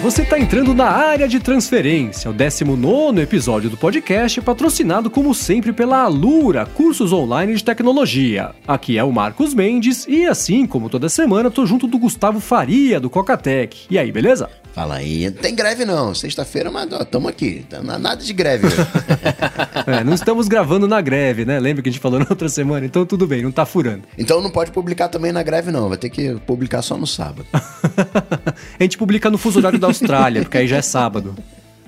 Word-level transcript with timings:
você 0.00 0.22
está 0.22 0.38
entrando 0.38 0.72
na 0.72 0.86
área 0.86 1.28
de 1.28 1.38
transferência, 1.38 2.30
o 2.30 2.32
19 2.32 3.20
episódio 3.20 3.68
do 3.68 3.76
podcast, 3.76 4.40
patrocinado 4.40 5.10
como 5.10 5.34
sempre 5.34 5.74
pela 5.74 6.02
Alura, 6.04 6.64
cursos 6.64 7.12
online 7.12 7.54
de 7.54 7.62
tecnologia. 7.62 8.52
Aqui 8.66 8.96
é 8.96 9.04
o 9.04 9.12
Marcos 9.12 9.52
Mendes 9.52 10.06
e 10.08 10.24
assim 10.24 10.66
como 10.66 10.88
toda 10.88 11.10
semana 11.10 11.50
tô 11.50 11.66
junto 11.66 11.86
do 11.86 11.98
Gustavo 11.98 12.40
Faria 12.40 12.98
do 12.98 13.10
Cocatec. 13.10 13.86
E 13.90 13.98
aí, 13.98 14.10
beleza? 14.10 14.48
Fala 14.72 14.96
aí, 14.96 15.28
não 15.28 15.32
tem 15.32 15.54
greve 15.54 15.84
não. 15.84 16.14
Sexta-feira, 16.14 16.70
mas 16.70 16.88
estamos 16.92 17.28
aqui. 17.28 17.66
Não 17.70 17.98
nada 17.98 18.22
de 18.22 18.32
greve. 18.32 18.68
é, 19.86 20.04
não 20.04 20.14
estamos 20.14 20.48
gravando 20.48 20.86
na 20.86 21.00
greve, 21.00 21.44
né? 21.44 21.58
Lembra 21.58 21.82
que 21.82 21.88
a 21.88 21.92
gente 21.92 22.00
falou 22.00 22.20
na 22.20 22.26
outra 22.30 22.48
semana? 22.48 22.86
Então 22.86 23.04
tudo 23.04 23.26
bem, 23.26 23.42
não 23.42 23.50
tá 23.50 23.66
furando. 23.66 24.04
Então 24.16 24.40
não 24.40 24.50
pode 24.50 24.70
publicar 24.70 25.08
também 25.08 25.32
na 25.32 25.42
greve 25.42 25.70
não, 25.70 25.88
vai 25.88 25.98
ter 25.98 26.08
que 26.08 26.36
publicar 26.46 26.80
só 26.82 26.96
no 26.96 27.06
sábado. 27.06 27.46
a 27.52 28.82
gente 28.82 28.96
publica 28.96 29.28
no 29.28 29.36
fuso 29.36 29.58
horário 29.58 29.78
da 29.78 29.90
Austrália, 30.02 30.42
porque 30.42 30.58
aí 30.58 30.66
já 30.66 30.76
é 30.76 30.82
sábado. 30.82 31.34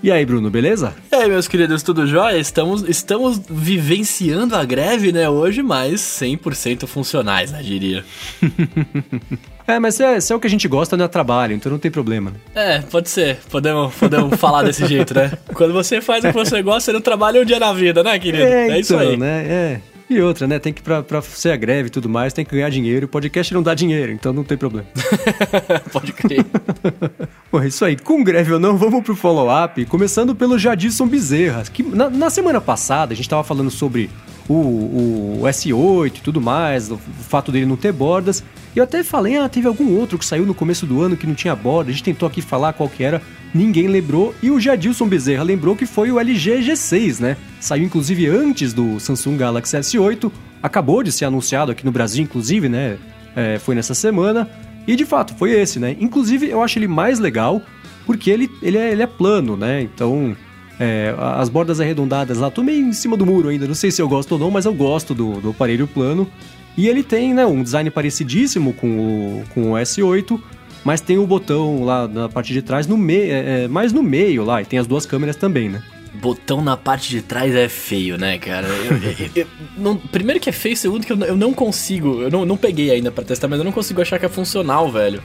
E 0.02 0.10
aí, 0.10 0.26
Bruno, 0.26 0.50
beleza? 0.50 0.94
E 1.12 1.14
aí, 1.14 1.28
meus 1.28 1.46
queridos, 1.46 1.80
tudo 1.84 2.08
jóia? 2.08 2.36
Estamos, 2.36 2.82
estamos 2.88 3.40
vivenciando 3.48 4.56
a 4.56 4.64
greve, 4.64 5.12
né, 5.12 5.28
hoje, 5.28 5.62
mas 5.62 6.00
100% 6.00 6.88
funcionais, 6.88 7.52
né, 7.52 7.62
diria. 7.62 8.04
É, 9.64 9.78
mas 9.78 10.00
é, 10.00 10.18
é 10.18 10.34
o 10.34 10.40
que 10.40 10.46
a 10.48 10.50
gente 10.50 10.66
gosta, 10.66 10.96
não 10.96 11.04
é 11.04 11.08
trabalho, 11.08 11.54
então 11.54 11.70
não 11.70 11.78
tem 11.78 11.88
problema. 11.88 12.32
É, 12.52 12.80
pode 12.80 13.08
ser. 13.08 13.38
Podemos, 13.48 13.94
podemos 13.94 14.38
falar 14.38 14.64
desse 14.64 14.84
jeito, 14.86 15.14
né? 15.14 15.32
Quando 15.54 15.72
você 15.72 16.00
faz 16.00 16.24
o 16.24 16.28
que 16.28 16.34
você 16.34 16.60
gosta, 16.60 16.80
você 16.86 16.92
não 16.92 17.00
trabalha 17.00 17.40
um 17.40 17.44
dia 17.44 17.60
na 17.60 17.72
vida, 17.72 18.02
né, 18.02 18.18
querido? 18.18 18.42
É, 18.42 18.62
é 18.62 18.66
então, 18.66 18.78
isso 18.80 18.98
aí. 18.98 19.16
né? 19.16 19.46
É. 19.48 19.80
E 20.12 20.20
outra, 20.20 20.46
né? 20.46 20.58
Tem 20.58 20.74
que, 20.74 20.82
pra, 20.82 21.02
pra 21.02 21.22
ser 21.22 21.52
a 21.52 21.56
greve 21.56 21.86
e 21.86 21.90
tudo 21.90 22.06
mais, 22.06 22.34
tem 22.34 22.44
que 22.44 22.54
ganhar 22.54 22.68
dinheiro. 22.68 23.06
O 23.06 23.08
podcast 23.08 23.54
não 23.54 23.62
dá 23.62 23.72
dinheiro, 23.72 24.12
então 24.12 24.30
não 24.30 24.44
tem 24.44 24.58
problema. 24.58 24.86
Pode 25.90 26.12
crer. 26.12 26.44
Bom, 27.50 27.62
é 27.62 27.68
isso 27.68 27.82
aí. 27.82 27.96
Com 27.96 28.22
greve 28.22 28.52
ou 28.52 28.60
não, 28.60 28.76
vamos 28.76 29.02
pro 29.02 29.16
follow-up. 29.16 29.86
Começando 29.86 30.34
pelo 30.34 30.58
Jadisson 30.58 31.06
Bezerra. 31.06 31.62
Que 31.62 31.82
na, 31.82 32.10
na 32.10 32.28
semana 32.28 32.60
passada 32.60 33.14
a 33.14 33.16
gente 33.16 33.26
tava 33.26 33.42
falando 33.42 33.70
sobre 33.70 34.10
o, 34.52 35.40
o 35.40 35.42
S8 35.44 36.18
e 36.18 36.20
tudo 36.20 36.40
mais, 36.40 36.90
o, 36.90 36.96
fato 36.96 37.50
dele 37.50 37.66
não 37.66 37.76
ter 37.76 37.92
bordas. 37.92 38.42
Eu 38.74 38.84
até 38.84 39.02
falei, 39.02 39.36
ah, 39.36 39.48
teve 39.48 39.66
algum 39.66 39.96
outro 39.96 40.18
que 40.18 40.24
saiu 40.24 40.46
no 40.46 40.54
começo 40.54 40.86
do 40.86 41.02
ano 41.02 41.16
que 41.16 41.26
não 41.26 41.34
tinha 41.34 41.54
borda. 41.54 41.90
A 41.90 41.92
gente 41.92 42.04
tentou 42.04 42.26
aqui 42.26 42.40
falar 42.40 42.72
qual 42.72 42.88
que 42.88 43.04
era, 43.04 43.20
ninguém 43.54 43.86
lembrou. 43.86 44.34
E 44.42 44.50
o 44.50 44.58
Jadilson 44.58 45.06
Bezerra 45.06 45.42
lembrou 45.42 45.76
que 45.76 45.86
foi 45.86 46.10
o 46.10 46.18
LG 46.18 46.60
G6, 46.60 47.20
né? 47.20 47.36
Saiu 47.60 47.84
inclusive 47.84 48.26
antes 48.26 48.72
do 48.72 48.98
Samsung 48.98 49.36
Galaxy 49.36 49.76
S8. 49.76 50.30
Acabou 50.62 51.02
de 51.02 51.12
ser 51.12 51.26
anunciado 51.26 51.72
aqui 51.72 51.84
no 51.84 51.92
Brasil, 51.92 52.22
inclusive, 52.22 52.68
né? 52.68 52.96
É, 53.36 53.58
foi 53.58 53.74
nessa 53.74 53.94
semana. 53.94 54.48
E 54.86 54.96
de 54.96 55.04
fato, 55.04 55.34
foi 55.34 55.52
esse, 55.52 55.78
né? 55.78 55.96
Inclusive, 56.00 56.48
eu 56.48 56.62
acho 56.62 56.78
ele 56.78 56.88
mais 56.88 57.18
legal 57.18 57.62
porque 58.06 58.30
ele, 58.30 58.50
ele, 58.62 58.78
é, 58.78 58.92
ele 58.92 59.02
é 59.02 59.06
plano, 59.06 59.56
né? 59.56 59.82
Então, 59.82 60.36
é, 60.82 61.14
as 61.16 61.48
bordas 61.48 61.80
arredondadas 61.80 62.38
lá, 62.38 62.50
tô 62.50 62.60
meio 62.60 62.84
em 62.84 62.92
cima 62.92 63.16
do 63.16 63.24
muro 63.24 63.48
ainda, 63.48 63.68
não 63.68 63.74
sei 63.74 63.92
se 63.92 64.02
eu 64.02 64.08
gosto 64.08 64.32
ou 64.32 64.38
não, 64.38 64.50
mas 64.50 64.64
eu 64.64 64.74
gosto 64.74 65.14
do, 65.14 65.40
do 65.40 65.50
aparelho 65.50 65.86
plano. 65.86 66.28
E 66.76 66.88
ele 66.88 67.04
tem 67.04 67.32
né, 67.32 67.46
um 67.46 67.62
design 67.62 67.88
parecidíssimo 67.88 68.72
com 68.72 68.88
o, 68.88 69.44
com 69.54 69.72
o 69.72 69.74
S8, 69.74 70.40
mas 70.82 71.00
tem 71.00 71.18
o 71.18 71.26
botão 71.26 71.84
lá 71.84 72.08
na 72.08 72.28
parte 72.28 72.52
de 72.52 72.62
trás, 72.62 72.86
no 72.88 72.96
meio, 72.96 73.32
é, 73.32 73.64
é, 73.64 73.68
mais 73.68 73.92
no 73.92 74.02
meio 74.02 74.44
lá, 74.44 74.60
e 74.60 74.64
tem 74.64 74.78
as 74.78 74.86
duas 74.86 75.06
câmeras 75.06 75.36
também, 75.36 75.68
né? 75.68 75.82
Botão 76.14 76.60
na 76.60 76.76
parte 76.76 77.10
de 77.10 77.22
trás 77.22 77.54
é 77.54 77.68
feio, 77.68 78.18
né, 78.18 78.38
cara? 78.38 78.66
Eu, 78.66 78.96
eu, 78.96 79.30
eu, 79.36 79.46
não, 79.76 79.96
primeiro 79.96 80.40
que 80.40 80.48
é 80.48 80.52
feio, 80.52 80.76
segundo 80.76 81.06
que 81.06 81.12
eu, 81.12 81.36
não 81.36 81.54
consigo, 81.54 82.22
eu 82.22 82.30
não, 82.30 82.44
não 82.44 82.56
peguei 82.56 82.90
ainda 82.90 83.12
para 83.12 83.24
testar, 83.24 83.46
mas 83.46 83.58
eu 83.58 83.64
não 83.64 83.72
consigo 83.72 84.02
achar 84.02 84.18
que 84.18 84.26
é 84.26 84.28
funcional, 84.28 84.90
velho. 84.90 85.22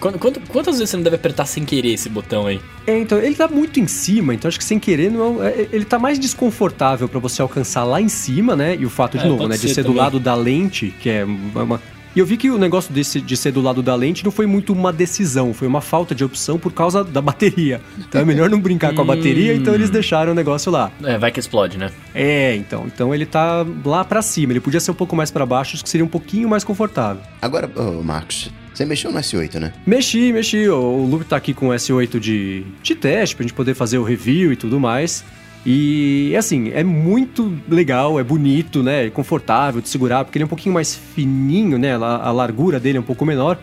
Quanto, 0.00 0.40
quantas 0.48 0.76
vezes 0.76 0.90
você 0.90 0.96
não 0.96 1.04
deve 1.04 1.16
apertar 1.16 1.46
sem 1.46 1.64
querer 1.64 1.92
esse 1.92 2.08
botão 2.08 2.46
aí? 2.46 2.60
É, 2.86 2.98
então, 2.98 3.18
ele 3.18 3.34
tá 3.34 3.48
muito 3.48 3.80
em 3.80 3.86
cima, 3.86 4.34
então 4.34 4.48
acho 4.48 4.58
que 4.58 4.64
sem 4.64 4.78
querer 4.78 5.10
não 5.10 5.42
é, 5.42 5.48
é 5.48 5.68
ele 5.72 5.84
tá 5.84 5.98
mais 5.98 6.18
desconfortável 6.18 7.08
para 7.08 7.18
você 7.18 7.40
alcançar 7.40 7.84
lá 7.84 8.00
em 8.00 8.08
cima, 8.08 8.54
né? 8.54 8.76
E 8.78 8.84
o 8.84 8.90
fato, 8.90 9.16
de 9.16 9.24
é, 9.24 9.28
novo, 9.28 9.48
né, 9.48 9.56
de 9.56 9.62
ser, 9.62 9.74
ser 9.74 9.84
do 9.84 9.92
lado 9.92 10.20
da 10.20 10.34
lente, 10.34 10.94
que 11.00 11.08
é 11.08 11.24
uma, 11.24 11.80
e 12.14 12.18
eu 12.18 12.26
vi 12.26 12.36
que 12.36 12.50
o 12.50 12.58
negócio 12.58 12.92
desse, 12.92 13.20
de 13.20 13.36
ser 13.36 13.52
do 13.52 13.60
lado 13.60 13.82
da 13.82 13.94
lente 13.94 14.24
não 14.24 14.30
foi 14.30 14.46
muito 14.46 14.72
uma 14.72 14.92
decisão, 14.92 15.52
foi 15.52 15.66
uma 15.66 15.80
falta 15.80 16.14
de 16.14 16.24
opção 16.24 16.58
por 16.58 16.72
causa 16.72 17.02
da 17.02 17.20
bateria. 17.20 17.80
Então 17.98 18.20
é 18.20 18.24
melhor 18.24 18.48
não 18.48 18.60
brincar 18.60 18.94
com 18.94 19.02
a 19.02 19.04
bateria, 19.04 19.54
então 19.54 19.74
eles 19.74 19.90
deixaram 19.90 20.32
o 20.32 20.34
negócio 20.34 20.70
lá. 20.70 20.92
É, 21.02 21.18
vai 21.18 21.30
que 21.32 21.40
explode, 21.40 21.76
né? 21.76 21.90
É, 22.14 22.54
então. 22.54 22.84
Então 22.86 23.14
ele 23.14 23.26
tá 23.26 23.66
lá 23.84 24.04
para 24.04 24.22
cima. 24.22 24.52
Ele 24.52 24.60
podia 24.60 24.80
ser 24.80 24.90
um 24.90 24.94
pouco 24.94 25.16
mais 25.16 25.30
para 25.30 25.44
baixo, 25.44 25.74
acho 25.74 25.82
que 25.82 25.90
seria 25.90 26.04
um 26.04 26.08
pouquinho 26.08 26.48
mais 26.48 26.62
confortável. 26.62 27.22
Agora, 27.42 27.70
oh, 27.74 28.02
Marcos, 28.02 28.50
você 28.72 28.84
mexeu 28.84 29.12
no 29.12 29.18
S8, 29.18 29.60
né? 29.60 29.72
Mexi, 29.86 30.32
mexi. 30.32 30.68
O 30.68 31.06
Luke 31.06 31.24
tá 31.24 31.36
aqui 31.36 31.54
com 31.54 31.68
o 31.68 31.72
S8 31.72 32.18
de, 32.18 32.64
de 32.82 32.94
teste 32.94 33.36
pra 33.36 33.42
gente 33.42 33.54
poder 33.54 33.74
fazer 33.74 33.98
o 33.98 34.04
review 34.04 34.52
e 34.52 34.56
tudo 34.56 34.80
mais. 34.80 35.24
E 35.66 36.34
assim, 36.36 36.70
é 36.74 36.84
muito 36.84 37.56
legal, 37.68 38.20
é 38.20 38.22
bonito, 38.22 38.82
né? 38.82 39.06
É 39.06 39.10
confortável 39.10 39.80
de 39.80 39.88
segurar, 39.88 40.24
porque 40.24 40.36
ele 40.36 40.42
é 40.42 40.46
um 40.46 40.48
pouquinho 40.48 40.74
mais 40.74 40.94
fininho, 40.94 41.78
né? 41.78 41.96
A, 41.96 41.98
a 41.98 42.32
largura 42.32 42.78
dele 42.78 42.98
é 42.98 43.00
um 43.00 43.04
pouco 43.04 43.24
menor. 43.24 43.58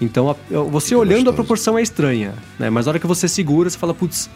Então, 0.00 0.28
a, 0.30 0.34
você 0.64 0.88
Fica 0.88 0.98
olhando 0.98 1.16
gostoso. 1.16 1.30
a 1.30 1.34
proporção 1.34 1.78
é 1.78 1.82
estranha, 1.82 2.34
né? 2.58 2.70
Mas 2.70 2.86
na 2.86 2.90
hora 2.90 2.98
que 2.98 3.06
você 3.06 3.28
segura, 3.28 3.70
você 3.70 3.78
fala, 3.78 3.94
putz, 3.94 4.28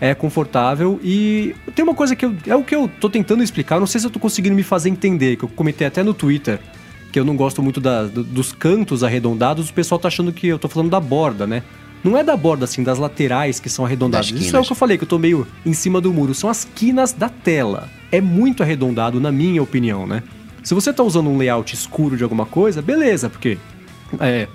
é 0.00 0.14
confortável. 0.14 0.98
E 1.02 1.54
tem 1.74 1.84
uma 1.84 1.94
coisa 1.94 2.16
que 2.16 2.26
eu, 2.26 2.34
é 2.46 2.56
o 2.56 2.64
que 2.64 2.74
eu 2.74 2.90
tô 3.00 3.08
tentando 3.08 3.42
explicar, 3.42 3.78
não 3.78 3.86
sei 3.86 4.00
se 4.00 4.06
eu 4.06 4.10
tô 4.10 4.18
conseguindo 4.18 4.56
me 4.56 4.62
fazer 4.62 4.88
entender, 4.88 5.36
que 5.36 5.44
eu 5.44 5.48
comentei 5.48 5.86
até 5.86 6.02
no 6.02 6.12
Twitter, 6.12 6.58
que 7.12 7.20
eu 7.20 7.24
não 7.24 7.36
gosto 7.36 7.62
muito 7.62 7.80
da, 7.80 8.02
dos 8.02 8.52
cantos 8.52 9.04
arredondados, 9.04 9.70
o 9.70 9.72
pessoal 9.72 9.98
tá 10.00 10.08
achando 10.08 10.32
que 10.32 10.48
eu 10.48 10.58
tô 10.58 10.68
falando 10.68 10.90
da 10.90 10.98
borda, 10.98 11.46
né? 11.46 11.62
Não 12.04 12.18
é 12.18 12.22
da 12.22 12.36
borda, 12.36 12.66
assim, 12.66 12.82
das 12.82 12.98
laterais 12.98 13.58
que 13.58 13.70
são 13.70 13.86
arredondadas. 13.86 14.30
Isso 14.30 14.54
é 14.54 14.60
o 14.60 14.62
que 14.62 14.70
eu 14.70 14.76
falei, 14.76 14.98
que 14.98 15.04
eu 15.04 15.08
tô 15.08 15.18
meio 15.18 15.46
em 15.64 15.72
cima 15.72 16.02
do 16.02 16.12
muro. 16.12 16.34
São 16.34 16.50
as 16.50 16.62
quinas 16.62 17.12
da 17.12 17.30
tela. 17.30 17.88
É 18.12 18.20
muito 18.20 18.62
arredondado, 18.62 19.18
na 19.18 19.32
minha 19.32 19.62
opinião, 19.62 20.06
né? 20.06 20.22
Se 20.62 20.74
você 20.74 20.92
tá 20.92 21.02
usando 21.02 21.30
um 21.30 21.38
layout 21.38 21.74
escuro 21.74 22.16
de 22.16 22.22
alguma 22.22 22.44
coisa, 22.44 22.82
beleza, 22.82 23.30
porque. 23.30 23.56
É, 24.20 24.46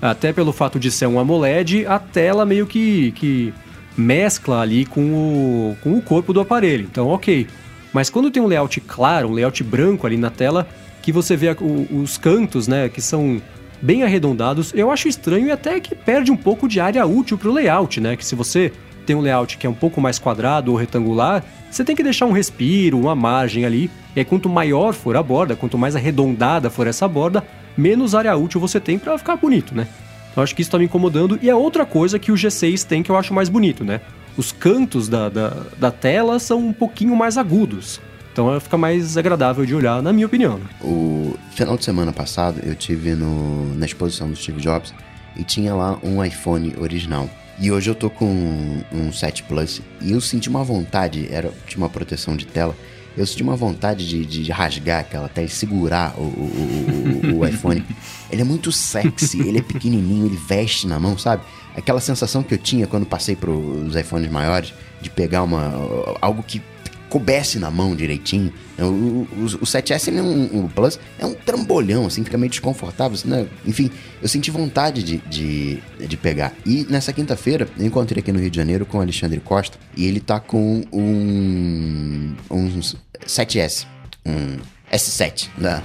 até 0.00 0.32
pelo 0.32 0.52
fato 0.52 0.78
de 0.78 0.90
ser 0.90 1.06
um 1.06 1.18
AMOLED, 1.18 1.86
a 1.86 1.98
tela 1.98 2.44
meio 2.44 2.66
que, 2.66 3.10
que 3.12 3.52
mescla 3.96 4.60
ali 4.60 4.84
com 4.84 5.00
o, 5.00 5.76
com 5.82 5.94
o 5.94 6.02
corpo 6.02 6.32
do 6.32 6.40
aparelho. 6.40 6.86
Então, 6.90 7.08
ok. 7.08 7.46
Mas 7.92 8.10
quando 8.10 8.30
tem 8.30 8.42
um 8.42 8.46
layout 8.46 8.80
claro, 8.82 9.28
um 9.28 9.32
layout 9.32 9.64
branco 9.64 10.06
ali 10.06 10.16
na 10.16 10.30
tela, 10.30 10.68
que 11.02 11.10
você 11.10 11.36
vê 11.36 11.48
os 11.90 12.18
cantos, 12.18 12.68
né, 12.68 12.88
que 12.88 13.00
são 13.00 13.40
bem 13.80 14.02
arredondados, 14.02 14.72
eu 14.74 14.90
acho 14.90 15.08
estranho 15.08 15.46
e 15.46 15.50
até 15.50 15.78
que 15.80 15.94
perde 15.94 16.30
um 16.30 16.36
pouco 16.36 16.68
de 16.68 16.80
área 16.80 17.06
útil 17.06 17.38
para 17.38 17.48
o 17.48 17.52
layout, 17.52 18.00
né? 18.00 18.16
Que 18.16 18.24
se 18.24 18.34
você 18.34 18.72
tem 19.06 19.16
um 19.16 19.20
layout 19.20 19.56
que 19.56 19.66
é 19.66 19.70
um 19.70 19.74
pouco 19.74 20.00
mais 20.00 20.18
quadrado 20.18 20.70
ou 20.70 20.76
retangular, 20.76 21.42
você 21.70 21.84
tem 21.84 21.96
que 21.96 22.02
deixar 22.02 22.26
um 22.26 22.32
respiro, 22.32 22.98
uma 22.98 23.14
margem 23.14 23.64
ali. 23.64 23.90
E 24.14 24.20
aí, 24.20 24.24
quanto 24.24 24.48
maior 24.48 24.92
for 24.92 25.16
a 25.16 25.22
borda, 25.22 25.56
quanto 25.56 25.78
mais 25.78 25.96
arredondada 25.96 26.68
for 26.68 26.86
essa 26.86 27.08
borda, 27.08 27.44
menos 27.76 28.14
área 28.14 28.36
útil 28.36 28.60
você 28.60 28.78
tem 28.80 28.98
para 28.98 29.16
ficar 29.16 29.36
bonito, 29.36 29.74
né? 29.74 29.88
Então 30.30 30.42
acho 30.42 30.54
que 30.54 30.62
isso 30.62 30.68
está 30.68 30.78
me 30.78 30.84
incomodando. 30.84 31.38
E 31.40 31.48
é 31.48 31.54
outra 31.54 31.86
coisa 31.86 32.18
que 32.18 32.30
o 32.30 32.34
G6 32.34 32.84
tem 32.84 33.02
que 33.02 33.10
eu 33.10 33.16
acho 33.16 33.32
mais 33.32 33.48
bonito, 33.48 33.84
né? 33.84 34.00
Os 34.36 34.52
cantos 34.52 35.08
da, 35.08 35.28
da, 35.28 35.52
da 35.78 35.90
tela 35.90 36.38
são 36.38 36.58
um 36.58 36.72
pouquinho 36.72 37.16
mais 37.16 37.36
agudos. 37.36 38.00
Então 38.38 38.60
fica 38.60 38.78
mais 38.78 39.16
agradável 39.16 39.66
de 39.66 39.74
olhar, 39.74 40.00
na 40.00 40.12
minha 40.12 40.24
opinião. 40.24 40.60
O 40.80 41.36
final 41.50 41.76
de 41.76 41.84
semana 41.84 42.12
passado 42.12 42.60
eu 42.62 42.72
tive 42.76 43.16
no, 43.16 43.74
na 43.74 43.84
exposição 43.84 44.30
do 44.30 44.36
Steve 44.36 44.60
Jobs 44.60 44.94
e 45.34 45.42
tinha 45.42 45.74
lá 45.74 45.98
um 46.04 46.24
iPhone 46.24 46.72
original. 46.78 47.28
E 47.58 47.72
hoje 47.72 47.90
eu 47.90 47.96
tô 47.96 48.08
com 48.08 48.26
um, 48.26 48.84
um 48.92 49.12
7 49.12 49.42
Plus 49.42 49.82
e 50.00 50.12
eu 50.12 50.20
senti 50.20 50.48
uma 50.48 50.62
vontade, 50.62 51.26
era 51.32 51.52
tinha 51.66 51.78
uma 51.78 51.88
proteção 51.88 52.36
de 52.36 52.46
tela, 52.46 52.76
eu 53.16 53.26
senti 53.26 53.42
uma 53.42 53.56
vontade 53.56 54.08
de, 54.08 54.24
de 54.24 54.52
rasgar 54.52 55.00
aquela 55.00 55.28
tela 55.28 55.48
e 55.48 55.50
segurar 55.50 56.14
o, 56.16 56.22
o, 56.22 57.20
o, 57.32 57.38
o 57.40 57.44
iPhone. 57.48 57.84
Ele 58.30 58.42
é 58.42 58.44
muito 58.44 58.70
sexy, 58.70 59.40
ele 59.40 59.58
é 59.58 59.62
pequenininho, 59.62 60.26
ele 60.26 60.36
veste 60.36 60.86
na 60.86 61.00
mão, 61.00 61.18
sabe? 61.18 61.42
Aquela 61.74 62.00
sensação 62.00 62.42
que 62.44 62.54
eu 62.54 62.58
tinha 62.58 62.86
quando 62.86 63.04
passei 63.04 63.34
para 63.34 63.50
os 63.50 63.96
iPhones 63.96 64.30
maiores, 64.30 64.72
de 65.00 65.08
pegar 65.08 65.42
uma 65.42 65.72
algo 66.20 66.42
que 66.42 66.60
coubesse 67.08 67.58
na 67.58 67.70
mão 67.70 67.94
direitinho. 67.96 68.52
O, 68.78 68.82
o, 68.84 69.44
o 69.44 69.66
7S, 69.66 70.14
é 70.16 70.22
um, 70.22 70.64
o 70.64 70.68
Plus, 70.68 70.98
é 71.18 71.26
um 71.26 71.34
trambolhão, 71.34 72.06
assim, 72.06 72.22
fica 72.22 72.38
meio 72.38 72.50
desconfortável, 72.50 73.14
assim, 73.14 73.28
né? 73.28 73.46
Enfim, 73.66 73.90
eu 74.22 74.28
senti 74.28 74.50
vontade 74.50 75.02
de, 75.02 75.18
de, 75.18 75.82
de 75.98 76.16
pegar. 76.16 76.54
E 76.64 76.86
nessa 76.88 77.12
quinta-feira, 77.12 77.68
eu 77.78 77.86
encontrei 77.86 78.20
aqui 78.20 78.32
no 78.32 78.38
Rio 78.38 78.50
de 78.50 78.56
Janeiro 78.56 78.86
com 78.86 78.98
o 78.98 79.00
Alexandre 79.00 79.40
Costa, 79.40 79.78
e 79.96 80.06
ele 80.06 80.20
tá 80.20 80.38
com 80.38 80.82
um, 80.92 82.34
um 82.50 82.80
7S, 83.26 83.86
um 84.24 84.58
S7 84.92 85.48
da, 85.56 85.82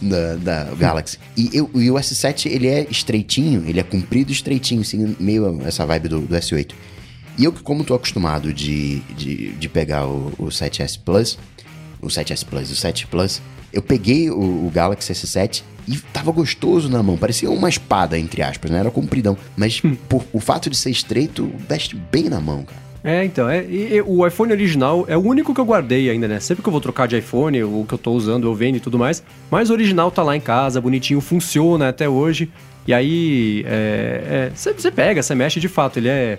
da, 0.00 0.34
da 0.36 0.74
Galaxy. 0.74 1.18
E, 1.36 1.50
eu, 1.52 1.70
e 1.74 1.90
o 1.90 1.94
S7, 1.94 2.46
ele 2.46 2.68
é 2.68 2.86
estreitinho, 2.90 3.64
ele 3.66 3.80
é 3.80 3.82
comprido 3.82 4.32
estreitinho, 4.32 4.82
assim, 4.82 5.16
meio 5.18 5.60
essa 5.66 5.84
vibe 5.84 6.08
do, 6.08 6.20
do 6.20 6.34
S8. 6.34 6.72
E 7.38 7.44
eu, 7.44 7.52
como 7.52 7.84
tô 7.84 7.94
acostumado 7.94 8.52
de, 8.52 8.98
de, 9.16 9.52
de 9.52 9.68
pegar 9.68 10.06
o, 10.06 10.32
o 10.38 10.46
7S 10.46 10.98
Plus, 11.04 11.38
o 12.02 12.08
7S 12.08 12.44
Plus, 12.44 12.70
o 12.70 12.74
7 12.74 13.06
Plus, 13.06 13.40
eu 13.72 13.80
peguei 13.80 14.30
o, 14.30 14.66
o 14.66 14.70
Galaxy 14.74 15.12
S7 15.12 15.62
e 15.86 15.96
tava 16.12 16.32
gostoso 16.32 16.88
na 16.88 17.02
mão. 17.02 17.16
Parecia 17.16 17.50
uma 17.50 17.68
espada, 17.68 18.18
entre 18.18 18.42
aspas, 18.42 18.70
né? 18.70 18.80
Era 18.80 18.90
compridão. 18.90 19.36
Mas 19.56 19.80
por, 20.08 20.24
o 20.32 20.40
fato 20.40 20.68
de 20.68 20.76
ser 20.76 20.90
estreito, 20.90 21.50
veste 21.68 21.96
bem 22.10 22.28
na 22.28 22.40
mão, 22.40 22.64
cara. 22.64 22.88
É, 23.04 23.24
então, 23.24 23.48
é, 23.48 23.64
e, 23.64 23.94
e 23.94 24.02
o 24.02 24.26
iPhone 24.26 24.52
original 24.52 25.04
é 25.08 25.16
o 25.16 25.20
único 25.20 25.54
que 25.54 25.60
eu 25.60 25.64
guardei 25.64 26.10
ainda, 26.10 26.26
né? 26.26 26.40
Sempre 26.40 26.62
que 26.62 26.68
eu 26.68 26.72
vou 26.72 26.80
trocar 26.80 27.06
de 27.06 27.16
iPhone, 27.16 27.62
o 27.62 27.84
que 27.86 27.94
eu 27.94 27.98
tô 27.98 28.12
usando, 28.12 28.48
eu 28.48 28.54
vendo 28.54 28.76
e 28.76 28.80
tudo 28.80 28.98
mais. 28.98 29.22
Mas 29.50 29.70
o 29.70 29.72
original 29.72 30.10
tá 30.10 30.22
lá 30.22 30.36
em 30.36 30.40
casa, 30.40 30.80
bonitinho, 30.80 31.20
funciona 31.20 31.88
até 31.88 32.08
hoje. 32.08 32.50
E 32.86 32.92
aí, 32.92 33.64
você 34.54 34.88
é, 34.88 34.90
pega, 34.90 35.22
você 35.22 35.34
mexe 35.34 35.60
de 35.60 35.68
fato, 35.68 35.98
ele 35.98 36.08
é, 36.08 36.38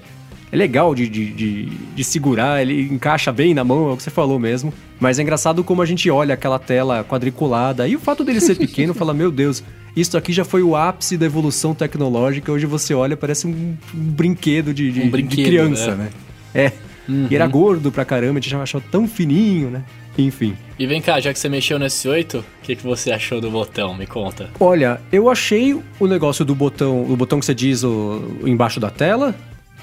é 0.52 0.56
legal 0.56 0.96
de, 0.96 1.08
de, 1.08 1.32
de, 1.32 1.66
de, 1.66 2.04
segurar, 2.04 2.62
ele 2.62 2.82
encaixa 2.82 3.32
bem 3.32 3.54
na 3.54 3.64
mão, 3.64 3.90
é 3.90 3.94
o 3.94 3.98
que 3.98 4.04
você 4.04 4.10
falou 4.10 4.40
mesmo. 4.40 4.74
Mas 5.00 5.20
é 5.20 5.22
engraçado 5.22 5.64
como 5.64 5.82
a 5.82 5.86
gente 5.86 6.10
olha 6.10 6.34
aquela 6.34 6.58
tela 6.58 7.04
quadriculada. 7.04 7.88
E 7.88 7.96
o 7.96 8.00
fato 8.00 8.24
dele 8.24 8.42
ser 8.42 8.56
pequeno, 8.56 8.94
fala, 8.94 9.14
meu 9.14 9.32
Deus, 9.32 9.64
isso 9.96 10.18
aqui 10.18 10.34
já 10.34 10.44
foi 10.44 10.64
o 10.64 10.76
ápice 10.76 11.18
da 11.18 11.26
evolução 11.26 11.76
tecnológica. 11.76 12.52
Hoje 12.52 12.66
você 12.66 12.94
olha, 12.94 13.16
parece 13.16 13.48
um, 13.48 13.76
brinquedo 13.94 14.74
de, 14.74 14.92
de, 14.92 15.02
um 15.02 15.10
brinquedo, 15.10 15.38
de 15.38 15.44
criança, 15.44 15.92
é. 15.92 15.96
né? 15.96 16.10
É. 16.54 16.72
Uhum. 17.08 17.28
E 17.30 17.36
era 17.36 17.48
gordo 17.48 17.92
pra 17.92 18.06
caramba, 18.06 18.34
a 18.38 18.42
gente 18.42 18.52
já 18.52 18.62
achou 18.62 18.80
tão 18.80 19.08
fininho, 19.08 19.70
né? 19.72 19.84
Enfim. 20.18 20.56
E 20.78 20.86
vem 20.86 21.02
cá, 21.02 21.20
já 21.20 21.34
que 21.34 21.40
você 21.40 21.50
mexeu 21.50 21.80
nesse 21.80 22.08
8, 22.08 22.38
o 22.38 22.44
que, 22.62 22.76
que 22.76 22.84
você 22.84 23.12
achou 23.12 23.42
do 23.42 23.50
botão? 23.50 23.96
Me 23.96 24.06
conta. 24.06 24.50
Olha, 24.60 25.02
eu 25.12 25.30
achei 25.30 25.74
o 26.00 26.08
negócio 26.08 26.46
do 26.46 26.54
botão, 26.54 27.04
o 27.04 27.16
botão 27.16 27.40
que 27.40 27.46
você 27.46 27.56
diz 27.56 27.84
o, 27.84 28.22
embaixo 28.44 28.80
da 28.80 28.90
tela, 28.90 29.34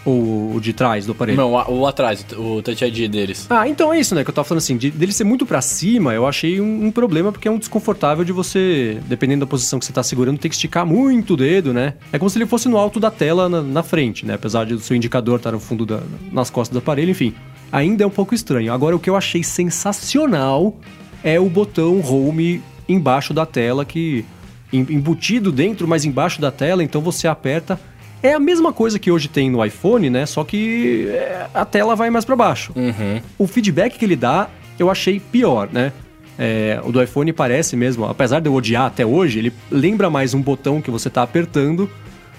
ou 0.06 0.54
o 0.54 0.60
de 0.60 0.72
trás 0.72 1.04
do 1.04 1.12
aparelho? 1.12 1.36
Não, 1.36 1.52
o, 1.52 1.80
o 1.80 1.86
atrás, 1.86 2.24
o 2.38 2.62
Touch 2.62 2.84
ID 2.84 3.10
deles. 3.10 3.46
Ah, 3.50 3.68
então 3.68 3.92
é 3.92 3.98
isso, 3.98 4.14
né? 4.14 4.22
Que 4.22 4.30
eu 4.30 4.34
tava 4.34 4.46
falando 4.46 4.62
assim, 4.62 4.76
de, 4.76 4.90
dele 4.90 5.12
ser 5.12 5.24
muito 5.24 5.44
para 5.44 5.60
cima, 5.60 6.14
eu 6.14 6.26
achei 6.26 6.60
um, 6.60 6.86
um, 6.86 6.92
problema 6.92 7.32
porque 7.32 7.48
é 7.48 7.50
um 7.50 7.58
desconfortável 7.58 8.24
de 8.24 8.32
você, 8.32 8.98
dependendo 9.08 9.40
da 9.40 9.46
posição 9.46 9.80
que 9.80 9.84
você 9.84 9.92
tá 9.92 10.04
segurando, 10.04 10.38
ter 10.38 10.48
que 10.48 10.54
esticar 10.54 10.86
muito 10.86 11.34
o 11.34 11.36
dedo, 11.36 11.74
né? 11.74 11.94
É 12.12 12.18
como 12.18 12.30
se 12.30 12.38
ele 12.38 12.46
fosse 12.46 12.68
no 12.68 12.76
alto 12.78 13.00
da 13.00 13.10
tela 13.10 13.48
na, 13.48 13.60
na 13.60 13.82
frente, 13.82 14.24
né? 14.24 14.34
Apesar 14.34 14.64
de 14.64 14.74
o 14.74 14.78
seu 14.78 14.96
indicador 14.96 15.38
estar 15.38 15.50
tá 15.50 15.56
no 15.56 15.60
fundo 15.60 15.84
da, 15.84 16.00
nas 16.30 16.48
costas 16.48 16.72
do 16.72 16.78
aparelho, 16.78 17.10
enfim. 17.10 17.34
Ainda 17.72 18.04
é 18.04 18.06
um 18.06 18.10
pouco 18.10 18.32
estranho. 18.32 18.72
Agora, 18.72 18.94
o 18.94 19.00
que 19.00 19.10
eu 19.10 19.16
achei 19.16 19.42
sensacional 19.42 20.78
é 21.24 21.40
o 21.40 21.50
botão 21.50 22.00
Home 22.00 22.62
embaixo 22.88 23.34
da 23.34 23.44
tela, 23.44 23.84
que 23.84 24.24
embutido 24.72 25.50
dentro, 25.50 25.88
mas 25.88 26.04
embaixo 26.04 26.40
da 26.40 26.50
tela, 26.50 26.82
então 26.82 27.00
você 27.00 27.26
aperta 27.26 27.80
é 28.22 28.34
a 28.34 28.40
mesma 28.40 28.72
coisa 28.72 28.98
que 28.98 29.10
hoje 29.10 29.28
tem 29.28 29.50
no 29.50 29.64
iPhone, 29.64 30.10
né? 30.10 30.26
Só 30.26 30.44
que 30.44 31.08
é, 31.08 31.46
a 31.52 31.64
tela 31.64 31.94
vai 31.94 32.10
mais 32.10 32.24
para 32.24 32.36
baixo. 32.36 32.72
Uhum. 32.74 33.20
O 33.38 33.46
feedback 33.46 33.98
que 33.98 34.04
ele 34.04 34.16
dá, 34.16 34.48
eu 34.78 34.90
achei 34.90 35.20
pior, 35.20 35.68
né? 35.72 35.92
É, 36.38 36.80
o 36.84 36.92
do 36.92 37.02
iPhone 37.02 37.32
parece 37.32 37.76
mesmo, 37.76 38.04
apesar 38.04 38.40
de 38.40 38.48
eu 38.48 38.54
odiar 38.54 38.86
até 38.86 39.06
hoje, 39.06 39.38
ele 39.38 39.52
lembra 39.70 40.10
mais 40.10 40.34
um 40.34 40.42
botão 40.42 40.82
que 40.82 40.90
você 40.90 41.08
tá 41.08 41.22
apertando 41.22 41.88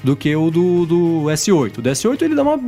do 0.03 0.15
que 0.15 0.35
o 0.35 0.51
do, 0.51 0.85
do 0.85 1.23
S8. 1.25 1.79
O 1.79 1.81
do 1.81 1.89
S8 1.89 2.21
ele 2.21 2.35
dá 2.35 2.43
uma, 2.43 2.59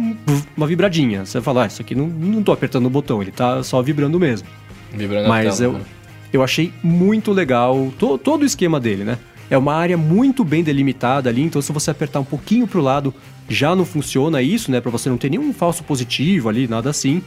uma 0.57 0.67
vibradinha. 0.67 1.25
Você 1.25 1.39
fala, 1.39 1.63
ah, 1.63 1.67
isso 1.67 1.81
aqui 1.81 1.93
não, 1.93 2.07
não 2.07 2.41
tô 2.41 2.51
apertando 2.51 2.87
o 2.87 2.89
botão, 2.89 3.21
ele 3.21 3.31
tá 3.31 3.61
só 3.61 3.81
vibrando 3.81 4.19
mesmo. 4.19 4.47
Vibrando 4.91 5.29
Mas 5.29 5.57
tela, 5.59 5.73
eu, 5.73 5.79
né? 5.79 5.85
eu 6.33 6.43
achei 6.43 6.73
muito 6.81 7.31
legal 7.31 7.91
to, 7.99 8.17
todo 8.17 8.41
o 8.41 8.45
esquema 8.45 8.79
dele, 8.79 9.03
né? 9.03 9.19
É 9.49 9.57
uma 9.57 9.73
área 9.73 9.97
muito 9.97 10.43
bem 10.43 10.63
delimitada 10.63 11.29
ali, 11.29 11.41
então 11.41 11.61
se 11.61 11.71
você 11.71 11.89
apertar 11.89 12.19
um 12.19 12.25
pouquinho 12.25 12.67
pro 12.67 12.81
lado, 12.81 13.13
já 13.47 13.75
não 13.75 13.83
funciona 13.83 14.41
isso, 14.41 14.71
né? 14.71 14.79
Para 14.79 14.91
você 14.91 15.09
não 15.09 15.17
ter 15.17 15.29
nenhum 15.29 15.51
falso 15.51 15.83
positivo 15.83 16.49
ali, 16.49 16.67
nada 16.67 16.89
assim. 16.89 17.21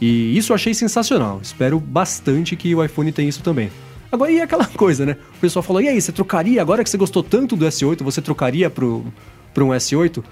E 0.00 0.36
isso 0.36 0.52
eu 0.52 0.54
achei 0.54 0.74
sensacional. 0.74 1.38
Espero 1.42 1.78
bastante 1.78 2.56
que 2.56 2.74
o 2.74 2.84
iPhone 2.84 3.12
tenha 3.12 3.28
isso 3.28 3.42
também. 3.42 3.70
Agora, 4.10 4.32
e 4.32 4.40
aquela 4.40 4.66
coisa, 4.76 5.06
né? 5.06 5.16
O 5.36 5.40
pessoal 5.40 5.62
falou: 5.62 5.80
e 5.80 5.88
aí, 5.88 6.00
você 6.00 6.10
trocaria, 6.10 6.60
agora 6.60 6.82
que 6.82 6.90
você 6.90 6.96
gostou 6.96 7.22
tanto 7.22 7.54
do 7.54 7.64
S8, 7.64 8.02
você 8.02 8.20
trocaria 8.20 8.68
pro 8.68 9.04
um 9.58 9.68
S8? 9.68 10.24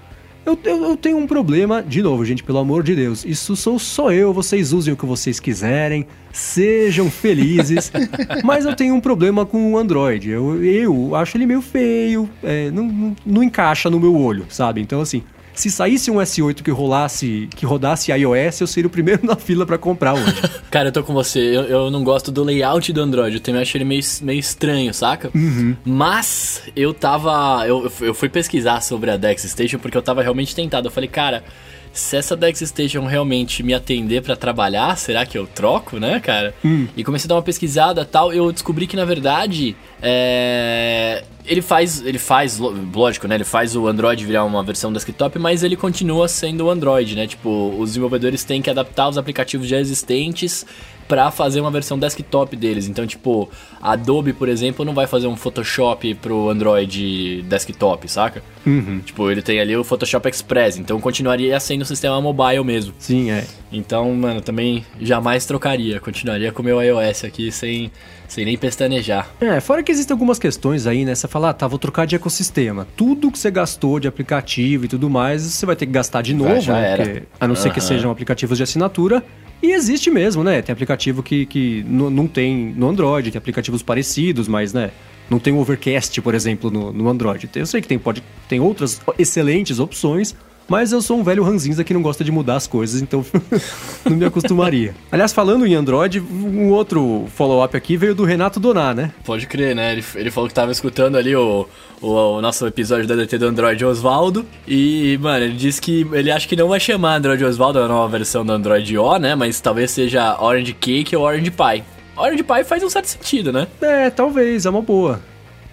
Eu, 0.45 0.57
eu, 0.63 0.83
eu, 0.83 0.97
tenho 0.97 1.17
um 1.17 1.27
problema, 1.27 1.83
de 1.83 2.01
novo, 2.01 2.23
gente, 2.25 2.43
pelo 2.43 2.59
amor 2.59 2.81
de 2.81 2.95
Deus. 2.95 3.25
Isso 3.25 3.55
sou 3.55 3.77
só 3.77 4.11
eu, 4.11 4.33
vocês 4.33 4.71
usem 4.73 4.93
o 4.93 4.97
que 4.97 5.05
vocês 5.05 5.39
quiserem, 5.39 6.07
sejam 6.31 7.11
felizes. 7.11 7.91
mas 8.43 8.65
eu 8.65 8.75
tenho 8.75 8.95
um 8.95 9.01
problema 9.01 9.45
com 9.45 9.73
o 9.73 9.77
Android. 9.77 10.29
Eu, 10.29 10.63
eu 10.63 11.15
acho 11.15 11.37
ele 11.37 11.45
meio 11.45 11.61
feio, 11.61 12.29
é, 12.41 12.71
não, 12.71 12.85
não, 12.85 13.15
não 13.25 13.43
encaixa 13.43 13.89
no 13.89 13.99
meu 13.99 14.15
olho, 14.15 14.45
sabe? 14.49 14.81
Então, 14.81 15.01
assim, 15.01 15.23
se 15.59 15.69
saísse 15.69 16.09
um 16.09 16.15
S8 16.15 16.63
que 16.63 16.71
rolasse, 16.71 17.49
que 17.55 17.65
rodasse 17.65 18.11
iOS, 18.11 18.61
eu 18.61 18.67
seria 18.67 18.87
o 18.87 18.89
primeiro 18.89 19.19
na 19.27 19.35
fila 19.35 19.65
para 19.65 19.77
comprar 19.77 20.13
hoje. 20.13 20.41
Cara, 20.71 20.87
eu 20.87 20.91
tô 20.91 21.03
com 21.03 21.13
você. 21.13 21.39
Eu, 21.39 21.63
eu, 21.63 21.91
não 21.91 22.03
gosto 22.03 22.31
do 22.31 22.43
layout 22.43 22.93
do 22.93 23.01
Android. 23.01 23.35
Eu 23.35 23.41
também 23.41 23.61
acho 23.61 23.75
ele 23.75 23.83
meio, 23.83 24.01
meio 24.21 24.39
estranho, 24.39 24.93
saca? 24.93 25.29
Uhum. 25.35 25.75
Mas 25.83 26.63
eu 26.75 26.93
tava. 26.93 27.67
Eu, 27.67 27.91
eu 28.01 28.13
fui 28.13 28.29
pesquisar 28.29 28.81
sobre 28.81 29.11
a 29.11 29.17
Dex 29.17 29.43
Station 29.43 29.79
porque 29.79 29.97
eu 29.97 30.01
tava 30.01 30.21
realmente 30.21 30.55
tentado. 30.55 30.87
Eu 30.87 30.91
falei, 30.91 31.09
cara 31.09 31.43
se 31.91 32.15
essa 32.15 32.35
Dex 32.35 32.59
Station 32.59 33.05
realmente 33.05 33.63
me 33.63 33.73
atender 33.73 34.21
para 34.21 34.35
trabalhar, 34.35 34.95
será 34.97 35.25
que 35.25 35.37
eu 35.37 35.47
troco, 35.47 35.99
né, 35.99 36.19
cara? 36.19 36.53
Hum. 36.63 36.87
E 36.95 37.03
comecei 37.03 37.27
a 37.27 37.29
dar 37.29 37.35
uma 37.35 37.41
pesquisada 37.41 38.05
tal, 38.05 38.31
eu 38.31 38.51
descobri 38.51 38.87
que 38.87 38.95
na 38.95 39.05
verdade 39.05 39.75
é... 40.01 41.23
ele 41.49 41.63
faz, 41.63 42.05
ele 42.05 42.19
faz, 42.19 42.59
lógico, 42.93 43.27
né? 43.27 43.35
Ele 43.35 43.43
faz 43.43 43.75
o 43.75 43.87
Android 43.87 44.23
virar 44.23 44.45
uma 44.45 44.63
versão 44.63 44.93
desktop, 44.93 45.39
mas 45.39 45.63
ele 45.63 45.75
continua 45.75 46.27
sendo 46.27 46.65
o 46.65 46.69
Android, 46.69 47.15
né? 47.15 47.25
Tipo, 47.25 47.75
os 47.77 47.89
desenvolvedores 47.89 48.43
têm 48.43 48.61
que 48.61 48.69
adaptar 48.69 49.09
os 49.09 49.17
aplicativos 49.17 49.67
já 49.67 49.79
existentes 49.79 50.63
para 51.09 51.31
fazer 51.31 51.59
uma 51.59 51.71
versão 51.71 51.97
desktop 51.97 52.55
deles. 52.55 52.87
Então, 52.87 53.05
tipo, 53.07 53.49
a 53.81 53.93
Adobe, 53.93 54.31
por 54.31 54.47
exemplo, 54.47 54.85
não 54.85 54.93
vai 54.93 55.07
fazer 55.07 55.25
um 55.25 55.35
Photoshop 55.35 56.13
pro 56.13 56.49
Android 56.49 57.41
desktop, 57.41 58.07
saca? 58.07 58.43
Uhum. 58.63 58.99
Tipo, 59.03 59.31
ele 59.31 59.41
tem 59.41 59.59
ali 59.59 59.75
o 59.75 59.83
Photoshop 59.83 60.29
Express, 60.29 60.77
então 60.77 61.01
continuaria 61.01 61.59
sendo 61.59 61.81
o 61.81 61.85
sistema 61.85 62.21
mobile 62.21 62.63
mesmo. 62.63 62.93
Sim, 62.99 63.31
é. 63.31 63.43
Então, 63.71 64.13
mano, 64.13 64.39
também 64.39 64.85
jamais 65.01 65.47
trocaria. 65.47 65.99
Continuaria 65.99 66.51
com 66.51 66.61
o 66.61 66.65
meu 66.65 66.79
iOS 66.79 67.23
aqui 67.23 67.51
sem, 67.51 67.91
sem 68.27 68.45
nem 68.45 68.55
pestanejar. 68.55 69.27
É, 69.41 69.59
fora 69.59 69.81
que 69.81 69.91
existem 69.91 70.13
algumas 70.13 70.37
questões 70.37 70.85
aí, 70.85 71.05
né? 71.05 71.15
Você 71.39 71.41
fala, 71.41 71.49
ah, 71.51 71.53
tá, 71.53 71.67
vou 71.67 71.79
trocar 71.79 72.05
de 72.05 72.15
ecossistema. 72.15 72.85
Tudo 72.97 73.31
que 73.31 73.39
você 73.39 73.49
gastou 73.49 73.99
de 73.99 74.07
aplicativo 74.07 74.85
e 74.85 74.87
tudo 74.89 75.09
mais, 75.09 75.43
você 75.43 75.65
vai 75.65 75.75
ter 75.75 75.85
que 75.85 75.91
gastar 75.91 76.21
de 76.21 76.33
novo, 76.33 76.59
já 76.59 76.73
né? 76.73 76.97
Porque, 76.97 77.23
a 77.39 77.47
não 77.47 77.55
uhum. 77.55 77.61
ser 77.61 77.71
que 77.71 77.79
sejam 77.79 78.11
aplicativos 78.11 78.57
de 78.57 78.63
assinatura. 78.63 79.23
E 79.61 79.71
existe 79.71 80.09
mesmo, 80.09 80.43
né? 80.43 80.61
Tem 80.61 80.73
aplicativo 80.73 81.23
que, 81.23 81.45
que 81.45 81.83
não 81.87 82.27
tem 82.27 82.73
no 82.75 82.89
Android, 82.89 83.31
tem 83.31 83.37
aplicativos 83.37 83.81
parecidos, 83.81 84.47
mas, 84.47 84.73
né? 84.73 84.91
Não 85.29 85.39
tem 85.39 85.53
o 85.53 85.59
Overcast, 85.59 86.21
por 86.21 86.33
exemplo, 86.33 86.69
no, 86.71 86.91
no 86.91 87.07
Android. 87.07 87.49
Eu 87.55 87.65
sei 87.65 87.81
que 87.81 87.87
tem, 87.87 87.99
pode, 87.99 88.23
tem 88.47 88.59
outras 88.59 88.99
excelentes 89.17 89.79
opções, 89.79 90.35
mas 90.69 90.91
eu 90.91 91.01
sou 91.01 91.19
um 91.19 91.23
velho 91.23 91.43
ranzinza 91.43 91.83
que 91.83 91.93
não 91.93 92.01
gosta 92.01 92.23
de 92.23 92.31
mudar 92.31 92.55
as 92.55 92.67
coisas, 92.67 93.01
então 93.01 93.25
não 94.05 94.15
me 94.15 94.25
acostumaria. 94.25 94.95
Aliás, 95.11 95.33
falando 95.33 95.65
em 95.65 95.73
Android, 95.73 96.19
um 96.19 96.69
outro 96.69 97.27
follow-up 97.35 97.75
aqui 97.75 97.97
veio 97.97 98.13
do 98.13 98.23
Renato 98.23 98.59
Doná, 98.59 98.93
né? 98.93 99.11
Pode 99.25 99.47
crer, 99.47 99.75
né? 99.75 99.93
Ele, 99.93 100.03
ele 100.15 100.31
falou 100.31 100.47
que 100.47 100.53
tava 100.53 100.71
escutando 100.71 101.17
ali 101.17 101.35
o, 101.35 101.67
o, 102.01 102.07
o, 102.07 102.41
nosso 102.41 102.65
episódio 102.67 103.07
da 103.07 103.15
DT 103.15 103.37
do 103.37 103.47
Android 103.47 103.83
Osvaldo. 103.83 104.45
E, 104.67 105.17
mano, 105.21 105.45
ele 105.45 105.55
disse 105.55 105.81
que 105.81 106.07
ele 106.13 106.31
acha 106.31 106.47
que 106.47 106.55
não 106.55 106.67
vai 106.67 106.79
chamar 106.79 107.15
Android 107.15 107.43
Osvaldo 107.43 107.79
a 107.79 107.87
nova 107.87 108.07
versão 108.17 108.45
do 108.45 108.51
Android 108.51 108.97
O, 108.97 109.17
né? 109.17 109.35
Mas 109.35 109.59
talvez 109.59 109.91
seja 109.91 110.39
Orange 110.39 110.73
Cake 110.73 111.15
ou 111.15 111.23
Orange 111.23 111.51
Pie. 111.51 111.83
Orange 112.15 112.43
Pie 112.43 112.63
faz 112.63 112.83
um 112.83 112.89
certo 112.89 113.05
sentido, 113.05 113.51
né? 113.51 113.67
É, 113.81 114.09
talvez, 114.09 114.65
é 114.65 114.69
uma 114.69 114.81
boa. 114.81 115.21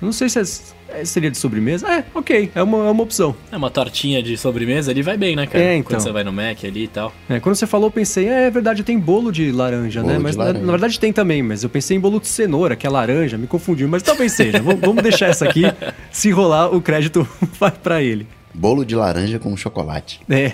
Não 0.00 0.12
sei 0.12 0.28
se 0.28 0.38
é 0.38 0.42
é, 0.88 1.04
seria 1.04 1.30
de 1.30 1.38
sobremesa? 1.38 1.86
É, 1.88 2.04
ok, 2.14 2.50
é 2.54 2.62
uma, 2.62 2.86
é 2.86 2.90
uma 2.90 3.02
opção. 3.02 3.34
É 3.50 3.56
uma 3.56 3.70
tortinha 3.70 4.22
de 4.22 4.36
sobremesa 4.36 4.90
ali 4.90 5.02
vai 5.02 5.16
bem, 5.16 5.36
né, 5.36 5.46
cara? 5.46 5.64
É, 5.64 5.76
então. 5.76 5.90
Quando 5.90 6.00
você 6.00 6.12
vai 6.12 6.24
no 6.24 6.32
Mac 6.32 6.64
ali 6.64 6.84
e 6.84 6.88
tal. 6.88 7.12
É, 7.28 7.40
quando 7.40 7.54
você 7.54 7.66
falou, 7.66 7.88
eu 7.88 7.90
pensei, 7.90 8.28
é, 8.28 8.44
é 8.44 8.50
verdade, 8.50 8.82
tem 8.82 8.98
bolo 8.98 9.30
de 9.30 9.50
laranja, 9.50 10.00
bolo 10.00 10.12
né? 10.12 10.18
Mas 10.18 10.36
laranja. 10.36 10.60
Na, 10.60 10.66
na, 10.66 10.72
verdade 10.72 10.98
tem 11.00 11.12
também, 11.12 11.42
mas 11.42 11.62
eu 11.62 11.68
pensei 11.68 11.96
em 11.96 12.00
bolo 12.00 12.20
de 12.20 12.28
cenoura, 12.28 12.76
que 12.76 12.86
é 12.86 12.90
laranja, 12.90 13.36
me 13.36 13.46
confundiu, 13.46 13.88
mas 13.88 14.02
talvez 14.02 14.32
seja. 14.32 14.60
vamos 14.60 15.02
deixar 15.02 15.26
essa 15.26 15.44
aqui, 15.44 15.62
se 16.10 16.30
rolar, 16.30 16.74
o 16.74 16.80
crédito 16.80 17.26
vai 17.58 17.70
para 17.70 18.02
ele. 18.02 18.26
Bolo 18.54 18.84
de 18.84 18.94
laranja 18.94 19.38
com 19.38 19.54
chocolate. 19.56 20.20
É. 20.30 20.52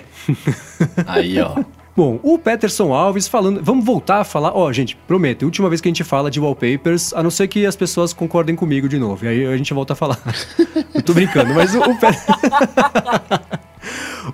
Aí, 1.07 1.39
ó. 1.39 1.63
Bom, 1.95 2.19
o 2.23 2.39
Peterson 2.39 2.91
Alves 2.91 3.27
falando. 3.27 3.61
Vamos 3.63 3.85
voltar 3.85 4.21
a 4.21 4.23
falar. 4.23 4.51
Ó, 4.55 4.65
oh, 4.65 4.73
gente, 4.73 4.95
prometo, 5.07 5.43
última 5.43 5.69
vez 5.69 5.79
que 5.79 5.87
a 5.87 5.91
gente 5.91 6.03
fala 6.03 6.31
de 6.31 6.39
wallpapers, 6.39 7.13
a 7.13 7.21
não 7.21 7.29
ser 7.29 7.47
que 7.47 7.65
as 7.67 7.75
pessoas 7.75 8.13
concordem 8.13 8.55
comigo 8.55 8.89
de 8.89 8.97
novo. 8.97 9.25
E 9.25 9.27
aí 9.27 9.45
a 9.45 9.55
gente 9.55 9.73
volta 9.73 9.93
a 9.93 9.95
falar. 9.95 10.19
Eu 10.93 11.03
tô 11.03 11.13
brincando, 11.13 11.53
mas 11.53 11.75
o, 11.75 11.79
o, 11.79 11.99
Pe... 11.99 12.07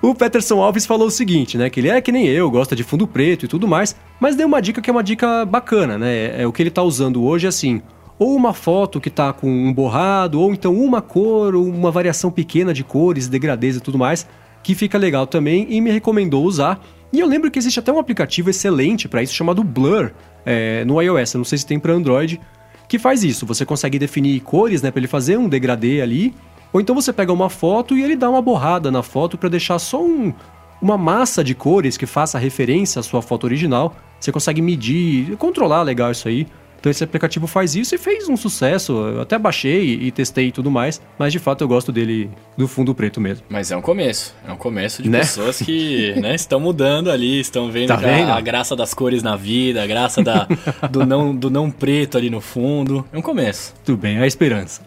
o 0.00 0.14
Peterson 0.14 0.62
Alves 0.62 0.86
falou 0.86 1.08
o 1.08 1.10
seguinte, 1.10 1.58
né? 1.58 1.68
Que 1.68 1.80
ele 1.80 1.90
é 1.90 2.00
que 2.00 2.10
nem 2.10 2.26
eu, 2.26 2.50
gosta 2.50 2.74
de 2.74 2.82
fundo 2.82 3.06
preto 3.06 3.44
e 3.44 3.48
tudo 3.48 3.68
mais, 3.68 3.94
mas 4.18 4.36
deu 4.36 4.46
uma 4.46 4.60
dica 4.62 4.80
que 4.80 4.88
é 4.88 4.92
uma 4.92 5.02
dica 5.02 5.44
bacana, 5.44 5.98
né? 5.98 6.42
É 6.42 6.46
o 6.46 6.52
que 6.52 6.62
ele 6.62 6.70
tá 6.70 6.82
usando 6.82 7.22
hoje, 7.22 7.46
assim 7.46 7.82
ou 8.20 8.36
uma 8.36 8.52
foto 8.52 9.00
que 9.00 9.08
está 9.08 9.32
com 9.32 9.48
um 9.50 9.72
borrado, 9.72 10.38
ou 10.38 10.52
então 10.52 10.74
uma 10.74 11.00
cor, 11.00 11.54
ou 11.54 11.64
uma 11.64 11.90
variação 11.90 12.30
pequena 12.30 12.74
de 12.74 12.84
cores, 12.84 13.28
degradês 13.28 13.76
e 13.76 13.80
tudo 13.80 13.96
mais, 13.96 14.28
que 14.62 14.74
fica 14.74 14.98
legal 14.98 15.26
também 15.26 15.66
e 15.70 15.80
me 15.80 15.90
recomendou 15.90 16.44
usar. 16.44 16.78
E 17.12 17.18
eu 17.18 17.26
lembro 17.26 17.50
que 17.50 17.58
existe 17.58 17.78
até 17.78 17.92
um 17.92 17.98
aplicativo 17.98 18.50
excelente 18.50 19.08
para 19.08 19.22
isso 19.22 19.34
chamado 19.34 19.64
Blur 19.64 20.12
é, 20.44 20.84
no 20.84 21.00
iOS. 21.00 21.34
Eu 21.34 21.38
não 21.38 21.44
sei 21.44 21.58
se 21.58 21.66
tem 21.66 21.78
para 21.78 21.92
Android, 21.92 22.40
que 22.88 22.98
faz 22.98 23.24
isso. 23.24 23.44
Você 23.46 23.66
consegue 23.66 23.98
definir 23.98 24.40
cores, 24.40 24.80
né, 24.82 24.90
para 24.90 25.00
ele 25.00 25.08
fazer 25.08 25.36
um 25.36 25.48
degradê 25.48 26.00
ali. 26.00 26.34
Ou 26.72 26.80
então 26.80 26.94
você 26.94 27.12
pega 27.12 27.32
uma 27.32 27.50
foto 27.50 27.96
e 27.96 28.02
ele 28.02 28.14
dá 28.14 28.30
uma 28.30 28.40
borrada 28.40 28.90
na 28.90 29.02
foto 29.02 29.36
para 29.36 29.48
deixar 29.48 29.78
só 29.80 30.00
um, 30.04 30.32
uma 30.80 30.96
massa 30.96 31.42
de 31.42 31.54
cores 31.54 31.96
que 31.96 32.06
faça 32.06 32.38
referência 32.38 33.00
à 33.00 33.02
sua 33.02 33.20
foto 33.20 33.44
original. 33.44 33.94
Você 34.20 34.30
consegue 34.30 34.62
medir, 34.62 35.36
controlar 35.36 35.82
legal 35.82 36.12
isso 36.12 36.28
aí. 36.28 36.46
Então 36.80 36.90
esse 36.90 37.04
aplicativo 37.04 37.46
faz 37.46 37.74
isso 37.74 37.94
e 37.94 37.98
fez 37.98 38.26
um 38.28 38.36
sucesso. 38.38 38.92
Eu 38.92 39.20
até 39.20 39.38
baixei 39.38 39.94
e 40.00 40.10
testei 40.10 40.48
e 40.48 40.52
tudo 40.52 40.70
mais, 40.70 41.00
mas 41.18 41.30
de 41.30 41.38
fato 41.38 41.62
eu 41.62 41.68
gosto 41.68 41.92
dele 41.92 42.30
do 42.56 42.66
fundo 42.66 42.94
preto 42.94 43.20
mesmo. 43.20 43.44
Mas 43.50 43.70
é 43.70 43.76
um 43.76 43.82
começo. 43.82 44.34
É 44.48 44.50
um 44.50 44.56
começo 44.56 45.02
de 45.02 45.10
né? 45.10 45.18
pessoas 45.18 45.58
que 45.58 46.14
né, 46.18 46.34
estão 46.34 46.58
mudando 46.58 47.10
ali, 47.10 47.38
estão 47.38 47.70
vendo, 47.70 47.88
tá 47.88 47.96
vendo? 47.96 48.30
A, 48.30 48.40
graça 48.40 48.74
das 48.74 48.94
cores 48.94 49.22
na 49.22 49.36
vida, 49.36 49.82
a 49.82 49.86
graça 49.86 50.22
da, 50.22 50.48
do, 50.90 51.04
não, 51.04 51.36
do 51.36 51.50
não 51.50 51.70
preto 51.70 52.16
ali 52.16 52.30
no 52.30 52.40
fundo. 52.40 53.06
É 53.12 53.18
um 53.18 53.22
começo. 53.22 53.74
Tudo 53.84 53.98
bem, 53.98 54.16
é 54.16 54.22
a 54.22 54.26
esperança. 54.26 54.80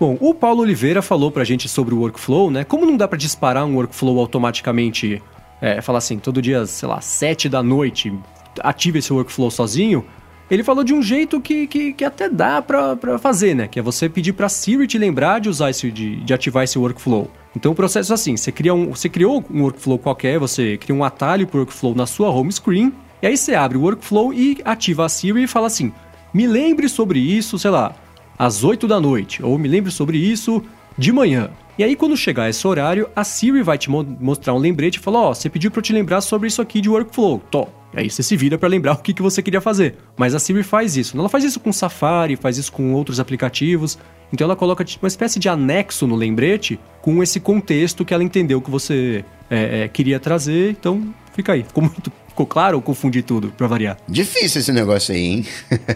Bom, 0.00 0.18
o 0.20 0.34
Paulo 0.34 0.62
Oliveira 0.62 1.00
falou 1.00 1.30
pra 1.30 1.44
gente 1.44 1.68
sobre 1.68 1.94
o 1.94 2.00
workflow, 2.00 2.50
né? 2.50 2.64
Como 2.64 2.84
não 2.84 2.96
dá 2.96 3.06
para 3.06 3.16
disparar 3.16 3.64
um 3.64 3.76
workflow 3.76 4.18
automaticamente, 4.18 5.22
é, 5.60 5.80
falar 5.80 5.98
assim, 5.98 6.18
todo 6.18 6.42
dia, 6.42 6.66
sei 6.66 6.88
lá, 6.88 7.00
7 7.00 7.48
da 7.48 7.62
noite, 7.62 8.12
ative 8.60 8.98
esse 8.98 9.12
workflow 9.12 9.50
sozinho, 9.50 10.04
ele 10.50 10.62
falou 10.62 10.84
de 10.84 10.94
um 10.94 11.02
jeito 11.02 11.40
que, 11.40 11.66
que, 11.66 11.92
que 11.92 12.04
até 12.04 12.28
dá 12.28 12.62
para 12.62 13.18
fazer, 13.18 13.54
né? 13.54 13.66
Que 13.66 13.80
é 13.80 13.82
você 13.82 14.08
pedir 14.08 14.32
para 14.32 14.48
Siri 14.48 14.86
te 14.86 14.96
lembrar 14.96 15.40
de 15.40 15.48
usar 15.48 15.70
esse, 15.70 15.90
de, 15.90 16.16
de 16.16 16.34
ativar 16.34 16.64
esse 16.64 16.78
workflow. 16.78 17.30
Então 17.54 17.72
o 17.72 17.74
processo 17.74 18.12
é 18.12 18.14
assim: 18.14 18.36
você, 18.36 18.52
cria 18.52 18.72
um, 18.72 18.90
você 18.90 19.08
criou 19.08 19.44
um 19.50 19.62
workflow 19.62 19.98
qualquer, 19.98 20.38
você 20.38 20.76
cria 20.76 20.94
um 20.94 21.02
atalho 21.02 21.46
para 21.46 21.58
workflow 21.58 21.94
na 21.94 22.06
sua 22.06 22.30
home 22.30 22.52
screen, 22.52 22.92
e 23.20 23.26
aí 23.26 23.36
você 23.36 23.54
abre 23.54 23.76
o 23.76 23.82
workflow 23.82 24.32
e 24.32 24.58
ativa 24.64 25.04
a 25.04 25.08
Siri 25.08 25.42
e 25.42 25.48
fala 25.48 25.66
assim: 25.66 25.92
me 26.32 26.46
lembre 26.46 26.88
sobre 26.88 27.18
isso, 27.18 27.58
sei 27.58 27.70
lá, 27.70 27.94
às 28.38 28.62
8 28.62 28.86
da 28.86 29.00
noite, 29.00 29.42
ou 29.42 29.58
me 29.58 29.68
lembre 29.68 29.90
sobre 29.90 30.18
isso 30.18 30.62
de 30.96 31.12
manhã. 31.12 31.50
E 31.78 31.84
aí, 31.84 31.94
quando 31.94 32.16
chegar 32.16 32.48
esse 32.48 32.66
horário, 32.66 33.08
a 33.14 33.22
Siri 33.22 33.62
vai 33.62 33.76
te 33.76 33.90
mo 33.90 34.02
mostrar 34.18 34.54
um 34.54 34.58
lembrete 34.58 34.96
e 34.96 35.00
falar: 35.00 35.20
Ó, 35.20 35.30
oh, 35.30 35.34
você 35.34 35.50
pediu 35.50 35.70
para 35.70 35.78
eu 35.78 35.82
te 35.82 35.92
lembrar 35.92 36.22
sobre 36.22 36.48
isso 36.48 36.62
aqui 36.62 36.80
de 36.80 36.88
workflow. 36.88 37.38
Tó, 37.50 37.68
Aí 37.96 38.10
você 38.10 38.22
se 38.22 38.36
vira 38.36 38.58
para 38.58 38.68
lembrar 38.68 38.92
o 38.96 38.98
que, 38.98 39.14
que 39.14 39.22
você 39.22 39.42
queria 39.42 39.60
fazer. 39.60 39.96
Mas 40.16 40.34
a 40.34 40.38
Siri 40.38 40.62
faz 40.62 40.96
isso. 40.96 41.18
Ela 41.18 41.28
faz 41.28 41.44
isso 41.44 41.58
com 41.58 41.72
Safari, 41.72 42.36
faz 42.36 42.58
isso 42.58 42.70
com 42.70 42.92
outros 42.92 43.18
aplicativos. 43.18 43.98
Então 44.32 44.44
ela 44.44 44.56
coloca 44.56 44.84
tipo, 44.84 45.04
uma 45.04 45.08
espécie 45.08 45.38
de 45.38 45.48
anexo 45.48 46.06
no 46.06 46.14
lembrete 46.14 46.78
com 47.00 47.22
esse 47.22 47.40
contexto 47.40 48.04
que 48.04 48.12
ela 48.12 48.24
entendeu 48.24 48.60
que 48.60 48.70
você 48.70 49.24
é, 49.48 49.84
é, 49.84 49.88
queria 49.88 50.20
trazer. 50.20 50.70
Então 50.70 51.14
fica 51.34 51.52
aí. 51.52 51.62
Ficou 51.62 51.82
muito. 51.82 52.12
Ficou 52.28 52.46
claro 52.46 52.76
ou 52.76 52.82
confundi 52.82 53.22
tudo, 53.22 53.50
pra 53.56 53.66
variar? 53.66 53.96
Difícil 54.06 54.60
esse 54.60 54.70
negócio 54.70 55.14
aí, 55.14 55.22
hein? 55.22 55.46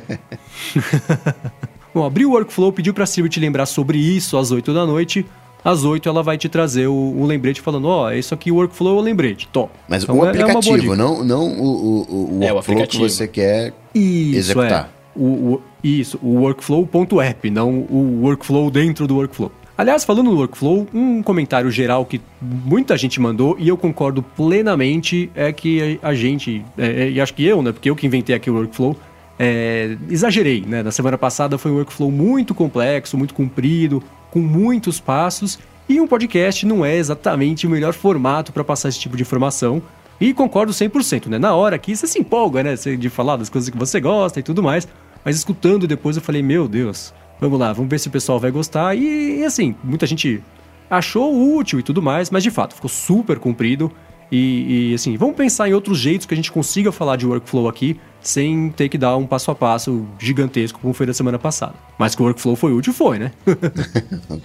Bom, 1.93 2.03
abriu 2.03 2.31
o 2.31 2.33
workflow, 2.33 2.73
pediu 2.73 2.95
pra 2.95 3.05
Siri 3.05 3.29
te 3.29 3.39
lembrar 3.39 3.67
sobre 3.67 3.99
isso 3.99 4.39
às 4.39 4.51
8 4.51 4.73
da 4.73 4.87
noite 4.87 5.27
às 5.65 5.85
8 5.85 6.09
ela 6.09 6.23
vai 6.23 6.39
te 6.39 6.49
trazer 6.49 6.87
o, 6.87 6.95
o 6.95 7.27
lembrete 7.27 7.61
falando, 7.61 7.89
ó, 7.89 8.07
oh, 8.07 8.13
isso 8.13 8.35
aqui 8.35 8.51
o 8.51 8.57
workflow 8.57 8.97
é 8.97 9.01
o 9.01 9.03
lembrete, 9.03 9.49
top. 9.49 9.73
Mas 9.89 10.03
então, 10.03 10.19
o 10.19 10.25
é, 10.25 10.29
aplicativo, 10.29 10.95
é 10.95 10.97
não, 10.97 11.25
não 11.25 11.47
o, 11.47 12.07
o, 12.09 12.39
o, 12.39 12.43
é, 12.43 12.53
workflow 12.53 12.87
que 12.87 12.99
você 12.99 13.29
quer 13.29 13.73
isso, 13.95 14.39
executar. 14.39 14.85
É. 14.85 15.01
O, 15.19 15.25
o, 15.25 15.63
isso, 15.83 16.19
o 16.23 16.41
workflow.app, 16.41 17.51
não 17.51 17.71
o 17.91 18.21
workflow 18.23 18.71
dentro 18.71 19.07
do 19.07 19.17
workflow. 19.17 19.51
Aliás, 19.81 20.05
falando 20.05 20.31
no 20.31 20.37
workflow, 20.37 20.87
um 20.93 21.23
comentário 21.23 21.71
geral 21.71 22.05
que 22.05 22.21
muita 22.39 22.99
gente 22.99 23.19
mandou 23.19 23.57
e 23.59 23.67
eu 23.67 23.79
concordo 23.79 24.23
plenamente 24.23 25.31
é 25.35 25.51
que 25.55 25.99
a 26.03 26.13
gente, 26.13 26.63
é, 26.77 27.05
é, 27.05 27.11
e 27.11 27.19
acho 27.19 27.33
que 27.33 27.47
eu, 27.47 27.63
né, 27.63 27.73
porque 27.73 27.89
eu 27.89 27.97
que 27.97 28.07
inventei 28.07 28.35
aqui 28.35 28.51
o 28.51 28.57
workflow, 28.57 28.95
é, 29.43 29.97
exagerei, 30.11 30.63
né? 30.67 30.83
Na 30.83 30.91
semana 30.91 31.17
passada 31.17 31.57
foi 31.57 31.71
um 31.71 31.77
workflow 31.77 32.11
muito 32.11 32.55
complexo, 32.55 33.17
muito 33.17 33.33
comprido, 33.33 34.03
com 34.31 34.39
muitos 34.39 35.01
passos, 35.01 35.59
e 35.89 35.99
um 35.99 36.07
podcast 36.07 36.67
não 36.67 36.85
é 36.85 36.95
exatamente 36.97 37.67
o 37.67 37.71
melhor 37.71 37.95
formato 37.95 38.53
para 38.53 38.63
passar 38.63 38.91
esse 38.91 39.01
tipo 39.01 39.17
de 39.17 39.23
informação. 39.23 39.83
E 40.21 40.35
concordo 40.35 40.75
100%, 40.75 41.29
né? 41.29 41.39
Na 41.39 41.55
hora 41.55 41.75
aqui 41.75 41.97
você 41.97 42.07
se 42.07 42.21
empolga, 42.21 42.63
né? 42.63 42.75
De 42.75 43.09
falar 43.09 43.39
das 43.39 43.49
coisas 43.49 43.71
que 43.71 43.79
você 43.79 43.99
gosta 43.99 44.39
e 44.39 44.43
tudo 44.43 44.63
mais. 44.63 44.87
Mas 45.25 45.37
escutando 45.37 45.87
depois 45.87 46.17
eu 46.17 46.23
falei, 46.23 46.43
meu 46.43 46.69
Deus, 46.69 47.15
vamos 47.41 47.59
lá, 47.59 47.73
vamos 47.73 47.91
ver 47.91 47.99
se 47.99 48.09
o 48.09 48.11
pessoal 48.11 48.39
vai 48.39 48.51
gostar. 48.51 48.95
E, 48.95 49.43
assim, 49.43 49.75
muita 49.83 50.07
gente 50.07 50.43
achou 50.91 51.57
útil 51.57 51.81
e 51.81 51.83
tudo 51.83 52.03
mais, 52.03 52.31
mas 52.31 52.43
de 52.43 52.51
fato 52.51 52.75
ficou 52.75 52.91
super 52.91 53.39
comprido. 53.39 53.91
E, 54.31 54.91
e, 54.91 54.95
assim, 54.95 55.17
vamos 55.17 55.35
pensar 55.35 55.67
em 55.67 55.73
outros 55.73 55.97
jeitos 55.97 56.27
que 56.27 56.35
a 56.35 56.37
gente 56.37 56.53
consiga 56.53 56.93
falar 56.93 57.17
de 57.17 57.27
workflow 57.27 57.67
aqui 57.67 57.99
sem 58.23 58.71
ter 58.71 58.89
que 58.89 58.99
dar 58.99 59.17
um 59.17 59.27
passo 59.27 59.51
a 59.51 59.55
passo 59.55 60.07
gigantesco 60.19 60.81
como 60.81 60.95
foi 60.95 61.07
da 61.07 61.15
semana 61.15 61.39
passada. 61.39 61.75
Mas 61.99 62.15
que 62.15 62.23
o 62.23 62.25
workflow 62.25 62.57
foi 62.57 62.73
útil, 62.73 62.93
foi, 62.93 63.19
né? 63.19 63.33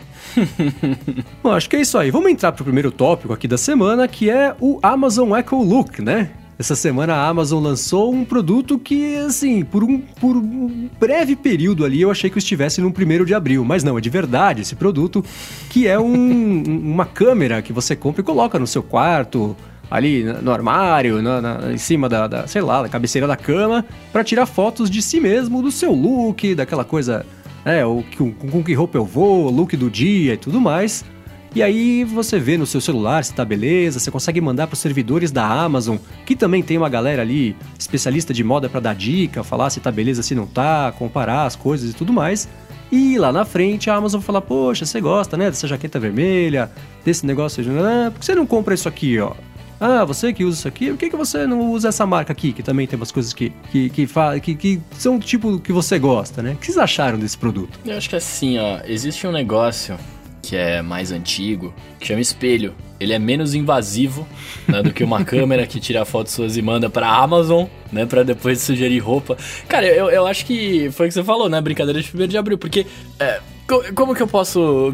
Bom, 1.43 1.51
acho 1.51 1.69
que 1.69 1.75
é 1.75 1.81
isso 1.81 1.97
aí. 1.97 2.11
Vamos 2.11 2.31
entrar 2.31 2.51
para 2.51 2.61
o 2.61 2.65
primeiro 2.65 2.91
tópico 2.91 3.33
aqui 3.33 3.47
da 3.47 3.57
semana, 3.57 4.07
que 4.07 4.29
é 4.29 4.55
o 4.59 4.79
Amazon 4.81 5.35
Echo 5.35 5.61
Look, 5.61 6.01
né? 6.01 6.31
Essa 6.57 6.73
semana 6.73 7.15
a 7.15 7.27
Amazon 7.27 7.61
lançou 7.61 8.13
um 8.13 8.23
produto 8.23 8.79
que, 8.79 9.17
assim, 9.17 9.65
por 9.65 9.83
um, 9.83 9.99
por 9.99 10.37
um 10.37 10.89
breve 10.97 11.35
período 11.35 11.83
ali 11.83 12.01
eu 12.01 12.09
achei 12.09 12.29
que 12.29 12.37
eu 12.37 12.39
estivesse 12.39 12.79
no 12.79 12.93
primeiro 12.93 13.25
de 13.25 13.33
abril, 13.33 13.65
mas 13.65 13.83
não, 13.83 13.97
é 13.97 14.01
de 14.01 14.09
verdade 14.09 14.61
esse 14.61 14.73
produto, 14.73 15.23
que 15.69 15.85
é 15.85 15.99
um, 15.99 16.63
uma 16.63 17.05
câmera 17.05 17.61
que 17.61 17.73
você 17.73 17.93
compra 17.93 18.21
e 18.21 18.23
coloca 18.23 18.57
no 18.57 18.65
seu 18.65 18.81
quarto, 18.81 19.53
ali 19.89 20.23
no 20.23 20.51
armário, 20.51 21.21
na, 21.21 21.41
na, 21.41 21.73
em 21.73 21.77
cima 21.77 22.09
da, 22.09 22.27
da, 22.27 22.47
sei 22.47 22.61
lá, 22.61 22.81
da 22.81 22.89
cabeceira 22.89 23.27
da 23.27 23.35
cama, 23.35 23.85
para 24.11 24.23
tirar 24.23 24.45
fotos 24.45 24.89
de 24.89 25.01
si 25.01 25.19
mesmo, 25.19 25.61
do 25.61 25.71
seu 25.71 25.91
look, 25.93 26.55
daquela 26.55 26.83
coisa, 26.83 27.25
é, 27.63 27.85
o, 27.85 28.03
com, 28.17 28.31
com 28.31 28.63
que 28.63 28.73
roupa 28.73 28.97
eu 28.97 29.05
vou, 29.05 29.49
look 29.49 29.75
do 29.75 29.89
dia 29.89 30.33
e 30.33 30.37
tudo 30.37 30.59
mais. 30.59 31.03
E 31.55 31.63
aí 31.63 32.03
você 32.03 32.37
vê 32.37 32.57
no 32.57 32.65
seu 32.65 32.81
celular 32.81 33.23
se 33.23 33.33
tá 33.33 33.45
beleza, 33.45 33.97
você 33.97 34.11
consegue 34.11 34.41
mandar 34.41 34.67
para 34.67 34.73
os 34.73 34.79
servidores 34.79 35.31
da 35.31 35.47
Amazon, 35.47 35.95
que 36.25 36.35
também 36.35 36.61
tem 36.61 36.77
uma 36.77 36.89
galera 36.89 37.21
ali 37.21 37.55
especialista 37.79 38.33
de 38.33 38.43
moda 38.43 38.67
para 38.67 38.81
dar 38.81 38.93
dica, 38.93 39.41
falar 39.41 39.69
se 39.69 39.79
tá 39.79 39.89
beleza, 39.89 40.21
se 40.21 40.35
não 40.35 40.45
tá, 40.45 40.93
comparar 40.99 41.45
as 41.45 41.55
coisas 41.55 41.91
e 41.91 41.93
tudo 41.93 42.11
mais. 42.11 42.49
E 42.91 43.17
lá 43.17 43.31
na 43.31 43.45
frente 43.45 43.89
a 43.89 43.95
Amazon 43.95 44.19
vai 44.19 44.25
falar: 44.25 44.41
Poxa, 44.41 44.85
você 44.85 44.99
gosta, 44.99 45.37
né, 45.37 45.45
dessa 45.45 45.65
jaqueta 45.65 45.97
vermelha, 45.97 46.69
desse 47.05 47.25
negócio, 47.25 47.63
ah, 47.79 48.11
por 48.11 48.19
que 48.19 48.25
você 48.25 48.35
não 48.35 48.45
compra 48.45 48.73
isso 48.73 48.89
aqui, 48.89 49.17
ó? 49.19 49.31
Ah, 49.79 50.05
você 50.05 50.31
que 50.31 50.43
usa 50.43 50.59
isso 50.59 50.67
aqui, 50.67 50.89
por 50.89 50.97
que, 50.97 51.09
que 51.09 51.15
você 51.15 51.45
não 51.45 51.71
usa 51.71 51.89
essa 51.89 52.05
marca 52.05 52.31
aqui, 52.31 52.53
que 52.53 52.63
também 52.63 52.87
tem 52.87 52.97
umas 52.97 53.11
coisas 53.11 53.33
que, 53.33 53.51
que, 53.71 53.89
que, 53.89 54.07
que, 54.41 54.55
que 54.55 54.81
são 54.97 55.17
do 55.17 55.25
tipo 55.25 55.59
que 55.59 55.73
você 55.73 55.99
gosta, 55.99 56.41
né? 56.41 56.53
O 56.53 56.55
que 56.55 56.65
vocês 56.65 56.77
acharam 56.77 57.19
desse 57.19 57.37
produto? 57.37 57.79
Eu 57.85 57.97
acho 57.97 58.09
que 58.09 58.15
assim, 58.15 58.57
ó, 58.57 58.79
existe 58.85 59.27
um 59.27 59.31
negócio 59.31 59.97
que 60.41 60.55
é 60.55 60.81
mais 60.81 61.11
antigo, 61.11 61.73
que 61.99 62.07
chama 62.07 62.21
espelho. 62.21 62.75
Ele 62.99 63.13
é 63.13 63.19
menos 63.19 63.55
invasivo 63.55 64.27
né, 64.67 64.81
do 64.81 64.93
que 64.93 65.03
uma 65.03 65.23
câmera 65.25 65.65
que 65.65 65.79
tira 65.79 66.05
fotos 66.05 66.33
suas 66.33 66.55
e 66.55 66.61
manda 66.61 66.89
pra 66.89 67.09
Amazon, 67.09 67.65
né? 67.91 68.05
Pra 68.05 68.23
depois 68.23 68.61
sugerir 68.61 68.99
roupa. 68.99 69.37
Cara, 69.67 69.87
eu, 69.87 70.09
eu 70.09 70.25
acho 70.27 70.45
que 70.45 70.89
foi 70.91 71.07
o 71.07 71.09
que 71.09 71.15
você 71.15 71.23
falou, 71.23 71.49
né? 71.49 71.59
Brincadeira 71.59 72.01
de 72.01 72.11
1 72.15 72.27
de 72.27 72.37
abril, 72.37 72.57
porque. 72.57 72.85
É, 73.19 73.41
como 73.95 74.13
que 74.13 74.21
eu 74.21 74.27
posso 74.27 74.93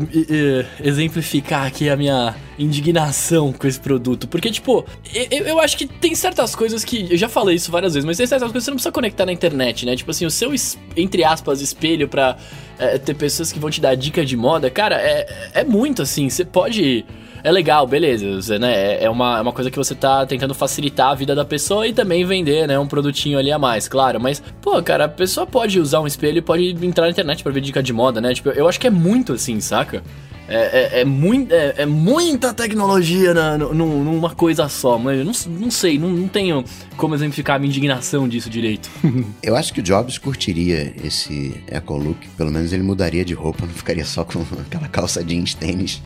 exemplificar 0.81 1.65
aqui 1.65 1.89
a 1.89 1.97
minha 1.97 2.35
indignação 2.57 3.51
com 3.51 3.67
esse 3.67 3.79
produto? 3.79 4.29
Porque, 4.29 4.49
tipo, 4.49 4.85
eu, 5.13 5.45
eu, 5.45 5.59
acho 5.59 5.77
que 5.77 5.85
tem 5.85 6.15
certas 6.15 6.55
coisas 6.55 6.85
que. 6.85 7.11
Eu 7.11 7.17
já 7.17 7.27
falei 7.27 7.55
isso 7.55 7.69
várias 7.69 7.93
vezes, 7.93 8.05
mas 8.05 8.15
tem 8.15 8.25
certas 8.25 8.49
coisas 8.49 8.63
que 8.63 8.65
você 8.65 8.71
não 8.71 8.77
precisa 8.77 8.91
conectar 8.91 9.25
na 9.25 9.33
internet, 9.33 9.85
né? 9.85 9.95
Tipo 9.95 10.11
assim, 10.11 10.25
o 10.25 10.31
seu, 10.31 10.53
entre 10.95 11.23
aspas, 11.23 11.59
espelho 11.59 12.07
pra 12.07 12.37
é, 12.79 12.97
ter 12.97 13.13
pessoas 13.13 13.51
que 13.51 13.59
vão 13.59 13.69
te 13.69 13.81
dar 13.81 13.93
dica 13.95 14.25
de 14.25 14.37
moda, 14.37 14.69
cara, 14.69 14.95
é, 14.95 15.51
é 15.53 15.63
muito 15.65 16.01
assim. 16.01 16.29
Você 16.29 16.45
pode 16.45 17.05
é 17.43 17.51
legal, 17.51 17.87
beleza, 17.87 18.59
né? 18.59 18.73
É, 18.73 19.05
é 19.05 19.09
uma, 19.09 19.39
é 19.39 19.41
uma 19.41 19.51
coisa 19.51 19.71
que 19.71 19.77
você 19.77 19.95
tá 19.95 20.25
tentando 20.25 20.53
facilitar 20.53 21.09
a 21.09 21.15
vida 21.15 21.33
da 21.33 21.43
pessoa 21.43 21.87
e 21.87 21.93
também 21.93 22.23
vender, 22.23 22.67
né? 22.67 22.77
Um 22.77 22.87
produtinho 22.87 23.39
ali 23.39 23.51
a 23.51 23.57
mais, 23.57 23.87
claro. 23.87 24.19
Mas, 24.19 24.41
pô, 24.61 24.81
cara, 24.83 25.05
a 25.05 25.09
pessoa 25.09 25.45
pode 25.47 25.79
usar 25.79 26.01
um 26.01 26.07
espelho 26.07 26.37
e 26.37 26.41
pode 26.41 26.75
entrar 26.85 27.05
na 27.05 27.11
internet 27.11 27.41
para 27.41 27.51
ver 27.51 27.61
dica 27.61 27.81
de 27.81 27.91
moda, 27.91 28.21
né? 28.21 28.33
Tipo, 28.33 28.49
eu 28.49 28.60
acho 28.67 28.79
que 28.79 28.87
é 28.87 28.91
muito 28.91 29.33
assim, 29.33 29.59
saca? 29.59 30.03
É, 30.47 30.97
é, 30.97 31.01
é, 31.01 31.05
muito, 31.05 31.53
é, 31.53 31.75
é, 31.77 31.85
muita 31.85 32.53
tecnologia 32.53 33.33
na, 33.33 33.57
numa 33.57 34.31
coisa 34.31 34.67
só, 34.67 34.97
mas 34.97 35.17
não, 35.19 35.59
não 35.61 35.71
sei, 35.71 35.97
não, 35.97 36.09
não 36.09 36.27
tenho 36.27 36.65
como 36.97 37.15
exemplificar 37.15 37.55
a 37.55 37.59
minha 37.59 37.69
indignação 37.69 38.27
disso 38.27 38.49
direito. 38.49 38.89
Eu 39.41 39.55
acho 39.55 39.73
que 39.73 39.79
o 39.79 39.83
Jobs 39.83 40.17
curtiria 40.17 40.93
esse 41.01 41.63
Eco 41.67 41.95
Look, 41.95 42.27
pelo 42.35 42.51
menos 42.51 42.73
ele 42.73 42.83
mudaria 42.83 43.23
de 43.23 43.33
roupa, 43.33 43.63
não 43.65 43.73
ficaria 43.73 44.03
só 44.03 44.25
com 44.25 44.41
aquela 44.59 44.89
calça 44.89 45.23
jeans, 45.23 45.53
tênis, 45.53 46.01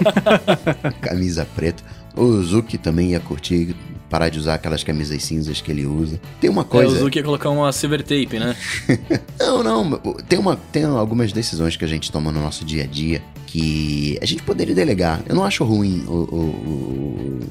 camisa 1.00 1.48
preta. 1.56 1.82
O 2.14 2.42
Zuki 2.42 2.76
também 2.76 3.12
ia 3.12 3.20
curtir 3.20 3.74
parar 4.08 4.28
de 4.28 4.38
usar 4.38 4.54
aquelas 4.54 4.84
camisas 4.84 5.22
cinzas 5.24 5.60
que 5.60 5.70
ele 5.70 5.86
usa. 5.86 6.20
Tem 6.40 6.48
uma 6.48 6.64
coisa. 6.64 6.94
É, 6.94 6.96
o 6.96 7.04
Zuki 7.04 7.18
ia 7.18 7.24
colocar 7.24 7.50
uma 7.50 7.72
silver 7.72 8.02
tape, 8.02 8.38
né? 8.38 8.56
não, 9.38 9.62
não. 9.62 9.98
Tem, 10.28 10.38
uma, 10.38 10.56
tem 10.70 10.84
algumas 10.84 11.32
decisões 11.32 11.76
que 11.76 11.84
a 11.84 11.88
gente 11.88 12.10
toma 12.10 12.30
no 12.30 12.40
nosso 12.40 12.64
dia 12.64 12.84
a 12.84 12.86
dia 12.86 13.22
que 13.46 14.18
a 14.20 14.26
gente 14.26 14.42
poderia 14.42 14.74
delegar. 14.74 15.22
Eu 15.26 15.34
não 15.34 15.44
acho 15.44 15.64
ruim 15.64 16.04
o, 16.06 16.12
o, 16.12 17.48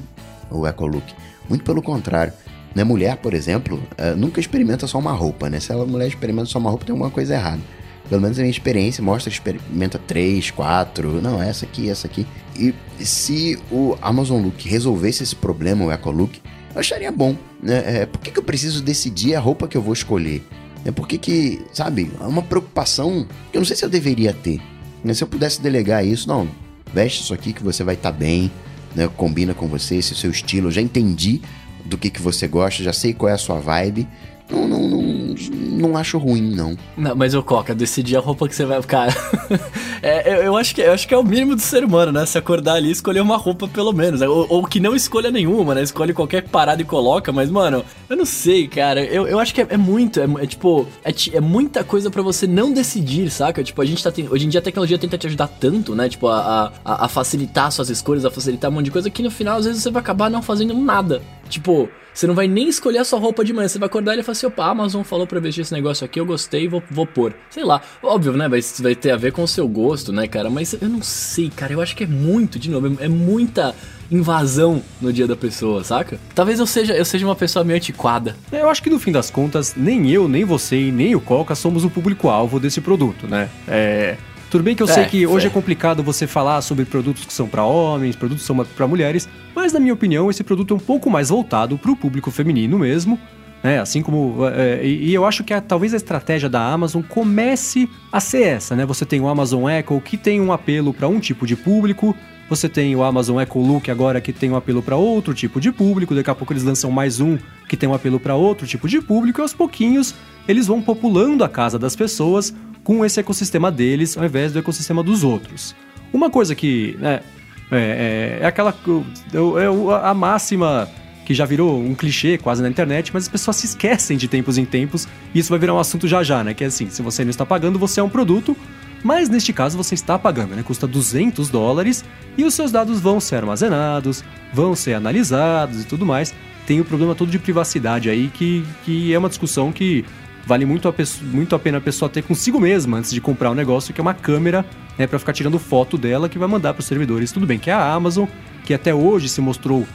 o, 0.50 0.58
o 0.60 0.66
Ecolook. 0.66 1.14
Muito 1.48 1.64
pelo 1.64 1.82
contrário. 1.82 2.32
Né, 2.74 2.84
mulher, 2.84 3.16
por 3.16 3.32
exemplo, 3.32 3.82
uh, 3.98 4.14
nunca 4.16 4.38
experimenta 4.38 4.86
só 4.86 4.98
uma 4.98 5.12
roupa, 5.12 5.48
né? 5.48 5.58
Se 5.58 5.72
ela 5.72 5.86
mulher 5.86 6.08
experimenta 6.08 6.46
só 6.46 6.58
uma 6.58 6.68
roupa, 6.68 6.84
tem 6.84 6.92
alguma 6.92 7.10
coisa 7.10 7.32
errada. 7.32 7.62
Pelo 8.08 8.20
menos 8.20 8.38
a 8.38 8.42
minha 8.42 8.50
experiência 8.50 9.02
mostra 9.02 9.30
que 9.30 9.36
experimenta 9.36 9.98
três, 9.98 10.50
quatro, 10.50 11.20
não, 11.22 11.42
essa 11.42 11.64
aqui, 11.64 11.88
essa 11.88 12.06
aqui. 12.06 12.26
E 12.58 13.04
se 13.04 13.58
o 13.70 13.96
Amazon 14.00 14.42
Look 14.42 14.68
resolvesse 14.68 15.22
esse 15.22 15.36
problema, 15.36 15.84
o 15.84 15.92
Ecolook, 15.92 16.40
eu 16.74 16.80
acharia 16.80 17.12
bom. 17.12 17.36
Né? 17.62 18.02
É, 18.02 18.06
por 18.06 18.20
que, 18.20 18.30
que 18.30 18.38
eu 18.38 18.42
preciso 18.42 18.82
decidir 18.82 19.34
a 19.34 19.40
roupa 19.40 19.68
que 19.68 19.76
eu 19.76 19.82
vou 19.82 19.92
escolher? 19.92 20.42
É 20.84 20.90
por 20.90 21.08
que 21.08 21.60
sabe, 21.72 22.10
é 22.20 22.24
uma 22.24 22.42
preocupação 22.42 23.26
que 23.50 23.56
eu 23.56 23.60
não 23.60 23.66
sei 23.66 23.76
se 23.76 23.84
eu 23.84 23.88
deveria 23.88 24.32
ter. 24.32 24.60
Né? 25.02 25.12
Se 25.14 25.22
eu 25.22 25.28
pudesse 25.28 25.60
delegar 25.60 26.06
isso, 26.06 26.28
não, 26.28 26.48
veste 26.92 27.22
isso 27.22 27.34
aqui 27.34 27.52
que 27.52 27.62
você 27.62 27.82
vai 27.82 27.94
estar 27.94 28.12
tá 28.12 28.16
bem, 28.16 28.50
né? 28.94 29.08
combina 29.16 29.52
com 29.52 29.66
você, 29.66 29.96
esse 29.96 30.14
seu 30.14 30.30
estilo, 30.30 30.68
eu 30.68 30.72
já 30.72 30.80
entendi 30.80 31.40
do 31.84 31.98
que, 31.98 32.10
que 32.10 32.20
você 32.20 32.46
gosta, 32.46 32.82
já 32.82 32.92
sei 32.92 33.12
qual 33.12 33.30
é 33.30 33.32
a 33.32 33.38
sua 33.38 33.58
vibe. 33.58 34.06
Não, 34.48 34.68
não, 34.68 34.88
não, 34.88 35.34
não 35.76 35.96
acho 35.96 36.18
ruim, 36.18 36.42
não. 36.54 36.76
Não, 36.96 37.16
mas 37.16 37.34
o 37.34 37.42
Coca, 37.42 37.74
decidir 37.74 38.16
a 38.16 38.20
roupa 38.20 38.48
que 38.48 38.54
você 38.54 38.64
vai. 38.64 38.80
Cara, 38.82 39.12
é, 40.00 40.34
eu, 40.34 40.42
eu, 40.42 40.56
acho 40.56 40.74
que, 40.74 40.80
eu 40.80 40.92
acho 40.92 41.06
que 41.06 41.12
é 41.12 41.18
o 41.18 41.24
mínimo 41.24 41.56
do 41.56 41.60
ser 41.60 41.84
humano, 41.84 42.12
né? 42.12 42.24
Se 42.26 42.38
acordar 42.38 42.74
ali 42.74 42.88
e 42.88 42.92
escolher 42.92 43.20
uma 43.20 43.36
roupa, 43.36 43.66
pelo 43.66 43.92
menos. 43.92 44.20
Ou, 44.22 44.46
ou, 44.48 44.64
que 44.64 44.78
não 44.78 44.94
escolha 44.94 45.30
nenhuma, 45.30 45.74
né? 45.74 45.82
Escolhe 45.82 46.12
qualquer 46.12 46.48
parada 46.48 46.80
e 46.80 46.84
coloca, 46.84 47.32
mas, 47.32 47.50
mano, 47.50 47.84
eu 48.08 48.16
não 48.16 48.24
sei, 48.24 48.68
cara. 48.68 49.02
Eu, 49.04 49.26
eu 49.26 49.38
acho 49.40 49.52
que 49.52 49.62
é, 49.62 49.66
é 49.70 49.76
muito. 49.76 50.20
É, 50.20 50.26
é, 50.40 50.46
tipo, 50.46 50.86
é, 51.04 51.12
é 51.32 51.40
muita 51.40 51.82
coisa 51.82 52.10
para 52.10 52.22
você 52.22 52.46
não 52.46 52.72
decidir, 52.72 53.28
saca? 53.30 53.64
Tipo, 53.64 53.82
a 53.82 53.84
gente 53.84 54.02
tá. 54.02 54.12
Hoje 54.30 54.46
em 54.46 54.48
dia 54.48 54.60
a 54.60 54.62
tecnologia 54.62 54.98
tenta 54.98 55.18
te 55.18 55.26
ajudar 55.26 55.48
tanto, 55.48 55.94
né? 55.94 56.08
Tipo, 56.08 56.28
a, 56.28 56.72
a, 56.84 57.04
a 57.04 57.08
facilitar 57.08 57.72
suas 57.72 57.90
escolhas, 57.90 58.24
a 58.24 58.30
facilitar 58.30 58.70
um 58.70 58.74
monte 58.74 58.86
de 58.86 58.90
coisa 58.92 59.10
que 59.10 59.22
no 59.22 59.30
final, 59.30 59.58
às 59.58 59.64
vezes, 59.64 59.82
você 59.82 59.90
vai 59.90 60.00
acabar 60.00 60.30
não 60.30 60.40
fazendo 60.40 60.72
nada. 60.74 61.20
Tipo, 61.48 61.88
você 62.12 62.26
não 62.26 62.34
vai 62.34 62.48
nem 62.48 62.68
escolher 62.68 62.98
a 62.98 63.04
sua 63.04 63.18
roupa 63.18 63.44
de 63.44 63.52
manhã. 63.52 63.68
Você 63.68 63.78
vai 63.78 63.86
acordar 63.86 64.18
e 64.18 64.22
falar 64.22 64.32
assim: 64.32 64.46
opa, 64.46 64.64
a 64.64 64.70
Amazon 64.70 65.02
falou 65.02 65.26
pra 65.26 65.38
vestir 65.38 65.60
esse 65.60 65.72
negócio 65.72 66.04
aqui, 66.04 66.18
eu 66.18 66.26
gostei, 66.26 66.66
vou, 66.66 66.82
vou 66.90 67.06
pôr. 67.06 67.34
Sei 67.50 67.62
lá. 67.62 67.82
Óbvio, 68.02 68.32
né? 68.32 68.48
Vai, 68.48 68.60
vai 68.80 68.94
ter 68.94 69.10
a 69.10 69.16
ver 69.16 69.32
com 69.32 69.42
o 69.42 69.48
seu 69.48 69.68
gosto, 69.68 70.12
né, 70.12 70.26
cara? 70.26 70.48
Mas 70.48 70.72
eu 70.80 70.88
não 70.88 71.02
sei, 71.02 71.50
cara. 71.50 71.72
Eu 71.74 71.80
acho 71.80 71.94
que 71.94 72.04
é 72.04 72.06
muito, 72.06 72.58
de 72.58 72.70
novo, 72.70 72.96
é 73.00 73.08
muita 73.08 73.74
invasão 74.10 74.82
no 75.00 75.12
dia 75.12 75.26
da 75.26 75.36
pessoa, 75.36 75.84
saca? 75.84 76.18
Talvez 76.34 76.58
eu 76.58 76.66
seja, 76.66 76.94
eu 76.94 77.04
seja 77.04 77.26
uma 77.26 77.36
pessoa 77.36 77.64
meio 77.64 77.76
antiquada. 77.76 78.36
Eu 78.50 78.70
acho 78.70 78.82
que 78.82 78.88
no 78.88 78.98
fim 78.98 79.12
das 79.12 79.30
contas, 79.30 79.74
nem 79.76 80.10
eu, 80.10 80.28
nem 80.28 80.44
você 80.44 80.88
e 80.88 80.92
nem 80.92 81.14
o 81.14 81.20
Coca 81.20 81.54
somos 81.54 81.84
o 81.84 81.90
público-alvo 81.90 82.58
desse 82.58 82.80
produto, 82.80 83.26
né? 83.26 83.48
É. 83.68 84.16
Tudo 84.50 84.62
bem 84.62 84.76
que 84.76 84.82
eu 84.82 84.88
é, 84.88 84.92
sei 84.92 85.04
que 85.06 85.26
hoje 85.26 85.46
é. 85.46 85.48
é 85.48 85.52
complicado 85.52 86.02
você 86.02 86.26
falar 86.26 86.60
sobre 86.60 86.84
produtos 86.84 87.24
que 87.24 87.32
são 87.32 87.48
para 87.48 87.64
homens, 87.64 88.14
produtos 88.14 88.42
que 88.42 88.46
são 88.46 88.64
para 88.64 88.86
mulheres, 88.86 89.28
mas 89.54 89.72
na 89.72 89.80
minha 89.80 89.94
opinião 89.94 90.30
esse 90.30 90.44
produto 90.44 90.72
é 90.72 90.76
um 90.76 90.80
pouco 90.80 91.10
mais 91.10 91.30
voltado 91.30 91.76
para 91.76 91.90
o 91.90 91.96
público 91.96 92.30
feminino 92.30 92.78
mesmo. 92.78 93.18
Né? 93.62 93.80
Assim 93.80 94.02
como. 94.02 94.46
É, 94.46 94.80
é, 94.80 94.86
e, 94.86 95.08
e, 95.08 95.14
eu 95.14 95.24
acho 95.24 95.42
que 95.42 95.52
a, 95.52 95.60
talvez 95.60 95.92
a 95.92 95.96
estratégia 95.96 96.48
da 96.48 96.62
Amazon 96.62 97.02
comece 97.02 97.88
a 98.12 98.20
ser 98.20 98.42
essa, 98.42 98.76
né? 98.76 98.86
Você 98.86 99.04
tem 99.04 99.20
o 99.20 99.26
Amazon 99.26 99.68
Echo 99.68 100.00
que 100.00 100.16
tem 100.16 100.40
um 100.40 100.52
apelo 100.52 100.94
para 100.94 101.08
um 101.08 101.18
tipo 101.18 101.46
de 101.46 101.56
público, 101.56 102.14
você 102.48 102.68
tem 102.68 102.94
o 102.94 103.02
Amazon 103.02 103.40
Echo 103.40 103.58
Look 103.58 103.90
agora 103.90 104.20
que 104.20 104.32
tem 104.32 104.50
um 104.50 104.56
apelo 104.56 104.82
para 104.82 104.94
outro 104.94 105.34
tipo 105.34 105.60
de 105.60 105.72
público, 105.72 106.14
daqui 106.14 106.30
a 106.30 106.34
pouco 106.34 106.52
eles 106.52 106.62
lançam 106.62 106.90
mais 106.92 107.18
um 107.18 107.36
que 107.68 107.76
tem 107.76 107.88
um 107.88 107.94
apelo 107.94 108.20
para 108.20 108.36
outro 108.36 108.66
tipo 108.66 108.88
de 108.88 109.00
público, 109.00 109.40
e 109.40 109.42
aos 109.42 109.52
pouquinhos 109.52 110.14
eles 110.46 110.68
vão 110.68 110.80
populando 110.80 111.42
a 111.42 111.48
casa 111.48 111.76
das 111.76 111.96
pessoas 111.96 112.54
com 112.86 113.04
esse 113.04 113.18
ecossistema 113.18 113.68
deles 113.68 114.16
ao 114.16 114.24
invés 114.24 114.52
do 114.52 114.60
ecossistema 114.60 115.02
dos 115.02 115.24
outros. 115.24 115.74
Uma 116.12 116.30
coisa 116.30 116.54
que 116.54 116.96
né, 117.00 117.20
é, 117.68 118.38
é, 118.38 118.38
é 118.42 118.46
aquela. 118.46 118.72
É 118.72 120.06
a 120.08 120.14
máxima 120.14 120.88
que 121.24 121.34
já 121.34 121.44
virou 121.44 121.80
um 121.80 121.96
clichê 121.96 122.38
quase 122.38 122.62
na 122.62 122.68
internet, 122.68 123.10
mas 123.12 123.24
as 123.24 123.28
pessoas 123.28 123.56
se 123.56 123.66
esquecem 123.66 124.16
de 124.16 124.28
tempos 124.28 124.56
em 124.56 124.64
tempos 124.64 125.08
e 125.34 125.40
isso 125.40 125.50
vai 125.50 125.58
virar 125.58 125.74
um 125.74 125.80
assunto 125.80 126.06
já 126.06 126.22
já, 126.22 126.44
né? 126.44 126.54
Que 126.54 126.62
é 126.62 126.68
assim: 126.68 126.88
se 126.88 127.02
você 127.02 127.24
não 127.24 127.30
está 127.30 127.44
pagando, 127.44 127.76
você 127.76 127.98
é 127.98 128.02
um 128.04 128.08
produto, 128.08 128.56
mas 129.02 129.28
neste 129.28 129.52
caso 129.52 129.76
você 129.76 129.96
está 129.96 130.16
pagando, 130.16 130.54
né? 130.54 130.62
Custa 130.62 130.86
200 130.86 131.48
dólares 131.48 132.04
e 132.38 132.44
os 132.44 132.54
seus 132.54 132.70
dados 132.70 133.00
vão 133.00 133.18
ser 133.18 133.34
armazenados, 133.34 134.22
vão 134.54 134.76
ser 134.76 134.94
analisados 134.94 135.82
e 135.82 135.84
tudo 135.86 136.06
mais. 136.06 136.32
Tem 136.64 136.80
o 136.80 136.84
problema 136.84 137.16
todo 137.16 137.32
de 137.32 137.38
privacidade 137.40 138.08
aí, 138.08 138.28
que, 138.28 138.64
que 138.84 139.12
é 139.12 139.18
uma 139.18 139.28
discussão 139.28 139.72
que 139.72 140.04
vale 140.46 140.64
muito 140.64 140.88
a, 140.88 140.94
muito 141.22 141.54
a 141.54 141.58
pena 141.58 141.78
a 141.78 141.80
pessoa 141.80 142.08
ter 142.08 142.22
consigo 142.22 142.60
mesma 142.60 142.98
antes 142.98 143.10
de 143.10 143.20
comprar 143.20 143.50
um 143.50 143.54
negócio, 143.54 143.92
que 143.92 144.00
é 144.00 144.02
uma 144.02 144.14
câmera, 144.14 144.64
né, 144.96 145.06
para 145.06 145.18
ficar 145.18 145.32
tirando 145.32 145.58
foto 145.58 145.98
dela 145.98 146.28
que 146.28 146.38
vai 146.38 146.48
mandar 146.48 146.72
para 146.72 146.80
os 146.80 146.86
servidores. 146.86 147.32
Tudo 147.32 147.46
bem 147.46 147.58
que 147.58 147.68
é 147.68 147.72
a 147.72 147.92
Amazon, 147.92 148.26
que 148.64 148.72
até 148.72 148.94
hoje 148.94 149.28
se 149.28 149.40
mostrou 149.40 149.86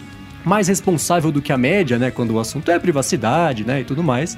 mais 0.44 0.68
responsável 0.68 1.32
do 1.32 1.42
que 1.42 1.54
a 1.54 1.58
média, 1.58 1.98
né, 1.98 2.12
quando 2.12 2.32
o 2.32 2.40
assunto 2.40 2.70
é 2.70 2.78
privacidade, 2.78 3.64
né, 3.64 3.82
e 3.82 3.84
tudo 3.86 4.04
mais. 4.04 4.38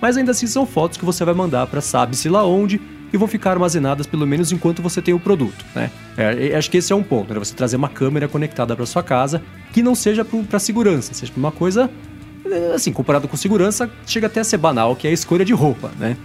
Mas 0.00 0.16
ainda 0.16 0.32
assim 0.32 0.46
são 0.46 0.66
fotos 0.66 0.98
que 0.98 1.04
você 1.04 1.24
vai 1.24 1.34
mandar 1.34 1.66
para 1.66 1.80
sabe-se 1.80 2.28
lá 2.28 2.44
onde 2.44 2.80
e 3.12 3.16
vão 3.16 3.28
ficar 3.28 3.52
armazenadas 3.52 4.06
pelo 4.08 4.26
menos 4.26 4.50
enquanto 4.50 4.82
você 4.82 5.00
tem 5.00 5.14
o 5.14 5.20
produto, 5.20 5.64
né? 5.72 5.88
É, 6.16 6.56
acho 6.56 6.68
que 6.68 6.78
esse 6.78 6.92
é 6.92 6.96
um 6.96 7.02
ponto, 7.02 7.32
né? 7.32 7.38
Você 7.38 7.54
trazer 7.54 7.76
uma 7.76 7.88
câmera 7.88 8.26
conectada 8.26 8.74
para 8.74 8.84
sua 8.86 9.04
casa 9.04 9.40
que 9.72 9.82
não 9.82 9.94
seja 9.94 10.24
para 10.24 10.58
segurança, 10.58 11.14
seja 11.14 11.32
uma 11.36 11.52
coisa 11.52 11.88
assim, 12.74 12.92
comparado 12.92 13.28
com 13.28 13.36
segurança, 13.36 13.90
chega 14.06 14.26
até 14.26 14.40
a 14.40 14.44
ser 14.44 14.58
banal, 14.58 14.94
que 14.94 15.06
é 15.06 15.10
a 15.10 15.12
escolha 15.12 15.44
de 15.44 15.52
roupa, 15.52 15.90
né? 15.98 16.16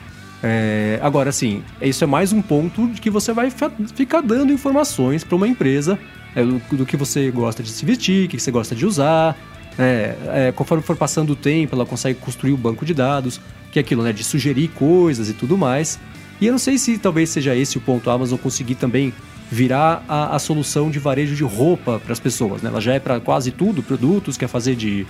É, 0.41 0.99
agora, 1.01 1.29
assim, 1.29 1.63
isso 1.82 2.03
é 2.03 2.08
mais 2.08 2.32
um 2.32 2.41
ponto 2.41 2.88
de 2.88 3.01
que 3.01 3.10
você 3.10 3.34
vai 3.34 3.51
ficar 3.93 4.21
dando 4.21 4.53
informações 4.53 5.23
para 5.23 5.36
uma 5.36 5.47
empresa 5.47 5.99
é, 6.36 6.43
do, 6.43 6.62
do, 6.71 6.86
que 6.86 6.95
você 6.95 7.29
gosta 7.29 7.62
de 7.62 7.69
se 7.69 7.86
vestir, 7.86 8.25
o 8.25 8.29
que 8.29 8.39
você 8.39 8.51
gosta 8.51 8.73
de 8.73 8.86
usar. 8.86 9.38
É, 9.77 10.15
é, 10.27 10.51
conforme 10.53 10.84
for 10.84 10.95
passando 10.95 11.32
o 11.32 11.36
tempo, 11.36 11.75
ela 11.75 11.86
consegue 11.86 12.19
construir 12.19 12.53
o 12.53 12.58
banco 12.58 12.86
de 12.86 12.93
dados, 12.93 13.39
que 13.71 13.79
é 13.79 13.82
aquilo, 13.82 14.03
né, 14.03 14.13
de 14.13 14.23
sugerir 14.23 14.69
coisas 14.69 15.29
e 15.29 15.34
tudo 15.34 15.58
mais. 15.58 15.99
E 16.39 16.47
eu 16.47 16.51
não 16.53 16.60
sei 16.60 16.77
se 16.77 16.97
talvez 16.97 17.29
seja 17.29 17.55
esse 17.55 17.77
o 17.77 17.82
ponto 17.82 18.10
a 18.10 18.13
Amazon 18.13 18.38
conseguir 18.38 18.75
também 18.75 19.13
virar 19.51 20.03
a, 20.08 20.36
a 20.36 20.39
solução 20.39 20.89
de 20.89 20.99
varejo 20.99 21.36
de 21.36 21.43
roupa 21.43 21.99
para 21.99 22.13
as 22.13 22.19
pessoas. 22.19 22.62
Né? 22.62 22.69
Ela 22.69 22.79
já 22.79 22.93
é 22.93 22.99
para 22.99 23.19
quase 23.19 23.51
tudo, 23.51 23.84
produtos, 23.84 24.38
quer 24.38 24.47
fazer 24.47 24.75
de 24.75 25.05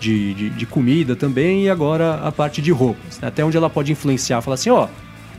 de, 0.00 0.34
de, 0.34 0.50
de, 0.50 0.66
comida 0.66 1.16
também 1.16 1.64
e 1.64 1.70
agora 1.70 2.14
a 2.16 2.30
parte 2.30 2.60
de 2.60 2.70
roupas. 2.70 3.18
Né? 3.20 3.28
Até 3.28 3.44
onde 3.44 3.56
ela 3.56 3.70
pode 3.70 3.92
influenciar, 3.92 4.40
falar 4.40 4.54
assim, 4.54 4.70
ó, 4.70 4.88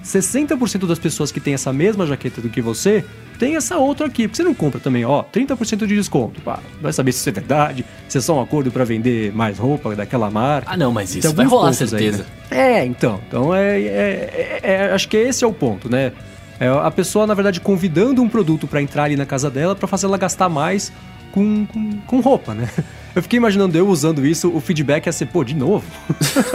60% 0.03 0.87
das 0.87 0.99
pessoas 0.99 1.31
que 1.31 1.39
têm 1.39 1.53
essa 1.53 1.73
mesma 1.73 2.05
jaqueta 2.05 2.41
do 2.41 2.49
que 2.49 2.61
você 2.61 3.03
tem 3.37 3.55
essa 3.55 3.77
outra 3.77 4.07
aqui, 4.07 4.27
porque 4.27 4.37
você 4.37 4.43
não 4.43 4.53
compra 4.53 4.79
também, 4.79 5.05
ó, 5.05 5.23
30% 5.23 5.85
de 5.85 5.95
desconto. 5.95 6.41
Pá, 6.41 6.59
vai 6.81 6.91
saber 6.91 7.11
se 7.11 7.19
isso 7.19 7.29
é 7.29 7.31
verdade, 7.31 7.85
se 8.07 8.17
é 8.17 8.21
só 8.21 8.37
um 8.37 8.41
acordo 8.41 8.71
para 8.71 8.83
vender 8.83 9.31
mais 9.33 9.59
roupa 9.59 9.95
daquela 9.95 10.31
marca. 10.31 10.71
Ah, 10.71 10.77
não, 10.77 10.91
mas 10.91 11.13
isso 11.15 11.33
vai 11.33 11.45
rolar 11.45 11.73
certeza. 11.73 12.25
Aí, 12.49 12.57
né? 12.57 12.79
É, 12.79 12.85
então, 12.85 13.19
então 13.27 13.53
é, 13.53 13.79
é, 13.79 14.59
é, 14.63 14.71
é, 14.73 14.93
acho 14.93 15.07
que 15.07 15.17
esse 15.17 15.43
é 15.43 15.47
o 15.47 15.53
ponto, 15.53 15.89
né? 15.89 16.11
É 16.59 16.67
a 16.67 16.89
pessoa, 16.89 17.27
na 17.27 17.35
verdade, 17.35 17.61
convidando 17.61 18.21
um 18.21 18.29
produto 18.29 18.65
para 18.65 18.81
entrar 18.81 19.03
ali 19.03 19.15
na 19.15 19.25
casa 19.25 19.49
dela 19.51 19.75
para 19.75 19.87
fazer 19.87 20.07
ela 20.07 20.17
gastar 20.17 20.49
mais 20.49 20.91
com, 21.31 21.67
com, 21.67 21.97
com 22.07 22.19
roupa, 22.19 22.55
né? 22.55 22.67
Eu 23.17 23.23
fiquei 23.23 23.37
imaginando 23.37 23.75
eu 23.75 23.87
usando 23.87 24.23
isso, 24.23 24.55
o 24.55 24.59
feedback 24.59 25.07
ia 25.07 25.11
ser, 25.11 25.25
pô, 25.25 25.43
de 25.43 25.55
novo? 25.55 25.83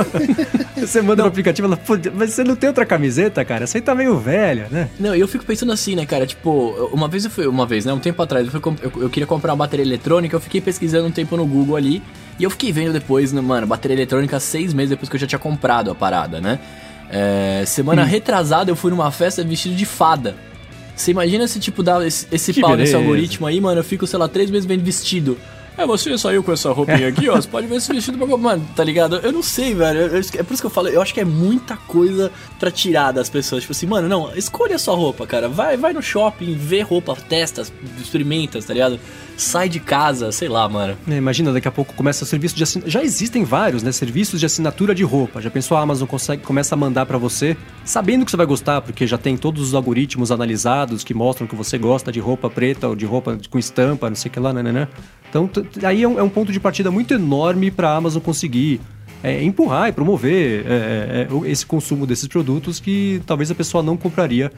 você 0.78 1.02
manda 1.02 1.16
não. 1.16 1.24
no 1.24 1.28
aplicativo, 1.28 1.66
ela, 1.66 1.76
pô, 1.76 1.94
mas 2.14 2.34
você 2.34 2.44
não 2.44 2.54
tem 2.54 2.68
outra 2.68 2.86
camiseta, 2.86 3.44
cara? 3.44 3.64
Essa 3.64 3.78
aí 3.78 3.82
tá 3.82 3.96
meio 3.96 4.16
velha, 4.16 4.68
né? 4.70 4.88
Não, 4.96 5.12
eu 5.12 5.26
fico 5.26 5.44
pensando 5.44 5.72
assim, 5.72 5.96
né, 5.96 6.06
cara? 6.06 6.24
Tipo, 6.24 6.88
uma 6.92 7.08
vez 7.08 7.24
eu 7.24 7.32
fui, 7.32 7.48
uma 7.48 7.66
vez, 7.66 7.84
né? 7.84 7.92
Um 7.92 7.98
tempo 7.98 8.22
atrás, 8.22 8.46
eu, 8.46 8.52
fui, 8.52 8.60
eu, 8.80 8.92
eu 9.02 9.10
queria 9.10 9.26
comprar 9.26 9.50
uma 9.54 9.56
bateria 9.56 9.84
eletrônica, 9.84 10.36
eu 10.36 10.40
fiquei 10.40 10.60
pesquisando 10.60 11.08
um 11.08 11.10
tempo 11.10 11.36
no 11.36 11.44
Google 11.44 11.74
ali. 11.74 12.00
E 12.38 12.44
eu 12.44 12.50
fiquei 12.50 12.70
vendo 12.70 12.92
depois, 12.92 13.32
né, 13.32 13.40
mano, 13.40 13.66
bateria 13.66 13.96
eletrônica 13.96 14.38
seis 14.38 14.72
meses 14.72 14.90
depois 14.90 15.08
que 15.08 15.16
eu 15.16 15.20
já 15.20 15.26
tinha 15.26 15.40
comprado 15.40 15.90
a 15.90 15.96
parada, 15.96 16.40
né? 16.40 16.60
É, 17.10 17.64
semana 17.66 18.02
hum. 18.02 18.06
retrasada 18.06 18.70
eu 18.70 18.76
fui 18.76 18.92
numa 18.92 19.10
festa 19.10 19.42
vestido 19.42 19.74
de 19.74 19.84
fada. 19.84 20.36
Você 20.94 21.10
imagina 21.10 21.48
se, 21.48 21.58
tipo, 21.58 21.82
dá 21.82 22.06
esse, 22.06 22.28
esse 22.30 22.60
pau 22.60 22.70
beleza. 22.70 22.92
nesse 22.92 22.94
algoritmo 22.94 23.48
aí, 23.48 23.60
mano, 23.60 23.80
eu 23.80 23.84
fico, 23.84 24.06
sei 24.06 24.16
lá, 24.16 24.28
três 24.28 24.48
meses 24.48 24.64
bem 24.64 24.78
vestido. 24.78 25.36
É, 25.76 25.86
você 25.86 26.16
saiu 26.18 26.42
com 26.42 26.52
essa 26.52 26.70
roupinha 26.70 27.08
aqui, 27.08 27.28
ó. 27.28 27.36
Você 27.36 27.48
pode 27.48 27.66
ver 27.66 27.76
esse 27.76 27.92
vestido 27.92 28.18
pra. 28.18 28.36
Mano, 28.36 28.66
tá 28.76 28.84
ligado? 28.84 29.16
Eu 29.16 29.32
não 29.32 29.42
sei, 29.42 29.74
velho. 29.74 30.00
Eu, 30.00 30.18
é 30.18 30.42
por 30.42 30.52
isso 30.52 30.62
que 30.62 30.66
eu 30.66 30.70
falo, 30.70 30.88
eu 30.88 31.00
acho 31.00 31.14
que 31.14 31.20
é 31.20 31.24
muita 31.24 31.76
coisa 31.76 32.30
pra 32.58 32.70
tirar 32.70 33.12
das 33.12 33.30
pessoas. 33.30 33.62
Tipo 33.62 33.72
assim, 33.72 33.86
mano, 33.86 34.08
não, 34.08 34.34
escolha 34.36 34.76
a 34.76 34.78
sua 34.78 34.94
roupa, 34.94 35.26
cara. 35.26 35.48
Vai, 35.48 35.76
vai 35.76 35.92
no 35.92 36.02
shopping, 36.02 36.54
vê 36.54 36.82
roupa, 36.82 37.16
testa, 37.28 37.66
experimenta, 38.00 38.60
tá 38.60 38.72
ligado? 38.72 39.00
Sai 39.42 39.68
de 39.68 39.80
casa, 39.80 40.30
sei 40.30 40.48
lá, 40.48 40.68
mano. 40.68 40.96
É, 41.08 41.16
imagina, 41.16 41.52
daqui 41.52 41.66
a 41.66 41.72
pouco 41.72 41.92
começa 41.94 42.22
o 42.22 42.26
serviço 42.26 42.54
de 42.54 42.62
assinatura. 42.62 42.90
Já 42.90 43.02
existem 43.02 43.44
vários, 43.44 43.82
né? 43.82 43.90
Serviços 43.90 44.38
de 44.38 44.46
assinatura 44.46 44.94
de 44.94 45.02
roupa. 45.02 45.40
Já 45.40 45.50
pensou 45.50 45.76
a 45.76 45.80
Amazon 45.80 46.06
consegue, 46.06 46.42
começa 46.42 46.74
a 46.74 46.78
mandar 46.78 47.06
para 47.06 47.18
você, 47.18 47.56
sabendo 47.84 48.24
que 48.24 48.30
você 48.30 48.36
vai 48.36 48.46
gostar, 48.46 48.80
porque 48.80 49.06
já 49.06 49.18
tem 49.18 49.36
todos 49.36 49.62
os 49.62 49.74
algoritmos 49.74 50.30
analisados 50.30 51.02
que 51.02 51.12
mostram 51.12 51.46
que 51.46 51.56
você 51.56 51.76
gosta 51.76 52.12
de 52.12 52.20
roupa 52.20 52.48
preta 52.48 52.88
ou 52.88 52.94
de 52.94 53.04
roupa 53.04 53.36
com 53.50 53.58
estampa, 53.58 54.08
não 54.08 54.16
sei 54.16 54.30
o 54.30 54.32
que 54.32 54.40
lá, 54.40 54.52
né, 54.52 54.62
né, 54.62 54.72
né? 54.72 54.88
Então, 55.28 55.50
aí 55.82 56.02
é 56.02 56.08
um, 56.08 56.18
é 56.18 56.22
um, 56.22 56.28
ponto 56.28 56.52
de 56.52 56.60
partida 56.60 56.90
muito 56.90 57.14
enorme 57.14 57.70
para 57.70 57.88
a 57.88 57.96
Amazon 57.96 58.22
conseguir 58.22 58.80
é, 59.22 59.42
empurrar 59.42 59.88
e 59.88 59.92
promover 59.92 60.64
é, 60.66 60.70
é, 60.70 61.28
é 61.30 61.50
esse 61.50 61.64
consumo 61.64 62.06
desses 62.06 62.26
produtos 62.26 62.80
que 62.80 63.22
talvez 63.26 63.50
a 63.50 63.54
pessoa 63.54 63.82
não 63.82 63.96
compraria 63.96 64.50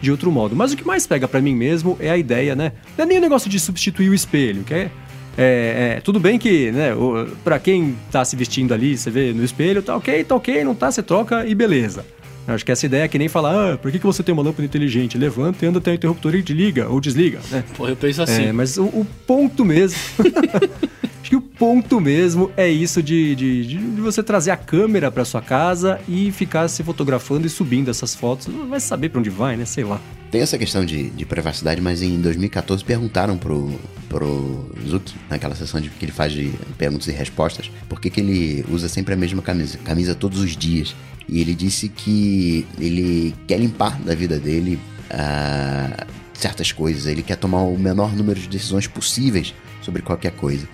de 0.00 0.10
outro 0.10 0.30
modo. 0.30 0.56
Mas 0.56 0.72
o 0.72 0.76
que 0.76 0.86
mais 0.86 1.06
pega 1.06 1.28
para 1.28 1.40
mim 1.40 1.54
mesmo 1.54 1.96
é 2.00 2.10
a 2.10 2.16
ideia, 2.16 2.54
né? 2.54 2.72
Não 2.96 3.04
é 3.04 3.08
nem 3.08 3.18
o 3.18 3.20
negócio 3.20 3.48
de 3.50 3.58
substituir 3.60 4.08
o 4.08 4.14
espelho, 4.14 4.64
que 4.64 4.74
é, 4.74 4.90
É, 5.38 5.94
é, 5.96 6.00
tudo 6.00 6.18
bem 6.18 6.38
que, 6.38 6.72
né, 6.72 6.92
o, 6.92 7.26
pra 7.44 7.58
quem 7.58 7.96
tá 8.10 8.24
se 8.24 8.34
vestindo 8.34 8.74
ali, 8.74 8.98
você 8.98 9.10
vê 9.10 9.32
no 9.32 9.44
espelho, 9.44 9.80
tá 9.80 9.96
ok, 9.96 10.24
tá 10.24 10.34
ok, 10.34 10.64
não 10.64 10.74
tá, 10.74 10.90
você 10.90 11.02
troca 11.02 11.46
e 11.46 11.54
beleza. 11.54 12.04
Eu 12.48 12.54
acho 12.54 12.64
que 12.64 12.72
essa 12.72 12.84
ideia 12.84 13.04
é 13.04 13.08
que 13.08 13.16
nem 13.16 13.28
falar, 13.28 13.74
ah, 13.74 13.78
por 13.78 13.92
que, 13.92 13.98
que 13.98 14.04
você 14.04 14.22
tem 14.22 14.32
uma 14.32 14.42
lâmpada 14.42 14.64
inteligente? 14.64 15.16
Levanta 15.16 15.64
e 15.64 15.68
anda 15.68 15.78
até 15.78 15.92
o 15.92 15.94
interruptor 15.94 16.34
e 16.34 16.40
liga 16.40 16.88
ou 16.88 17.00
desliga, 17.00 17.38
né? 17.50 17.62
Pô, 17.76 17.86
eu 17.86 17.94
penso 17.94 18.22
assim. 18.22 18.46
É, 18.46 18.52
mas 18.52 18.76
o, 18.76 18.84
o 18.84 19.06
ponto 19.26 19.64
mesmo. 19.64 19.96
acho 21.20 21.30
que 21.30 21.36
o 21.36 21.40
ponto 21.40 22.00
mesmo 22.00 22.50
é 22.56 22.68
isso 22.68 23.02
de, 23.02 23.34
de, 23.34 23.66
de 23.66 24.00
você 24.00 24.22
trazer 24.22 24.50
a 24.50 24.56
câmera 24.56 25.10
para 25.10 25.24
sua 25.24 25.42
casa 25.42 26.00
e 26.08 26.32
ficar 26.32 26.68
se 26.68 26.82
fotografando 26.82 27.46
e 27.46 27.50
subindo 27.50 27.90
essas 27.90 28.14
fotos. 28.14 28.46
Vai 28.68 28.80
saber 28.80 29.10
para 29.10 29.20
onde 29.20 29.30
vai, 29.30 29.56
né? 29.56 29.64
Sei 29.64 29.84
lá. 29.84 30.00
Tem 30.30 30.40
essa 30.40 30.56
questão 30.56 30.84
de, 30.84 31.10
de 31.10 31.26
privacidade, 31.26 31.80
mas 31.80 32.02
em 32.02 32.20
2014 32.20 32.84
perguntaram 32.84 33.36
pro, 33.36 33.68
pro 34.08 34.70
Zuki, 34.86 35.14
naquela 35.28 35.56
sessão 35.56 35.80
de, 35.80 35.90
que 35.90 36.04
ele 36.04 36.12
faz 36.12 36.32
de 36.32 36.52
perguntas 36.78 37.08
e 37.08 37.12
respostas, 37.12 37.70
por 37.88 38.00
que, 38.00 38.08
que 38.10 38.20
ele 38.20 38.64
usa 38.70 38.88
sempre 38.88 39.14
a 39.14 39.16
mesma 39.16 39.42
camisa, 39.42 39.76
camisa 39.78 40.14
todos 40.14 40.38
os 40.38 40.56
dias. 40.56 40.94
E 41.28 41.40
ele 41.40 41.54
disse 41.54 41.88
que 41.88 42.66
ele 42.78 43.34
quer 43.46 43.58
limpar 43.58 44.00
da 44.00 44.14
vida 44.14 44.38
dele 44.38 44.78
uh, 45.10 46.06
certas 46.32 46.72
coisas, 46.72 47.06
ele 47.06 47.22
quer 47.22 47.36
tomar 47.36 47.62
o 47.62 47.78
menor 47.78 48.14
número 48.14 48.38
de 48.38 48.48
decisões 48.48 48.86
possíveis 48.86 49.54
sobre 49.82 50.02
qualquer 50.02 50.32
coisa, 50.32 50.68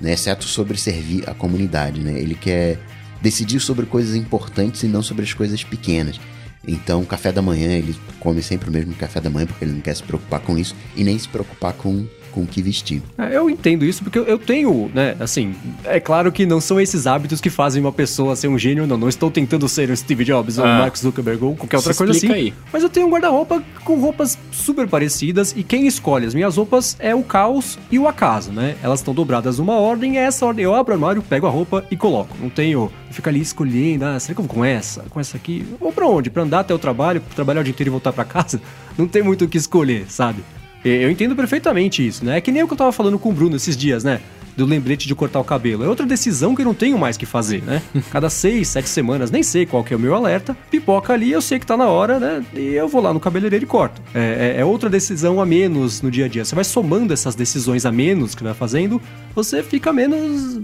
né? 0.00 0.12
exceto 0.12 0.44
sobre 0.44 0.78
servir 0.78 1.28
a 1.28 1.34
comunidade. 1.34 2.00
Né? 2.00 2.18
Ele 2.18 2.34
quer 2.34 2.78
decidir 3.20 3.60
sobre 3.60 3.86
coisas 3.86 4.14
importantes 4.14 4.82
e 4.82 4.86
não 4.86 5.02
sobre 5.02 5.24
as 5.24 5.32
coisas 5.32 5.62
pequenas. 5.62 6.20
Então, 6.66 7.04
café 7.04 7.32
da 7.32 7.40
manhã, 7.40 7.70
ele 7.72 7.96
come 8.18 8.42
sempre 8.42 8.68
o 8.68 8.72
mesmo 8.72 8.94
café 8.94 9.20
da 9.20 9.30
manhã 9.30 9.46
porque 9.46 9.64
ele 9.64 9.72
não 9.72 9.80
quer 9.80 9.94
se 9.94 10.02
preocupar 10.02 10.40
com 10.40 10.58
isso 10.58 10.74
e 10.94 11.02
nem 11.02 11.18
se 11.18 11.28
preocupar 11.28 11.72
com 11.72 12.06
com 12.30 12.42
o 12.42 12.46
que 12.46 12.62
vestir. 12.62 13.02
É, 13.18 13.36
eu 13.36 13.50
entendo 13.50 13.84
isso 13.84 14.02
porque 14.02 14.18
eu 14.18 14.38
tenho, 14.38 14.90
né, 14.94 15.16
assim, 15.20 15.54
é 15.84 16.00
claro 16.00 16.30
que 16.32 16.46
não 16.46 16.60
são 16.60 16.80
esses 16.80 17.06
hábitos 17.06 17.40
que 17.40 17.50
fazem 17.50 17.82
uma 17.82 17.92
pessoa 17.92 18.36
ser 18.36 18.48
um 18.48 18.58
gênio, 18.58 18.86
não, 18.86 18.96
não 18.96 19.08
estou 19.08 19.30
tentando 19.30 19.68
ser 19.68 19.90
o 19.90 19.96
Steve 19.96 20.24
Jobs 20.24 20.58
ou 20.58 20.64
o 20.64 20.68
ah. 20.68 20.78
Mark 20.78 20.96
Zuckerberg 20.96 21.44
ou 21.44 21.56
qualquer 21.56 21.76
outra 21.76 21.94
coisa 21.94 22.12
assim. 22.12 22.32
Aí. 22.32 22.54
Mas 22.72 22.82
eu 22.82 22.88
tenho 22.88 23.06
um 23.06 23.10
guarda-roupa 23.10 23.62
com 23.84 23.98
roupas 23.98 24.38
super 24.52 24.86
parecidas 24.88 25.54
e 25.56 25.62
quem 25.62 25.86
escolhe 25.86 26.26
as 26.26 26.34
minhas 26.34 26.56
roupas 26.56 26.96
é 26.98 27.14
o 27.14 27.22
caos 27.22 27.78
e 27.90 27.98
o 27.98 28.06
acaso, 28.06 28.52
né? 28.52 28.76
Elas 28.82 29.00
estão 29.00 29.14
dobradas 29.14 29.58
numa 29.58 29.74
ordem, 29.74 30.18
é 30.18 30.22
essa 30.22 30.46
ordem 30.46 30.64
eu 30.64 30.74
abro 30.74 30.92
o 30.92 30.94
armário, 30.94 31.22
pego 31.22 31.46
a 31.46 31.50
roupa 31.50 31.84
e 31.90 31.96
coloco. 31.96 32.36
Não 32.40 32.48
tenho, 32.48 32.90
fico 33.10 33.28
ali 33.28 33.40
escolhendo, 33.40 34.04
ah, 34.04 34.18
será 34.18 34.34
que 34.34 34.40
eu 34.40 34.44
vou 34.44 34.54
com 34.54 34.64
essa, 34.64 35.02
com 35.10 35.20
essa 35.20 35.36
aqui? 35.36 35.64
Ou 35.80 35.92
pra 35.92 36.06
onde? 36.06 36.30
Pra 36.30 36.42
andar 36.42 36.60
até 36.60 36.74
o 36.74 36.78
trabalho, 36.78 37.22
trabalhar 37.34 37.60
o 37.60 37.64
dia 37.64 37.72
inteiro 37.72 37.88
e 37.88 37.92
voltar 37.92 38.12
para 38.12 38.24
casa? 38.24 38.60
Não 38.96 39.08
tem 39.08 39.22
muito 39.22 39.44
o 39.44 39.48
que 39.48 39.58
escolher, 39.58 40.06
sabe? 40.08 40.42
Eu 40.84 41.10
entendo 41.10 41.36
perfeitamente 41.36 42.06
isso, 42.06 42.24
né? 42.24 42.38
É 42.38 42.40
que 42.40 42.50
nem 42.50 42.62
o 42.62 42.66
que 42.66 42.72
eu 42.72 42.78
tava 42.78 42.92
falando 42.92 43.18
com 43.18 43.30
o 43.30 43.32
Bruno 43.32 43.56
esses 43.56 43.76
dias, 43.76 44.02
né? 44.02 44.20
Do 44.56 44.66
lembrete 44.66 45.06
de 45.06 45.14
cortar 45.14 45.38
o 45.38 45.44
cabelo. 45.44 45.84
É 45.84 45.88
outra 45.88 46.06
decisão 46.06 46.54
que 46.54 46.62
eu 46.62 46.66
não 46.66 46.74
tenho 46.74 46.98
mais 46.98 47.16
que 47.16 47.26
fazer, 47.26 47.62
né? 47.62 47.82
Cada 48.10 48.30
seis, 48.30 48.68
sete 48.68 48.88
semanas, 48.88 49.30
nem 49.30 49.42
sei 49.42 49.66
qual 49.66 49.84
que 49.84 49.92
é 49.92 49.96
o 49.96 50.00
meu 50.00 50.14
alerta, 50.14 50.56
pipoca 50.70 51.12
ali, 51.12 51.30
eu 51.30 51.40
sei 51.40 51.58
que 51.58 51.66
tá 51.66 51.76
na 51.76 51.86
hora, 51.86 52.18
né? 52.18 52.44
E 52.54 52.74
eu 52.74 52.88
vou 52.88 53.02
lá 53.02 53.12
no 53.12 53.20
cabeleireiro 53.20 53.64
e 53.64 53.68
corto. 53.68 54.00
É, 54.14 54.54
é, 54.56 54.60
é 54.60 54.64
outra 54.64 54.88
decisão 54.88 55.40
a 55.40 55.46
menos 55.46 56.02
no 56.02 56.10
dia 56.10 56.24
a 56.24 56.28
dia. 56.28 56.44
Você 56.44 56.54
vai 56.54 56.64
somando 56.64 57.12
essas 57.12 57.34
decisões 57.34 57.84
a 57.84 57.92
menos 57.92 58.34
que 58.34 58.42
vai 58.42 58.54
fazendo, 58.54 59.00
você 59.34 59.62
fica 59.62 59.92
menos 59.92 60.60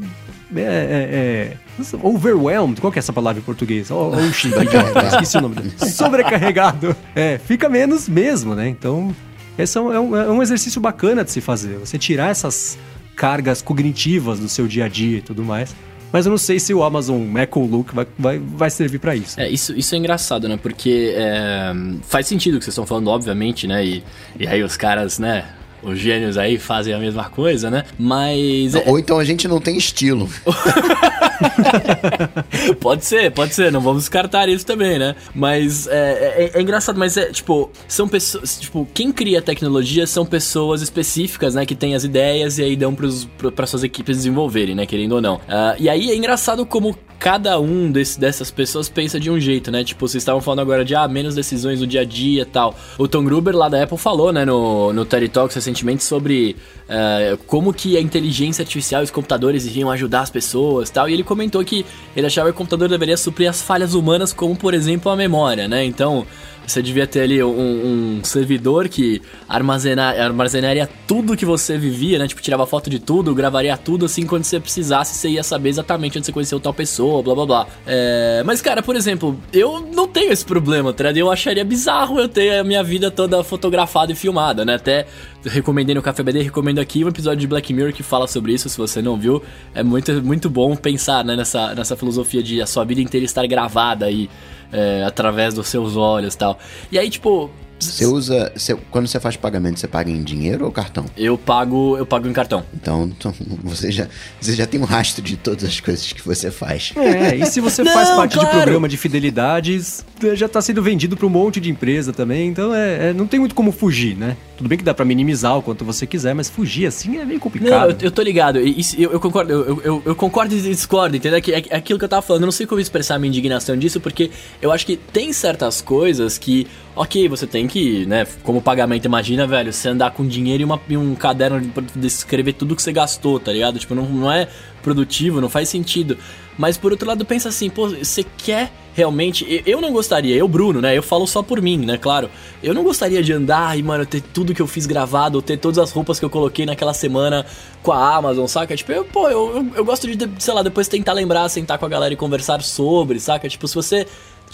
é, 0.55 0.61
é, 0.61 1.53
é, 1.83 1.97
overwhelmed, 2.03 2.81
qual 2.81 2.93
que 2.93 2.99
é 2.99 3.01
essa 3.01 3.13
palavra 3.13 3.41
em 3.41 3.45
português? 3.45 3.91
Oh, 3.91 4.13
oh, 4.15 4.21
esqueci 4.29 5.39
o 5.39 5.41
nome 5.41 5.57
dele. 5.57 5.73
Sobrecarregado. 5.79 6.95
É, 7.15 7.39
fica 7.39 7.69
menos 7.69 8.09
mesmo, 8.09 8.55
né? 8.55 8.69
Então, 8.69 9.15
esse 9.59 9.79
é 9.79 9.81
um, 9.81 10.17
é 10.17 10.31
um 10.31 10.43
exercício 10.43 10.81
bacana 10.81 11.25
de 11.25 11.31
se 11.31 11.41
fazer. 11.41 11.79
Você 11.79 11.99
tirar 11.99 12.31
essas 12.31 12.79
cargas 13.15 13.63
cognitivas 13.63 14.39
do 14.39 14.49
seu 14.49 14.67
dia 14.67 14.85
a 14.85 14.89
dia 14.89 15.19
e 15.19 15.23
tudo 15.23 15.43
mais. 15.43 15.75
Mas 16.13 16.25
eu 16.25 16.31
não 16.31 16.39
sei 16.39 16.61
se 16.61 16.73
o 16.73 16.83
Amazon 16.83 17.37
Echo 17.37 17.61
Look 17.61 17.95
vai, 17.95 18.07
vai, 18.19 18.39
vai 18.39 18.71
servir 18.71 18.99
para 18.99 19.17
isso. 19.17 19.39
É, 19.41 19.49
isso, 19.49 19.77
isso 19.77 19.95
é 19.95 19.99
engraçado, 19.99 20.49
né? 20.49 20.57
Porque 20.57 21.13
é, 21.17 21.73
faz 22.03 22.27
sentido 22.27 22.55
o 22.55 22.59
que 22.59 22.65
vocês 22.65 22.75
estão 22.75 22.87
falando, 22.87 23.09
obviamente, 23.09 23.67
né? 23.67 23.85
E, 23.85 24.05
e 24.39 24.47
aí 24.47 24.63
os 24.63 24.77
caras, 24.77 25.19
né? 25.19 25.45
os 25.83 25.99
gênios 25.99 26.37
aí 26.37 26.59
fazem 26.59 26.93
a 26.93 26.99
mesma 26.99 27.25
coisa, 27.25 27.71
né? 27.71 27.85
Mas. 27.99 28.75
É- 28.75 28.85
ou 28.87 28.99
então 28.99 29.19
a 29.19 29.25
gente 29.25 29.47
não 29.47 29.61
tem 29.61 29.77
estilo. 29.77 30.29
pode 32.81 33.05
ser, 33.05 33.31
pode 33.33 33.55
ser, 33.55 33.71
não 33.73 33.81
vamos 33.81 34.03
descartar 34.03 34.49
isso 34.49 34.65
também, 34.65 34.99
né? 34.99 35.15
Mas 35.35 35.87
é, 35.87 36.51
é, 36.53 36.59
é, 36.59 36.63
engraçado, 36.63 36.99
mas 36.99 37.17
é 37.17 37.31
tipo, 37.31 37.71
são 37.89 38.09
pessoas. 38.09 38.59
Tipo, 38.59 38.87
quem 38.93 39.13
cria 39.13 39.43
tecnologia 39.43 40.07
são 40.07 40.25
pessoas 40.25 40.83
específicas, 40.83 41.55
né? 41.55 41.67
Que 41.67 41.75
têm 41.75 41.95
as 41.95 42.05
ideias 42.05 42.59
e 42.59 42.63
aí 42.63 42.77
dão 42.77 42.95
para 42.95 43.67
suas 43.67 43.85
equipes 43.85 44.19
desenvolverem, 44.19 44.75
né? 44.75 44.87
Querendo 44.87 45.13
ou 45.13 45.21
não. 45.21 45.37
Uh, 45.37 45.77
e 45.79 45.89
aí 45.89 46.11
é 46.11 46.17
engraçado 46.17 46.65
como 46.65 46.97
cada 47.19 47.59
um 47.59 47.91
desse, 47.91 48.21
dessas 48.21 48.51
pessoas 48.51 48.89
pensa 48.89 49.19
de 49.19 49.31
um 49.31 49.41
jeito, 49.41 49.71
né? 49.71 49.83
Tipo, 49.83 50.07
vocês 50.07 50.23
estavam 50.23 50.41
falando 50.41 50.61
agora 50.61 50.85
de 50.85 50.95
ah, 50.95 51.09
menos 51.09 51.35
decisões 51.35 51.81
no 51.81 51.87
dia 51.87 52.03
a 52.03 52.05
dia 52.05 52.43
e 52.43 52.45
tal. 52.45 52.75
O 52.99 53.09
Tom 53.09 53.25
Gruber 53.25 53.57
lá 53.57 53.69
da 53.69 53.83
Apple 53.83 53.99
falou, 53.99 54.33
né, 54.33 54.45
no, 54.45 54.93
no 54.93 55.05
TED 55.05 55.29
Talks 55.29 55.55
recentemente 55.55 56.05
sobre 56.05 56.57
uh, 56.89 57.37
como 57.47 57.73
que 57.73 57.97
a 57.97 58.01
inteligência 58.01 58.63
artificial 58.63 59.03
e 59.03 59.05
os 59.05 59.11
computadores 59.11 59.67
iriam 59.67 59.91
ajudar 59.91 60.21
as 60.21 60.31
pessoas 60.31 60.91
tal. 60.91 61.09
E 61.09 61.13
ele 61.13 61.23
comentou 61.23 61.65
que 61.65 61.85
ele 62.15 62.27
achava 62.27 62.49
que 62.49 62.55
o 62.55 62.59
computador 62.59 62.89
deveria 62.89 63.17
suprir 63.17 63.49
as 63.49 63.63
falhas 63.63 63.95
humanas, 63.95 64.33
como 64.33 64.57
por 64.57 64.75
exemplo 64.75 65.11
a 65.11 65.17
memória, 65.17 65.69
né? 65.69 65.85
Então. 65.85 66.27
Você 66.67 66.83
devia 66.83 67.07
ter 67.07 67.21
ali 67.21 67.43
um, 67.43 68.19
um 68.19 68.25
servidor 68.25 68.89
que 68.89 69.23
armazenar, 69.49 70.21
armazenaria 70.21 70.89
tudo 71.07 71.37
que 71.37 71.45
você 71.45 71.79
vivia, 71.79 72.19
né? 72.19 72.27
Tipo, 72.27 72.43
tirava 72.43 72.67
foto 72.67 72.91
de 72.91 72.99
tudo, 72.99 73.35
gravaria 73.35 73.77
tudo, 73.77 74.07
assim, 74.07 74.27
quando 74.27 74.45
você 74.45 74.59
precisasse, 74.59 75.15
você 75.15 75.29
ia 75.29 75.43
saber 75.43 75.69
exatamente 75.69 76.19
onde 76.19 76.27
você 76.27 76.33
conheceu 76.33 76.59
tal 76.59 76.75
pessoa, 76.75 77.23
blá 77.23 77.35
blá 77.35 77.47
blá. 77.47 77.67
É... 77.87 78.43
Mas, 78.45 78.61
cara, 78.61 78.83
por 78.83 78.97
exemplo, 78.97 79.39
eu 79.53 79.81
não 79.95 80.09
tenho 80.09 80.33
esse 80.33 80.45
problema, 80.45 80.93
tá? 80.93 81.11
Eu 81.13 81.31
acharia 81.31 81.65
bizarro 81.65 82.19
eu 82.19 82.29
ter 82.29 82.59
a 82.59 82.65
minha 82.65 82.83
vida 82.83 83.11
toda 83.11 83.45
fotografada 83.45 84.11
e 84.13 84.15
filmada, 84.15 84.65
né? 84.65 84.75
Até 84.75 85.07
recomendei 85.45 85.95
no 85.95 86.03
Café 86.03 86.23
BD, 86.23 86.43
recomendo 86.43 86.81
aqui 86.81 87.05
um 87.05 87.09
episódio 87.09 87.39
de 87.39 87.47
Black 87.47 87.73
Mirror 87.73 87.93
que 87.93 88.03
fala 88.03 88.27
sobre 88.27 88.53
isso, 88.53 88.69
se 88.69 88.77
você 88.77 89.01
não 89.01 89.17
viu. 89.17 89.43
É 89.75 89.83
muito, 89.83 90.13
muito 90.23 90.51
bom 90.51 90.75
pensar 90.75 91.25
né, 91.25 91.37
nessa, 91.37 91.75
nessa 91.75 91.97
filosofia 91.97 92.43
de 92.43 92.61
a 92.61 92.67
sua 92.67 92.85
vida 92.85 93.01
inteira 93.01 93.25
estar 93.25 93.47
gravada 93.47 94.07
aí 94.07 94.29
é, 94.73 95.05
através 95.05 95.55
dos 95.55 95.69
seus 95.69 95.97
olhos 95.97 96.35
e 96.35 96.39
tal. 96.39 96.59
E 96.91 96.99
aí, 96.99 97.11
tipo, 97.11 97.51
você 97.79 98.07
usa. 98.07 98.53
Você, 98.57 98.75
quando 98.91 99.07
você 99.07 99.21
faz 99.21 99.37
pagamento, 99.37 99.79
você 99.79 99.87
paga 99.87 100.11
em 100.11 100.23
dinheiro 100.23 100.65
ou 100.65 100.73
cartão? 100.73 101.05
Eu 101.17 101.37
pago, 101.37 101.97
eu 101.97 102.07
pago 102.07 102.27
em 102.27 102.33
cartão. 102.33 102.65
Então, 102.75 103.05
então, 103.05 103.35
você, 103.63 103.91
já, 103.91 104.09
você 104.41 104.55
já 104.55 104.67
tem 104.67 104.81
um 104.81 104.85
rastro 104.85 105.23
de 105.23 105.37
todas 105.37 105.65
as 105.65 105.79
coisas 105.79 106.13
que 106.13 106.23
você 106.23 106.51
faz. 106.51 106.93
É, 106.97 107.37
e 107.37 107.47
se 107.47 107.61
você 107.61 107.83
Não, 107.85 107.93
faz 107.93 108.11
parte 108.11 108.35
claro. 108.35 108.49
de 108.49 108.55
programa 108.57 108.89
de 108.89 108.97
fidelidades, 108.97 110.05
já 110.35 110.47
está 110.47 110.61
sendo 110.63 110.83
vendido 110.83 111.17
para 111.17 111.27
um 111.27 111.31
monte 111.31 111.61
de 111.61 111.71
empresa 111.71 112.13
também. 112.13 112.49
Então 112.49 112.75
é, 112.75 113.11
é, 113.11 113.13
não 113.13 113.27
tem 113.27 113.39
muito 113.39 113.55
como 113.55 113.71
fugir, 113.71 114.17
né? 114.17 114.37
Tudo 114.57 114.69
bem 114.69 114.79
que 114.79 114.85
dá 114.85 114.95
para 114.95 115.05
minimizar 115.05 115.59
o 115.59 115.63
quanto 115.63 115.85
você 115.85 116.07
quiser, 116.07 116.35
mas 116.35 116.49
fugir 116.49 116.87
assim 116.87 117.19
é 117.19 117.25
meio 117.25 117.39
complicado. 117.39 117.71
Não, 117.71 117.91
eu, 117.91 117.97
eu 118.01 118.11
tô 118.11 118.23
ligado. 118.23 118.59
Eu, 118.59 119.13
eu, 119.13 119.21
concordo, 119.21 119.53
eu, 119.53 119.83
eu, 119.83 120.03
eu, 120.07 120.15
concordo 120.15 120.55
e 120.55 120.61
discordo, 120.61 121.17
entendeu? 121.17 121.39
É, 121.39 121.75
é 121.75 121.77
aquilo 121.77 121.99
que 121.99 122.05
eu 122.05 122.09
tava 122.09 122.23
falando. 122.23 122.43
Eu 122.43 122.47
não 122.47 122.53
sei 122.53 122.67
como 122.67 122.81
expressar 122.81 123.17
a 123.17 123.19
minha 123.19 123.29
indignação 123.29 123.77
disso, 123.77 124.01
porque 124.01 124.31
eu 124.63 124.73
acho 124.73 124.87
que 124.87 124.97
tem 124.97 125.33
certas 125.33 125.83
coisas 125.83 126.39
que 126.39 126.67
Ok, 126.97 127.29
você 127.29 127.47
tem 127.47 127.67
que, 127.67 128.07
né, 128.07 128.27
como 128.43 128.63
pagamento, 128.63 129.05
imagina, 129.05 129.47
velho, 129.47 129.71
você 129.71 129.91
andar 129.91 130.13
com 130.13 130.27
dinheiro 130.27 130.63
e, 130.63 130.65
uma, 130.65 130.81
e 130.89 130.97
um 130.97 131.15
caderno 131.15 131.61
pra 131.69 131.85
descrever 131.95 132.55
tudo 132.55 132.75
que 132.75 132.81
você 132.83 132.91
gastou, 132.91 133.39
tá 133.39 133.53
ligado? 133.53 133.79
Tipo, 133.79 133.95
não, 133.95 134.09
não 134.09 134.33
é 134.33 134.49
produtivo, 134.87 135.41
não 135.41 135.49
faz 135.49 135.69
sentido. 135.69 136.17
Mas 136.57 136.77
por 136.77 136.93
outro 136.93 137.09
lado, 137.09 137.25
pensa 137.25 137.49
assim, 137.49 137.69
pô, 137.69 137.89
você 137.89 138.25
quer 138.25 138.71
realmente. 138.95 139.63
Eu 139.67 139.81
não 139.81 139.93
gostaria, 139.93 140.37
eu, 140.37 140.47
Bruno, 140.47 140.81
né? 140.81 140.97
Eu 140.97 141.03
falo 141.03 141.27
só 141.27 141.43
por 141.43 141.61
mim, 141.61 141.77
né? 141.77 141.99
Claro. 141.99 142.31
Eu 142.63 142.73
não 142.73 142.85
gostaria 142.85 143.21
de 143.21 143.33
andar 143.33 143.77
e, 143.77 143.83
mano, 143.83 144.07
ter 144.07 144.23
tudo 144.23 144.55
que 144.55 144.63
eu 144.63 144.67
fiz 144.67 144.87
gravado, 144.87 145.43
ter 145.43 145.57
todas 145.59 145.79
as 145.79 145.91
roupas 145.91 146.21
que 146.21 146.25
eu 146.25 146.31
coloquei 146.31 146.65
naquela 146.65 146.95
semana 146.95 147.45
com 147.83 147.91
a 147.91 148.15
Amazon, 148.15 148.47
saca? 148.47 148.77
Tipo, 148.77 148.93
eu, 148.93 149.05
pô, 149.05 149.29
eu, 149.29 149.57
eu, 149.57 149.67
eu 149.75 149.85
gosto 149.85 150.07
de, 150.07 150.31
sei 150.39 150.55
lá, 150.55 150.63
depois 150.63 150.87
tentar 150.87 151.15
lembrar, 151.15 151.49
sentar 151.49 151.79
com 151.79 151.85
a 151.85 151.89
galera 151.89 152.15
e 152.15 152.17
conversar 152.17 152.63
sobre, 152.63 153.19
saca? 153.19 153.49
Tipo, 153.49 153.67
se 153.67 153.75
você 153.75 154.07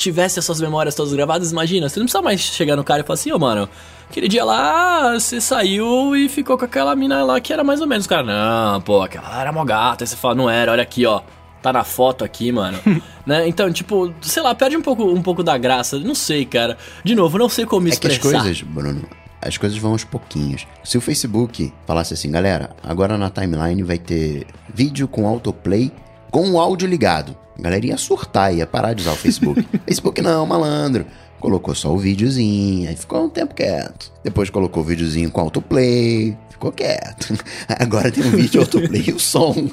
tivesse 0.02 0.38
essas 0.38 0.60
memórias 0.60 0.94
todas 0.94 1.12
gravadas, 1.12 1.52
imagina, 1.52 1.88
você 1.88 1.98
não 1.98 2.06
precisa 2.06 2.22
mais 2.22 2.40
chegar 2.40 2.76
no 2.76 2.84
cara 2.84 3.02
e 3.02 3.04
falar 3.04 3.14
assim, 3.14 3.32
ô 3.32 3.36
oh, 3.36 3.38
mano, 3.38 3.68
aquele 4.10 4.28
dia 4.28 4.44
lá 4.44 5.12
você 5.14 5.40
saiu 5.40 6.16
e 6.16 6.28
ficou 6.28 6.58
com 6.58 6.64
aquela 6.64 6.94
mina 6.96 7.24
lá 7.24 7.40
que 7.40 7.52
era 7.52 7.62
mais 7.62 7.80
ou 7.80 7.86
menos. 7.86 8.06
O 8.06 8.08
cara, 8.08 8.22
não, 8.22 8.80
pô, 8.80 9.02
aquela 9.02 9.40
era 9.40 9.52
mó 9.52 9.64
gata. 9.64 10.04
Aí 10.04 10.08
você 10.08 10.16
fala, 10.16 10.34
não 10.34 10.50
era, 10.50 10.72
olha 10.72 10.82
aqui, 10.82 11.06
ó. 11.06 11.20
Tá 11.62 11.72
na 11.72 11.84
foto 11.84 12.24
aqui, 12.24 12.50
mano. 12.50 12.76
né? 13.24 13.46
Então, 13.46 13.72
tipo, 13.72 14.12
sei 14.20 14.42
lá, 14.42 14.52
perde 14.52 14.76
um 14.76 14.82
pouco, 14.82 15.04
um 15.04 15.22
pouco 15.22 15.44
da 15.44 15.56
graça. 15.56 15.96
Não 16.00 16.14
sei, 16.14 16.44
cara. 16.44 16.76
De 17.04 17.14
novo, 17.14 17.38
não 17.38 17.48
sei 17.48 17.64
como 17.64 17.86
é 17.86 17.90
expressar. 17.90 18.20
Que 18.20 18.36
as 18.36 18.42
coisas, 18.42 18.62
Bruno, 18.62 19.08
as 19.40 19.56
coisas 19.56 19.78
vão 19.78 19.92
aos 19.92 20.02
pouquinhos. 20.02 20.66
Se 20.82 20.98
o 20.98 21.00
Facebook 21.00 21.72
falasse 21.86 22.14
assim, 22.14 22.32
galera, 22.32 22.70
agora 22.82 23.16
na 23.16 23.30
timeline 23.30 23.82
vai 23.84 23.98
ter 23.98 24.44
vídeo 24.74 25.06
com 25.06 25.24
autoplay 25.26 25.92
com 26.32 26.50
o 26.50 26.60
áudio 26.60 26.88
ligado. 26.88 27.36
A 27.58 27.62
galera 27.62 27.86
ia 27.86 27.96
surtar, 27.96 28.54
ia 28.54 28.66
parar 28.66 28.94
de 28.94 29.02
usar 29.02 29.12
o 29.12 29.16
Facebook. 29.16 29.66
Facebook 29.86 30.22
não, 30.22 30.46
malandro. 30.46 31.06
Colocou 31.38 31.74
só 31.74 31.92
o 31.92 31.98
videozinho, 31.98 32.88
aí 32.88 32.96
ficou 32.96 33.24
um 33.24 33.28
tempo 33.28 33.54
quieto. 33.54 34.12
Depois 34.22 34.48
colocou 34.48 34.82
o 34.82 34.86
videozinho 34.86 35.30
com 35.30 35.40
autoplay, 35.40 36.36
ficou 36.50 36.70
quieto. 36.70 37.36
Agora 37.68 38.10
tem 38.12 38.24
um 38.24 38.30
vídeo 38.30 38.60
autoplay 38.60 39.04
e 39.08 39.12
o 39.12 39.18
som. 39.18 39.68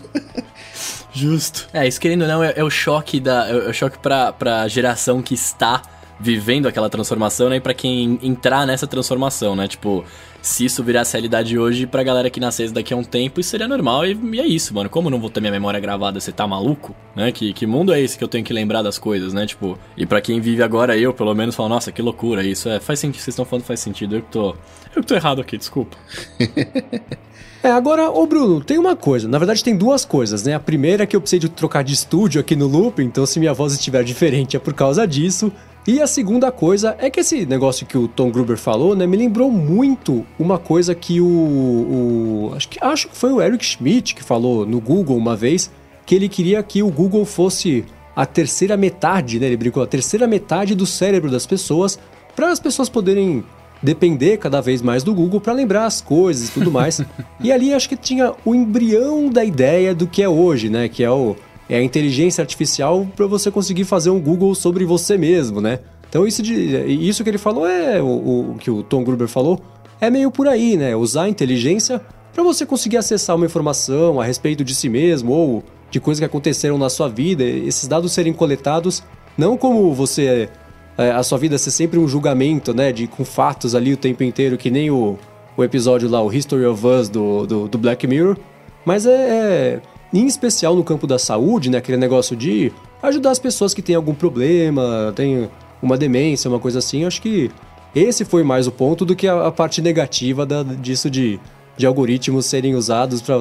Justo. 1.14 1.68
É, 1.74 1.88
isso 1.88 2.00
querendo 2.00 2.24
ou 2.24 2.28
não, 2.28 2.44
é, 2.44 2.54
é 2.56 2.64
o 2.64 2.70
choque 2.70 3.20
da. 3.20 3.48
É 3.48 3.70
o 3.70 3.74
choque 3.74 3.98
pra, 4.00 4.32
pra 4.32 4.68
geração 4.68 5.22
que 5.22 5.34
está 5.34 5.82
vivendo 6.20 6.68
aquela 6.68 6.90
transformação, 6.90 7.50
né? 7.50 7.58
E 7.58 7.62
pra 7.62 7.74
quem 7.74 8.20
entrar 8.22 8.68
nessa 8.68 8.86
transformação, 8.86 9.56
né? 9.56 9.68
Tipo, 9.68 10.04
se 10.42 10.66
isso 10.66 10.84
virasse 10.84 11.14
realidade 11.14 11.58
hoje, 11.58 11.86
pra 11.86 12.04
galera 12.04 12.30
que 12.30 12.40
nascesse 12.40 12.74
daqui 12.74 12.94
a 12.94 12.98
um 12.98 13.04
tempo, 13.04 13.40
isso 13.40 13.50
seria 13.50 13.68
normal. 13.68 14.06
E, 14.06 14.18
e 14.34 14.40
é 14.40 14.46
isso, 14.46 14.74
mano. 14.74 14.90
Como 14.90 15.10
não 15.10 15.20
vou 15.20 15.30
ter 15.30 15.40
minha 15.40 15.52
memória 15.52 15.80
gravada, 15.80 16.20
você 16.20 16.32
tá 16.32 16.48
maluco? 16.48 16.96
Né? 17.16 17.32
Que, 17.32 17.54
que 17.54 17.66
mundo 17.66 17.94
é 17.94 18.00
esse 18.00 18.18
que 18.18 18.24
eu 18.24 18.28
tenho 18.28 18.44
que 18.44 18.54
lembrar 18.54 18.82
das 18.82 18.98
coisas, 18.98 19.34
né? 19.34 19.46
Tipo, 19.46 19.78
e 19.98 20.06
pra 20.06 20.22
quem 20.22 20.40
vive 20.40 20.64
agora, 20.64 20.98
eu, 20.98 21.14
pelo 21.14 21.34
menos, 21.34 21.56
falo, 21.56 21.70
nossa, 21.70 21.92
que 21.92 22.02
loucura. 22.02 22.44
Isso 22.44 22.70
é. 22.70 22.80
Faz 22.80 23.00
sentido, 23.00 23.22
vocês 23.22 23.34
estão 23.34 23.46
falando 23.46 23.66
faz 23.66 23.80
sentido. 23.80 24.16
Eu 24.16 24.22
que 24.22 24.32
tô. 24.32 24.56
Eu 24.96 25.04
tô 25.04 25.14
errado 25.14 25.42
aqui, 25.42 25.58
desculpa. 25.58 25.98
É, 27.62 27.70
agora, 27.70 28.10
ô 28.10 28.26
Bruno, 28.26 28.64
tem 28.64 28.78
uma 28.78 28.96
coisa. 28.96 29.28
Na 29.28 29.38
verdade, 29.38 29.62
tem 29.62 29.76
duas 29.76 30.06
coisas, 30.06 30.44
né? 30.44 30.54
A 30.54 30.60
primeira 30.60 31.04
é 31.04 31.06
que 31.06 31.14
eu 31.14 31.20
precisei 31.20 31.40
de 31.40 31.50
trocar 31.50 31.84
de 31.84 31.94
estúdio 31.94 32.40
aqui 32.40 32.56
no 32.56 32.66
Loop, 32.66 33.04
então 33.04 33.26
se 33.26 33.38
minha 33.38 33.54
voz 33.54 33.74
estiver 33.74 34.02
diferente 34.02 34.56
é 34.56 34.60
por 34.60 34.74
causa 34.74 35.06
disso. 35.06 35.52
E 35.88 36.02
a 36.02 36.08
segunda 36.08 36.52
coisa 36.52 36.96
é 37.00 37.10
que 37.10 37.22
esse 37.22 37.46
negócio 37.46 37.86
que 37.86 37.98
o 37.98 38.08
Tom 38.08 38.30
Gruber 38.30 38.58
falou, 38.58 38.96
né, 38.96 39.08
me 39.08 39.18
lembrou 39.18 39.50
muito 39.50 40.26
uma 40.38 40.58
coisa 40.60 40.94
que 40.94 41.20
o, 41.20 41.26
o 41.26 42.54
acho 42.56 42.70
que 42.70 42.78
acho 42.82 43.08
que 43.08 43.18
foi 43.18 43.32
o 43.32 43.42
Eric 43.42 43.66
Schmidt 43.66 44.14
que 44.14 44.24
falou 44.24 44.66
no 44.66 44.80
Google 44.80 45.18
uma 45.18 45.36
vez, 45.36 45.72
que 46.06 46.14
ele 46.14 46.30
queria 46.30 46.62
que 46.62 46.84
o 46.84 46.90
Google 46.90 47.26
fosse 47.26 47.86
a 48.16 48.26
terceira 48.26 48.76
metade, 48.76 49.40
né? 49.40 49.46
Ele 49.46 49.58
brincou 49.58 49.82
a 49.82 49.88
terceira 49.88 50.28
metade 50.28 50.76
do 50.76 50.86
cérebro 50.86 51.32
das 51.32 51.48
pessoas, 51.48 51.98
para 52.36 52.52
as 52.52 52.60
pessoas 52.60 52.90
poderem 52.90 53.44
depender 53.82 54.38
cada 54.38 54.62
vez 54.62 54.82
mais 54.82 55.04
do 55.04 55.14
Google 55.14 55.40
para 55.40 55.54
lembrar 55.54 55.86
as 55.86 56.02
coisas 56.02 56.50
e 56.50 56.52
tudo 56.52 56.72
mais. 56.72 57.02
e 57.40 57.52
ali 57.52 57.74
acho 57.74 57.88
que 57.88 57.96
tinha 57.96 58.34
o 58.44 58.54
embrião 58.54 59.30
da 59.30 59.44
ideia 59.44 59.96
do 59.96 60.06
que 60.06 60.22
é 60.22 60.30
hoje, 60.30 60.70
né? 60.70 60.90
Que 60.90 61.04
é 61.04 61.10
o 61.10 61.36
é 61.70 61.78
a 61.78 61.84
inteligência 61.84 62.42
artificial 62.42 63.08
para 63.16 63.28
você 63.28 63.52
conseguir 63.52 63.86
fazer 63.86 64.10
um 64.10 64.20
Google 64.20 64.56
sobre 64.56 64.84
você 64.86 65.18
mesmo, 65.18 65.62
né? 65.62 65.80
Então 66.10 66.26
isso, 66.26 66.42
de, 66.42 66.54
isso 66.88 67.24
que 67.24 67.30
ele 67.30 67.38
falou 67.38 67.68
é 67.68 68.02
o, 68.02 68.54
o 68.54 68.56
que 68.60 68.72
o 68.72 68.82
Tom 68.82 69.04
Gruber 69.04 69.28
falou 69.28 69.62
é 70.02 70.10
meio 70.10 70.32
por 70.32 70.48
aí, 70.48 70.76
né? 70.76 70.96
Usar 70.96 71.24
a 71.24 71.30
inteligência 71.30 72.02
para 72.34 72.44
você 72.44 72.66
conseguir 72.66 72.98
acessar 72.98 73.36
uma 73.36 73.46
informação 73.46 74.20
a 74.20 74.26
respeito 74.26 74.64
de 74.64 74.74
si 74.74 74.90
mesmo 74.90 75.32
ou 75.32 75.64
de 75.92 76.00
coisas 76.00 76.20
que 76.20 76.26
aconteceram 76.26 76.78
na 76.78 76.90
sua 76.90 77.08
vida, 77.08 77.44
esses 77.44 77.88
dados 77.88 78.12
serem 78.12 78.34
coletados 78.34 79.04
não 79.38 79.58
como 79.58 79.94
você 79.94 80.50
é, 80.98 81.12
a 81.12 81.24
sua 81.24 81.38
vida 81.38 81.58
ser 81.58 81.72
sempre 81.72 81.98
um 81.98 82.08
julgamento, 82.08 82.74
né, 82.74 82.92
de 82.92 83.08
com 83.08 83.24
fatos 83.24 83.74
ali 83.74 83.94
o 83.94 83.98
tempo 83.98 84.22
inteiro, 84.22 84.58
que 84.58 84.70
nem 84.70 84.92
o, 84.92 85.18
o 85.56 85.64
episódio 85.64 86.10
lá, 86.10 86.22
o 86.22 86.32
History 86.32 86.66
of 86.66 86.86
Us 86.86 87.08
do, 87.08 87.46
do, 87.46 87.68
do 87.70 87.78
Black 87.78 88.06
Mirror, 88.06 88.38
mas 88.86 89.06
é, 89.06 89.12
é 89.12 89.82
em 90.14 90.26
especial 90.26 90.76
no 90.76 90.84
campo 90.84 91.06
da 91.06 91.20
saúde, 91.20 91.70
né? 91.70 91.78
Aquele 91.78 91.98
negócio 91.98 92.36
de 92.36 92.72
ajudar 93.02 93.32
as 93.32 93.40
pessoas 93.40 93.74
que 93.74 93.82
têm 93.82 93.96
algum 93.96 94.14
problema, 94.14 95.14
tem 95.16 95.50
uma 95.82 95.98
demência, 95.98 96.50
uma 96.50 96.60
coisa 96.60 96.80
assim. 96.80 97.02
Eu 97.02 97.08
acho 97.08 97.22
que 97.22 97.52
esse 97.96 98.26
foi 98.26 98.44
mais 98.44 98.68
o 98.68 98.72
ponto 98.72 99.06
do 99.06 99.16
que 99.16 99.28
a, 99.28 99.48
a 99.48 99.52
parte 99.52 99.82
negativa 99.82 100.46
da, 100.46 100.64
disso 100.64 101.10
de, 101.10 101.40
de 101.78 101.86
algoritmos 101.86 102.46
serem 102.46 102.76
usados 102.76 103.22
para 103.22 103.40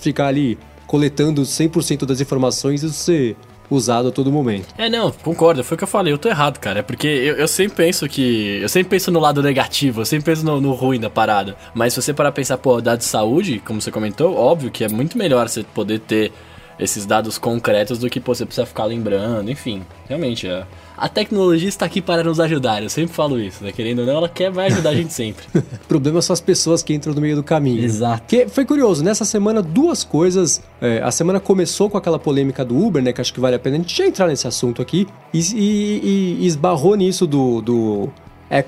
ficar 0.00 0.28
ali 0.28 0.58
coletando 0.86 1.42
100% 1.42 2.04
das 2.04 2.20
informações 2.20 2.82
e 2.82 2.92
ser 2.92 3.36
usado 3.70 4.08
a 4.08 4.12
todo 4.12 4.30
momento. 4.30 4.66
É, 4.76 4.88
não, 4.88 5.10
concordo, 5.10 5.62
foi 5.64 5.74
o 5.74 5.78
que 5.78 5.84
eu 5.84 5.88
falei, 5.88 6.12
eu 6.12 6.18
tô 6.18 6.28
errado, 6.28 6.58
cara. 6.58 6.80
É 6.80 6.82
porque 6.82 7.06
eu, 7.06 7.36
eu 7.36 7.48
sempre 7.48 7.76
penso 7.76 8.08
que. 8.08 8.58
Eu 8.60 8.68
sempre 8.68 8.90
penso 8.90 9.10
no 9.10 9.20
lado 9.20 9.42
negativo, 9.42 10.00
eu 10.00 10.06
sempre 10.06 10.32
penso 10.32 10.44
no, 10.44 10.60
no 10.60 10.72
ruim 10.72 11.00
da 11.00 11.10
parada. 11.10 11.56
Mas 11.74 11.92
se 11.92 12.02
você 12.02 12.12
parar 12.12 12.32
pensar, 12.32 12.58
pô, 12.58 12.80
dado 12.80 12.98
de 12.98 13.04
saúde, 13.04 13.62
como 13.64 13.80
você 13.80 13.90
comentou, 13.90 14.36
óbvio 14.36 14.70
que 14.70 14.84
é 14.84 14.88
muito 14.88 15.16
melhor 15.18 15.48
você 15.48 15.62
poder 15.62 16.00
ter 16.00 16.32
esses 16.78 17.06
dados 17.06 17.38
concretos 17.38 17.98
do 17.98 18.10
que 18.10 18.20
pô, 18.20 18.34
você 18.34 18.44
precisa 18.44 18.66
ficar 18.66 18.84
lembrando, 18.84 19.50
enfim. 19.50 19.82
Realmente, 20.08 20.46
é. 20.46 20.64
A 20.96 21.08
tecnologia 21.08 21.68
está 21.68 21.84
aqui 21.84 22.00
para 22.00 22.24
nos 22.24 22.40
ajudar, 22.40 22.82
eu 22.82 22.88
sempre 22.88 23.14
falo 23.14 23.38
isso, 23.38 23.62
né? 23.62 23.70
Querendo 23.70 23.98
ou 23.98 24.06
não, 24.06 24.16
ela 24.16 24.28
quer, 24.30 24.50
vai 24.50 24.68
ajudar 24.68 24.90
a 24.90 24.94
gente 24.94 25.12
sempre. 25.12 25.44
o 25.54 25.86
problema 25.86 26.22
são 26.22 26.32
as 26.32 26.40
pessoas 26.40 26.82
que 26.82 26.94
entram 26.94 27.12
no 27.12 27.20
meio 27.20 27.36
do 27.36 27.42
caminho. 27.42 27.84
Exato. 27.84 28.22
Que 28.26 28.48
foi 28.48 28.64
curioso, 28.64 29.04
nessa 29.04 29.24
semana, 29.24 29.60
duas 29.60 30.02
coisas. 30.02 30.62
É, 30.80 31.02
a 31.02 31.10
semana 31.10 31.38
começou 31.38 31.90
com 31.90 31.98
aquela 31.98 32.18
polêmica 32.18 32.64
do 32.64 32.76
Uber, 32.82 33.02
né? 33.02 33.12
Que 33.12 33.20
acho 33.20 33.32
que 33.32 33.40
vale 33.40 33.56
a 33.56 33.58
pena 33.58 33.76
a 33.76 33.78
gente 33.80 33.94
já 33.94 34.06
entrar 34.06 34.26
nesse 34.26 34.46
assunto 34.46 34.80
aqui. 34.80 35.06
E, 35.34 35.40
e, 35.54 36.36
e 36.40 36.46
esbarrou 36.46 36.94
nisso 36.94 37.26
do, 37.26 37.60
do 37.60 38.10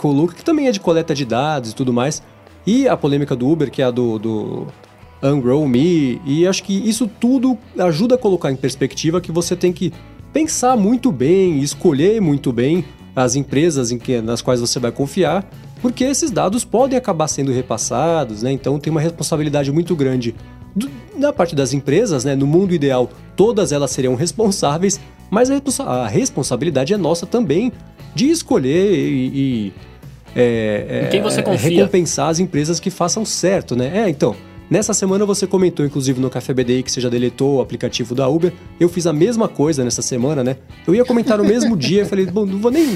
Look, 0.04 0.34
que 0.34 0.44
também 0.44 0.68
é 0.68 0.70
de 0.70 0.80
coleta 0.80 1.14
de 1.14 1.24
dados 1.24 1.70
e 1.70 1.74
tudo 1.74 1.94
mais. 1.94 2.22
E 2.66 2.86
a 2.86 2.96
polêmica 2.96 3.34
do 3.34 3.48
Uber, 3.48 3.70
que 3.70 3.80
é 3.80 3.86
a 3.86 3.90
do, 3.90 4.18
do 4.18 4.66
Ungrow 5.22 5.66
Me. 5.66 6.20
E 6.24 6.46
acho 6.46 6.62
que 6.62 6.72
isso 6.72 7.10
tudo 7.20 7.58
ajuda 7.78 8.14
a 8.14 8.18
colocar 8.18 8.50
em 8.50 8.56
perspectiva 8.56 9.20
que 9.20 9.32
você 9.32 9.56
tem 9.56 9.72
que 9.72 9.92
pensar 10.32 10.76
muito 10.76 11.10
bem, 11.10 11.60
escolher 11.60 12.20
muito 12.20 12.52
bem 12.52 12.84
as 13.14 13.34
empresas 13.34 13.90
em 13.90 13.98
que, 13.98 14.20
nas 14.20 14.40
quais 14.40 14.60
você 14.60 14.78
vai 14.78 14.92
confiar, 14.92 15.48
porque 15.82 16.04
esses 16.04 16.30
dados 16.30 16.64
podem 16.64 16.96
acabar 16.96 17.26
sendo 17.28 17.52
repassados, 17.52 18.42
né? 18.42 18.52
Então 18.52 18.78
tem 18.78 18.90
uma 18.90 19.00
responsabilidade 19.00 19.72
muito 19.72 19.96
grande 19.96 20.34
do, 20.74 20.88
da 21.16 21.32
parte 21.32 21.54
das 21.54 21.72
empresas, 21.72 22.24
né? 22.24 22.36
No 22.36 22.46
mundo 22.46 22.74
ideal, 22.74 23.10
todas 23.34 23.72
elas 23.72 23.90
seriam 23.90 24.14
responsáveis, 24.14 25.00
mas 25.30 25.50
a, 25.50 25.54
responsa 25.54 25.82
a 25.82 26.06
responsabilidade 26.06 26.94
é 26.94 26.96
nossa 26.96 27.26
também 27.26 27.72
de 28.14 28.30
escolher 28.30 28.92
e, 28.92 29.30
e 29.34 29.72
é, 30.36 31.08
quem 31.10 31.22
você 31.22 31.40
é, 31.40 31.56
recompensar 31.56 32.28
as 32.28 32.38
empresas 32.38 32.78
que 32.78 32.90
façam 32.90 33.24
certo, 33.24 33.74
né? 33.74 34.04
É, 34.04 34.08
então, 34.08 34.36
Nessa 34.70 34.92
semana 34.92 35.24
você 35.24 35.46
comentou, 35.46 35.84
inclusive, 35.84 36.20
no 36.20 36.28
Café 36.28 36.52
BDI 36.52 36.82
que 36.82 36.92
você 36.92 37.00
já 37.00 37.08
deletou 37.08 37.56
o 37.56 37.60
aplicativo 37.60 38.14
da 38.14 38.28
Uber. 38.28 38.52
Eu 38.78 38.88
fiz 38.88 39.06
a 39.06 39.12
mesma 39.12 39.48
coisa 39.48 39.82
nessa 39.82 40.02
semana, 40.02 40.44
né? 40.44 40.56
Eu 40.86 40.94
ia 40.94 41.04
comentar 41.04 41.38
no 41.38 41.44
mesmo 41.44 41.74
dia, 41.78 42.04
falei, 42.04 42.26
bom, 42.26 42.44
não 42.44 42.58
vou 42.58 42.70
nem. 42.70 42.86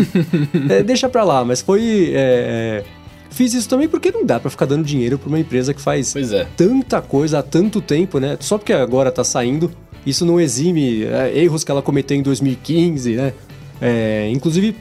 É, 0.68 0.82
deixa 0.82 1.08
pra 1.08 1.24
lá, 1.24 1.44
mas 1.44 1.62
foi. 1.62 2.12
É, 2.14 2.84
é 2.84 3.02
fiz 3.30 3.54
isso 3.54 3.68
também 3.68 3.88
porque 3.88 4.10
não 4.10 4.26
dá 4.26 4.38
para 4.38 4.50
ficar 4.50 4.66
dando 4.66 4.84
dinheiro 4.84 5.18
pra 5.18 5.28
uma 5.28 5.40
empresa 5.40 5.72
que 5.72 5.80
faz 5.80 6.14
é. 6.14 6.46
tanta 6.54 7.00
coisa 7.00 7.38
há 7.38 7.42
tanto 7.42 7.80
tempo, 7.80 8.18
né? 8.18 8.36
Só 8.40 8.58
porque 8.58 8.74
agora 8.74 9.10
tá 9.10 9.24
saindo, 9.24 9.70
isso 10.04 10.26
não 10.26 10.38
exime 10.38 11.04
é, 11.04 11.32
erros 11.34 11.64
que 11.64 11.70
ela 11.70 11.80
cometeu 11.80 12.16
em 12.16 12.22
2015, 12.22 13.14
né? 13.14 13.32
É, 13.80 14.28
inclusive, 14.30 14.76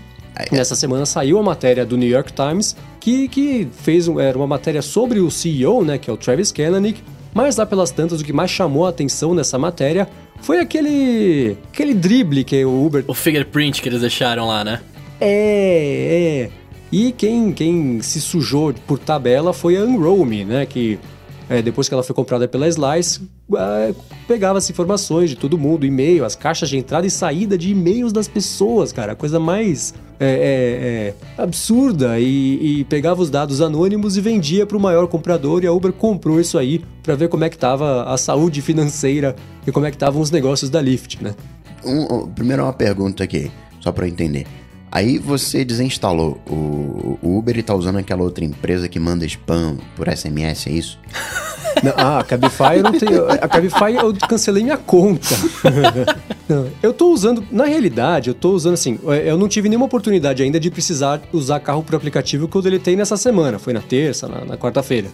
nessa 0.51 0.75
semana 0.75 1.05
saiu 1.05 1.39
a 1.39 1.43
matéria 1.43 1.85
do 1.85 1.95
New 1.97 2.09
York 2.09 2.33
Times 2.33 2.75
que, 3.01 3.27
que 3.27 3.67
fez 3.71 4.07
era 4.07 4.37
uma 4.37 4.47
matéria 4.47 4.81
sobre 4.81 5.19
o 5.19 5.29
CEO, 5.29 5.83
né, 5.83 5.97
que 5.97 6.09
é 6.09 6.13
o 6.13 6.17
Travis 6.17 6.51
Kalanick, 6.51 7.01
mas 7.33 7.57
lá 7.57 7.65
pelas 7.65 7.91
tantas 7.91 8.21
o 8.21 8.23
que 8.23 8.31
mais 8.31 8.51
chamou 8.51 8.85
a 8.85 8.89
atenção 8.89 9.33
nessa 9.33 9.57
matéria 9.57 10.07
foi 10.41 10.59
aquele 10.59 11.57
aquele 11.73 11.93
drible 11.93 12.43
que 12.43 12.63
o 12.63 12.85
Uber... 12.85 13.03
O 13.07 13.13
fingerprint 13.13 13.81
que 13.81 13.89
eles 13.89 14.01
deixaram 14.01 14.47
lá, 14.47 14.63
né? 14.63 14.81
É, 15.19 16.49
é. 16.49 16.49
E 16.91 17.11
quem, 17.11 17.51
quem 17.51 18.01
se 18.01 18.21
sujou 18.21 18.73
por 18.85 18.99
tabela 18.99 19.53
foi 19.53 19.77
a 19.77 19.81
Unroll 19.81 20.25
Me, 20.25 20.45
né, 20.45 20.65
que 20.65 20.99
é, 21.51 21.61
depois 21.61 21.89
que 21.89 21.93
ela 21.93 22.01
foi 22.01 22.15
comprada 22.15 22.47
pela 22.47 22.65
Slice, 22.65 23.19
é, 23.57 23.93
pegava 24.25 24.57
as 24.57 24.69
informações 24.69 25.29
de 25.29 25.35
todo 25.35 25.57
mundo, 25.57 25.85
e-mail, 25.85 26.23
as 26.23 26.33
caixas 26.33 26.69
de 26.69 26.77
entrada 26.77 27.05
e 27.05 27.11
saída 27.11 27.57
de 27.57 27.71
e-mails 27.71 28.13
das 28.13 28.25
pessoas, 28.25 28.93
cara. 28.93 29.11
A 29.11 29.15
coisa 29.15 29.37
mais 29.37 29.93
é, 30.17 30.25
é, 30.25 31.37
é 31.37 31.43
absurda. 31.43 32.17
E, 32.21 32.79
e, 32.79 32.83
pegava 32.85 33.21
os 33.21 33.29
dados 33.29 33.59
anônimos 33.59 34.15
e 34.15 34.21
vendia 34.21 34.65
para 34.65 34.77
o 34.77 34.79
maior 34.79 35.07
comprador. 35.07 35.61
E 35.61 35.67
a 35.67 35.73
Uber 35.73 35.91
comprou 35.91 36.39
isso 36.39 36.57
aí 36.57 36.81
para 37.03 37.15
ver 37.15 37.27
como 37.27 37.43
é 37.43 37.49
que 37.49 37.57
tava 37.57 38.03
a 38.03 38.15
saúde 38.15 38.61
financeira 38.61 39.35
e 39.67 39.73
como 39.73 39.85
é 39.85 39.89
que 39.89 39.97
estavam 39.97 40.21
os 40.21 40.31
negócios 40.31 40.69
da 40.69 40.79
Lyft, 40.79 41.21
né? 41.21 41.35
Um, 41.83 42.27
primeiro 42.27 42.63
uma 42.63 42.71
pergunta 42.71 43.25
aqui, 43.25 43.51
só 43.81 43.91
para 43.91 44.07
entender. 44.07 44.47
Aí 44.91 45.17
você 45.17 45.63
desinstalou 45.63 46.41
o, 46.45 47.17
o 47.21 47.37
Uber 47.37 47.57
e 47.57 47.63
tá 47.63 47.73
usando 47.73 47.97
aquela 47.97 48.23
outra 48.23 48.43
empresa 48.43 48.89
que 48.89 48.99
manda 48.99 49.25
spam 49.25 49.77
por 49.95 50.09
SMS, 50.09 50.67
é 50.67 50.71
isso? 50.71 50.99
Não, 51.81 51.93
ah, 51.95 52.19
a 52.19 52.23
Cabify 52.23 52.75
eu 52.75 52.83
não 52.83 52.91
tenho. 52.91 53.31
A 53.31 53.47
Cabify 53.47 53.95
eu 53.95 54.13
cancelei 54.27 54.61
minha 54.61 54.77
conta. 54.77 55.33
não, 56.47 56.67
eu 56.83 56.93
tô 56.93 57.11
usando. 57.11 57.43
Na 57.49 57.63
realidade, 57.63 58.29
eu 58.29 58.33
tô 58.33 58.51
usando 58.51 58.73
assim. 58.73 58.99
Eu 59.25 59.37
não 59.37 59.47
tive 59.47 59.69
nenhuma 59.69 59.85
oportunidade 59.85 60.43
ainda 60.43 60.59
de 60.59 60.69
precisar 60.69 61.21
usar 61.31 61.61
carro 61.61 61.81
por 61.81 61.95
aplicativo 61.95 62.47
que 62.47 62.55
eu 62.55 62.61
deletei 62.61 62.95
nessa 62.95 63.15
semana. 63.15 63.57
Foi 63.57 63.71
na 63.71 63.81
terça, 63.81 64.27
na, 64.27 64.43
na 64.43 64.57
quarta-feira. 64.57 65.07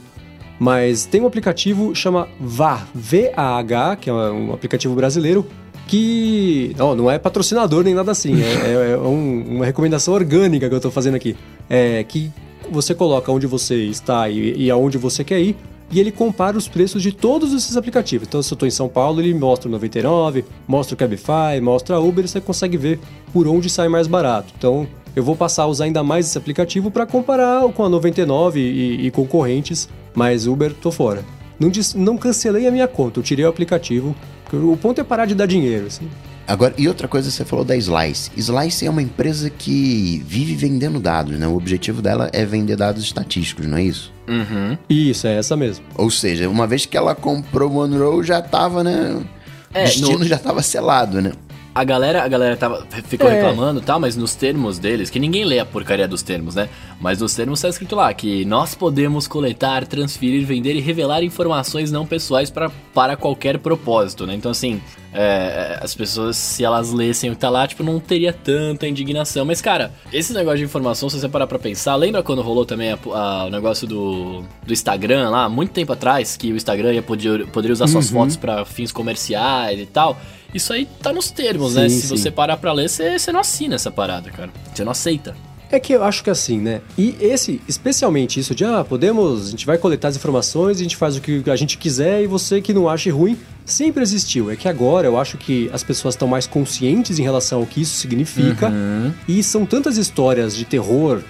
Mas 0.60 1.06
tem 1.06 1.22
um 1.22 1.28
aplicativo 1.28 1.94
chama 1.94 2.28
V-A-H, 2.40 3.96
que 3.98 4.10
é 4.10 4.14
um 4.14 4.52
aplicativo 4.52 4.96
brasileiro, 4.96 5.46
que 5.88 6.76
não, 6.78 6.96
não 6.96 7.10
é 7.10 7.18
patrocinador 7.18 7.84
nem 7.84 7.94
nada 7.94 8.12
assim, 8.12 8.42
é, 8.42 8.46
é, 8.46 8.92
é 8.92 8.98
um, 8.98 9.56
uma 9.56 9.66
recomendação 9.66 10.14
orgânica 10.14 10.68
que 10.68 10.74
eu 10.74 10.78
estou 10.78 10.92
fazendo 10.92 11.16
aqui. 11.16 11.36
É 11.70 12.04
que 12.04 12.32
você 12.70 12.94
coloca 12.94 13.32
onde 13.32 13.48
você 13.48 13.86
está 13.86 14.30
e, 14.30 14.66
e 14.66 14.70
aonde 14.70 14.98
você 14.98 15.24
quer 15.24 15.40
ir, 15.40 15.56
e 15.90 16.00
ele 16.00 16.12
compara 16.12 16.58
os 16.58 16.68
preços 16.68 17.02
de 17.02 17.12
todos 17.12 17.54
esses 17.54 17.78
aplicativos. 17.78 18.28
Então, 18.28 18.42
se 18.42 18.52
eu 18.52 18.56
estou 18.56 18.68
em 18.68 18.72
São 18.72 18.90
Paulo, 18.90 19.22
ele 19.22 19.34
mostra 19.34 19.70
o 19.70 19.72
99, 19.72 20.44
mostra 20.68 20.96
o 20.96 20.98
Cabify, 20.98 21.62
mostra 21.62 21.96
a 21.96 22.00
Uber, 22.00 22.26
e 22.26 22.28
você 22.28 22.42
consegue 22.42 22.78
ver 22.78 23.00
por 23.32 23.48
onde 23.48 23.70
sai 23.70 23.88
mais 23.88 24.06
barato. 24.06 24.54
Então, 24.58 24.88
eu 25.16 25.24
vou 25.24 25.36
passar 25.36 25.64
a 25.64 25.68
usar 25.68 25.86
ainda 25.86 26.04
mais 26.04 26.28
esse 26.28 26.38
aplicativo 26.38 26.92
para 26.92 27.06
comparar 27.06 27.64
com 27.72 27.84
a 27.84 27.90
99 27.90 28.60
e, 28.60 29.08
e, 29.08 29.12
concorrentes, 29.12 29.88
mas 30.14 30.46
Uber 30.46 30.74
tô 30.74 30.92
fora. 30.92 31.24
Não, 31.60 31.72
não 31.96 32.18
cancelei 32.18 32.68
a 32.68 32.72
minha 32.72 32.88
conta, 32.88 33.20
eu 33.20 33.24
tirei 33.24 33.46
o 33.46 33.50
aplicativo. 33.50 34.16
O 34.54 34.78
ponto 34.78 35.02
é 35.02 35.04
parar 35.04 35.26
de 35.26 35.36
dar 35.36 35.46
dinheiro. 35.46 35.88
Assim. 35.88 36.10
Agora, 36.48 36.74
e 36.78 36.88
outra 36.88 37.08
coisa, 37.10 37.30
você 37.30 37.44
falou 37.44 37.66
da 37.66 37.76
Slice. 37.76 38.32
Slice 38.38 38.86
é 38.86 38.90
uma 38.90 39.02
empresa 39.02 39.50
que 39.50 40.24
vive 40.26 40.56
vendendo 40.56 41.00
dados, 41.00 41.38
né? 41.38 41.46
O 41.46 41.58
objetivo 41.58 42.02
dela 42.02 42.30
é 42.32 42.46
vender 42.46 42.78
dados 42.78 43.04
estatísticos, 43.04 43.68
não 43.68 43.78
é 43.78 43.84
isso? 43.84 44.14
Uhum. 44.28 44.78
Isso, 44.90 45.28
é 45.28 45.38
essa 45.38 45.58
mesmo. 45.58 45.84
Ou 45.96 46.10
seja, 46.10 46.50
uma 46.50 46.66
vez 46.66 46.86
que 46.86 46.96
ela 46.96 47.14
comprou 47.14 47.70
o 47.70 47.74
Monroe, 47.74 48.26
já 48.26 48.42
tava, 48.42 48.82
né? 48.82 49.22
É, 49.74 49.82
o 49.82 49.86
destino 49.86 50.20
no... 50.20 50.26
já 50.26 50.38
tava 50.38 50.62
selado, 50.62 51.22
né? 51.22 51.34
A 51.78 51.84
galera, 51.84 52.24
a 52.24 52.28
galera 52.28 52.58
tava, 52.58 52.88
ficou 53.06 53.30
é. 53.30 53.36
reclamando 53.36 53.80
e 53.80 53.84
tal, 53.84 54.00
mas 54.00 54.16
nos 54.16 54.34
termos 54.34 54.80
deles, 54.80 55.12
que 55.12 55.20
ninguém 55.20 55.46
lê 55.46 55.60
a 55.60 55.66
porcaria 55.66 56.08
dos 56.08 56.24
termos, 56.24 56.56
né? 56.56 56.70
Mas 57.00 57.20
nos 57.22 57.36
termos 57.36 57.62
tá 57.62 57.70
escrito 57.70 57.96
lá 57.96 58.12
que 58.16 58.44
nós 58.46 58.74
podemos 58.74 59.28
coletar, 59.28 59.86
transferir, 59.86 60.44
vender 60.44 60.76
e 60.76 60.80
revelar 60.80 61.24
informações 61.24 61.92
não 61.92 62.04
pessoais 62.04 62.50
pra, 62.50 62.72
para 62.96 63.16
qualquer 63.16 63.60
propósito, 63.60 64.26
né? 64.26 64.34
Então, 64.34 64.50
assim, 64.50 64.82
é, 65.14 65.78
as 65.80 65.94
pessoas, 65.94 66.36
se 66.36 66.64
elas 66.64 66.92
lessem 66.92 67.30
o 67.30 67.34
que 67.34 67.40
tá 67.40 67.50
lá, 67.50 67.68
tipo, 67.68 67.84
não 67.84 68.00
teria 68.00 68.34
tanta 68.34 68.88
indignação. 68.88 69.46
Mas, 69.46 69.62
cara, 69.62 69.92
esse 70.12 70.34
negócio 70.34 70.58
de 70.58 70.64
informação, 70.64 71.12
se 71.12 71.20
você 71.20 71.30
parar 71.30 71.46
pra 71.46 71.60
pensar, 71.60 71.96
lembra 71.96 72.24
quando 72.24 72.42
rolou 72.42 72.66
também 72.66 72.92
a, 72.92 72.98
a, 73.14 73.46
o 73.46 73.50
negócio 73.52 73.86
do, 73.86 74.44
do 74.66 74.74
Instagram 74.74 75.30
lá, 75.30 75.48
muito 75.48 75.74
tempo 75.74 75.94
atrás, 75.94 76.36
que 76.36 76.52
o 76.52 76.56
Instagram 76.56 76.94
ia 76.94 77.04
poder, 77.04 77.46
poderia 77.48 77.74
usar 77.74 77.86
suas 77.86 78.12
uhum. 78.12 78.22
fotos 78.22 78.36
para 78.36 78.66
fins 78.66 78.92
comerciais 78.92 79.80
e 79.80 79.86
tal? 79.86 80.18
Isso 80.54 80.74
aí 80.74 80.88
tá 81.02 81.12
nos 81.12 81.30
termos, 81.30 81.76
né? 81.76 81.90
sim, 81.90 81.96
né? 81.96 82.02
Se 82.02 82.08
sim. 82.08 82.18
você 82.18 82.32
parar 82.32 82.58
pra 82.58 82.72
ler, 82.74 82.90
você, 82.90 83.18
você 83.18 83.32
não 83.32 83.40
assina 83.40 83.76
essa 83.76 83.92
parada, 83.92 84.30
cara. 84.30 84.50
Você 84.74 84.84
não 84.84 84.92
aceita. 84.92 85.36
É 85.70 85.80
que 85.80 85.94
eu 85.94 86.04
acho 86.04 86.24
que 86.24 86.30
assim, 86.30 86.60
né? 86.60 86.82
E 86.98 87.16
esse, 87.20 87.62
especialmente 87.68 88.40
isso 88.40 88.56
de, 88.56 88.64
ah, 88.64 88.86
podemos, 88.88 89.48
a 89.48 89.52
gente 89.52 89.66
vai 89.66 89.78
coletar 89.78 90.08
as 90.08 90.16
informações, 90.16 90.78
a 90.78 90.84
gente 90.84 90.96
faz 90.96 91.18
o 91.18 91.22
que 91.22 91.44
a 91.50 91.56
gente 91.56 91.78
quiser 91.78 92.24
e 92.24 92.28
você 92.28 92.62
que 92.62 92.74
não 92.74 92.88
ache 92.88 93.10
ruim, 93.10 93.38
sempre 93.66 94.02
existiu. 94.02 94.50
É 94.50 94.56
que 94.56 94.70
agora 94.70 95.08
eu 95.08 95.20
acho 95.20 95.38
que 95.38 95.70
as 95.74 95.84
pessoas 95.84 96.16
estão 96.16 96.28
mais 96.28 96.48
conscientes 96.48 97.20
em 97.20 97.24
relação 97.24 97.60
ao 97.60 97.66
que 97.66 97.82
isso 97.82 97.98
significa 97.98 98.70
uhum. 98.70 99.12
e 99.28 99.44
são 99.44 99.66
tantas 99.66 99.98
histórias 99.98 100.56
de 100.56 100.64
terror 100.64 101.22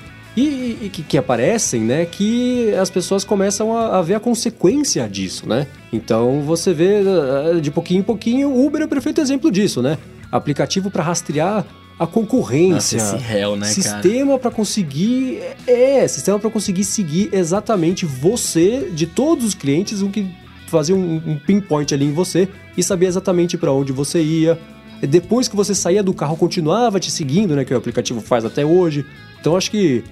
e, 0.41 0.77
e 0.83 0.89
que, 0.89 1.01
que, 1.01 1.17
aparecem, 1.17 1.81
né, 1.81 2.05
que 2.05 2.71
as 2.75 2.91
pessoas 2.91 3.23
começam 3.23 3.75
a, 3.75 3.97
a, 3.97 4.01
ver 4.03 4.13
a 4.13 4.19
consequência 4.19 5.07
disso, 5.09 5.49
né? 5.49 5.65
Então 5.91 6.41
você 6.41 6.73
vê 6.73 7.01
eh, 7.01 7.59
de 7.59 7.71
pouquinho 7.71 8.01
em 8.01 8.03
pouquinho, 8.03 8.49
o 8.49 8.65
Uber 8.65 8.83
é 8.83 8.87
perfeito 8.87 9.19
exemplo 9.19 9.51
disso, 9.51 9.81
né? 9.81 9.97
Aplicativo 10.31 10.91
para 10.91 11.01
rastrear 11.01 11.65
a 11.97 12.05
concorrência. 12.05 12.99
Nossa, 12.99 13.15
esse 13.15 13.25
réu, 13.25 13.55
né, 13.55 13.65
sistema 13.65 14.37
para 14.37 14.51
conseguir 14.51 15.41
é, 15.65 16.07
sistema 16.07 16.37
para 16.37 16.51
conseguir 16.51 16.83
seguir 16.83 17.29
exatamente 17.31 18.05
você 18.05 18.91
de 18.93 19.07
todos 19.07 19.43
os 19.43 19.53
clientes, 19.55 20.03
o 20.03 20.09
que 20.09 20.29
fazia 20.67 20.95
um, 20.95 21.15
um 21.25 21.39
pinpoint 21.39 21.91
ali 21.95 22.05
em 22.05 22.13
você 22.13 22.47
e 22.77 22.83
sabia 22.83 23.07
exatamente 23.07 23.57
para 23.57 23.71
onde 23.71 23.91
você 23.91 24.21
ia. 24.21 24.59
Depois 25.01 25.47
que 25.47 25.55
você 25.55 25.73
saía 25.73 26.03
do 26.03 26.13
carro, 26.13 26.35
continuava 26.35 26.99
te 26.99 27.09
seguindo, 27.09 27.55
né, 27.55 27.65
que 27.65 27.73
o 27.73 27.77
aplicativo 27.77 28.21
faz 28.21 28.45
até 28.45 28.63
hoje. 28.63 29.03
Então 29.39 29.55
acho 29.55 29.71
que 29.71 30.03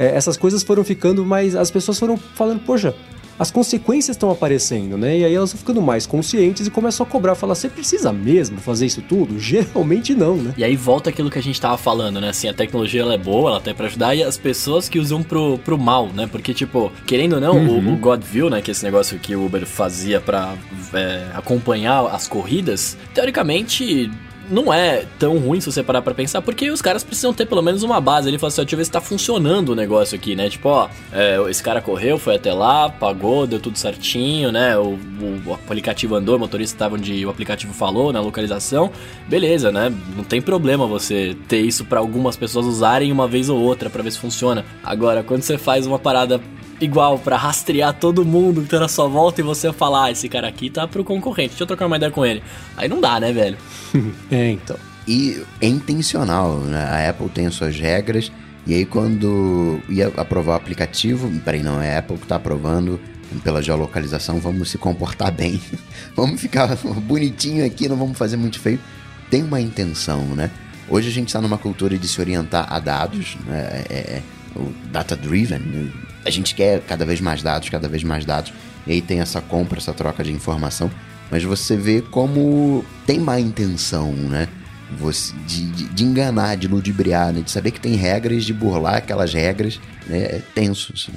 é, 0.00 0.16
essas 0.16 0.38
coisas 0.38 0.62
foram 0.62 0.82
ficando 0.82 1.26
mais. 1.26 1.54
As 1.54 1.70
pessoas 1.70 1.98
foram 1.98 2.16
falando, 2.16 2.60
poxa, 2.60 2.94
as 3.38 3.50
consequências 3.50 4.16
estão 4.16 4.30
aparecendo, 4.30 4.96
né? 4.96 5.18
E 5.18 5.24
aí 5.26 5.34
elas 5.34 5.52
vão 5.52 5.58
ficando 5.58 5.82
mais 5.82 6.06
conscientes 6.06 6.66
e 6.66 6.70
começam 6.70 7.04
a 7.04 7.08
cobrar, 7.08 7.34
falar, 7.34 7.54
você 7.54 7.68
precisa 7.68 8.10
mesmo 8.10 8.58
fazer 8.58 8.86
isso 8.86 9.02
tudo? 9.02 9.38
Geralmente 9.40 10.14
não, 10.14 10.36
né? 10.36 10.54
E 10.56 10.64
aí 10.64 10.74
volta 10.74 11.10
aquilo 11.10 11.30
que 11.30 11.38
a 11.38 11.42
gente 11.42 11.60
tava 11.60 11.76
falando, 11.76 12.18
né? 12.18 12.30
Assim, 12.30 12.48
a 12.48 12.54
tecnologia 12.54 13.02
ela 13.02 13.12
é 13.12 13.18
boa, 13.18 13.50
ela 13.50 13.60
tem 13.60 13.74
pra 13.74 13.86
ajudar, 13.86 14.14
e 14.14 14.22
as 14.22 14.38
pessoas 14.38 14.88
que 14.88 14.98
usam 14.98 15.22
pro, 15.22 15.58
pro 15.58 15.76
mal, 15.76 16.06
né? 16.08 16.26
Porque, 16.32 16.54
tipo, 16.54 16.90
querendo 17.06 17.34
ou 17.34 17.40
não, 17.40 17.56
uhum. 17.56 17.90
o, 17.90 17.92
o 17.92 17.96
Godville, 17.98 18.48
né? 18.48 18.62
Que 18.62 18.70
é 18.70 18.72
esse 18.72 18.84
negócio 18.84 19.18
que 19.18 19.36
o 19.36 19.44
Uber 19.44 19.66
fazia 19.66 20.18
pra 20.18 20.54
é, 20.94 21.26
acompanhar 21.34 22.06
as 22.06 22.26
corridas, 22.26 22.96
teoricamente 23.12 24.10
não 24.50 24.72
é 24.72 25.04
tão 25.18 25.38
ruim 25.38 25.60
se 25.60 25.70
você 25.70 25.82
parar 25.82 26.02
pra 26.02 26.12
pensar, 26.12 26.42
porque 26.42 26.70
os 26.70 26.82
caras 26.82 27.04
precisam 27.04 27.32
ter 27.32 27.46
pelo 27.46 27.62
menos 27.62 27.82
uma 27.82 28.00
base. 28.00 28.28
Ele 28.28 28.38
fala 28.38 28.48
assim: 28.48 28.62
deixa 28.62 28.74
eu 28.74 28.78
ver 28.78 28.84
se 28.84 28.90
tá 28.90 29.00
funcionando 29.00 29.70
o 29.70 29.74
negócio 29.74 30.16
aqui, 30.16 30.34
né? 30.34 30.48
Tipo, 30.50 30.68
ó, 30.68 30.88
é, 31.12 31.38
esse 31.48 31.62
cara 31.62 31.80
correu, 31.80 32.18
foi 32.18 32.36
até 32.36 32.52
lá, 32.52 32.88
pagou, 32.88 33.46
deu 33.46 33.60
tudo 33.60 33.78
certinho, 33.78 34.50
né? 34.50 34.76
O, 34.76 34.98
o, 35.20 35.42
o 35.46 35.54
aplicativo 35.54 36.14
andou, 36.14 36.36
o 36.36 36.38
motorista 36.38 36.74
estava 36.74 36.96
onde 36.96 37.24
o 37.24 37.30
aplicativo 37.30 37.72
falou, 37.72 38.12
na 38.12 38.20
localização. 38.20 38.90
Beleza, 39.28 39.70
né? 39.70 39.92
Não 40.16 40.24
tem 40.24 40.42
problema 40.42 40.86
você 40.86 41.36
ter 41.48 41.60
isso 41.60 41.84
para 41.84 42.00
algumas 42.00 42.36
pessoas 42.36 42.66
usarem 42.66 43.12
uma 43.12 43.28
vez 43.28 43.48
ou 43.48 43.60
outra 43.60 43.88
para 43.88 44.02
ver 44.02 44.10
se 44.10 44.18
funciona. 44.18 44.64
Agora, 44.82 45.22
quando 45.22 45.42
você 45.42 45.56
faz 45.56 45.86
uma 45.86 45.98
parada 45.98 46.40
igual 46.80 47.18
para 47.18 47.36
rastrear 47.36 47.94
todo 47.94 48.24
mundo 48.24 48.62
que 48.62 48.68
tá 48.68 48.80
na 48.80 48.88
sua 48.88 49.06
volta 49.06 49.40
e 49.40 49.44
você 49.44 49.72
falar, 49.72 50.04
ah, 50.04 50.10
esse 50.10 50.28
cara 50.28 50.48
aqui 50.48 50.70
tá 50.70 50.88
pro 50.88 51.04
concorrente, 51.04 51.50
deixa 51.50 51.62
eu 51.62 51.66
trocar 51.66 51.86
uma 51.86 51.96
ideia 51.96 52.10
com 52.10 52.24
ele. 52.24 52.42
Aí 52.76 52.88
não 52.88 53.00
dá, 53.00 53.20
né, 53.20 53.32
velho? 53.32 53.56
é, 54.30 54.50
então. 54.50 54.76
E 55.06 55.42
é 55.60 55.66
intencional, 55.66 56.58
né? 56.58 56.84
A 56.84 57.10
Apple 57.10 57.28
tem 57.28 57.46
as 57.46 57.54
suas 57.54 57.76
regras, 57.78 58.30
e 58.66 58.74
aí 58.74 58.84
quando 58.84 59.80
ia 59.88 60.08
aprovar 60.16 60.52
o 60.52 60.56
aplicativo, 60.56 61.30
peraí, 61.44 61.62
não, 61.62 61.80
é 61.80 61.96
a 61.96 61.98
Apple 61.98 62.18
que 62.18 62.26
tá 62.26 62.36
aprovando 62.36 63.00
pela 63.44 63.62
geolocalização, 63.62 64.40
vamos 64.40 64.70
se 64.70 64.78
comportar 64.78 65.32
bem, 65.32 65.60
vamos 66.16 66.40
ficar 66.40 66.76
bonitinho 67.02 67.64
aqui, 67.64 67.88
não 67.88 67.96
vamos 67.96 68.18
fazer 68.18 68.36
muito 68.36 68.58
feio. 68.58 68.80
Tem 69.30 69.42
uma 69.42 69.60
intenção, 69.60 70.24
né? 70.34 70.50
Hoje 70.88 71.08
a 71.08 71.12
gente 71.12 71.28
está 71.28 71.40
numa 71.40 71.56
cultura 71.56 71.96
de 71.96 72.08
se 72.08 72.20
orientar 72.20 72.66
a 72.72 72.80
dados, 72.80 73.36
né? 73.46 73.84
é, 73.88 73.94
é, 73.94 74.22
o 74.56 74.72
data-driven, 74.90 75.60
né? 75.60 75.88
A 76.24 76.30
gente 76.30 76.54
quer 76.54 76.80
cada 76.80 77.04
vez 77.04 77.20
mais 77.20 77.42
dados, 77.42 77.68
cada 77.68 77.88
vez 77.88 78.02
mais 78.02 78.24
dados, 78.24 78.52
e 78.86 78.92
aí 78.92 79.02
tem 79.02 79.20
essa 79.20 79.40
compra, 79.40 79.78
essa 79.78 79.92
troca 79.92 80.22
de 80.22 80.32
informação, 80.32 80.90
mas 81.30 81.44
você 81.44 81.76
vê 81.76 82.02
como 82.02 82.84
tem 83.06 83.18
má 83.18 83.38
intenção, 83.38 84.12
né? 84.12 84.48
Você, 84.98 85.32
de, 85.46 85.66
de, 85.66 85.84
de 85.84 86.04
enganar, 86.04 86.56
de 86.56 86.66
ludibriar, 86.66 87.32
né? 87.32 87.42
de 87.42 87.50
saber 87.50 87.70
que 87.70 87.80
tem 87.80 87.94
regras, 87.94 88.44
de 88.44 88.52
burlar 88.52 88.96
aquelas 88.96 89.32
regras, 89.32 89.80
né? 90.08 90.18
é 90.18 90.42
tenso. 90.52 90.92
Assim. 90.92 91.12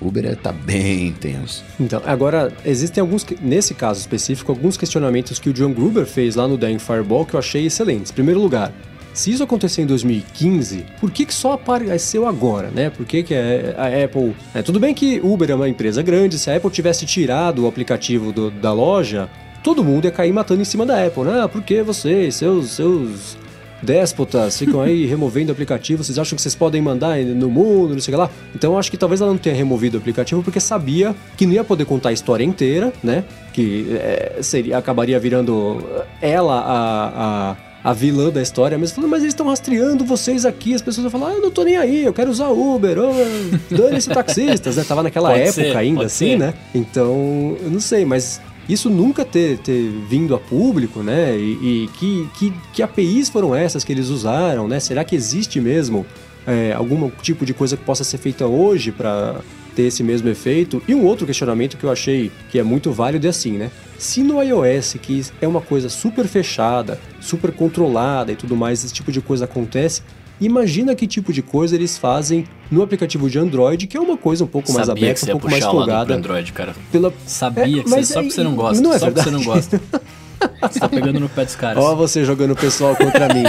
Uber 0.00 0.24
é, 0.24 0.34
tá 0.36 0.52
bem 0.52 1.12
tenso. 1.12 1.64
Então, 1.80 2.00
agora, 2.06 2.52
existem 2.64 3.00
alguns, 3.00 3.26
nesse 3.40 3.74
caso 3.74 3.98
específico, 3.98 4.52
alguns 4.52 4.76
questionamentos 4.76 5.40
que 5.40 5.50
o 5.50 5.52
John 5.52 5.72
Gruber 5.72 6.06
fez 6.06 6.36
lá 6.36 6.46
no 6.46 6.56
Dying 6.56 6.78
Fireball 6.78 7.26
que 7.26 7.34
eu 7.34 7.40
achei 7.40 7.66
excelentes. 7.66 8.12
Primeiro 8.12 8.40
lugar, 8.40 8.72
se 9.18 9.32
isso 9.32 9.42
aconteceu 9.42 9.82
em 9.82 9.86
2015, 9.86 10.86
por 11.00 11.10
que, 11.10 11.26
que 11.26 11.34
só 11.34 11.54
apareceu 11.54 12.24
agora, 12.24 12.70
né? 12.70 12.88
Por 12.88 13.04
que, 13.04 13.24
que 13.24 13.34
a 13.34 14.04
Apple. 14.04 14.32
É, 14.54 14.62
tudo 14.62 14.78
bem 14.78 14.94
que 14.94 15.20
Uber 15.20 15.50
é 15.50 15.54
uma 15.56 15.68
empresa 15.68 16.00
grande, 16.02 16.38
se 16.38 16.48
a 16.48 16.56
Apple 16.56 16.70
tivesse 16.70 17.04
tirado 17.04 17.64
o 17.64 17.66
aplicativo 17.66 18.30
do, 18.30 18.48
da 18.48 18.72
loja, 18.72 19.28
todo 19.64 19.82
mundo 19.82 20.04
ia 20.04 20.12
cair 20.12 20.32
matando 20.32 20.62
em 20.62 20.64
cima 20.64 20.86
da 20.86 21.04
Apple, 21.04 21.24
né? 21.24 21.40
Ah, 21.42 21.48
por 21.48 21.64
que 21.64 21.82
vocês, 21.82 22.36
seus, 22.36 22.70
seus 22.70 23.36
déspotas, 23.82 24.56
ficam 24.56 24.80
aí 24.80 25.04
removendo 25.10 25.50
o 25.50 25.52
aplicativo, 25.52 26.04
vocês 26.04 26.16
acham 26.16 26.36
que 26.36 26.42
vocês 26.42 26.54
podem 26.54 26.80
mandar 26.80 27.18
no 27.18 27.50
mundo, 27.50 27.94
não 27.94 28.00
sei 28.00 28.14
o 28.14 28.16
que 28.16 28.22
lá? 28.22 28.30
Então 28.54 28.78
acho 28.78 28.88
que 28.88 28.96
talvez 28.96 29.20
ela 29.20 29.32
não 29.32 29.38
tenha 29.38 29.56
removido 29.56 29.96
o 29.96 30.00
aplicativo 30.00 30.44
porque 30.44 30.60
sabia 30.60 31.12
que 31.36 31.44
não 31.44 31.54
ia 31.54 31.64
poder 31.64 31.86
contar 31.86 32.10
a 32.10 32.12
história 32.12 32.44
inteira, 32.44 32.92
né? 33.02 33.24
Que 33.52 33.96
é, 33.96 34.38
seria, 34.42 34.78
acabaria 34.78 35.18
virando 35.18 35.84
ela 36.22 36.60
a, 36.60 37.50
a 37.50 37.67
a 37.82 37.92
vilã 37.92 38.30
da 38.30 38.42
história, 38.42 38.76
mas 38.76 38.92
falando, 38.92 39.10
mas 39.10 39.22
eles 39.22 39.32
estão 39.32 39.46
rastreando 39.46 40.04
vocês 40.04 40.44
aqui. 40.44 40.74
As 40.74 40.82
pessoas 40.82 41.10
vão 41.10 41.20
falar, 41.20 41.32
ah, 41.32 41.36
eu 41.36 41.42
não 41.42 41.50
tô 41.50 41.62
nem 41.62 41.76
aí, 41.76 42.04
eu 42.04 42.12
quero 42.12 42.30
usar 42.30 42.48
Uber, 42.48 42.98
oh, 42.98 43.74
dane-se 43.74 44.08
taxistas, 44.08 44.76
né? 44.76 44.84
Tava 44.84 45.02
naquela 45.02 45.30
pode 45.30 45.42
época 45.42 45.62
ser, 45.62 45.76
ainda 45.76 46.06
assim, 46.06 46.30
ser. 46.30 46.38
né? 46.38 46.54
Então, 46.74 47.56
eu 47.62 47.70
não 47.70 47.80
sei, 47.80 48.04
mas 48.04 48.40
isso 48.68 48.90
nunca 48.90 49.24
ter, 49.24 49.58
ter 49.58 49.90
vindo 50.08 50.34
a 50.34 50.38
público, 50.38 51.02
né? 51.02 51.36
E, 51.36 51.84
e 51.84 51.90
que, 51.94 52.28
que, 52.38 52.52
que 52.72 52.82
APIs 52.82 53.28
foram 53.28 53.54
essas 53.54 53.84
que 53.84 53.92
eles 53.92 54.08
usaram, 54.08 54.68
né? 54.68 54.80
Será 54.80 55.04
que 55.04 55.16
existe 55.16 55.60
mesmo 55.60 56.04
é, 56.46 56.72
algum 56.72 57.10
tipo 57.22 57.46
de 57.46 57.54
coisa 57.54 57.76
que 57.76 57.84
possa 57.84 58.04
ser 58.04 58.18
feita 58.18 58.46
hoje 58.46 58.90
para 58.90 59.36
ter 59.78 59.84
esse 59.84 60.02
mesmo 60.02 60.28
efeito? 60.28 60.82
E 60.88 60.94
um 60.94 61.04
outro 61.04 61.24
questionamento 61.24 61.76
que 61.76 61.84
eu 61.84 61.92
achei 61.92 62.32
que 62.50 62.58
é 62.58 62.64
muito 62.64 62.90
válido 62.90 63.28
é 63.28 63.30
assim, 63.30 63.52
né? 63.52 63.70
Se 63.96 64.24
no 64.24 64.42
iOS, 64.42 64.96
que 65.00 65.24
é 65.40 65.46
uma 65.46 65.60
coisa 65.60 65.88
super 65.88 66.26
fechada, 66.26 67.00
super 67.20 67.52
controlada 67.52 68.32
e 68.32 68.36
tudo 68.36 68.56
mais, 68.56 68.84
esse 68.84 68.92
tipo 68.92 69.12
de 69.12 69.20
coisa 69.20 69.44
acontece, 69.44 70.02
imagina 70.40 70.96
que 70.96 71.06
tipo 71.06 71.32
de 71.32 71.42
coisa 71.42 71.76
eles 71.76 71.96
fazem 71.96 72.44
no 72.68 72.82
aplicativo 72.82 73.30
de 73.30 73.38
Android, 73.38 73.86
que 73.86 73.96
é 73.96 74.00
uma 74.00 74.16
coisa 74.16 74.42
um 74.42 74.48
pouco 74.48 74.72
mais 74.72 74.88
Sabia 74.88 75.04
aberta, 75.04 75.26
um 75.26 75.28
pouco 75.28 75.48
mais 75.48 75.64
folgada. 75.64 76.12
Android, 76.12 76.52
cara. 76.52 76.74
Pela... 76.90 77.14
Sabia 77.24 77.80
é, 77.80 77.82
que 77.84 77.88
você, 77.88 78.02
só 78.02 78.20
porque 78.20 78.34
você 78.34 78.42
não 78.42 78.56
gosta. 78.56 78.82
Não 78.82 78.92
é 78.92 78.98
só 78.98 79.06
verdade. 79.06 79.30
porque 79.30 79.38
você 79.38 79.48
não 79.48 79.54
gosta. 79.54 79.80
você 80.60 80.80
tá 80.80 80.88
pegando 80.88 81.20
no 81.20 81.28
pé 81.28 81.44
dos 81.44 81.56
caras. 81.56 81.82
Ó, 81.82 81.94
você 81.94 82.24
jogando 82.24 82.52
o 82.52 82.56
pessoal 82.56 82.96
contra 82.96 83.32
mim. 83.32 83.44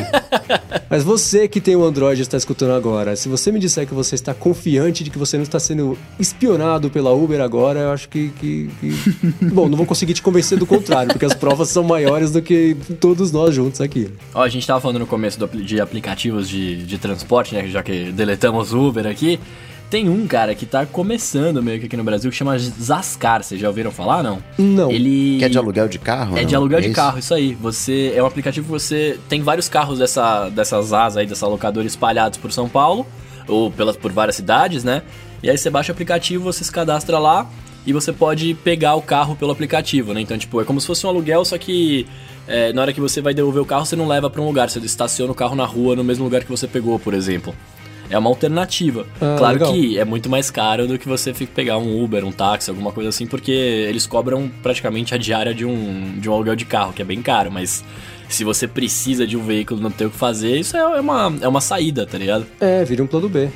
Mas 0.89 1.03
você 1.03 1.47
que 1.47 1.61
tem 1.61 1.75
o 1.75 1.81
um 1.81 1.83
Android 1.83 2.19
e 2.19 2.23
está 2.23 2.35
escutando 2.35 2.73
agora, 2.73 3.15
se 3.15 3.29
você 3.29 3.51
me 3.51 3.59
disser 3.59 3.87
que 3.87 3.93
você 3.93 4.15
está 4.15 4.33
confiante 4.33 5.03
de 5.03 5.09
que 5.09 5.17
você 5.17 5.37
não 5.37 5.43
está 5.43 5.59
sendo 5.59 5.97
espionado 6.19 6.89
pela 6.89 7.11
Uber 7.13 7.41
agora, 7.41 7.81
eu 7.81 7.91
acho 7.91 8.09
que. 8.09 8.29
que, 8.29 8.69
que... 8.79 8.91
Bom, 9.53 9.69
não 9.69 9.77
vou 9.77 9.85
conseguir 9.85 10.13
te 10.13 10.21
convencer 10.21 10.57
do 10.57 10.65
contrário, 10.65 11.11
porque 11.11 11.25
as 11.25 11.35
provas 11.35 11.69
são 11.69 11.83
maiores 11.83 12.31
do 12.31 12.41
que 12.41 12.75
todos 12.99 13.31
nós 13.31 13.53
juntos 13.53 13.81
aqui. 13.81 14.11
Ó, 14.33 14.41
a 14.41 14.49
gente 14.49 14.61
estava 14.61 14.81
falando 14.81 14.99
no 14.99 15.07
começo 15.07 15.39
do, 15.39 15.47
de 15.47 15.79
aplicativos 15.79 16.49
de, 16.49 16.83
de 16.83 16.97
transporte, 16.97 17.53
né? 17.53 17.67
Já 17.67 17.83
que 17.83 18.11
deletamos 18.11 18.73
o 18.73 18.87
Uber 18.87 19.05
aqui. 19.05 19.39
Tem 19.89 20.07
um, 20.07 20.27
cara, 20.27 20.53
que 20.53 20.67
tá 20.67 20.85
começando 20.85 21.63
meio 21.63 21.79
que 21.79 21.87
aqui 21.87 21.97
no 21.97 22.03
Brasil, 22.03 22.29
que 22.29 22.37
chama 22.37 22.57
Zascar. 22.59 23.43
Vocês 23.43 23.59
já 23.59 23.67
ouviram 23.67 23.89
falar, 23.89 24.21
não? 24.21 24.41
Não. 24.57 24.91
Ele... 24.91 25.39
Que 25.39 25.45
é 25.45 25.49
de 25.49 25.57
aluguel 25.57 25.87
de 25.87 25.97
carro? 25.97 26.37
É 26.37 26.41
não? 26.41 26.47
de 26.47 26.55
aluguel 26.55 26.77
é 26.77 26.81
de 26.81 26.87
isso? 26.87 26.95
carro, 26.95 27.17
isso 27.17 27.33
aí. 27.33 27.55
Você 27.55 28.13
É 28.15 28.21
um 28.21 28.27
aplicativo 28.27 28.65
que 28.65 28.71
você... 28.71 29.19
Tem 29.27 29.41
vários 29.41 29.67
carros 29.67 29.97
dessa, 29.97 30.47
dessas 30.49 30.93
asas 30.93 31.17
aí, 31.17 31.25
dessa 31.25 31.47
locadora 31.47 31.87
espalhados 31.87 32.37
por 32.37 32.51
São 32.51 32.69
Paulo. 32.69 33.05
Ou 33.47 33.71
pelas, 33.71 33.97
por 33.97 34.11
várias 34.11 34.35
cidades, 34.35 34.83
né? 34.83 35.01
E 35.41 35.49
aí 35.49 35.57
você 35.57 35.71
baixa 35.71 35.91
o 35.91 35.93
aplicativo, 35.93 36.43
você 36.43 36.63
se 36.63 36.71
cadastra 36.71 37.17
lá 37.17 37.49
e 37.85 37.91
você 37.91 38.13
pode 38.13 38.53
pegar 38.53 38.93
o 38.93 39.01
carro 39.01 39.35
pelo 39.35 39.51
aplicativo, 39.51 40.13
né? 40.13 40.21
Então, 40.21 40.37
tipo, 40.37 40.61
é 40.61 40.63
como 40.63 40.79
se 40.79 40.85
fosse 40.85 41.05
um 41.07 41.09
aluguel, 41.09 41.43
só 41.43 41.57
que 41.57 42.05
é, 42.47 42.71
na 42.73 42.81
hora 42.81 42.93
que 42.93 43.01
você 43.01 43.21
vai 43.21 43.33
devolver 43.33 43.61
o 43.61 43.65
carro, 43.65 43.85
você 43.85 43.95
não 43.95 44.07
leva 44.07 44.29
para 44.29 44.41
um 44.41 44.45
lugar, 44.45 44.69
você 44.69 44.77
estaciona 44.79 45.31
o 45.31 45.35
carro 45.35 45.55
na 45.55 45.65
rua 45.65 45.95
no 45.95 46.03
mesmo 46.03 46.23
lugar 46.23 46.43
que 46.43 46.51
você 46.51 46.67
pegou, 46.67 46.99
por 46.99 47.13
exemplo. 47.13 47.55
É 48.09 48.17
uma 48.17 48.29
alternativa. 48.29 49.05
Ah, 49.21 49.35
claro 49.37 49.53
legal. 49.53 49.73
que 49.73 49.99
é 49.99 50.05
muito 50.05 50.29
mais 50.29 50.49
caro 50.49 50.87
do 50.87 50.97
que 50.97 51.07
você 51.07 51.31
pegar 51.33 51.77
um 51.77 52.03
Uber, 52.03 52.25
um 52.25 52.31
táxi, 52.31 52.69
alguma 52.69 52.91
coisa 52.91 53.09
assim, 53.09 53.27
porque 53.27 53.51
eles 53.51 54.07
cobram 54.07 54.49
praticamente 54.63 55.13
a 55.13 55.17
diária 55.17 55.53
de 55.53 55.65
um, 55.65 56.19
de 56.19 56.29
um 56.29 56.33
aluguel 56.33 56.55
de 56.55 56.65
carro, 56.65 56.93
que 56.93 57.01
é 57.01 57.05
bem 57.05 57.21
caro, 57.21 57.51
mas 57.51 57.83
se 58.27 58.43
você 58.43 58.67
precisa 58.67 59.25
de 59.25 59.37
um 59.37 59.43
veículo 59.43 59.81
não 59.81 59.91
tem 59.91 60.07
o 60.07 60.09
que 60.09 60.17
fazer, 60.17 60.57
isso 60.57 60.75
é 60.75 60.79
é 60.79 61.01
uma, 61.01 61.33
é 61.41 61.47
uma 61.47 61.61
saída, 61.61 62.05
tá 62.05 62.17
ligado? 62.17 62.45
É, 62.59 62.83
vira 62.83 63.03
um 63.03 63.07
plano 63.07 63.29
B. 63.29 63.49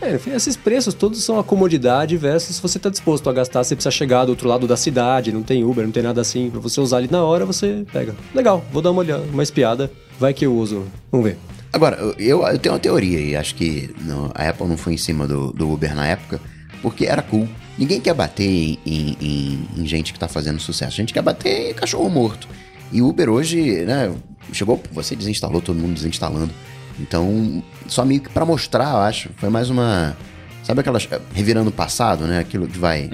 É, 0.00 0.16
enfim, 0.16 0.32
esses 0.32 0.56
preços 0.56 0.94
todos 0.94 1.22
são 1.22 1.38
a 1.38 1.44
comodidade 1.44 2.16
versus 2.16 2.56
se 2.56 2.62
você 2.62 2.76
está 2.76 2.90
disposto 2.90 3.30
a 3.30 3.32
gastar, 3.32 3.62
você 3.62 3.76
precisa 3.76 3.92
chegar 3.92 4.24
do 4.24 4.30
outro 4.30 4.48
lado 4.48 4.66
da 4.66 4.76
cidade, 4.76 5.30
não 5.30 5.44
tem 5.44 5.62
Uber, 5.62 5.84
não 5.84 5.92
tem 5.92 6.02
nada 6.02 6.20
assim, 6.20 6.50
pra 6.50 6.58
você 6.58 6.80
usar 6.80 6.96
ali 6.96 7.08
na 7.08 7.22
hora, 7.22 7.46
você 7.46 7.84
pega. 7.92 8.16
Legal, 8.34 8.64
vou 8.72 8.82
dar 8.82 8.90
uma 8.90 9.00
olhada, 9.00 9.22
uma 9.32 9.44
espiada, 9.44 9.92
vai 10.18 10.34
que 10.34 10.44
eu 10.44 10.56
uso. 10.56 10.84
Vamos 11.10 11.28
ver. 11.28 11.38
Agora, 11.72 11.96
eu, 12.18 12.42
eu 12.46 12.58
tenho 12.58 12.74
uma 12.74 12.78
teoria 12.78 13.18
e 13.20 13.34
acho 13.36 13.54
que 13.54 13.94
não, 14.02 14.30
a 14.34 14.48
Apple 14.48 14.66
não 14.66 14.76
foi 14.76 14.94
em 14.94 14.98
cima 14.98 15.26
do, 15.26 15.52
do 15.52 15.70
Uber 15.72 15.94
na 15.94 16.06
época, 16.06 16.38
porque 16.82 17.06
era 17.06 17.22
cool. 17.22 17.48
Ninguém 17.78 18.00
quer 18.00 18.12
bater 18.14 18.44
em, 18.44 18.78
em- 18.84 19.16
em- 19.20 19.68
em 19.78 19.86
gente 19.86 20.12
que 20.12 20.18
tá 20.18 20.28
fazendo 20.28 20.60
sucesso. 20.60 20.92
A 20.92 20.96
gente 20.96 21.14
quer 21.14 21.22
bater 21.22 21.70
em 21.70 21.74
cachorro 21.74 22.08
morto. 22.10 22.46
E 22.92 23.00
o 23.00 23.08
Uber 23.08 23.30
hoje, 23.30 23.84
né, 23.86 24.12
chegou, 24.52 24.82
você 24.92 25.16
desinstalou, 25.16 25.62
todo 25.62 25.78
mundo 25.78 25.94
desinstalando. 25.94 26.50
Então, 27.00 27.62
só 27.88 28.04
meio 28.04 28.20
que 28.20 28.28
pra 28.28 28.44
mostrar, 28.44 28.90
eu 28.90 28.98
acho. 28.98 29.30
Foi 29.38 29.48
mais 29.48 29.70
uma. 29.70 30.14
Sabe 30.62 30.80
aquelas. 30.80 31.08
Revirando 31.34 31.70
o 31.70 31.72
passado, 31.72 32.24
né? 32.26 32.38
Aquilo 32.38 32.68
que 32.68 32.78
vai, 32.78 33.08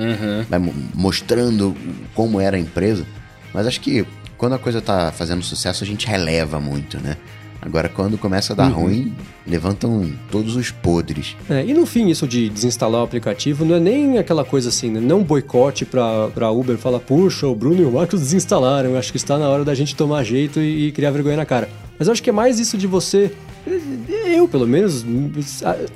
vai 0.50 0.59
mo- 0.59 0.74
mostrando 0.92 1.76
como 2.12 2.40
era 2.40 2.56
a 2.56 2.61
empresa. 2.61 3.06
Mas 3.54 3.68
acho 3.68 3.80
que 3.80 4.04
quando 4.36 4.54
a 4.54 4.59
coisa 4.59 4.80
tá 4.82 5.12
fazendo 5.12 5.42
sucesso, 5.44 5.84
a 5.84 5.86
gente 5.86 6.06
releva 6.09 6.59
muito, 6.61 6.98
né? 6.98 7.16
Agora, 7.61 7.88
quando 7.88 8.16
começa 8.16 8.52
a 8.52 8.56
dar 8.56 8.68
ruim, 8.68 9.12
levantam 9.46 10.11
todos 10.30 10.54
os 10.54 10.70
podres. 10.70 11.36
É, 11.50 11.64
e 11.64 11.74
no 11.74 11.84
fim, 11.86 12.09
isso 12.09 12.26
de 12.26 12.48
desinstalar 12.48 13.00
o 13.00 13.04
aplicativo 13.04 13.64
não 13.64 13.74
é 13.74 13.80
nem 13.80 14.18
aquela 14.18 14.44
coisa 14.44 14.68
assim, 14.68 14.90
né? 14.90 15.00
Não 15.00 15.22
boicote 15.22 15.84
pra, 15.84 16.28
pra 16.28 16.50
Uber, 16.50 16.78
fala, 16.78 17.00
puxa, 17.00 17.46
o 17.46 17.54
Bruno 17.54 17.82
e 17.82 17.84
o 17.84 17.90
Marcos 17.90 18.20
desinstalaram, 18.20 18.90
eu 18.90 18.98
acho 18.98 19.11
que 19.11 19.16
está 19.16 19.36
na 19.38 19.48
hora 19.48 19.64
da 19.64 19.74
gente 19.74 19.96
tomar 19.96 20.22
jeito 20.22 20.61
e, 20.61 20.88
e 20.88 20.92
criar 20.92 21.11
vergonha 21.11 21.36
na 21.36 21.46
cara. 21.46 21.68
Mas 21.98 22.06
eu 22.06 22.12
acho 22.12 22.22
que 22.22 22.30
é 22.30 22.32
mais 22.32 22.61
isso 22.61 22.78
de 22.78 22.86
você. 22.86 23.32
Eu, 24.24 24.46
pelo 24.46 24.66
menos, 24.66 25.04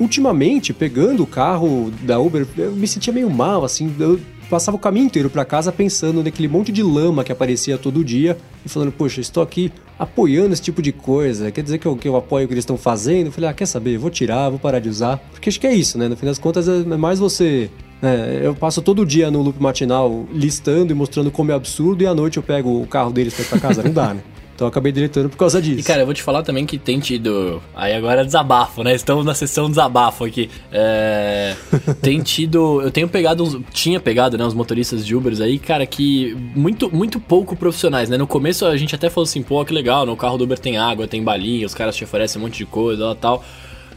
ultimamente, 0.01 0.73
pegando 0.73 1.23
o 1.23 1.27
carro 1.27 1.93
da 2.03 2.19
Uber, 2.19 2.47
eu 2.59 2.73
me 2.73 2.89
sentia 2.89 3.13
meio 3.13 3.31
mal, 3.31 3.65
assim. 3.65 3.95
Eu 3.99 4.21
passava 4.51 4.77
o 4.77 4.81
caminho 4.81 5.07
inteiro 5.07 5.31
pra 5.31 5.45
casa 5.45 5.73
pensando 5.73 6.23
naquele 6.23 6.49
monte 6.49 6.71
de 6.71 6.83
lama 6.83 7.25
que 7.25 7.33
aparecia 7.33 7.79
todo 7.79 8.05
dia 8.05 8.37
e 8.67 8.69
falando, 8.69 8.93
poxa, 8.93 9.21
estou 9.21 9.43
aqui 9.43 9.73
apoiando 10.03 10.53
esse 10.53 10.63
tipo 10.63 10.83
de 10.83 10.93
coisa. 10.93 11.51
Quer 11.51 11.63
dizer 11.63 11.79
que 11.79 11.87
eu, 11.87 11.97
que 11.97 12.09
eu 12.09 12.17
apoio 12.17 12.45
o 12.45 12.49
que 12.49 12.55
eles 12.55 12.63
estão 12.63 12.77
fazendo? 12.77 13.27
Eu 13.27 13.33
falei, 13.33 13.51
ah, 13.51 13.53
quer 13.53 13.67
saber? 13.67 13.97
Vou 13.99 14.11
tirar, 14.11 14.51
vou 14.51 14.59
parar 14.59 14.79
de 14.81 14.89
usar. 14.89 15.19
Porque 15.31 15.49
acho 15.49 15.61
que 15.61 15.67
é 15.67 15.75
isso, 15.75 15.97
né? 15.97 16.09
No 16.09 16.17
fim 16.17 16.27
das 16.27 16.39
contas, 16.39 16.69
é 16.69 16.85
mais 16.85 17.19
você. 17.19 17.71
né? 18.01 18.41
eu 18.43 18.55
passo 18.55 18.83
todo 18.83 19.07
dia 19.07 19.31
no 19.31 19.41
loop 19.43 19.61
matinal 19.63 20.27
listando 20.33 20.93
e 20.93 20.95
mostrando 20.95 21.31
como 21.31 21.53
é 21.53 21.55
absurdo 21.55 22.03
e 22.03 22.07
à 22.07 22.15
noite 22.15 22.37
eu 22.37 22.43
pego 22.43 22.83
o 22.83 22.87
carro 22.87 23.13
deles 23.13 23.35
pra 23.49 23.61
casa. 23.61 23.83
Não 23.83 23.93
dá, 23.93 24.15
né? 24.15 24.23
Então 24.63 24.69
eu 24.69 24.71
acabei 24.71 24.93
deletando 24.93 25.29
por 25.29 25.37
causa 25.37 25.61
disso. 25.61 25.81
E 25.81 25.83
cara, 25.83 26.03
eu 26.03 26.07
vou 26.07 26.15
te 26.15 26.23
falar 26.23 26.45
também 26.45 26.65
que 26.65 26.79
tem 26.79 27.01
tido. 27.01 27.61
Aí 27.75 27.93
agora 27.95 28.21
é 28.21 28.25
desabafo, 28.25 28.85
né? 28.85 28.95
Estamos 28.95 29.25
na 29.27 29.35
sessão 29.35 29.69
desabafo 29.69 30.25
aqui. 30.25 30.49
É... 30.71 31.57
tem 32.01 32.23
tido. 32.23 32.81
Eu 32.81 32.91
tenho 32.93 33.09
pegado. 33.09 33.43
uns- 33.43 33.59
Tinha 33.73 33.99
pegado, 33.99 34.39
né? 34.39 34.45
Os 34.45 34.55
motoristas 34.55 35.05
de 35.05 35.17
Ubers 35.17 35.41
aí, 35.41 35.59
cara, 35.59 35.85
que. 35.85 36.37
Muito, 36.55 36.95
muito 36.95 37.19
pouco 37.19 37.57
profissionais, 37.57 38.09
né? 38.09 38.17
No 38.17 38.27
começo 38.27 38.65
a 38.65 38.77
gente 38.77 38.95
até 38.95 39.11
falou 39.11 39.25
assim, 39.25 39.43
pô, 39.43 39.65
que 39.65 39.75
legal, 39.75 40.07
no 40.07 40.17
carro 40.17 40.39
do 40.39 40.45
Uber 40.45 40.57
tem 40.59 40.79
água, 40.79 41.09
tem 41.09 41.25
balinha, 41.25 41.67
os 41.67 41.75
caras 41.75 41.97
te 41.97 42.05
oferecem 42.05 42.41
um 42.41 42.45
monte 42.45 42.59
de 42.59 42.67
coisa 42.67 43.11
e 43.11 43.17
tal. 43.17 43.45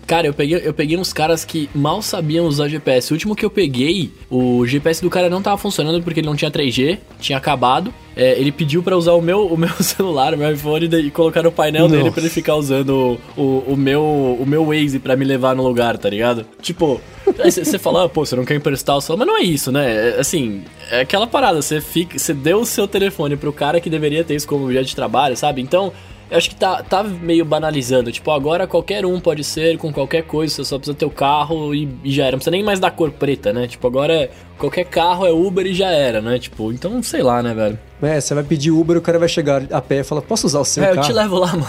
Cara, 0.07 0.27
eu 0.27 0.33
peguei, 0.33 0.61
eu 0.63 0.73
peguei 0.73 0.97
uns 0.97 1.11
caras 1.11 1.43
que 1.43 1.67
mal 1.73 2.01
sabiam 2.01 2.45
usar 2.45 2.67
GPS. 2.67 3.11
O 3.11 3.15
último 3.15 3.35
que 3.35 3.43
eu 3.43 3.49
peguei, 3.49 4.11
o 4.29 4.65
GPS 4.65 5.01
do 5.01 5.09
cara 5.09 5.29
não 5.29 5.41
tava 5.41 5.57
funcionando 5.57 6.01
porque 6.03 6.19
ele 6.19 6.27
não 6.27 6.35
tinha 6.35 6.51
3G, 6.51 6.99
tinha 7.19 7.37
acabado. 7.37 7.93
É, 8.15 8.39
ele 8.39 8.51
pediu 8.51 8.81
pra 8.81 8.95
usar 8.95 9.13
o 9.13 9.21
meu, 9.21 9.47
o 9.47 9.57
meu 9.57 9.69
celular, 9.81 10.33
o 10.33 10.37
meu 10.37 10.51
iPhone, 10.51 10.85
e 10.85 11.11
colocar 11.11 11.41
no 11.41 11.51
painel 11.51 11.87
dele 11.87 12.03
Nossa. 12.03 12.13
pra 12.13 12.21
ele 12.21 12.29
ficar 12.29 12.55
usando 12.55 13.19
o, 13.35 13.41
o, 13.41 13.63
o 13.73 13.77
meu, 13.77 14.03
o 14.39 14.45
meu 14.45 14.65
Waze 14.65 14.99
pra 14.99 15.15
me 15.15 15.25
levar 15.25 15.55
no 15.55 15.63
lugar, 15.63 15.97
tá 15.97 16.09
ligado? 16.09 16.45
Tipo, 16.61 17.01
você 17.43 17.77
fala, 17.79 18.05
ah, 18.05 18.09
pô, 18.09 18.25
você 18.25 18.35
não 18.35 18.45
quer 18.45 18.55
emprestar 18.55 18.95
o 18.95 19.01
celular, 19.01 19.25
mas 19.25 19.33
não 19.33 19.41
é 19.41 19.43
isso, 19.43 19.71
né? 19.71 20.09
É, 20.09 20.19
assim, 20.19 20.63
é 20.91 21.01
aquela 21.01 21.27
parada, 21.27 21.61
você 21.61 21.81
fica, 21.81 22.17
você 22.17 22.33
deu 22.33 22.59
o 22.59 22.65
seu 22.65 22.87
telefone 22.87 23.35
pro 23.35 23.51
cara 23.51 23.81
que 23.81 23.89
deveria 23.89 24.23
ter 24.23 24.35
isso 24.35 24.47
como 24.47 24.65
objeto 24.65 24.85
de 24.85 24.95
trabalho, 24.95 25.35
sabe? 25.35 25.61
Então, 25.61 25.91
eu 26.29 26.37
acho 26.37 26.49
que 26.49 26.55
tá, 26.55 26.81
tá 26.81 27.03
meio 27.03 27.45
banalizando. 27.45 28.11
Tipo, 28.11 28.31
agora 28.31 28.65
qualquer 28.65 29.05
um 29.05 29.19
pode 29.19 29.43
ser 29.43 29.77
com 29.77 29.91
qualquer 29.93 30.23
coisa, 30.23 30.55
você 30.55 30.65
só 30.65 30.77
precisa 30.77 30.97
ter 30.97 31.05
o 31.05 31.09
carro 31.09 31.73
e, 31.73 31.87
e 32.03 32.11
já 32.11 32.23
era. 32.23 32.31
Não 32.31 32.39
precisa 32.39 32.51
nem 32.51 32.63
mais 32.63 32.79
da 32.79 32.89
cor 32.89 33.11
preta, 33.11 33.53
né? 33.53 33.67
Tipo, 33.67 33.87
agora 33.87 34.13
é, 34.13 34.29
qualquer 34.57 34.85
carro 34.85 35.25
é 35.25 35.31
Uber 35.31 35.65
e 35.65 35.73
já 35.73 35.89
era, 35.89 36.21
né? 36.21 36.39
Tipo, 36.39 36.71
então 36.71 37.01
sei 37.03 37.21
lá, 37.21 37.43
né, 37.43 37.53
velho? 37.53 37.79
É, 38.01 38.19
você 38.19 38.33
vai 38.33 38.43
pedir 38.43 38.71
Uber, 38.71 38.97
o 38.97 39.01
cara 39.01 39.19
vai 39.19 39.29
chegar 39.29 39.63
a 39.71 39.81
pé 39.81 39.99
e 39.99 40.03
fala, 40.03 40.21
posso 40.21 40.47
usar 40.47 40.59
o 40.59 40.65
seu 40.65 40.83
é, 40.83 40.87
carro? 40.87 40.99
eu 40.99 41.03
te 41.03 41.13
levo 41.13 41.37
lá, 41.37 41.51
mano. 41.53 41.67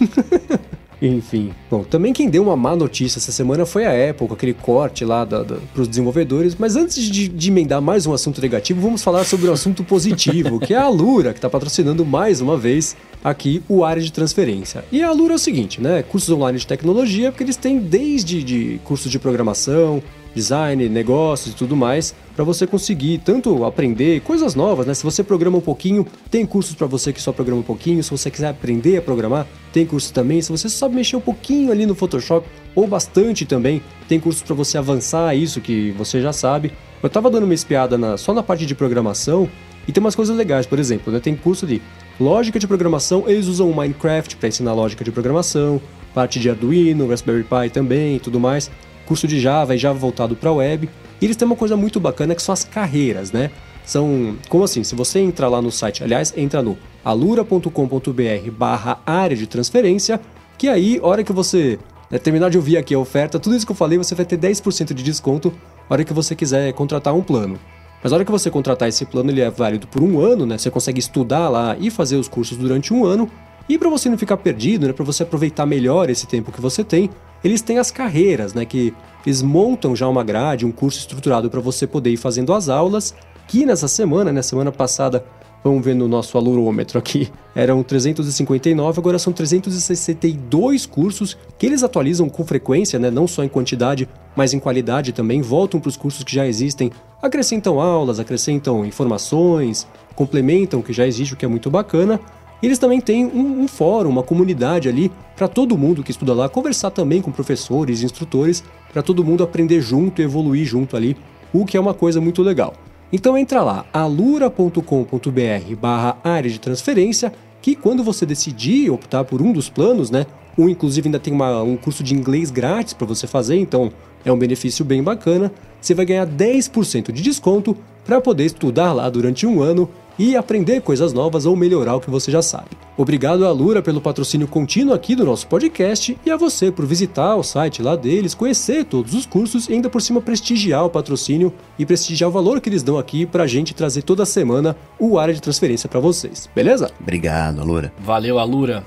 Enfim. 1.00 1.52
Bom, 1.70 1.84
também 1.84 2.12
quem 2.12 2.28
deu 2.28 2.42
uma 2.42 2.56
má 2.56 2.74
notícia 2.74 3.18
essa 3.18 3.30
semana 3.30 3.66
foi 3.66 3.84
a 3.84 4.10
Apple, 4.10 4.28
aquele 4.30 4.54
corte 4.54 5.04
lá 5.04 5.26
para 5.26 5.82
os 5.82 5.88
desenvolvedores. 5.88 6.56
Mas 6.58 6.76
antes 6.76 7.04
de, 7.04 7.28
de 7.28 7.50
emendar 7.50 7.82
mais 7.82 8.06
um 8.06 8.12
assunto 8.12 8.40
negativo, 8.40 8.80
vamos 8.80 9.02
falar 9.02 9.24
sobre 9.24 9.48
um 9.48 9.52
assunto 9.52 9.84
positivo, 9.84 10.58
que 10.58 10.72
é 10.72 10.78
a 10.78 10.84
Alura, 10.84 11.32
que 11.32 11.38
está 11.38 11.50
patrocinando 11.50 12.04
mais 12.04 12.40
uma 12.40 12.56
vez 12.56 12.96
aqui 13.22 13.62
o 13.68 13.84
área 13.84 14.02
de 14.02 14.12
transferência. 14.12 14.84
E 14.90 15.02
a 15.02 15.08
Alura 15.08 15.34
é 15.34 15.36
o 15.36 15.38
seguinte, 15.38 15.80
né? 15.80 16.02
Cursos 16.02 16.30
online 16.30 16.58
de 16.58 16.66
tecnologia, 16.66 17.30
porque 17.30 17.44
eles 17.44 17.56
têm 17.56 17.78
desde 17.78 18.42
de 18.42 18.80
cursos 18.84 19.10
de 19.10 19.18
programação, 19.18 20.02
design, 20.36 20.86
negócios 20.90 21.54
e 21.54 21.56
tudo 21.56 21.74
mais, 21.74 22.14
para 22.36 22.44
você 22.44 22.66
conseguir 22.66 23.18
tanto 23.24 23.64
aprender 23.64 24.20
coisas 24.20 24.54
novas, 24.54 24.86
né? 24.86 24.92
Se 24.92 25.02
você 25.02 25.24
programa 25.24 25.56
um 25.56 25.62
pouquinho, 25.62 26.06
tem 26.30 26.44
cursos 26.44 26.74
para 26.74 26.86
você 26.86 27.10
que 27.12 27.20
só 27.20 27.32
programa 27.32 27.62
um 27.62 27.64
pouquinho. 27.64 28.02
Se 28.04 28.10
você 28.10 28.30
quiser 28.30 28.48
aprender 28.48 28.98
a 28.98 29.02
programar, 29.02 29.46
tem 29.72 29.86
cursos 29.86 30.10
também. 30.10 30.42
Se 30.42 30.52
você 30.52 30.68
sabe 30.68 30.94
mexer 30.94 31.16
um 31.16 31.20
pouquinho 31.20 31.72
ali 31.72 31.86
no 31.86 31.94
Photoshop 31.94 32.46
ou 32.74 32.86
bastante 32.86 33.46
também, 33.46 33.80
tem 34.06 34.20
cursos 34.20 34.42
para 34.42 34.54
você 34.54 34.76
avançar 34.76 35.34
isso 35.34 35.60
que 35.60 35.90
você 35.92 36.20
já 36.20 36.32
sabe. 36.32 36.70
Eu 37.02 37.08
tava 37.08 37.30
dando 37.30 37.44
uma 37.44 37.54
espiada 37.54 37.96
na- 37.96 38.18
só 38.18 38.34
na 38.34 38.42
parte 38.42 38.66
de 38.66 38.74
programação 38.74 39.48
e 39.88 39.92
tem 39.92 40.02
umas 40.02 40.14
coisas 40.14 40.36
legais, 40.36 40.66
por 40.66 40.78
exemplo, 40.78 41.10
né? 41.12 41.18
Tem 41.18 41.34
curso 41.34 41.66
de 41.66 41.80
lógica 42.20 42.58
de 42.58 42.66
programação, 42.66 43.24
eles 43.26 43.46
usam 43.46 43.70
o 43.70 43.74
Minecraft 43.74 44.36
para 44.36 44.48
ensinar 44.48 44.74
lógica 44.74 45.02
de 45.02 45.10
programação, 45.10 45.80
parte 46.14 46.38
de 46.38 46.50
Arduino, 46.50 47.08
Raspberry 47.08 47.44
Pi 47.44 47.70
também 47.72 48.16
e 48.16 48.20
tudo 48.20 48.38
mais 48.38 48.70
curso 49.06 49.26
de 49.26 49.40
Java 49.40 49.74
e 49.74 49.78
Java 49.78 49.98
voltado 49.98 50.36
para 50.36 50.52
web. 50.52 50.88
E 51.20 51.24
eles 51.24 51.36
têm 51.36 51.46
uma 51.46 51.56
coisa 51.56 51.76
muito 51.76 51.98
bacana 51.98 52.34
que 52.34 52.42
são 52.42 52.52
as 52.52 52.64
carreiras, 52.64 53.32
né? 53.32 53.50
São, 53.84 54.36
como 54.48 54.64
assim? 54.64 54.82
Se 54.84 54.94
você 54.94 55.20
entrar 55.20 55.48
lá 55.48 55.62
no 55.62 55.70
site, 55.70 56.02
aliás, 56.02 56.34
entra 56.36 56.60
no 56.60 56.76
alura.com.br 57.04 58.50
barra 58.52 59.00
área 59.06 59.36
de 59.36 59.46
transferência, 59.46 60.20
que 60.58 60.68
aí, 60.68 60.98
hora 61.02 61.22
que 61.22 61.32
você 61.32 61.78
né, 62.10 62.18
terminar 62.18 62.50
de 62.50 62.58
ouvir 62.58 62.76
aqui 62.76 62.94
a 62.94 62.98
oferta, 62.98 63.38
tudo 63.38 63.56
isso 63.56 63.64
que 63.64 63.72
eu 63.72 63.76
falei, 63.76 63.96
você 63.96 64.14
vai 64.14 64.26
ter 64.26 64.36
10% 64.36 64.92
de 64.92 65.02
desconto 65.02 65.52
hora 65.88 66.04
que 66.04 66.12
você 66.12 66.34
quiser 66.34 66.72
contratar 66.72 67.14
um 67.14 67.22
plano. 67.22 67.58
Mas 68.02 68.12
a 68.12 68.16
hora 68.16 68.24
que 68.24 68.30
você 68.30 68.50
contratar 68.50 68.88
esse 68.88 69.04
plano, 69.04 69.30
ele 69.30 69.40
é 69.40 69.50
válido 69.50 69.86
por 69.86 70.02
um 70.02 70.20
ano, 70.20 70.46
né? 70.46 70.58
Você 70.58 70.70
consegue 70.70 71.00
estudar 71.00 71.48
lá 71.48 71.76
e 71.78 71.90
fazer 71.90 72.16
os 72.16 72.28
cursos 72.28 72.56
durante 72.56 72.92
um 72.92 73.04
ano. 73.04 73.28
E 73.68 73.76
para 73.78 73.88
você 73.88 74.08
não 74.08 74.18
ficar 74.18 74.36
perdido, 74.36 74.86
né, 74.86 74.92
para 74.92 75.04
você 75.04 75.24
aproveitar 75.24 75.66
melhor 75.66 76.08
esse 76.08 76.26
tempo 76.26 76.52
que 76.52 76.60
você 76.60 76.84
tem, 76.84 77.10
eles 77.42 77.60
têm 77.60 77.78
as 77.78 77.90
carreiras, 77.90 78.54
né, 78.54 78.64
que 78.64 78.94
eles 79.24 79.42
montam 79.42 79.94
já 79.96 80.08
uma 80.08 80.22
grade, 80.22 80.64
um 80.64 80.72
curso 80.72 80.98
estruturado 80.98 81.50
para 81.50 81.60
você 81.60 81.86
poder 81.86 82.10
ir 82.10 82.16
fazendo 82.16 82.52
as 82.52 82.68
aulas. 82.68 83.14
Que 83.48 83.64
nessa 83.64 83.88
semana, 83.88 84.32
né, 84.32 84.42
semana 84.42 84.72
passada, 84.72 85.24
Vamos 85.66 85.84
ver 85.84 85.96
no 85.96 86.06
nosso 86.06 86.38
alurômetro 86.38 86.96
aqui. 86.96 87.28
Eram 87.52 87.82
359, 87.82 89.00
agora 89.00 89.18
são 89.18 89.32
362 89.32 90.86
cursos 90.86 91.36
que 91.58 91.66
eles 91.66 91.82
atualizam 91.82 92.28
com 92.28 92.44
frequência, 92.44 93.00
né? 93.00 93.10
não 93.10 93.26
só 93.26 93.42
em 93.42 93.48
quantidade, 93.48 94.08
mas 94.36 94.54
em 94.54 94.60
qualidade 94.60 95.12
também. 95.12 95.42
Voltam 95.42 95.80
para 95.80 95.88
os 95.88 95.96
cursos 95.96 96.22
que 96.22 96.32
já 96.32 96.46
existem, 96.46 96.92
acrescentam 97.20 97.80
aulas, 97.80 98.20
acrescentam 98.20 98.86
informações, 98.86 99.88
complementam 100.14 100.78
o 100.78 100.82
que 100.84 100.92
já 100.92 101.04
existe, 101.04 101.34
o 101.34 101.36
que 101.36 101.44
é 101.44 101.48
muito 101.48 101.68
bacana. 101.68 102.20
E 102.62 102.66
eles 102.66 102.78
também 102.78 103.00
têm 103.00 103.24
um, 103.24 103.62
um 103.62 103.68
fórum, 103.68 104.08
uma 104.10 104.22
comunidade 104.22 104.88
ali 104.88 105.10
para 105.36 105.46
todo 105.48 105.76
mundo 105.76 106.02
que 106.02 106.10
estuda 106.10 106.32
lá 106.32 106.48
conversar 106.48 106.90
também 106.90 107.20
com 107.20 107.30
professores, 107.30 108.02
instrutores, 108.02 108.64
para 108.92 109.02
todo 109.02 109.24
mundo 109.24 109.44
aprender 109.44 109.80
junto 109.80 110.22
evoluir 110.22 110.64
junto 110.64 110.96
ali, 110.96 111.16
o 111.52 111.66
que 111.66 111.76
é 111.76 111.80
uma 111.80 111.94
coisa 111.94 112.20
muito 112.20 112.42
legal. 112.42 112.74
Então 113.12 113.36
entra 113.36 113.62
lá, 113.62 113.84
alura.com.br 113.92 115.76
barra 115.80 116.16
área 116.24 116.50
de 116.50 116.58
transferência, 116.58 117.32
que 117.62 117.76
quando 117.76 118.02
você 118.02 118.24
decidir 118.26 118.90
optar 118.90 119.24
por 119.24 119.42
um 119.42 119.52
dos 119.52 119.68
planos, 119.68 120.10
né? 120.10 120.26
Um 120.58 120.68
inclusive 120.68 121.08
ainda 121.08 121.18
tem 121.18 121.32
uma, 121.32 121.62
um 121.62 121.76
curso 121.76 122.02
de 122.02 122.14
inglês 122.14 122.50
grátis 122.50 122.94
para 122.94 123.06
você 123.06 123.26
fazer, 123.26 123.58
então 123.58 123.92
é 124.24 124.32
um 124.32 124.38
benefício 124.38 124.84
bem 124.84 125.02
bacana. 125.02 125.52
Você 125.80 125.94
vai 125.94 126.06
ganhar 126.06 126.26
10% 126.26 127.12
de 127.12 127.22
desconto 127.22 127.76
para 128.04 128.20
poder 128.20 128.44
estudar 128.44 128.92
lá 128.92 129.08
durante 129.10 129.46
um 129.46 129.60
ano 129.60 129.88
e 130.18 130.36
aprender 130.36 130.80
coisas 130.80 131.12
novas 131.12 131.46
ou 131.46 131.56
melhorar 131.56 131.96
o 131.96 132.00
que 132.00 132.10
você 132.10 132.30
já 132.30 132.42
sabe. 132.42 132.70
Obrigado 132.96 133.46
à 133.46 133.52
Lura 133.52 133.82
pelo 133.82 134.00
patrocínio 134.00 134.48
contínuo 134.48 134.94
aqui 134.94 135.14
do 135.14 135.24
nosso 135.24 135.46
podcast 135.46 136.16
e 136.24 136.30
a 136.30 136.36
você 136.36 136.70
por 136.70 136.86
visitar 136.86 137.36
o 137.36 137.42
site 137.42 137.82
lá 137.82 137.94
deles, 137.94 138.34
conhecer 138.34 138.84
todos 138.84 139.14
os 139.14 139.26
cursos 139.26 139.68
e 139.68 139.74
ainda 139.74 139.90
por 139.90 140.00
cima 140.00 140.20
prestigiar 140.20 140.84
o 140.84 140.90
patrocínio 140.90 141.52
e 141.78 141.84
prestigiar 141.84 142.30
o 142.30 142.32
valor 142.32 142.60
que 142.60 142.68
eles 142.68 142.82
dão 142.82 142.98
aqui 142.98 143.26
pra 143.26 143.46
gente 143.46 143.74
trazer 143.74 144.02
toda 144.02 144.24
semana 144.24 144.76
o 144.98 145.18
área 145.18 145.34
de 145.34 145.42
transferência 145.42 145.88
para 145.88 146.00
vocês, 146.00 146.48
beleza? 146.54 146.90
Obrigado, 147.00 147.60
Alura. 147.60 147.92
Valeu, 147.98 148.38
Alura. 148.38 148.84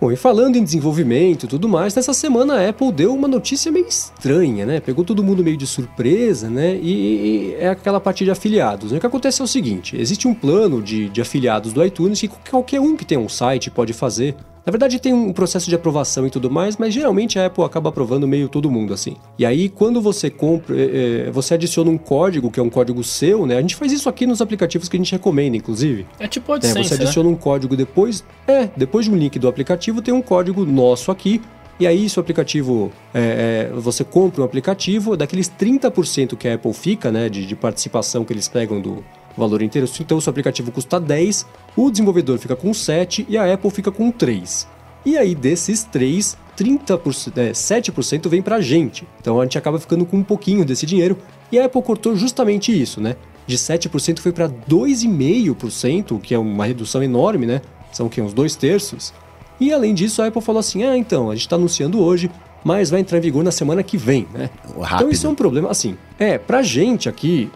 Bom, 0.00 0.10
e 0.10 0.16
falando 0.16 0.56
em 0.56 0.64
desenvolvimento 0.64 1.44
e 1.44 1.48
tudo 1.48 1.68
mais, 1.68 1.94
nessa 1.94 2.12
semana 2.12 2.54
a 2.54 2.68
Apple 2.68 2.92
deu 2.92 3.14
uma 3.14 3.28
notícia 3.28 3.70
meio 3.70 3.86
estranha, 3.86 4.66
né? 4.66 4.80
Pegou 4.80 5.04
todo 5.04 5.22
mundo 5.22 5.42
meio 5.42 5.56
de 5.56 5.66
surpresa, 5.66 6.50
né? 6.50 6.76
E, 6.76 6.90
e 6.90 7.54
é 7.54 7.68
aquela 7.68 8.00
parte 8.00 8.24
de 8.24 8.30
afiliados. 8.30 8.90
Né? 8.90 8.98
O 8.98 9.00
que 9.00 9.06
acontece 9.06 9.40
é 9.40 9.44
o 9.44 9.48
seguinte: 9.48 9.96
existe 9.96 10.26
um 10.26 10.34
plano 10.34 10.82
de, 10.82 11.08
de 11.08 11.20
afiliados 11.20 11.72
do 11.72 11.84
iTunes 11.84 12.20
que 12.20 12.28
qualquer 12.28 12.80
um 12.80 12.96
que 12.96 13.04
tem 13.04 13.16
um 13.16 13.28
site 13.28 13.70
pode 13.70 13.92
fazer 13.92 14.36
na 14.64 14.70
verdade 14.70 14.98
tem 14.98 15.12
um 15.12 15.32
processo 15.32 15.68
de 15.68 15.74
aprovação 15.74 16.26
e 16.26 16.30
tudo 16.30 16.50
mais, 16.50 16.76
mas 16.76 16.94
geralmente 16.94 17.38
a 17.38 17.46
Apple 17.46 17.64
acaba 17.64 17.90
aprovando 17.90 18.26
meio 18.26 18.48
todo 18.48 18.70
mundo 18.70 18.94
assim. 18.94 19.16
E 19.38 19.44
aí 19.44 19.68
quando 19.68 20.00
você 20.00 20.30
compra, 20.30 20.74
é, 20.78 21.30
você 21.30 21.54
adiciona 21.54 21.90
um 21.90 21.98
código, 21.98 22.50
que 22.50 22.58
é 22.58 22.62
um 22.62 22.70
código 22.70 23.02
seu, 23.04 23.46
né? 23.46 23.58
A 23.58 23.60
gente 23.60 23.76
faz 23.76 23.92
isso 23.92 24.08
aqui 24.08 24.26
nos 24.26 24.40
aplicativos 24.40 24.88
que 24.88 24.96
a 24.96 24.98
gente 24.98 25.12
recomenda, 25.12 25.56
inclusive. 25.56 26.06
É 26.18 26.26
tipo 26.26 26.52
AdSense, 26.52 26.78
é, 26.78 26.82
Você 26.84 26.94
adiciona 26.94 27.28
né? 27.28 27.34
um 27.34 27.38
código 27.38 27.76
depois, 27.76 28.24
é, 28.46 28.68
depois 28.76 29.06
de 29.06 29.12
um 29.12 29.16
link 29.16 29.38
do 29.38 29.48
aplicativo 29.48 30.00
tem 30.00 30.14
um 30.14 30.22
código 30.22 30.64
nosso 30.64 31.10
aqui, 31.10 31.40
e 31.78 31.86
aí, 31.86 32.08
se 32.08 32.18
o 32.18 32.20
aplicativo. 32.20 32.92
É, 33.12 33.70
é, 33.70 33.74
você 33.74 34.04
compra 34.04 34.42
um 34.42 34.44
aplicativo, 34.44 35.16
daqueles 35.16 35.50
30% 35.50 36.36
que 36.36 36.46
a 36.46 36.54
Apple 36.54 36.72
fica, 36.72 37.10
né, 37.10 37.28
de, 37.28 37.46
de, 37.46 37.56
participação 37.56 38.24
que 38.24 38.32
eles 38.32 38.46
pegam 38.46 38.80
do 38.80 39.04
valor 39.36 39.62
inteiro. 39.62 39.88
Então, 40.00 40.20
se 40.20 40.28
o 40.28 40.30
aplicativo 40.30 40.70
custa 40.70 41.00
10, 41.00 41.46
o 41.76 41.90
desenvolvedor 41.90 42.38
fica 42.38 42.56
com 42.56 42.72
7 42.72 43.26
e 43.28 43.36
a 43.36 43.52
Apple 43.52 43.70
fica 43.70 43.90
com 43.90 44.10
3. 44.10 44.66
E 45.04 45.18
aí, 45.18 45.34
desses 45.34 45.84
3, 45.84 46.36
30%, 46.56 47.36
é, 47.36 47.52
7% 47.52 48.28
vem 48.28 48.40
pra 48.40 48.60
gente. 48.60 49.06
Então 49.20 49.40
a 49.40 49.44
gente 49.44 49.58
acaba 49.58 49.78
ficando 49.78 50.06
com 50.06 50.16
um 50.16 50.22
pouquinho 50.22 50.64
desse 50.64 50.86
dinheiro. 50.86 51.18
E 51.52 51.58
a 51.58 51.66
Apple 51.66 51.82
cortou 51.82 52.16
justamente 52.16 52.70
isso, 52.80 53.00
né? 53.00 53.16
De 53.46 53.58
7% 53.58 54.20
foi 54.20 54.32
para 54.32 54.48
2,5%, 54.48 56.20
que 56.20 56.34
é 56.34 56.38
uma 56.38 56.64
redução 56.64 57.02
enorme, 57.02 57.46
né? 57.46 57.60
São 57.92 58.08
que 58.08 58.20
uns 58.20 58.32
dois 58.32 58.56
terços. 58.56 59.12
E 59.60 59.72
além 59.72 59.94
disso, 59.94 60.22
a 60.22 60.26
Apple 60.26 60.40
falou 60.40 60.60
assim: 60.60 60.84
ah, 60.84 60.96
então, 60.96 61.30
a 61.30 61.34
gente 61.34 61.42
está 61.42 61.56
anunciando 61.56 62.00
hoje, 62.00 62.30
mas 62.64 62.88
vai 62.88 63.00
entrar 63.00 63.18
em 63.18 63.20
vigor 63.20 63.44
na 63.44 63.50
semana 63.50 63.82
que 63.82 63.98
vem, 63.98 64.26
né? 64.32 64.48
Rápido. 64.80 64.94
Então 64.94 65.10
isso 65.10 65.26
é 65.26 65.30
um 65.30 65.34
problema, 65.34 65.70
assim, 65.70 65.96
é, 66.18 66.38
pra 66.38 66.62
gente 66.62 67.08
aqui 67.08 67.50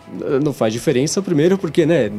não 0.45 0.53
faz 0.53 0.73
diferença, 0.73 1.23
primeiro 1.23 1.57
porque, 1.57 1.87
né, 1.87 2.11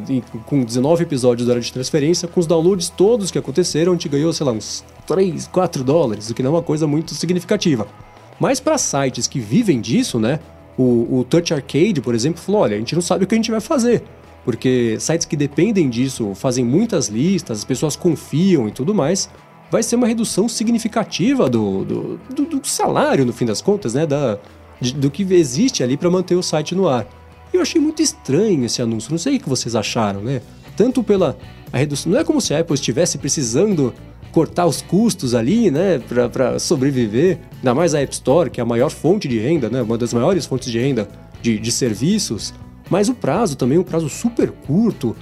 com 0.46 0.64
19 0.64 1.04
episódios 1.04 1.46
da 1.46 1.54
hora 1.54 1.60
de 1.60 1.72
transferência, 1.72 2.26
com 2.26 2.40
os 2.40 2.46
downloads 2.48 2.88
todos 2.90 3.30
que 3.30 3.38
aconteceram, 3.38 3.92
a 3.92 3.94
gente 3.94 4.08
ganhou, 4.08 4.32
sei 4.32 4.44
lá, 4.44 4.52
uns 4.52 4.84
3, 5.06 5.46
4 5.46 5.84
dólares, 5.84 6.28
o 6.28 6.34
que 6.34 6.42
não 6.42 6.50
é 6.50 6.54
uma 6.54 6.62
coisa 6.62 6.86
muito 6.86 7.14
significativa. 7.14 7.86
Mas 8.40 8.58
para 8.58 8.76
sites 8.76 9.28
que 9.28 9.38
vivem 9.38 9.80
disso, 9.80 10.18
né, 10.18 10.40
o, 10.76 11.20
o 11.20 11.24
Touch 11.24 11.54
Arcade, 11.54 12.00
por 12.00 12.14
exemplo, 12.14 12.42
falou, 12.42 12.62
olha, 12.62 12.74
a 12.74 12.78
gente 12.78 12.94
não 12.94 13.02
sabe 13.02 13.24
o 13.24 13.26
que 13.26 13.34
a 13.34 13.38
gente 13.38 13.50
vai 13.50 13.60
fazer 13.60 14.02
porque 14.42 14.96
sites 14.98 15.26
que 15.26 15.36
dependem 15.36 15.90
disso 15.90 16.34
fazem 16.34 16.64
muitas 16.64 17.08
listas, 17.08 17.58
as 17.58 17.64
pessoas 17.64 17.94
confiam 17.94 18.66
e 18.66 18.70
tudo 18.70 18.94
mais 18.94 19.28
vai 19.70 19.82
ser 19.82 19.96
uma 19.96 20.06
redução 20.06 20.48
significativa 20.48 21.48
do, 21.48 21.84
do, 21.84 22.20
do, 22.34 22.60
do 22.60 22.66
salário, 22.66 23.24
no 23.24 23.32
fim 23.32 23.46
das 23.46 23.62
contas, 23.62 23.94
né? 23.94 24.06
Da, 24.06 24.38
de, 24.80 24.94
do 24.94 25.10
que 25.10 25.22
existe 25.32 25.82
ali 25.82 25.96
para 25.96 26.10
manter 26.10 26.34
o 26.34 26.42
site 26.42 26.74
no 26.74 26.88
ar. 26.88 27.06
E 27.52 27.56
eu 27.56 27.62
achei 27.62 27.80
muito 27.80 28.02
estranho 28.02 28.64
esse 28.64 28.80
anúncio, 28.80 29.10
não 29.10 29.18
sei 29.18 29.36
o 29.36 29.40
que 29.40 29.48
vocês 29.48 29.74
acharam, 29.74 30.20
né? 30.20 30.40
Tanto 30.76 31.02
pela 31.02 31.36
a 31.72 31.78
redução. 31.78 32.12
Não 32.12 32.18
é 32.18 32.24
como 32.24 32.40
se 32.40 32.54
a 32.54 32.60
Apple 32.60 32.74
estivesse 32.74 33.18
precisando 33.18 33.94
cortar 34.32 34.66
os 34.66 34.80
custos 34.80 35.34
ali, 35.34 35.70
né, 35.70 36.00
para 36.32 36.58
sobreviver. 36.58 37.38
Ainda 37.56 37.74
mais 37.74 37.94
a 37.94 38.00
App 38.00 38.12
Store, 38.12 38.50
que 38.50 38.60
é 38.60 38.62
a 38.62 38.66
maior 38.66 38.90
fonte 38.90 39.26
de 39.26 39.38
renda, 39.38 39.68
né, 39.68 39.82
uma 39.82 39.98
das 39.98 40.12
maiores 40.14 40.46
fontes 40.46 40.70
de 40.70 40.78
renda 40.78 41.08
de, 41.42 41.58
de 41.58 41.72
serviços. 41.72 42.54
Mas 42.88 43.08
o 43.08 43.14
prazo 43.14 43.56
também, 43.56 43.78
um 43.78 43.82
prazo 43.82 44.08
super 44.08 44.50
curto. 44.50 45.16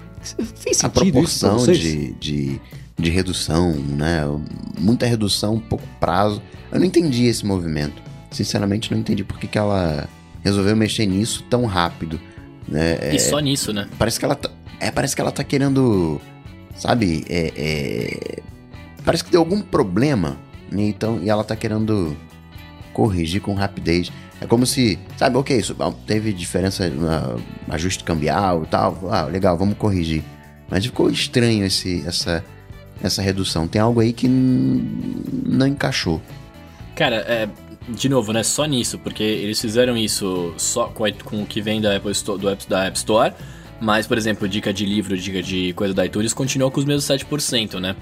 Fez 0.57 0.79
sentido 0.79 0.85
a 0.85 0.91
proporção 0.91 1.57
isso 1.57 1.73
de, 1.73 2.13
de 2.15 2.61
de 2.99 3.11
redução, 3.11 3.73
né? 3.73 4.23
Muita 4.79 5.07
redução, 5.07 5.59
pouco 5.61 5.87
prazo. 6.01 6.43
Eu 6.73 6.81
não 6.81 6.87
entendi 6.87 7.27
esse 7.27 7.47
movimento. 7.47 8.03
Sinceramente, 8.31 8.91
não 8.91 8.99
entendi 8.99 9.25
por 9.25 9.39
que, 9.39 9.47
que 9.47 9.57
ela 9.57 10.09
resolveu 10.43 10.75
mexer 10.75 11.07
nisso 11.07 11.45
tão 11.49 11.65
rápido. 11.65 12.21
Né? 12.67 12.99
E 13.13 13.17
é, 13.17 13.19
só 13.19 13.39
nisso, 13.39 13.73
né? 13.73 13.89
Parece 13.99 14.19
que 14.19 14.25
ela 14.25 14.35
tá, 14.35 14.51
é, 14.81 14.91
parece 14.91 15.15
que 15.15 15.21
ela 15.21 15.33
tá 15.33 15.45
querendo, 15.45 16.21
sabe? 16.77 17.25
É, 17.29 17.53
é, 17.57 18.43
parece 19.05 19.25
que 19.25 19.31
deu 19.31 19.41
algum 19.41 19.61
problema, 19.63 20.39
né? 20.71 20.83
então 20.83 21.21
e 21.23 21.31
ela 21.31 21.45
tá 21.45 21.57
querendo 21.57 22.17
corrigir 22.93 23.41
com 23.41 23.55
rapidez. 23.55 24.11
É 24.41 24.47
como 24.47 24.67
se, 24.67 24.99
sabe, 25.17 25.37
ok, 25.37 25.57
isso, 25.57 25.75
teve 26.07 26.33
diferença 26.33 26.89
no 26.89 27.43
ajuste 27.69 28.05
cambial 28.05 28.65
e 28.65 28.67
tal. 28.67 29.09
Ah, 29.11 29.23
legal, 29.23 29.57
vamos 29.57 29.77
corrigir. 29.77 30.23
Mas 30.71 30.85
ficou 30.85 31.11
estranho 31.11 31.65
esse, 31.65 32.05
essa 32.07 32.45
essa 33.03 33.23
redução. 33.23 33.67
Tem 33.67 33.81
algo 33.81 34.01
aí 34.01 34.13
que 34.13 34.29
não 34.29 35.67
encaixou. 35.67 36.21
Cara, 36.95 37.17
é, 37.29 37.49
de 37.89 38.09
novo, 38.09 38.33
né? 38.33 38.43
Só 38.43 38.65
nisso, 38.65 38.99
porque 38.99 39.23
eles 39.23 39.61
fizeram 39.61 39.97
isso 39.97 40.53
só 40.57 40.87
com, 40.87 41.05
com 41.25 41.43
o 41.43 41.47
que 41.47 41.61
vem 41.61 41.81
da 41.81 41.97
Apple 41.97 42.13
Store, 42.13 42.41
do 42.41 42.49
App, 42.49 42.69
da 42.69 42.87
App 42.87 42.97
Store. 42.97 43.33
Mas, 43.81 44.07
por 44.07 44.19
exemplo, 44.19 44.49
dica 44.49 44.73
de 44.73 44.85
livro, 44.85 45.17
dica 45.17 45.43
de 45.43 45.73
coisa 45.75 45.95
da 45.95 46.05
iTunes, 46.05 46.35
continua 46.35 46.71
com 46.71 46.81
os 46.81 46.85
mesmos 46.85 47.05
7%, 47.05 47.79
né? 47.79 47.95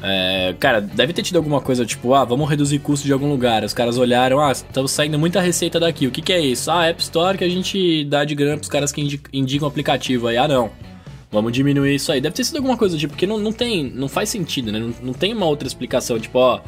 É, 0.00 0.54
cara, 0.60 0.80
deve 0.80 1.12
ter 1.12 1.22
tido 1.22 1.36
alguma 1.36 1.60
coisa 1.60 1.84
tipo, 1.84 2.14
ah, 2.14 2.24
vamos 2.24 2.48
reduzir 2.48 2.78
custo 2.78 3.04
de 3.04 3.12
algum 3.12 3.28
lugar. 3.28 3.64
Os 3.64 3.74
caras 3.74 3.98
olharam, 3.98 4.40
ah, 4.40 4.52
estamos 4.52 4.92
saindo 4.92 5.18
muita 5.18 5.40
receita 5.40 5.80
daqui. 5.80 6.06
O 6.06 6.10
que, 6.10 6.22
que 6.22 6.32
é 6.32 6.40
isso? 6.40 6.70
Ah, 6.70 6.86
App 6.86 7.02
Store 7.02 7.36
que 7.36 7.44
a 7.44 7.48
gente 7.48 8.04
dá 8.04 8.24
de 8.24 8.34
grana 8.34 8.56
pros 8.56 8.68
caras 8.68 8.92
que 8.92 9.20
indicam 9.32 9.66
o 9.66 9.70
aplicativo. 9.70 10.28
Aí, 10.28 10.36
ah, 10.36 10.46
não. 10.46 10.70
Vamos 11.30 11.52
diminuir 11.52 11.94
isso 11.94 12.10
aí. 12.10 12.20
Deve 12.20 12.34
ter 12.34 12.44
sido 12.44 12.56
alguma 12.56 12.76
coisa 12.76 12.96
tipo, 12.96 13.12
porque 13.12 13.26
não, 13.26 13.38
não 13.38 13.52
tem. 13.52 13.90
Não 13.90 14.08
faz 14.08 14.30
sentido, 14.30 14.72
né? 14.72 14.78
Não, 14.78 14.94
não 15.02 15.12
tem 15.12 15.34
uma 15.34 15.46
outra 15.46 15.68
explicação, 15.68 16.18
tipo, 16.18 16.38
ó. 16.38 16.60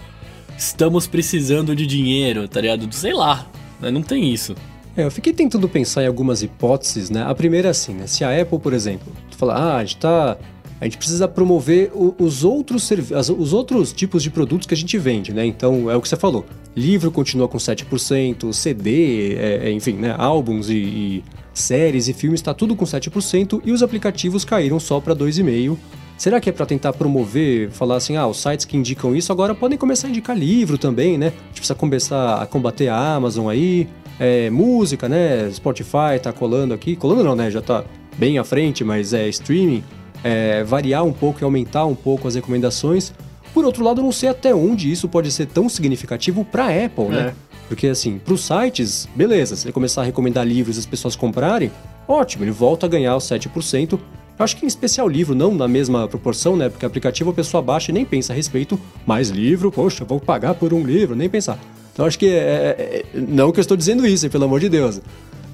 Estamos 0.56 1.06
precisando 1.06 1.74
de 1.74 1.86
dinheiro, 1.86 2.46
tá 2.46 2.60
ligado? 2.60 2.92
Sei 2.92 3.14
lá. 3.14 3.46
Né? 3.80 3.90
Não 3.90 4.02
tem 4.02 4.30
isso. 4.30 4.54
É, 4.96 5.04
eu 5.04 5.10
fiquei 5.10 5.32
tentando 5.32 5.68
pensar 5.68 6.02
em 6.02 6.06
algumas 6.06 6.42
hipóteses, 6.42 7.08
né? 7.08 7.22
A 7.22 7.34
primeira 7.34 7.68
é 7.68 7.70
assim, 7.70 7.94
né? 7.94 8.06
Se 8.06 8.22
a 8.24 8.38
Apple, 8.38 8.58
por 8.58 8.74
exemplo, 8.74 9.12
fala, 9.36 9.54
ah, 9.54 9.76
a 9.76 9.84
gente 9.84 9.96
tá. 9.96 10.36
A 10.80 10.84
gente 10.84 10.96
precisa 10.96 11.28
promover 11.28 11.92
os 11.94 12.42
outros, 12.42 12.90
os 13.36 13.52
outros 13.52 13.92
tipos 13.92 14.22
de 14.22 14.30
produtos 14.30 14.66
que 14.66 14.72
a 14.72 14.76
gente 14.76 14.96
vende, 14.96 15.30
né? 15.30 15.44
Então, 15.44 15.90
é 15.90 15.96
o 15.96 16.00
que 16.00 16.08
você 16.08 16.16
falou. 16.16 16.46
Livro 16.74 17.10
continua 17.10 17.46
com 17.48 17.58
7%, 17.58 18.50
CD, 18.50 19.34
é, 19.34 19.68
é, 19.68 19.72
enfim, 19.72 19.92
né? 19.92 20.14
Álbuns 20.16 20.70
e, 20.70 20.74
e 20.74 21.24
séries 21.52 22.08
e 22.08 22.12
filmes 22.12 22.40
está 22.40 22.54
tudo 22.54 22.76
com 22.76 22.84
7% 22.84 23.60
e 23.64 23.72
os 23.72 23.82
aplicativos 23.82 24.44
caíram 24.44 24.78
só 24.80 25.00
para 25.00 25.14
2,5%. 25.14 25.76
Será 26.16 26.38
que 26.38 26.50
é 26.50 26.52
para 26.52 26.66
tentar 26.66 26.92
promover, 26.92 27.70
falar 27.70 27.96
assim, 27.96 28.14
ah, 28.14 28.26
os 28.26 28.42
sites 28.42 28.66
que 28.66 28.76
indicam 28.76 29.16
isso 29.16 29.32
agora 29.32 29.54
podem 29.54 29.78
começar 29.78 30.06
a 30.06 30.10
indicar 30.10 30.36
livro 30.36 30.76
também, 30.76 31.16
né? 31.16 31.28
A 31.28 31.30
gente 31.30 31.54
precisa 31.54 31.74
começar 31.74 32.42
a 32.42 32.46
combater 32.46 32.88
a 32.88 33.14
Amazon 33.14 33.48
aí, 33.48 33.88
é, 34.18 34.50
música, 34.50 35.08
né? 35.08 35.50
Spotify 35.50 36.20
tá 36.22 36.30
colando 36.30 36.74
aqui, 36.74 36.94
colando 36.94 37.24
não, 37.24 37.34
né? 37.34 37.50
Já 37.50 37.62
tá 37.62 37.84
bem 38.18 38.38
à 38.38 38.44
frente, 38.44 38.84
mas 38.84 39.14
é 39.14 39.30
streaming, 39.30 39.82
é, 40.22 40.62
variar 40.62 41.04
um 41.04 41.12
pouco 41.12 41.40
e 41.40 41.44
aumentar 41.44 41.86
um 41.86 41.94
pouco 41.94 42.28
as 42.28 42.34
recomendações. 42.34 43.14
Por 43.54 43.64
outro 43.64 43.82
lado, 43.82 44.00
eu 44.02 44.04
não 44.04 44.12
sei 44.12 44.28
até 44.28 44.54
onde 44.54 44.92
isso 44.92 45.08
pode 45.08 45.32
ser 45.32 45.46
tão 45.46 45.70
significativo 45.70 46.44
para 46.44 46.66
Apple, 46.66 47.06
né? 47.06 47.34
Porque, 47.70 47.86
assim, 47.86 48.18
para 48.18 48.34
os 48.34 48.44
sites, 48.44 49.08
beleza, 49.14 49.54
se 49.54 49.64
ele 49.64 49.72
começar 49.72 50.02
a 50.02 50.04
recomendar 50.04 50.44
livros 50.44 50.74
e 50.74 50.80
as 50.80 50.86
pessoas 50.86 51.14
comprarem, 51.14 51.70
ótimo, 52.08 52.42
ele 52.42 52.50
volta 52.50 52.84
a 52.84 52.88
ganhar 52.88 53.16
os 53.16 53.22
7%. 53.22 53.96
acho 54.40 54.56
que 54.56 54.64
em 54.64 54.66
especial 54.66 55.08
livro, 55.08 55.36
não 55.36 55.54
na 55.54 55.68
mesma 55.68 56.08
proporção, 56.08 56.56
né? 56.56 56.68
Porque 56.68 56.84
aplicativo 56.84 57.30
a 57.30 57.32
pessoa 57.32 57.62
baixa 57.62 57.92
e 57.92 57.94
nem 57.94 58.04
pensa 58.04 58.32
a 58.32 58.36
respeito, 58.36 58.76
mais 59.06 59.28
livro, 59.28 59.70
poxa, 59.70 60.04
vou 60.04 60.18
pagar 60.18 60.54
por 60.54 60.74
um 60.74 60.84
livro, 60.84 61.14
nem 61.14 61.28
pensar. 61.28 61.60
Então 61.92 62.04
acho 62.04 62.18
que 62.18 62.26
é, 62.26 62.34
é, 62.34 63.06
é 63.16 63.20
não 63.20 63.52
que 63.52 63.60
eu 63.60 63.62
estou 63.62 63.76
dizendo 63.76 64.04
isso, 64.04 64.28
pelo 64.28 64.46
amor 64.46 64.58
de 64.58 64.68
Deus. 64.68 65.00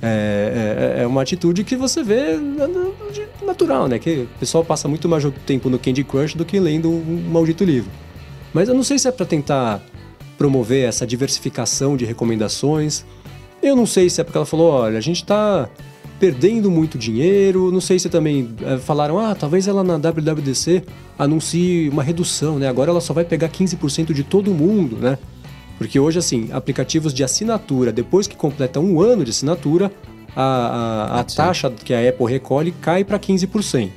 É, 0.01 0.97
é, 0.97 1.03
é, 1.03 1.07
uma 1.07 1.21
atitude 1.21 1.65
que 1.65 1.77
você 1.77 2.03
vê 2.03 2.39
natural, 3.45 3.89
né? 3.89 3.99
Que 3.99 4.21
o 4.21 4.39
pessoal 4.41 4.65
passa 4.65 4.89
muito 4.89 5.07
mais 5.07 5.23
tempo 5.45 5.69
no 5.69 5.79
Candy 5.79 6.03
Crush 6.03 6.35
do 6.35 6.47
que 6.47 6.59
lendo 6.59 6.89
um 6.89 7.29
maldito 7.31 7.63
livro. 7.63 7.91
Mas 8.55 8.71
eu 8.71 8.75
não 8.75 8.83
sei 8.83 8.99
se 8.99 9.07
é 9.07 9.13
para 9.13 9.27
tentar 9.27 9.83
promover 10.37 10.89
essa 10.89 11.07
diversificação 11.07 11.97
de 11.97 12.05
recomendações. 12.05 13.05
Eu 13.63 13.75
não 13.75 13.87
sei 13.87 14.11
se 14.11 14.21
é 14.21 14.25
porque 14.25 14.37
ela 14.37 14.47
falou, 14.47 14.71
olha, 14.71 14.99
a 14.99 15.01
gente 15.01 15.23
está 15.23 15.69
perdendo 16.19 16.71
muito 16.71 16.99
dinheiro. 16.99 17.71
Não 17.71 17.81
sei 17.81 17.99
se 17.99 18.09
também 18.09 18.55
é, 18.63 18.79
falaram, 18.79 19.19
ah, 19.19 19.35
talvez 19.35 19.67
ela 19.69 19.83
na 19.83 19.97
WWDC 19.97 20.83
anuncie 21.19 21.89
uma 21.89 22.03
redução, 22.03 22.59
né? 22.59 22.69
Agora 22.69 22.91
ela 22.91 23.01
só 23.01 23.13
vai 23.13 23.25
pegar 23.25 23.49
15% 23.49 24.13
de 24.13 24.23
todo 24.23 24.53
mundo, 24.53 24.97
né? 24.97 25.19
Porque 25.79 26.01
hoje, 26.01 26.19
assim, 26.19 26.49
aplicativos 26.53 27.13
de 27.13 27.23
assinatura, 27.23 27.93
depois 27.93 28.27
que 28.27 28.35
completa 28.35 28.81
um 28.81 29.01
ano 29.01 29.25
de 29.25 29.31
assinatura, 29.31 29.93
a, 30.35 30.43
a, 30.43 31.21
a 31.21 31.25
taxa 31.25 31.71
que 31.71 31.93
a 31.93 32.09
Apple 32.09 32.27
recolhe 32.27 32.73
cai 32.73 33.05
para 33.05 33.19
15%. 33.19 33.91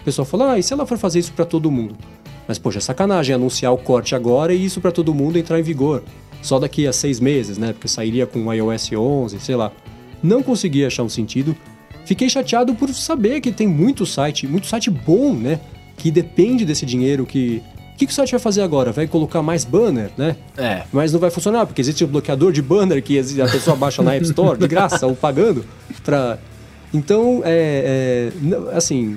O 0.00 0.04
pessoal 0.04 0.24
fala, 0.24 0.52
ah, 0.52 0.58
e 0.58 0.62
se 0.62 0.72
ela 0.72 0.86
for 0.86 0.96
fazer 0.96 1.18
isso 1.18 1.32
para 1.32 1.44
todo 1.44 1.70
mundo? 1.70 1.96
Mas, 2.46 2.58
poxa, 2.58 2.78
é 2.78 2.80
sacanagem 2.80 3.34
anunciar 3.34 3.72
o 3.72 3.78
corte 3.78 4.14
agora 4.14 4.54
e 4.54 4.64
isso 4.64 4.80
para 4.80 4.92
todo 4.92 5.14
mundo 5.14 5.38
entrar 5.38 5.58
em 5.58 5.62
vigor. 5.62 6.02
Só 6.42 6.58
daqui 6.58 6.86
a 6.86 6.92
seis 6.92 7.18
meses, 7.18 7.58
né? 7.58 7.72
Porque 7.72 7.88
sairia 7.88 8.26
com 8.26 8.46
o 8.46 8.52
iOS 8.52 8.92
11, 8.92 9.40
sei 9.40 9.56
lá. 9.56 9.72
Não 10.22 10.42
consegui 10.42 10.84
achar 10.84 11.02
um 11.02 11.08
sentido. 11.08 11.56
Fiquei 12.04 12.28
chateado 12.28 12.74
por 12.74 12.88
saber 12.90 13.40
que 13.40 13.50
tem 13.50 13.66
muito 13.66 14.06
site, 14.06 14.46
muito 14.46 14.66
site 14.66 14.90
bom, 14.90 15.34
né? 15.34 15.60
Que 15.96 16.10
depende 16.10 16.64
desse 16.64 16.86
dinheiro 16.86 17.26
que 17.26 17.62
o 17.96 17.98
que, 17.98 18.04
que 18.04 18.12
o 18.12 18.14
site 18.14 18.32
vai 18.32 18.40
fazer 18.40 18.60
agora? 18.60 18.92
Vai 18.92 19.06
colocar 19.06 19.40
mais 19.40 19.64
banner, 19.64 20.10
né? 20.18 20.36
É. 20.54 20.82
Mas 20.92 21.14
não 21.14 21.18
vai 21.18 21.30
funcionar, 21.30 21.64
porque 21.64 21.80
existe 21.80 22.04
o 22.04 22.06
um 22.06 22.10
bloqueador 22.10 22.52
de 22.52 22.60
banner 22.60 23.02
que 23.02 23.18
a 23.18 23.48
pessoa 23.48 23.74
baixa 23.74 24.02
na 24.02 24.14
App 24.14 24.22
Store, 24.26 24.58
de 24.58 24.68
graça, 24.68 25.06
ou 25.06 25.16
pagando. 25.16 25.64
Pra... 26.04 26.38
Então, 26.92 27.40
é, 27.42 28.30
é, 28.30 28.76
assim, 28.76 29.16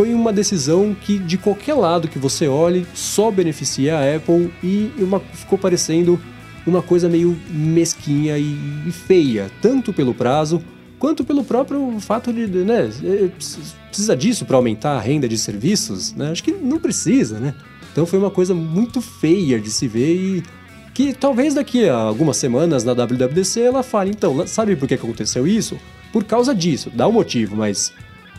foi 0.00 0.14
uma 0.14 0.32
decisão 0.32 0.96
que, 0.98 1.18
de 1.18 1.36
qualquer 1.36 1.74
lado 1.74 2.08
que 2.08 2.18
você 2.18 2.48
olhe, 2.48 2.86
só 2.94 3.30
beneficia 3.30 3.98
a 3.98 4.16
Apple 4.16 4.50
e 4.64 4.90
uma, 4.96 5.20
ficou 5.20 5.58
parecendo 5.58 6.18
uma 6.66 6.80
coisa 6.80 7.06
meio 7.06 7.38
mesquinha 7.50 8.38
e, 8.38 8.56
e 8.86 8.90
feia, 8.90 9.50
tanto 9.60 9.92
pelo 9.92 10.14
prazo 10.14 10.64
quanto 10.98 11.22
pelo 11.22 11.44
próprio 11.44 12.00
fato 12.00 12.32
de, 12.32 12.46
né, 12.46 12.88
é, 13.04 13.28
precisa 13.88 14.16
disso 14.16 14.46
para 14.46 14.56
aumentar 14.56 14.92
a 14.92 15.00
renda 15.00 15.28
de 15.28 15.36
serviços, 15.36 16.14
né? 16.14 16.30
Acho 16.30 16.44
que 16.44 16.52
não 16.52 16.78
precisa, 16.78 17.38
né? 17.38 17.54
Então 17.92 18.06
foi 18.06 18.18
uma 18.18 18.30
coisa 18.30 18.54
muito 18.54 19.02
feia 19.02 19.60
de 19.60 19.70
se 19.70 19.86
ver 19.86 20.14
e 20.14 20.42
que 20.94 21.12
talvez 21.12 21.52
daqui 21.52 21.86
a 21.90 21.94
algumas 21.94 22.38
semanas 22.38 22.84
na 22.84 22.94
WWDC 22.94 23.60
ela 23.60 23.82
fale, 23.82 24.08
então, 24.08 24.46
sabe 24.46 24.76
por 24.76 24.88
que 24.88 24.94
aconteceu 24.94 25.46
isso? 25.46 25.78
Por 26.10 26.24
causa 26.24 26.54
disso, 26.54 26.90
dá 26.90 27.06
um 27.06 27.12
motivo, 27.12 27.54
mas 27.54 27.92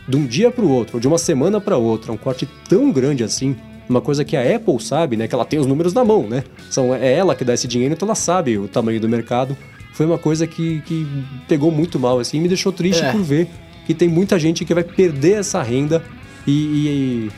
de 0.08 0.16
um 0.16 0.26
dia 0.26 0.50
para 0.50 0.64
o 0.64 0.70
outro, 0.70 0.96
ou 0.96 1.00
de 1.00 1.06
uma 1.06 1.18
semana 1.18 1.60
para 1.60 1.76
outra, 1.76 2.12
um 2.12 2.16
corte 2.16 2.48
tão 2.68 2.90
grande 2.90 3.22
assim, 3.22 3.56
uma 3.88 4.00
coisa 4.00 4.24
que 4.24 4.36
a 4.36 4.56
Apple 4.56 4.80
sabe, 4.80 5.16
né, 5.16 5.28
que 5.28 5.34
ela 5.34 5.44
tem 5.44 5.58
os 5.58 5.66
números 5.66 5.92
na 5.92 6.04
mão, 6.04 6.26
né? 6.26 6.44
São, 6.70 6.94
é 6.94 7.12
ela 7.12 7.34
que 7.34 7.44
dá 7.44 7.54
esse 7.54 7.68
dinheiro, 7.68 7.94
então 7.94 8.06
ela 8.06 8.14
sabe 8.14 8.58
o 8.58 8.66
tamanho 8.66 9.00
do 9.00 9.08
mercado. 9.08 9.56
Foi 9.92 10.06
uma 10.06 10.18
coisa 10.18 10.46
que, 10.46 10.80
que 10.82 11.06
pegou 11.46 11.70
muito 11.70 11.98
mal, 11.98 12.18
assim, 12.18 12.38
e 12.38 12.40
me 12.40 12.48
deixou 12.48 12.72
triste 12.72 13.04
é. 13.04 13.12
por 13.12 13.22
ver 13.22 13.48
que 13.86 13.92
tem 13.92 14.08
muita 14.08 14.38
gente 14.38 14.64
que 14.64 14.72
vai 14.72 14.84
perder 14.84 15.40
essa 15.40 15.62
renda 15.62 16.02
e, 16.46 16.52
e 16.52 17.30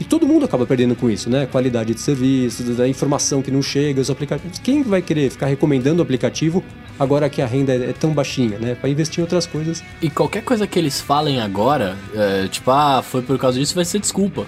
e 0.00 0.04
todo 0.04 0.26
mundo 0.26 0.46
acaba 0.46 0.64
perdendo 0.64 0.96
com 0.96 1.10
isso, 1.10 1.28
né? 1.28 1.44
Qualidade 1.44 1.92
de 1.92 2.00
serviço, 2.00 2.62
da 2.72 2.88
informação 2.88 3.42
que 3.42 3.50
não 3.50 3.60
chega, 3.60 4.00
os 4.00 4.08
aplicativos. 4.08 4.58
Quem 4.58 4.82
vai 4.82 5.02
querer 5.02 5.30
ficar 5.30 5.44
recomendando 5.44 6.00
o 6.00 6.02
aplicativo 6.02 6.64
agora 7.00 7.30
que 7.30 7.40
a 7.40 7.46
renda 7.46 7.72
é 7.72 7.94
tão 7.94 8.12
baixinha, 8.12 8.58
né? 8.58 8.74
Para 8.74 8.90
investir 8.90 9.20
em 9.20 9.22
outras 9.22 9.46
coisas. 9.46 9.82
E 10.02 10.10
qualquer 10.10 10.44
coisa 10.44 10.66
que 10.66 10.78
eles 10.78 11.00
falem 11.00 11.40
agora, 11.40 11.96
é, 12.14 12.46
tipo, 12.46 12.70
ah, 12.70 13.02
foi 13.02 13.22
por 13.22 13.38
causa 13.38 13.58
disso, 13.58 13.74
vai 13.74 13.86
ser 13.86 13.98
desculpa, 13.98 14.46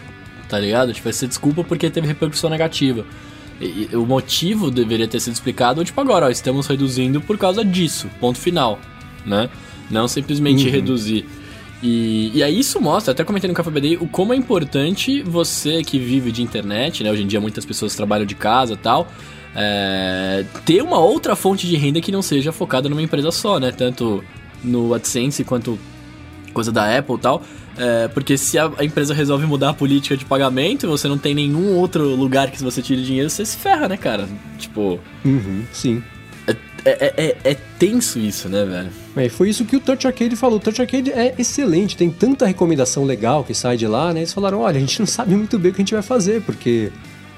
tá 0.51 0.59
ligado? 0.59 0.93
Tipo, 0.93 1.05
vai 1.05 1.15
ser 1.15 1.29
desculpa 1.29 1.65
porque 1.65 1.89
teve 1.89 2.07
repercussão 2.07 2.51
negativa. 2.51 3.07
E, 3.59 3.89
e, 3.91 3.97
o 3.97 4.05
motivo 4.05 4.71
deveria 4.71 5.09
ter 5.09 5.19
sido 5.19 5.33
explicado, 5.33 5.83
tipo, 5.83 5.99
agora, 5.99 6.27
ó, 6.27 6.29
estamos 6.29 6.67
reduzindo 6.67 7.23
por 7.23 7.39
causa 7.39 7.65
disso, 7.65 8.11
ponto 8.21 8.39
final, 8.39 8.79
né? 9.25 9.49
Não 9.91 10.07
simplesmente 10.07 10.67
uhum. 10.67 10.73
reduzir. 10.73 11.25
E, 11.83 12.33
e 12.35 12.43
aí 12.43 12.61
isso 12.61 12.79
mostra, 12.81 13.13
até 13.13 13.25
comentei 13.25 13.49
no 13.49 13.55
Café 13.55 13.71
BD, 13.71 13.97
o 13.97 14.07
como 14.07 14.35
é 14.35 14.37
importante 14.37 15.23
você 15.23 15.83
que 15.83 15.99
vive 15.99 16.31
de 16.31 16.43
internet, 16.43 17.03
né? 17.03 17.11
Hoje 17.11 17.23
em 17.23 17.27
dia 17.27 17.41
muitas 17.41 17.65
pessoas 17.65 17.97
trabalham 17.97 18.27
de 18.27 18.35
casa 18.35 18.75
e 18.75 18.77
tal. 18.77 19.11
É, 19.55 20.45
ter 20.65 20.83
uma 20.83 20.99
outra 20.99 21.37
fonte 21.37 21.67
de 21.67 21.77
renda 21.77 22.01
que 22.01 22.11
não 22.11 22.23
seja 22.23 22.53
focada 22.53 22.89
numa 22.89 23.03
empresa 23.03 23.31
só, 23.31 23.61
né? 23.61 23.71
Tanto 23.71 24.25
no 24.65 24.95
AdSense 24.95 25.45
quanto 25.45 25.79
coisa 26.53 26.73
da 26.73 26.97
Apple 26.97 27.17
e 27.17 27.19
tal. 27.19 27.43
É, 27.77 28.09
porque 28.09 28.37
se 28.37 28.59
a, 28.59 28.71
a, 28.79 28.85
empresa 28.85 29.15
resolve 29.15 29.47
mudar 29.47 29.71
a 29.71 29.75
política 29.75 30.17
de 30.17 30.25
pagamento 30.25 30.85
e 30.85 30.89
você 30.89 31.09
não 31.09 31.17
tem 31.17 31.35
nenhum 31.35 31.75
outro 31.77 32.15
lugar 32.15 32.51
que 32.51 32.63
você 32.63 32.83
tire 32.83 33.03
dinheiro, 33.03 33.31
você 33.31 33.45
se 33.45 33.57
ferra, 33.57 33.89
né, 33.89 33.97
cara? 33.97 34.29
Tipo. 34.59 35.01
Uhum, 35.25 35.65
sim. 35.73 36.03
É, 36.47 36.57
é, 36.85 37.15
é, 37.17 37.37
é, 37.45 37.55
tenso 37.79 38.19
isso, 38.19 38.49
né, 38.49 38.65
velho? 38.65 38.91
É, 39.17 39.29
foi 39.29 39.49
isso 39.49 39.65
que 39.65 39.77
o 39.77 39.81
Touch 39.81 40.07
Arcade 40.07 40.35
falou. 40.37 40.57
O 40.59 40.61
Touch 40.61 40.81
Arcade 40.81 41.13
é 41.13 41.35
excelente, 41.39 41.97
tem 41.97 42.11
tanta 42.11 42.45
recomendação 42.45 43.05
legal 43.05 43.45
que 43.45 43.55
sai 43.55 43.77
de 43.77 43.87
lá, 43.87 44.13
né? 44.13 44.21
Eles 44.21 44.33
falaram: 44.33 44.61
olha, 44.61 44.77
a 44.77 44.81
gente 44.81 44.99
não 44.99 45.07
sabe 45.07 45.35
muito 45.35 45.59
bem 45.59 45.71
o 45.71 45.75
que 45.75 45.81
a 45.81 45.85
gente 45.85 45.95
vai 45.95 46.03
fazer, 46.03 46.43
porque 46.43 46.91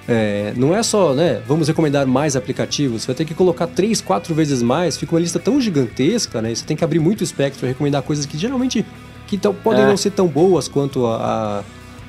é, 0.06 0.52
não 0.56 0.74
é 0.74 0.82
só, 0.82 1.14
né? 1.14 1.40
Vamos 1.46 1.68
recomendar 1.68 2.06
mais 2.06 2.36
aplicativos, 2.36 3.02
você 3.02 3.06
vai 3.08 3.16
ter 3.16 3.24
que 3.24 3.34
colocar 3.34 3.66
três, 3.66 4.00
quatro 4.00 4.34
vezes 4.34 4.62
mais, 4.62 4.96
fica 4.96 5.14
uma 5.14 5.20
lista 5.20 5.38
tão 5.38 5.60
gigantesca, 5.60 6.42
né? 6.42 6.54
Você 6.54 6.64
tem 6.64 6.76
que 6.76 6.84
abrir 6.84 6.98
muito 6.98 7.24
espectro 7.24 7.60
para 7.60 7.68
recomendar 7.68 8.02
coisas 8.02 8.26
que 8.26 8.36
geralmente 8.36 8.84
que 9.26 9.38
tão, 9.38 9.54
podem 9.54 9.82
é. 9.82 9.86
não 9.86 9.96
ser 9.96 10.10
tão 10.10 10.26
boas 10.26 10.68
quanto 10.68 11.06
a, 11.06 11.16
a, 11.16 11.62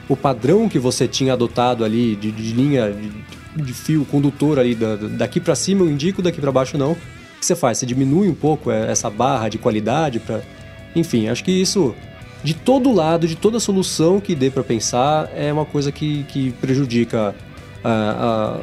o 0.09 0.15
padrão 0.17 0.67
que 0.67 0.77
você 0.77 1.07
tinha 1.07 1.33
adotado 1.33 1.85
ali 1.85 2.15
de, 2.15 2.31
de 2.31 2.53
linha 2.53 2.91
de, 2.91 3.63
de, 3.63 3.73
fio 3.73 4.03
condutor 4.05 4.59
ali 4.59 4.75
da, 4.75 4.95
daqui 4.95 5.39
para 5.39 5.55
cima 5.55 5.81
eu 5.81 5.89
indico, 5.89 6.21
daqui 6.21 6.41
para 6.41 6.51
baixo 6.51 6.77
não 6.77 6.97
que 7.45 7.45
você 7.45 7.55
faz? 7.55 7.77
Você 7.77 7.85
diminui 7.85 8.27
um 8.27 8.33
pouco 8.33 8.71
é, 8.71 8.91
essa 8.91 9.09
barra 9.09 9.49
de 9.49 9.57
qualidade 9.57 10.19
para, 10.19 10.41
enfim, 10.95 11.27
acho 11.27 11.43
que 11.43 11.51
isso 11.51 11.95
de 12.43 12.53
todo 12.53 12.91
lado, 12.91 13.27
de 13.27 13.35
toda 13.35 13.59
solução 13.59 14.19
que 14.19 14.35
dê 14.35 14.49
para 14.49 14.63
pensar, 14.63 15.29
é 15.35 15.51
uma 15.51 15.65
coisa 15.65 15.91
que, 15.91 16.23
que 16.25 16.51
prejudica 16.53 17.35
a, 17.87 18.59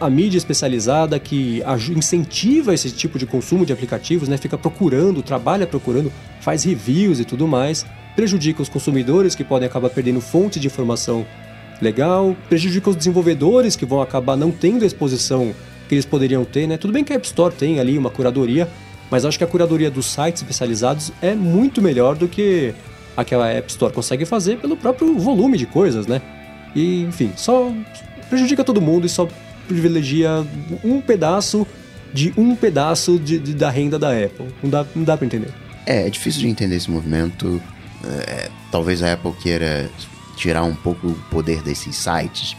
a, 0.00 0.06
a, 0.06 0.10
mídia 0.10 0.36
especializada, 0.36 1.18
que 1.20 1.62
incentiva 1.96 2.74
esse 2.74 2.90
tipo 2.90 3.16
de 3.16 3.26
consumo 3.26 3.64
de 3.64 3.72
aplicativos, 3.72 4.28
né? 4.28 4.36
fica 4.36 4.58
procurando, 4.58 5.22
trabalha 5.22 5.68
procurando, 5.68 6.12
faz 6.40 6.64
reviews 6.64 7.20
e 7.20 7.24
tudo 7.24 7.46
mais, 7.46 7.86
prejudica 8.16 8.60
os 8.60 8.68
consumidores 8.68 9.36
que 9.36 9.44
podem 9.44 9.68
acabar 9.68 9.88
perdendo 9.88 10.20
fontes 10.20 10.60
de 10.60 10.66
informação 10.66 11.24
legal, 11.80 12.36
prejudica 12.48 12.90
os 12.90 12.96
desenvolvedores 12.96 13.76
que 13.76 13.86
vão 13.86 14.02
acabar 14.02 14.36
não 14.36 14.50
tendo 14.50 14.84
exposição 14.84 15.54
que 15.88 15.94
eles 15.94 16.04
poderiam 16.04 16.44
ter, 16.44 16.66
né? 16.66 16.76
Tudo 16.76 16.92
bem 16.92 17.04
que 17.04 17.12
a 17.12 17.16
App 17.16 17.26
Store 17.26 17.54
tem 17.54 17.78
ali 17.78 17.96
uma 17.96 18.10
curadoria, 18.10 18.68
mas 19.10 19.24
acho 19.24 19.38
que 19.38 19.44
a 19.44 19.46
curadoria 19.46 19.90
dos 19.90 20.06
sites 20.06 20.42
especializados 20.42 21.12
é 21.22 21.34
muito 21.34 21.80
melhor 21.80 22.16
do 22.16 22.28
que 22.28 22.74
aquela 23.16 23.48
App 23.48 23.70
Store 23.70 23.92
consegue 23.92 24.24
fazer 24.24 24.58
pelo 24.58 24.76
próprio 24.76 25.16
volume 25.18 25.56
de 25.56 25.66
coisas, 25.66 26.06
né? 26.06 26.20
E, 26.74 27.02
enfim, 27.02 27.32
só 27.36 27.72
prejudica 28.30 28.64
todo 28.64 28.80
mundo 28.80 29.06
e 29.06 29.10
só 29.10 29.28
privilegia 29.68 30.46
um 30.82 31.00
pedaço 31.00 31.66
de 32.12 32.32
um 32.36 32.56
pedaço 32.56 33.18
de, 33.18 33.38
de, 33.38 33.54
da 33.54 33.70
renda 33.70 33.98
da 33.98 34.10
Apple. 34.10 34.46
Não 34.62 34.70
dá, 34.70 34.86
não 34.94 35.04
dá 35.04 35.16
pra 35.16 35.26
entender. 35.26 35.52
É, 35.86 36.06
é 36.06 36.10
difícil 36.10 36.40
de 36.40 36.48
entender 36.48 36.76
esse 36.76 36.90
movimento. 36.90 37.60
É, 38.04 38.48
talvez 38.70 39.02
a 39.02 39.12
Apple 39.12 39.32
queira 39.32 39.90
tirar 40.36 40.64
um 40.64 40.74
pouco 40.74 41.08
o 41.08 41.14
poder 41.30 41.62
desses 41.62 41.96
sites. 41.96 42.56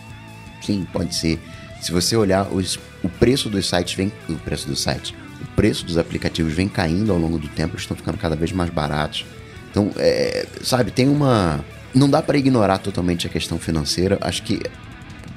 Sim, 0.62 0.86
pode 0.92 1.16
ser. 1.16 1.40
Se 1.82 1.92
você 1.92 2.16
olhar, 2.16 2.48
os, 2.54 2.80
o 3.04 3.10
preço 3.10 3.50
dos 3.50 3.68
sites 3.68 3.96
vem. 3.96 4.12
O 4.30 4.36
preço 4.36 4.68
dos 4.68 4.82
sites. 4.82 5.14
O 5.42 5.56
preço 5.56 5.86
dos 5.86 5.98
aplicativos 5.98 6.54
vem 6.54 6.68
caindo 6.68 7.12
ao 7.12 7.18
longo 7.18 7.40
do 7.40 7.48
tempo, 7.48 7.76
estão 7.76 7.98
ficando 7.98 8.18
cada 8.18 8.36
vez 8.36 8.52
mais 8.52 8.70
baratos. 8.70 9.26
Então, 9.70 9.92
é, 9.98 10.46
sabe, 10.62 10.92
tem 10.92 11.10
uma. 11.10 11.64
Não 11.94 12.10
dá 12.10 12.22
para 12.22 12.38
ignorar 12.38 12.78
totalmente 12.78 13.26
a 13.28 13.30
questão 13.30 13.58
financeira. 13.58 14.18
Acho 14.22 14.44
que 14.44 14.62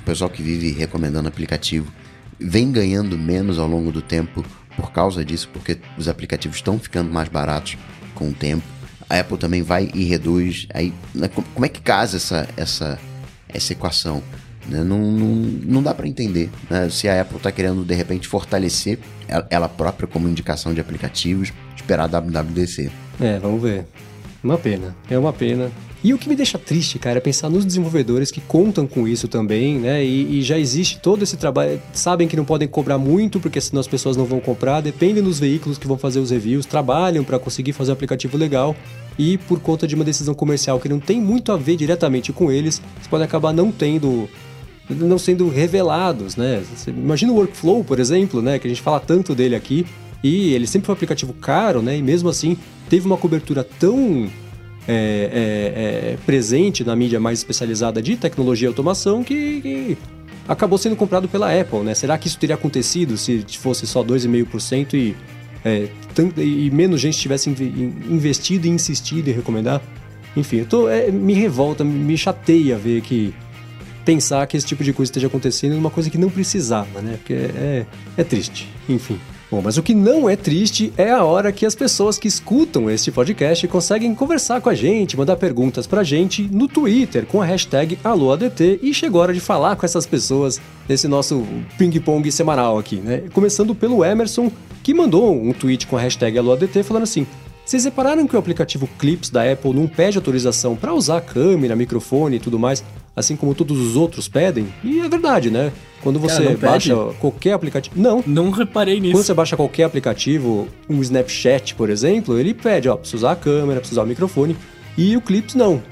o 0.05 0.07
pessoal 0.07 0.29
que 0.29 0.43
vive 0.43 0.71
recomendando 0.71 1.27
aplicativo 1.27 1.91
vem 2.39 2.71
ganhando 2.71 3.17
menos 3.17 3.59
ao 3.59 3.67
longo 3.67 3.91
do 3.91 4.03
tempo 4.03 4.45
por 4.77 4.93
causa 4.93 5.25
disso, 5.25 5.49
porque 5.51 5.79
os 5.97 6.09
aplicativos 6.09 6.59
estão 6.59 6.79
ficando 6.79 7.11
mais 7.11 7.29
baratos 7.29 7.79
com 8.15 8.29
o 8.29 8.33
tempo. 8.35 8.63
A 9.09 9.21
Apple 9.21 9.39
também 9.39 9.63
vai 9.63 9.91
e 9.95 10.05
reduz. 10.05 10.67
Aí, 10.75 10.93
né, 11.15 11.29
como 11.29 11.65
é 11.65 11.69
que 11.71 11.81
casa 11.81 12.19
essa, 12.19 12.47
essa, 12.55 12.99
essa 13.49 13.73
equação? 13.73 14.23
Né? 14.69 14.85
Não, 14.85 15.11
não, 15.11 15.27
não 15.27 15.83
dá 15.83 15.95
para 15.95 16.07
entender 16.07 16.51
né? 16.69 16.91
se 16.91 17.09
a 17.09 17.23
Apple 17.23 17.39
está 17.39 17.51
querendo 17.51 17.83
de 17.83 17.95
repente 17.95 18.29
fortalecer 18.29 18.99
ela 19.49 19.71
própria 19.71 20.07
como 20.07 20.29
indicação 20.29 20.75
de 20.75 20.83
aplicativos, 20.83 21.51
esperar 21.75 22.15
a 22.15 22.21
WWDC. 22.21 22.91
É, 23.21 23.39
vamos 23.39 23.63
ver. 23.63 23.87
Uma 24.45 24.59
pena, 24.59 24.95
é 25.09 25.19
uma 25.19 25.33
pena. 25.33 25.73
E 26.05 26.13
o 26.13 26.19
que 26.19 26.29
me 26.29 26.37
deixa 26.37 26.59
triste, 26.59 26.99
cara, 26.99 27.17
é 27.17 27.21
pensar 27.21 27.49
nos 27.49 27.65
desenvolvedores 27.65 28.31
que 28.31 28.43
contam 28.43 28.87
com 28.87 29.09
isso 29.09 29.27
também, 29.27 29.79
né? 29.79 30.05
E, 30.05 30.39
e, 30.39 30.43
já 30.43 30.59
existe 30.59 31.01
todo 31.01 31.23
esse 31.23 31.35
trabalho. 31.39 31.81
Sabem 31.95 32.29
que 32.29 32.37
não 32.37 32.45
podem 32.45 32.69
cobrar 32.69 32.99
muito, 32.99 33.41
porque 33.41 33.59
senão 33.59 33.81
as 33.81 33.89
pessoas 33.89 34.15
não 34.15 34.27
vão 34.27 34.39
comprar, 34.39 34.83
dependem 34.83 35.23
dos 35.23 35.41
veículos 35.41 35.79
que 35.79 35.87
vão 35.87 35.97
fazer 35.97 36.21
os 36.21 36.31
reviews, 36.31 36.67
trabalham 36.67 37.25
para 37.25 37.39
conseguir 37.39 37.73
fazer 37.73 37.91
um 37.91 37.95
aplicativo 37.95 38.37
legal. 38.37 38.77
E 39.19 39.39
por 39.39 39.61
conta 39.61 39.87
de 39.87 39.95
uma 39.95 40.05
decisão 40.05 40.35
comercial 40.35 40.79
que 40.79 40.91
não 40.91 41.01
tem 41.01 41.19
muito 41.19 41.51
a 41.51 41.57
ver 41.57 41.77
diretamente 41.77 42.35
com 42.35 42.53
eles, 42.53 42.83
eles 42.97 43.07
podem 43.09 43.25
acabar 43.25 43.55
não 43.55 43.73
tendo. 43.73 44.29
não 44.91 45.17
sendo 45.17 45.49
revelados, 45.49 46.37
né? 46.37 46.63
Imagina 46.87 47.33
o 47.33 47.37
Workflow, 47.37 47.83
por 47.83 47.99
exemplo, 47.99 48.43
né? 48.43 48.59
Que 48.59 48.67
a 48.67 48.71
gente 48.71 48.83
fala 48.83 49.01
tanto 49.01 49.35
dele 49.35 49.57
aqui. 49.57 49.87
E 50.23 50.53
ele 50.53 50.67
sempre 50.67 50.85
foi 50.85 50.93
um 50.93 50.97
aplicativo 50.97 51.33
caro, 51.33 51.81
né? 51.81 51.97
E 51.97 52.03
mesmo 52.03 52.29
assim 52.29 52.59
teve 52.89 53.07
uma 53.07 53.17
cobertura 53.17 53.65
tão 53.65 54.31
é, 54.87 54.93
é, 54.93 56.13
é, 56.13 56.19
presente 56.27 56.85
na 56.85 56.95
mídia 56.95 57.19
mais 57.19 57.39
especializada 57.39 58.03
de 58.03 58.17
tecnologia 58.17 58.67
e 58.67 58.69
automação 58.69 59.25
que, 59.25 59.61
que, 59.61 59.99
acabou 60.47 60.77
sendo 60.77 60.95
comprado 60.95 61.29
pela 61.29 61.59
Apple, 61.59 61.81
né? 61.81 61.95
Será 61.95 62.19
que 62.19 62.29
isso 62.29 62.39
teria 62.39 62.55
acontecido 62.55 63.17
se 63.17 63.45
fosse 63.59 63.87
só 63.87 64.05
2,5% 64.05 64.95
e, 64.95 65.17
é, 65.65 65.89
e 66.37 66.71
menos 66.71 67.01
gente 67.01 67.19
tivesse 67.19 67.49
investido 67.49 68.67
e 68.67 68.71
insistido 68.71 69.29
em 69.29 69.33
recomendar? 69.33 69.81
Enfim, 70.37 70.59
eu 70.59 70.67
tô, 70.67 70.89
é, 70.89 71.11
me 71.11 71.33
revolta, 71.33 71.83
me 71.83 72.19
chateia 72.19 72.77
ver 72.77 73.01
que 73.01 73.33
pensar 74.05 74.47
que 74.47 74.57
esse 74.57 74.67
tipo 74.67 74.85
de 74.85 74.93
coisa 74.93 75.11
esteja 75.11 75.29
acontecendo 75.29 75.75
é 75.75 75.79
uma 75.79 75.91
coisa 75.91 76.11
que 76.11 76.19
não 76.19 76.29
precisava, 76.29 77.01
né? 77.01 77.17
Porque 77.17 77.33
é, 77.33 77.87
é 78.17 78.25
triste. 78.25 78.69
Enfim. 78.89 79.19
Bom, 79.55 79.63
mas 79.63 79.79
o 79.79 79.85
que 79.85 79.95
não 79.95 80.29
é 80.29 80.35
triste 80.35 80.93
é 80.99 81.13
a 81.13 81.23
hora 81.23 81.53
que 81.53 81.65
as 81.65 81.77
pessoas 81.77 82.19
que 82.19 82.27
escutam 82.27 82.91
este 82.91 83.13
podcast 83.13 83.69
conseguem 83.69 84.13
conversar 84.13 84.61
com 84.61 84.69
a 84.69 84.75
gente, 84.75 85.17
mandar 85.17 85.37
perguntas 85.37 85.87
pra 85.87 86.03
gente 86.03 86.43
no 86.51 86.67
Twitter 86.67 87.25
com 87.25 87.41
a 87.41 87.45
hashtag 87.45 87.97
AlôADT 88.03 88.81
e 88.83 88.93
chegou 88.93 89.21
a 89.21 89.23
hora 89.25 89.33
de 89.33 89.39
falar 89.39 89.77
com 89.77 89.87
essas 89.87 90.07
pessoas 90.07 90.61
nesse 90.89 91.07
nosso 91.07 91.47
ping-pong 91.79 92.33
semanal 92.33 92.81
aqui, 92.81 92.97
né? 92.97 93.23
Começando 93.33 93.77
pelo 93.77 94.05
Emerson, 94.05 94.51
que 94.83 94.93
mandou 94.93 95.33
um 95.33 95.53
tweet 95.53 95.87
com 95.87 95.97
a 95.97 96.01
hashtag 96.01 96.37
AlôADT 96.37 96.83
falando 96.83 97.05
assim: 97.05 97.25
vocês 97.65 97.85
repararam 97.85 98.27
que 98.27 98.37
o 98.37 98.39
aplicativo 98.39 98.89
Clips 98.99 99.31
da 99.31 99.51
Apple 99.51 99.73
não 99.73 99.87
pede 99.87 100.19
autorização 100.19 100.77
para 100.77 100.93
usar 100.93 101.21
câmera, 101.23 101.75
microfone 101.75 102.37
e 102.37 102.41
tudo 102.41 102.59
mais, 102.59 102.85
assim 103.17 103.37
como 103.37 103.55
todos 103.55 103.79
os 103.79 103.97
outros 103.97 104.29
pedem? 104.29 104.67
E 104.83 105.01
é 105.01 105.09
verdade, 105.09 105.51
né? 105.51 105.73
Quando 106.03 106.19
você 106.19 106.43
Cara, 106.43 106.57
baixa 106.59 106.95
pede? 106.95 107.17
qualquer 107.19 107.53
aplicativo. 107.53 107.99
Não. 107.99 108.23
Não 108.27 108.51
reparei 108.51 109.01
nisso. 109.01 109.15
Quando 109.15 109.25
você 109.25 109.35
baixa 109.35 109.57
qualquer 109.57 109.85
aplicativo, 109.85 110.69
um 110.89 111.01
Snapchat, 111.01 111.75
por 111.75 111.89
exemplo, 111.89 112.39
ele 112.39 112.53
pede, 112.53 112.89
ó, 112.89 112.97
precisa 112.97 113.17
usar 113.17 113.33
a 113.33 113.37
câmera, 113.37 113.81
precisa 113.81 114.01
usar 114.01 114.07
o 114.07 114.09
microfone. 114.09 114.57
E 114.97 115.17
o 115.17 115.21
Clips 115.21 115.55
não. 115.55 115.83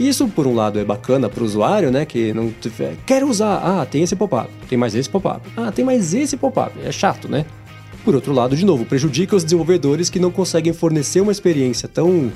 Isso, 0.00 0.26
por 0.28 0.46
um 0.46 0.54
lado, 0.54 0.78
é 0.78 0.84
bacana 0.84 1.28
para 1.28 1.42
o 1.42 1.46
usuário, 1.46 1.90
né? 1.90 2.06
Que 2.06 2.32
não 2.32 2.50
tiver. 2.50 2.96
Quero 3.04 3.28
usar. 3.28 3.58
Ah, 3.58 3.84
tem 3.84 4.02
esse 4.02 4.16
pop-up. 4.16 4.48
Tem 4.68 4.78
mais 4.78 4.94
esse 4.94 5.08
pop-up. 5.08 5.46
Ah, 5.54 5.70
tem 5.70 5.84
mais 5.84 6.14
esse 6.14 6.36
pop-up. 6.36 6.72
É 6.82 6.90
chato, 6.90 7.28
né? 7.28 7.44
Por 8.04 8.14
outro 8.14 8.32
lado, 8.32 8.56
de 8.56 8.64
novo, 8.64 8.84
prejudica 8.84 9.36
os 9.36 9.44
desenvolvedores 9.44 10.10
que 10.10 10.18
não 10.18 10.30
conseguem 10.30 10.72
fornecer 10.72 11.20
uma 11.20 11.32
experiência 11.32 11.88
tão 11.88 12.32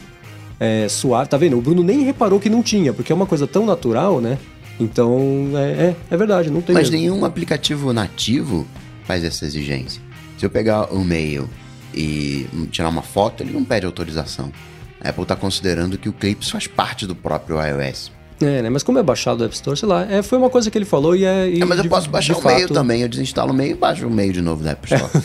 é, 0.60 0.88
suave. 0.88 1.28
Tá 1.28 1.36
vendo? 1.36 1.58
O 1.58 1.60
Bruno 1.60 1.82
nem 1.82 2.02
reparou 2.02 2.38
que 2.38 2.48
não 2.48 2.62
tinha, 2.62 2.92
porque 2.92 3.12
é 3.12 3.14
uma 3.14 3.26
coisa 3.26 3.46
tão 3.46 3.66
natural, 3.66 4.20
né? 4.20 4.38
Então, 4.78 5.50
é, 5.54 5.60
é, 5.60 5.96
é 6.10 6.16
verdade, 6.16 6.50
não 6.50 6.60
tem 6.60 6.74
Mas 6.74 6.90
mesmo. 6.90 7.02
nenhum 7.02 7.24
aplicativo 7.24 7.92
nativo 7.92 8.66
faz 9.04 9.24
essa 9.24 9.44
exigência. 9.44 10.00
Se 10.38 10.44
eu 10.44 10.50
pegar 10.50 10.92
o 10.92 11.02
mail 11.02 11.48
e 11.94 12.46
tirar 12.70 12.90
uma 12.90 13.02
foto, 13.02 13.42
ele 13.42 13.52
não 13.52 13.64
pede 13.64 13.86
autorização. 13.86 14.52
A 15.00 15.08
Apple 15.08 15.22
está 15.22 15.34
considerando 15.34 15.96
que 15.96 16.08
o 16.08 16.12
Clips 16.12 16.50
faz 16.50 16.66
parte 16.66 17.06
do 17.06 17.14
próprio 17.14 17.56
iOS. 17.60 18.12
É, 18.40 18.62
né? 18.62 18.70
Mas 18.70 18.82
como 18.82 18.98
é 18.98 19.02
baixado 19.02 19.38
do 19.38 19.44
App 19.44 19.54
Store, 19.54 19.76
sei 19.76 19.88
lá. 19.88 20.04
É, 20.10 20.22
foi 20.22 20.36
uma 20.36 20.50
coisa 20.50 20.70
que 20.70 20.76
ele 20.76 20.84
falou 20.84 21.16
e 21.16 21.24
é. 21.24 21.48
E 21.48 21.62
é 21.62 21.64
mas 21.64 21.78
eu 21.78 21.88
posso 21.88 22.10
baixar 22.10 22.36
o 22.36 22.40
fato... 22.40 22.54
mail 22.54 22.68
também. 22.68 23.02
Eu 23.02 23.08
desinstalo 23.08 23.52
o 23.52 23.54
mail 23.54 23.72
e 23.72 23.74
baixo 23.74 24.06
o 24.06 24.10
mail 24.10 24.32
de 24.32 24.42
novo 24.42 24.62
do 24.62 24.68
App 24.68 24.94
Store. 24.94 25.24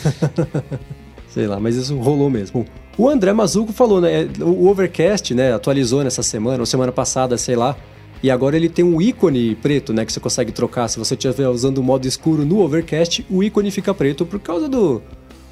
sei 1.28 1.46
lá, 1.46 1.60
mas 1.60 1.76
isso 1.76 1.96
rolou 1.98 2.30
mesmo. 2.30 2.64
O 2.96 3.08
André 3.08 3.32
Mazuco 3.32 3.72
falou, 3.72 4.00
né? 4.00 4.28
O 4.40 4.68
Overcast, 4.68 5.34
né? 5.34 5.52
Atualizou 5.52 6.02
nessa 6.02 6.22
semana, 6.22 6.60
ou 6.60 6.66
semana 6.66 6.92
passada, 6.92 7.36
sei 7.36 7.56
lá. 7.56 7.76
E 8.22 8.30
agora 8.30 8.56
ele 8.56 8.68
tem 8.68 8.84
um 8.84 9.00
ícone 9.00 9.56
preto, 9.56 9.92
né? 9.92 10.04
Que 10.04 10.12
você 10.12 10.20
consegue 10.20 10.52
trocar. 10.52 10.88
Se 10.88 10.98
você 10.98 11.14
estiver 11.14 11.48
usando 11.48 11.78
o 11.78 11.82
modo 11.82 12.06
escuro 12.06 12.44
no 12.44 12.60
Overcast, 12.60 13.26
o 13.28 13.42
ícone 13.42 13.70
fica 13.70 13.92
preto 13.92 14.24
por 14.24 14.38
causa 14.38 14.68
do. 14.68 15.02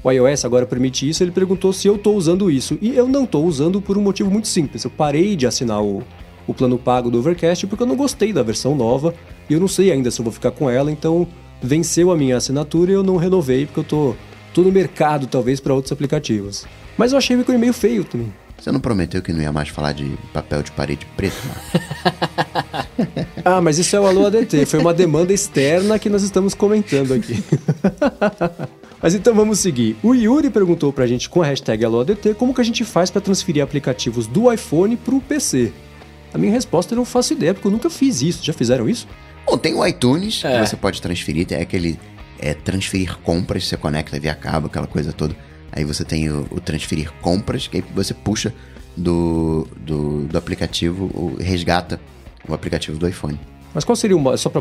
O 0.03 0.11
iOS 0.11 0.45
agora 0.45 0.65
permite 0.65 1.09
isso. 1.09 1.23
Ele 1.23 1.33
perguntou 1.33 1.73
se 1.73 1.89
eu 1.89 1.97
estou 1.97 2.17
usando 2.17 2.51
isso. 2.51 2.79
E 2.81 2.97
eu 2.97 3.09
não 3.09 3.25
estou 3.25 3.45
usando 3.45 3.83
por 3.83 3.99
um 3.99 4.01
motivo 4.01 4.31
muito 4.31 4.49
simples. 4.49 4.85
Eu 4.85 4.91
parei 4.91 5.35
de 5.35 5.47
assinar 5.47 5.83
o, 5.83 6.03
o 6.51 6.55
plano 6.55 6.77
pago 6.79 7.11
do 7.11 7.19
Overcast 7.19 7.67
porque 7.67 7.83
eu 7.83 7.87
não 7.87 7.97
gostei 7.97 8.33
da 8.33 8.43
versão 8.43 8.75
nova. 8.75 9.15
E 9.49 9.55
eu 9.55 9.61
não 9.61 9.69
sei 9.69 9.93
ainda 9.93 10.11
se 10.11 10.21
eu 10.21 10.25
vou 10.25 10.33
ficar 10.33 10.51
com 10.51 10.69
ela. 10.69 10.91
Então 10.91 11.27
venceu 11.63 12.11
a 12.11 12.17
minha 12.17 12.37
assinatura 12.37 12.91
e 12.91 12.95
eu 12.95 13.03
não 13.03 13.17
renovei 13.17 13.67
porque 13.67 13.81
eu 13.81 13.85
tô, 13.85 14.15
tô 14.53 14.63
no 14.63 14.73
mercado 14.73 15.27
talvez 15.27 15.61
para 15.61 15.75
outros 15.75 15.93
aplicativos. 15.93 16.67
Mas 16.99 17.13
eu 17.13 17.19
achei 17.19 17.37
o 17.37 17.41
ícone 17.41 17.59
meio 17.59 17.73
feio 17.73 18.05
também. 18.05 18.33
Você 18.59 18.71
não 18.71 18.81
prometeu 18.81 19.23
que 19.23 19.33
não 19.33 19.41
ia 19.41 19.51
mais 19.51 19.71
falar 19.71 19.93
de 19.93 20.19
papel 20.35 20.63
de 20.63 20.71
parede 20.73 21.07
preto, 21.17 21.37
mano? 21.47 23.27
ah, 23.43 23.61
mas 23.61 23.79
isso 23.79 23.97
é 23.97 24.01
o 24.01 24.07
Alô 24.07 24.27
ADT. 24.27 24.67
Foi 24.67 24.81
uma 24.81 24.93
demanda 24.93 25.33
externa 25.33 25.99
que 25.99 26.11
nós 26.11 26.23
estamos 26.23 26.53
comentando 26.53 27.15
aqui. 27.15 27.43
mas 29.01 29.15
então 29.15 29.35
vamos 29.35 29.61
seguir. 29.61 29.97
O 30.03 30.15
Yuri 30.15 30.51
perguntou 30.51 30.93
pra 30.93 31.07
gente 31.07 31.31
com 31.31 31.41
a 31.41 31.47
hashtag 31.47 31.87
AlôADT 31.87 32.35
como 32.35 32.53
que 32.53 32.61
a 32.61 32.65
gente 32.65 32.85
faz 32.85 33.11
para 33.11 33.23
transferir 33.23 33.65
aplicativos 33.65 34.27
do 34.27 34.53
iPhone 34.53 34.95
pro 34.95 35.23
PC. 35.23 35.73
A 36.33 36.39
minha 36.39 36.53
resposta 36.53 36.95
eu 36.95 36.97
não 36.97 37.05
faço 37.05 37.33
ideia, 37.33 37.55
porque 37.55 37.67
eu 37.67 37.73
nunca 37.73 37.91
fiz 37.91 38.23
isso. 38.23 38.45
Já 38.45 38.53
fizeram 38.53 38.89
isso? 38.89 39.07
Bom, 39.47 39.59
tem 39.59 39.75
o 39.75 39.85
iTunes, 39.87 40.45
é. 40.45 40.61
que 40.61 40.69
você 40.69 40.77
pode 40.77 41.01
transferir. 41.03 41.47
Tem 41.47 41.59
aquele 41.59 41.99
é, 42.39 42.55
transferir 42.55 43.19
compras, 43.19 43.67
você 43.67 43.77
conecta 43.77 44.19
via 44.19 44.35
cabo, 44.35 44.67
aquela 44.67 44.87
coisa 44.87 45.13
toda. 45.13 45.37
Aí 45.73 45.85
você 45.85 46.05
tem 46.05 46.29
o, 46.31 46.47
o 46.51 46.61
transferir 46.61 47.13
compras, 47.21 47.67
que 47.67 47.79
aí 47.79 47.85
você 47.95 48.15
puxa 48.15 48.53
do, 48.97 49.67
do, 49.77 50.25
do 50.25 50.39
aplicativo, 50.39 51.05
o, 51.07 51.37
resgata 51.41 52.01
o 52.49 52.55
aplicativo 52.55 52.99
do 52.99 53.09
iPhone. 53.09 53.39
Mas 53.73 53.85
qual 53.85 53.95
seria 53.95 54.17
o 54.17 54.37
só 54.37 54.51
para 54.51 54.61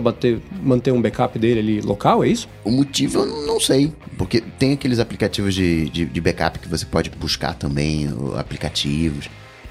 manter 0.61 0.91
um 0.91 1.01
backup 1.01 1.37
dele 1.39 1.59
ali 1.59 1.81
local, 1.81 2.23
é 2.23 2.27
isso? 2.27 2.47
O 2.63 2.69
motivo 2.69 3.21
eu 3.21 3.47
não 3.47 3.59
sei, 3.59 3.91
porque 4.17 4.39
tem 4.39 4.73
aqueles 4.73 4.99
aplicativos 4.99 5.55
de, 5.55 5.89
de, 5.89 6.05
de 6.05 6.21
backup 6.21 6.59
que 6.59 6.67
você 6.67 6.85
pode 6.85 7.09
buscar 7.09 7.55
também, 7.55 8.07
aplicativos. 8.37 9.27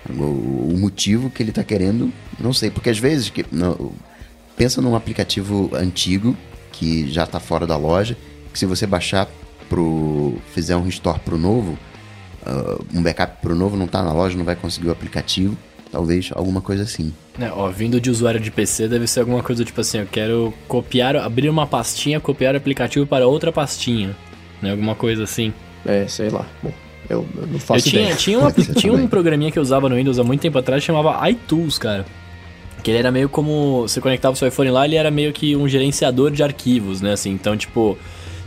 O, 0.08 0.72
o, 0.72 0.78
motivo 0.78 1.28
que 1.28 1.42
ele 1.42 1.50
está 1.50 1.62
querendo, 1.62 2.12
não 2.40 2.52
sei, 2.52 2.70
porque 2.70 2.88
às 2.88 2.98
vezes 2.98 3.28
que, 3.28 3.44
não, 3.52 3.92
pensa 4.56 4.80
num 4.80 4.96
aplicativo 4.96 5.70
antigo 5.74 6.36
que 6.72 7.10
já 7.10 7.24
está 7.24 7.38
fora 7.38 7.66
da 7.66 7.76
loja, 7.76 8.16
que 8.52 8.58
se 8.58 8.66
você 8.66 8.86
baixar 8.86 9.28
pro. 9.68 10.34
fizer 10.52 10.76
um 10.76 10.82
restore 10.82 11.20
pro 11.20 11.36
novo, 11.36 11.78
uh, 12.46 12.84
um 12.94 13.02
backup 13.02 13.40
pro 13.42 13.54
novo, 13.54 13.76
não 13.76 13.86
tá 13.86 14.02
na 14.02 14.12
loja, 14.12 14.36
não 14.36 14.44
vai 14.44 14.56
conseguir 14.56 14.88
o 14.88 14.92
aplicativo. 14.92 15.56
Talvez 15.90 16.30
alguma 16.34 16.60
coisa 16.60 16.82
assim. 16.82 17.14
É, 17.40 17.50
ó, 17.50 17.68
vindo 17.68 18.00
de 18.00 18.10
usuário 18.10 18.38
de 18.38 18.50
PC, 18.50 18.88
deve 18.88 19.06
ser 19.06 19.20
alguma 19.20 19.42
coisa 19.42 19.64
tipo 19.64 19.80
assim: 19.80 19.98
eu 19.98 20.06
quero 20.06 20.52
copiar, 20.66 21.16
abrir 21.16 21.48
uma 21.48 21.66
pastinha, 21.66 22.20
copiar 22.20 22.54
o 22.54 22.58
aplicativo 22.58 23.06
para 23.06 23.26
outra 23.26 23.50
pastinha. 23.50 24.14
Né? 24.60 24.70
Alguma 24.70 24.94
coisa 24.94 25.24
assim. 25.24 25.52
É, 25.86 26.06
sei 26.06 26.28
lá. 26.28 26.44
Bom, 26.62 26.72
eu, 27.08 27.26
eu 27.36 27.46
não 27.46 27.58
faço 27.58 27.86
eu 27.86 27.90
tinha, 27.90 28.02
ideia. 28.02 28.16
Tinha, 28.16 28.38
uma, 28.38 28.52
tinha 28.76 28.92
um 28.92 29.06
programinha 29.06 29.50
que 29.50 29.58
eu 29.58 29.62
usava 29.62 29.88
no 29.88 29.96
Windows 29.96 30.18
há 30.18 30.24
muito 30.24 30.40
tempo 30.40 30.58
atrás 30.58 30.82
chamava 30.82 31.28
iTools, 31.30 31.78
cara. 31.78 32.04
Que 32.82 32.90
ele 32.90 32.98
era 32.98 33.10
meio 33.10 33.28
como. 33.28 33.82
Você 33.82 34.00
conectava 34.00 34.34
o 34.34 34.36
seu 34.36 34.48
iPhone 34.48 34.70
lá, 34.70 34.84
ele 34.84 34.96
era 34.96 35.10
meio 35.10 35.32
que 35.32 35.56
um 35.56 35.68
gerenciador 35.68 36.30
de 36.30 36.42
arquivos, 36.42 37.00
né? 37.00 37.12
Assim, 37.12 37.30
então, 37.30 37.56
tipo 37.56 37.98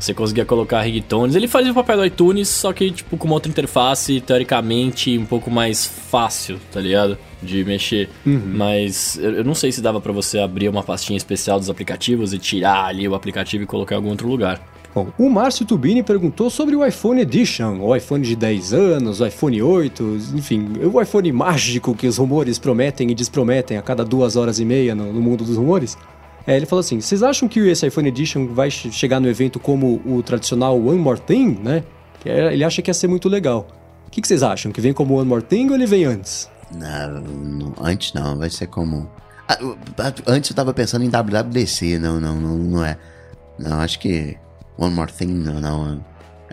você 0.02 0.14
conseguia 0.14 0.44
colocar 0.44 0.82
ringtones. 0.82 1.36
Ele 1.36 1.48
fazia 1.48 1.72
o 1.72 1.76
papel 1.76 1.98
do 1.98 2.06
iTunes, 2.06 2.50
só 2.50 2.74
que, 2.74 2.90
tipo, 2.90 3.16
com 3.18 3.28
uma 3.28 3.36
outra 3.36 3.52
interface, 3.52 4.20
teoricamente, 4.20 5.16
um 5.18 5.26
pouco 5.26 5.52
mais 5.52 5.86
fácil, 5.86 6.60
tá 6.72 6.82
ligado? 6.82 7.18
De 7.42 7.64
mexer. 7.64 8.10
Uhum. 8.26 8.42
Mas 8.56 9.18
eu 9.18 9.44
não 9.44 9.54
sei 9.54 9.72
se 9.72 9.80
dava 9.80 10.02
para 10.02 10.12
você 10.12 10.40
abrir 10.40 10.70
uma 10.70 10.82
pastinha 10.82 11.18
especial 11.18 11.60
dos 11.60 11.70
aplicativos 11.70 12.34
e 12.34 12.40
tirar 12.40 12.86
ali 12.86 13.08
o 13.08 13.14
aplicativo 13.14 13.64
e 13.64 13.68
colocar 13.68 13.96
em 13.96 13.98
algum 13.98 14.10
outro 14.10 14.28
lugar. 14.28 14.60
Bom, 14.94 15.08
o 15.18 15.30
Márcio 15.30 15.66
Tubini 15.66 16.04
perguntou 16.04 16.50
sobre 16.50 16.76
o 16.76 16.86
iPhone 16.86 17.22
Edition, 17.22 17.80
o 17.80 17.96
iPhone 17.96 18.26
de 18.26 18.36
10 18.36 18.74
anos, 18.74 19.22
o 19.22 19.26
iPhone 19.26 19.62
8, 19.62 20.18
enfim, 20.36 20.68
o 20.84 21.02
iPhone 21.02 21.32
mágico 21.32 21.96
que 21.96 22.08
os 22.08 22.18
rumores 22.18 22.60
prometem 22.60 23.10
e 23.10 23.16
desprometem 23.16 23.78
a 23.78 23.82
cada 23.82 24.04
duas 24.04 24.36
horas 24.36 24.60
e 24.60 24.66
meia 24.66 24.94
no, 24.94 25.14
no 25.14 25.22
mundo 25.22 25.46
dos 25.46 25.56
rumores. 25.56 25.98
É, 26.46 26.58
ele 26.58 26.66
falou 26.66 26.82
assim: 26.82 27.00
vocês 27.00 27.24
acham 27.24 27.48
que 27.48 27.60
esse 27.60 27.88
iPhone 27.88 28.10
Edition 28.10 28.48
vai 28.48 28.70
chegar 28.70 29.22
no 29.22 29.30
evento 29.30 29.60
como 29.60 30.02
o 30.06 30.22
tradicional 30.22 30.78
One 30.78 31.00
More 31.00 31.20
Thing, 31.20 31.58
né? 31.64 31.84
É, 32.26 32.54
ele 32.54 32.64
acha 32.64 32.82
que 32.82 32.90
ia 32.90 32.94
ser 32.94 33.08
muito 33.08 33.30
legal. 33.30 33.68
O 34.08 34.12
que, 34.12 34.28
vocês 34.28 34.44
acham? 34.44 34.74
Que 34.74 34.82
vem 34.82 34.92
como 34.92 35.18
One 35.18 35.28
More 35.28 35.44
Thing 35.44 35.70
ou 35.70 35.76
ele 35.76 35.86
vem 35.86 36.04
antes? 36.04 36.50
Não, 36.76 37.22
não 37.22 37.74
antes 37.82 38.14
não, 38.14 38.38
vai 38.38 38.50
ser 38.50 38.68
como. 38.68 39.10
Ah, 39.48 39.58
antes 40.28 40.50
eu 40.50 40.56
tava 40.56 40.74
pensando 40.74 41.06
em 41.06 41.10
WWDC, 41.10 41.98
não, 41.98 42.20
não, 42.20 42.36
não, 42.36 42.58
não 42.58 42.86
é. 42.86 42.98
Não, 43.58 43.80
acho 43.80 44.00
que 44.00 44.38
One 44.84 44.94
More 44.96 45.12
Thing, 45.12 45.28
não, 45.28 45.60
não. 45.60 46.06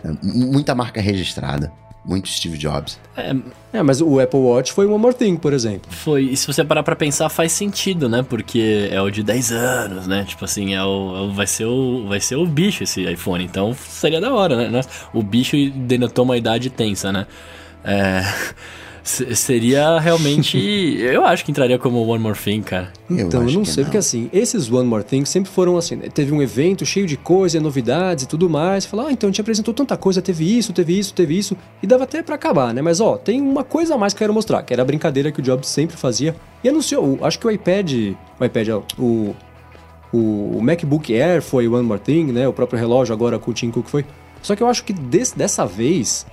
É 0.03 0.09
muita 0.23 0.73
marca 0.75 1.01
registrada. 1.01 1.71
muito 2.05 2.29
Steve 2.29 2.57
Jobs. 2.57 2.97
É, 3.17 3.35
É, 3.73 3.83
mas 3.83 4.01
o 4.01 4.19
Apple 4.19 4.39
Watch 4.39 4.71
foi 4.71 4.85
One 4.87 4.97
More 4.97 5.13
Thing, 5.13 5.35
por 5.35 5.51
exemplo. 5.53 5.91
foi. 5.91 6.23
E 6.23 6.37
se 6.37 6.47
você 6.47 6.63
parar 6.63 6.81
pra 6.81 6.95
pensar, 6.95 7.27
faz 7.29 7.51
sentido, 7.51 8.07
né? 8.07 8.23
Porque 8.27 8.87
é 8.91 8.99
o 9.01 9.09
de 9.11 9.21
10 9.21 9.51
anos, 9.51 10.07
né? 10.07 10.23
Tipo 10.23 10.45
assim, 10.45 10.73
é 10.73 10.81
o, 10.83 11.15
é 11.15 11.19
o- 11.21 11.31
vai, 11.33 11.45
ser 11.45 11.65
o, 11.65 12.07
vai 12.07 12.19
ser 12.21 12.35
o 12.37 12.45
bicho 12.47 12.83
esse 12.83 13.03
iPhone. 13.11 13.43
Então 13.43 13.73
seria 13.75 14.19
da 14.21 14.33
hora, 14.33 14.55
né? 14.55 14.69
Nossa, 14.69 14.89
O 15.13 15.21
bicho 15.21 15.55
denotou 15.71 16.23
uma 16.25 16.37
idade 16.37 16.69
tensa, 16.69 17.11
né? 17.11 17.27
É. 17.83 18.23
se- 19.03 19.35
Seria 19.35 19.99
realmente. 19.99 20.57
eu 21.01 21.25
acho 21.25 21.43
que 21.45 21.51
entraria 21.51 21.77
como 21.79 22.05
One 22.05 22.21
More 22.21 22.37
Thing, 22.37 22.61
cara. 22.61 22.91
Eu 23.09 23.17
Então, 23.27 23.43
eu 23.47 23.51
não 23.51 23.65
sei, 23.65 23.83
porque 23.83 23.97
assim, 23.97 24.29
esses 24.33 24.71
One 24.71 24.87
More 24.87 25.03
Thing 25.03 25.25
sempre 25.25 25.51
foram 25.51 25.77
assim, 25.77 25.95
né? 25.95 26.07
teve 26.13 26.31
um 26.33 26.41
evento 26.41 26.85
cheio 26.85 27.05
de 27.07 27.17
coisa, 27.17 27.59
novidades 27.59 28.23
e 28.25 28.27
tudo 28.27 28.49
mais, 28.49 28.85
falar, 28.85 29.07
ah, 29.07 29.11
então 29.11 29.31
te 29.31 29.41
apresentou 29.41 29.73
tanta 29.73 29.95
coisa, 29.97 30.21
teve 30.21 30.57
isso, 30.57 30.71
teve 30.73 30.97
isso, 30.97 31.13
teve 31.13 31.37
isso, 31.37 31.57
e 31.81 31.87
dava 31.87 32.03
até 32.03 32.21
pra 32.21 32.35
acabar, 32.35 32.73
né? 32.73 32.81
Mas 32.81 32.99
ó, 32.99 33.17
tem 33.17 33.41
uma 33.41 33.63
coisa 33.63 33.95
a 33.95 33.97
mais 33.97 34.13
que 34.13 34.17
eu 34.17 34.25
quero 34.25 34.33
mostrar, 34.33 34.61
que 34.63 34.73
era 34.73 34.81
a 34.81 34.85
brincadeira 34.85 35.31
que 35.31 35.39
o 35.39 35.43
Jobs 35.43 35.67
sempre 35.69 35.95
fazia, 35.97 36.35
e 36.63 36.69
anunciou, 36.69 37.17
acho 37.21 37.39
que 37.39 37.47
o 37.47 37.51
iPad, 37.51 37.91
o 38.39 38.45
iPad, 38.45 38.67
ó, 38.69 38.81
o, 39.01 39.35
o, 40.11 40.57
o 40.57 40.61
MacBook 40.61 41.13
Air 41.13 41.41
foi 41.41 41.67
One 41.67 41.83
More 41.85 41.99
Thing, 42.01 42.25
né? 42.31 42.47
O 42.47 42.53
próprio 42.53 42.79
relógio 42.79 43.13
agora 43.13 43.37
com 43.39 43.51
o 43.51 43.53
Tim 43.53 43.69
Cook 43.71 43.87
foi. 43.87 44.05
Só 44.41 44.55
que 44.55 44.63
eu 44.63 44.67
acho 44.67 44.83
que 44.83 44.93
des- 44.93 45.31
dessa 45.33 45.65
vez, 45.65 46.25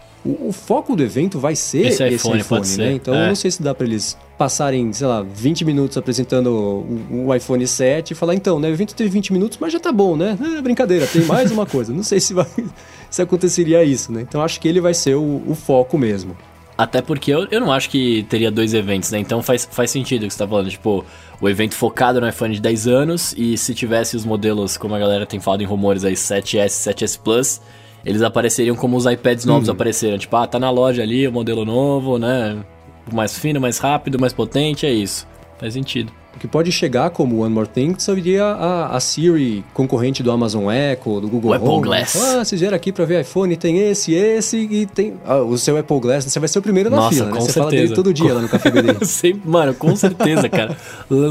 o, 0.44 0.48
o 0.48 0.52
foco 0.52 0.94
do 0.96 1.02
evento 1.02 1.38
vai 1.38 1.54
ser 1.54 1.86
Esse 1.86 2.02
esse 2.04 2.14
iPhone, 2.16 2.40
iPhone, 2.40 2.60
pode 2.60 2.68
né? 2.70 2.74
ser. 2.74 2.92
Então 2.92 3.14
É. 3.14 3.24
eu 3.24 3.26
não 3.28 3.34
sei 3.34 3.50
se 3.50 3.62
dá 3.62 3.74
pra 3.74 3.86
eles 3.86 4.16
passarem, 4.36 4.92
sei 4.92 5.06
lá, 5.06 5.22
20 5.22 5.64
minutos 5.64 5.96
apresentando 5.96 6.48
o, 6.48 7.26
o 7.28 7.34
iPhone 7.34 7.66
7 7.66 8.10
e 8.10 8.14
falar, 8.14 8.34
então, 8.34 8.58
né? 8.60 8.68
O 8.68 8.72
evento 8.72 8.94
teve 8.94 9.08
20 9.10 9.32
minutos, 9.32 9.58
mas 9.60 9.72
já 9.72 9.80
tá 9.80 9.90
bom, 9.92 10.16
né? 10.16 10.36
É 10.58 10.60
brincadeira, 10.60 11.06
tem 11.06 11.22
mais 11.22 11.50
uma 11.50 11.64
coisa. 11.66 11.92
Não 11.92 12.02
sei 12.02 12.20
se 12.20 12.34
vai 12.34 12.46
se 13.10 13.22
aconteceria 13.22 13.82
isso, 13.84 14.12
né? 14.12 14.20
Então 14.22 14.42
acho 14.42 14.60
que 14.60 14.68
ele 14.68 14.80
vai 14.80 14.92
ser 14.94 15.14
o, 15.14 15.42
o 15.46 15.54
foco 15.54 15.96
mesmo. 15.96 16.36
Até 16.78 17.00
porque 17.00 17.30
eu, 17.32 17.46
eu 17.50 17.58
não 17.58 17.72
acho 17.72 17.88
que 17.88 18.26
teria 18.28 18.50
dois 18.50 18.74
eventos, 18.74 19.10
né? 19.10 19.18
Então 19.18 19.42
faz, 19.42 19.66
faz 19.70 19.90
sentido 19.90 20.24
o 20.24 20.26
que 20.26 20.34
você 20.34 20.38
tá 20.38 20.46
falando. 20.46 20.68
Tipo, 20.68 21.02
o 21.40 21.48
evento 21.48 21.74
focado 21.74 22.20
no 22.20 22.28
iPhone 22.28 22.54
de 22.54 22.60
10 22.60 22.86
anos 22.86 23.34
e 23.34 23.56
se 23.56 23.72
tivesse 23.74 24.14
os 24.14 24.26
modelos, 24.26 24.76
como 24.76 24.94
a 24.94 24.98
galera 24.98 25.24
tem 25.24 25.40
falado 25.40 25.62
em 25.62 25.64
rumores 25.66 26.04
aí, 26.04 26.12
7S, 26.12 26.92
7S 26.92 27.18
Plus, 27.18 27.62
eles 28.06 28.22
apareceriam 28.22 28.76
como 28.76 28.96
os 28.96 29.04
iPads 29.04 29.44
novos 29.44 29.68
apareceram. 29.68 30.16
Tipo, 30.16 30.36
ah, 30.36 30.46
tá 30.46 30.60
na 30.60 30.70
loja 30.70 31.02
ali 31.02 31.26
o 31.26 31.32
modelo 31.32 31.64
novo, 31.64 32.18
né? 32.18 32.56
Mais 33.12 33.36
fino, 33.36 33.60
mais 33.60 33.78
rápido, 33.78 34.16
mais 34.16 34.32
potente, 34.32 34.86
é 34.86 34.92
isso. 34.92 35.26
Faz 35.58 35.74
sentido. 35.74 36.12
O 36.36 36.38
que 36.38 36.46
pode 36.46 36.70
chegar 36.70 37.10
como 37.10 37.42
One 37.42 37.52
More 37.52 37.66
Thing 37.66 37.96
seria 37.98 38.44
a, 38.44 38.94
a 38.94 39.00
Siri 39.00 39.64
concorrente 39.74 40.22
do 40.22 40.30
Amazon 40.30 40.70
Echo, 40.70 41.20
do 41.20 41.26
Google 41.28 41.50
O 41.50 41.54
Apple 41.54 41.68
Home. 41.68 41.82
Glass. 41.82 42.14
Ah, 42.16 42.44
vocês 42.44 42.60
vieram 42.60 42.76
aqui 42.76 42.92
pra 42.92 43.04
ver 43.04 43.22
iPhone, 43.22 43.56
tem 43.56 43.78
esse, 43.88 44.14
esse 44.14 44.56
e 44.56 44.86
tem... 44.86 45.14
Ah, 45.24 45.38
o 45.38 45.58
seu 45.58 45.76
Apple 45.76 45.98
Glass, 45.98 46.26
você 46.26 46.38
vai 46.38 46.48
ser 46.48 46.60
o 46.60 46.62
primeiro 46.62 46.90
Nossa, 46.90 47.08
fila, 47.12 47.26
né? 47.26 47.32
com 47.32 47.40
Você 47.40 47.52
fala 47.54 47.70
dele 47.70 47.88
certeza. 47.88 48.02
todo 48.02 48.14
dia 48.14 48.34
lá 48.34 48.40
no 48.40 48.48
Café 48.48 48.70
BD. 48.70 49.02
Sempre, 49.04 49.50
mano, 49.50 49.74
com 49.74 49.96
certeza, 49.96 50.48
cara. 50.48 50.76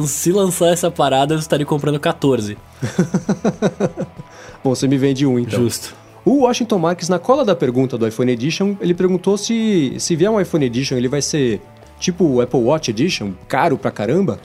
Se 0.08 0.32
lançar 0.34 0.74
essa 0.74 0.92
parada, 0.92 1.36
eu 1.36 1.40
estaria 1.40 1.66
comprando 1.66 2.00
14. 2.00 2.58
Bom, 4.62 4.76
você 4.76 4.88
me 4.88 4.98
vende 4.98 5.26
um, 5.26 5.40
então. 5.40 5.62
Justo. 5.62 5.96
O 6.26 6.42
Washington 6.42 6.80
Marques, 6.80 7.08
na 7.08 7.20
cola 7.20 7.46
da 7.46 7.56
pergunta 7.56 7.98
do 7.98 8.08
iPhone 8.08 8.32
Edition, 8.32 8.76
ele 8.82 8.96
perguntou 8.96 9.38
se, 9.38 9.94
se 10.00 10.16
vier 10.16 10.32
um 10.32 10.42
iPhone 10.42 10.66
Edition, 10.66 10.96
ele 10.96 11.08
vai 11.08 11.22
ser 11.22 11.62
tipo 12.00 12.26
o 12.26 12.42
Apple 12.42 12.60
Watch 12.60 12.90
Edition, 12.90 13.34
caro 13.48 13.78
pra 13.78 13.92
caramba. 13.92 14.40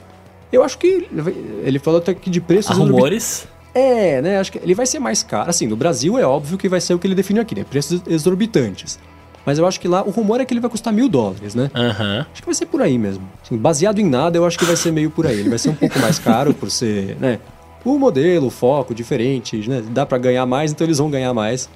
Eu 0.51 0.63
acho 0.63 0.77
que 0.77 1.07
ele 1.63 1.79
falou 1.79 1.99
até 1.99 2.13
que 2.13 2.29
de 2.29 2.39
preços 2.39 2.71
Há 2.71 2.83
rumores. 2.83 3.47
É, 3.73 4.21
né? 4.21 4.37
Acho 4.37 4.51
que 4.51 4.59
ele 4.59 4.75
vai 4.75 4.85
ser 4.85 4.99
mais 4.99 5.23
caro. 5.23 5.49
Assim, 5.49 5.65
no 5.65 5.75
Brasil 5.75 6.19
é 6.19 6.25
óbvio 6.25 6.57
que 6.57 6.69
vai 6.69 6.79
ser 6.81 6.93
o 6.93 6.99
que 6.99 7.07
ele 7.07 7.15
definiu 7.15 7.41
aqui, 7.41 7.55
né? 7.55 7.65
Preços 7.67 8.01
exorbitantes. 8.05 8.99
Mas 9.45 9.57
eu 9.57 9.65
acho 9.65 9.79
que 9.79 9.87
lá 9.87 10.03
o 10.03 10.11
rumor 10.11 10.39
é 10.39 10.45
que 10.45 10.53
ele 10.53 10.59
vai 10.59 10.69
custar 10.69 10.93
mil 10.93 11.09
dólares, 11.09 11.55
né? 11.55 11.71
Aham. 11.73 12.27
Acho 12.31 12.41
que 12.41 12.45
vai 12.45 12.53
ser 12.53 12.67
por 12.67 12.81
aí 12.81 12.97
mesmo. 12.97 13.27
Assim, 13.43 13.57
baseado 13.57 13.99
em 13.99 14.07
nada, 14.07 14.37
eu 14.37 14.45
acho 14.45 14.59
que 14.59 14.65
vai 14.65 14.75
ser 14.75 14.91
meio 14.91 15.09
por 15.09 15.25
aí. 15.25 15.39
Ele 15.39 15.49
vai 15.49 15.57
ser 15.57 15.69
um 15.69 15.75
pouco 15.75 15.97
mais 15.99 16.19
caro 16.19 16.53
por 16.53 16.69
ser, 16.69 17.17
né? 17.19 17.39
O 17.83 17.97
modelo, 17.97 18.47
o 18.47 18.49
foco, 18.51 18.93
diferente, 18.93 19.57
né? 19.69 19.81
Dá 19.91 20.05
pra 20.05 20.17
ganhar 20.17 20.45
mais, 20.45 20.71
então 20.71 20.85
eles 20.85 20.97
vão 20.99 21.09
ganhar 21.09 21.33
mais. 21.33 21.69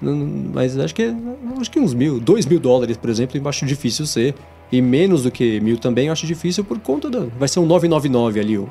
Mas 0.00 0.78
acho 0.78 0.94
que, 0.94 1.14
acho 1.60 1.70
que 1.70 1.78
uns 1.78 1.94
mil, 1.94 2.20
dois 2.20 2.44
mil 2.46 2.58
dólares, 2.60 2.96
por 2.96 3.08
exemplo, 3.10 3.38
eu 3.38 3.48
acho 3.48 3.64
difícil 3.64 4.06
ser. 4.06 4.34
E 4.72 4.80
menos 4.82 5.22
do 5.22 5.30
que 5.30 5.60
mil 5.60 5.76
também 5.78 6.06
eu 6.06 6.12
acho 6.12 6.26
difícil 6.26 6.64
por 6.64 6.78
conta 6.80 7.08
da. 7.10 7.20
Vai 7.38 7.48
ser 7.48 7.60
um 7.60 7.66
999 7.66 8.40
ali, 8.40 8.58
o, 8.58 8.68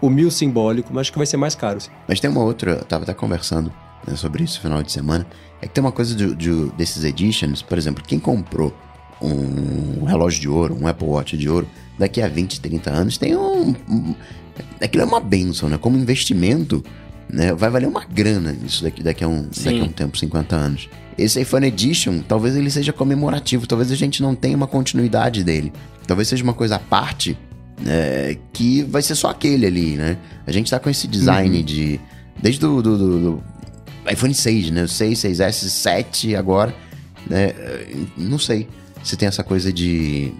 o 0.00 0.10
mil 0.10 0.30
simbólico, 0.30 0.88
mas 0.92 1.02
acho 1.02 1.12
que 1.12 1.18
vai 1.18 1.26
ser 1.26 1.36
mais 1.36 1.54
caro. 1.54 1.78
Mas 2.08 2.18
tem 2.18 2.28
uma 2.30 2.42
outra, 2.42 2.72
eu 2.72 2.84
tava 2.84 3.04
até 3.04 3.14
conversando 3.14 3.72
né, 4.06 4.16
sobre 4.16 4.42
isso 4.42 4.56
no 4.56 4.62
final 4.62 4.82
de 4.82 4.90
semana. 4.90 5.26
É 5.62 5.66
que 5.66 5.72
tem 5.74 5.82
uma 5.84 5.92
coisa 5.92 6.14
de- 6.14 6.34
desses 6.76 7.04
editions, 7.04 7.62
por 7.62 7.78
exemplo, 7.78 8.02
quem 8.06 8.18
comprou 8.18 8.74
um 9.22 10.04
relógio 10.04 10.40
de 10.40 10.48
ouro, 10.48 10.76
um 10.80 10.86
Apple 10.86 11.06
Watch 11.08 11.36
de 11.36 11.48
ouro, 11.48 11.66
daqui 11.98 12.20
a 12.20 12.28
20, 12.28 12.60
30 12.60 12.90
anos, 12.90 13.16
tem 13.18 13.36
um. 13.36 13.74
um 13.88 14.14
aquilo 14.80 15.02
é 15.02 15.06
uma 15.06 15.20
benção, 15.20 15.68
né? 15.68 15.78
Como 15.78 15.96
investimento, 15.96 16.82
né? 17.30 17.52
Vai 17.54 17.70
valer 17.70 17.86
uma 17.88 18.04
grana 18.04 18.56
isso 18.64 18.82
daqui, 18.82 19.02
daqui, 19.02 19.24
a 19.24 19.28
um, 19.28 19.42
daqui 19.42 19.80
a 19.80 19.84
um 19.84 19.88
tempo, 19.88 20.16
50 20.18 20.54
anos. 20.56 20.88
Esse 21.18 21.40
iPhone 21.40 21.66
Edition, 21.66 22.20
talvez 22.20 22.54
ele 22.56 22.70
seja 22.70 22.92
comemorativo, 22.92 23.66
talvez 23.66 23.90
a 23.90 23.94
gente 23.96 24.20
não 24.22 24.34
tenha 24.34 24.56
uma 24.56 24.66
continuidade 24.66 25.42
dele. 25.42 25.72
Talvez 26.06 26.28
seja 26.28 26.44
uma 26.44 26.52
coisa 26.52 26.76
à 26.76 26.78
parte 26.78 27.36
é, 27.86 28.36
que 28.52 28.82
vai 28.82 29.02
ser 29.02 29.14
só 29.14 29.30
aquele 29.30 29.66
ali, 29.66 29.96
né? 29.96 30.18
A 30.46 30.52
gente 30.52 30.70
tá 30.70 30.78
com 30.78 30.90
esse 30.90 31.06
design 31.08 31.62
de. 31.62 32.00
Desde 32.40 32.60
do, 32.60 32.82
do, 32.82 32.98
do- 32.98 33.20
do 33.20 33.42
iPhone 34.10 34.34
6, 34.34 34.70
né? 34.70 34.82
O 34.84 34.88
6, 34.88 35.18
6S, 35.18 35.52
7 35.68 36.36
agora, 36.36 36.74
né? 37.28 37.52
Não 38.16 38.38
sei 38.38 38.68
se 39.02 39.16
tem 39.16 39.26
essa 39.26 39.42
coisa 39.42 39.72
de 39.72 40.32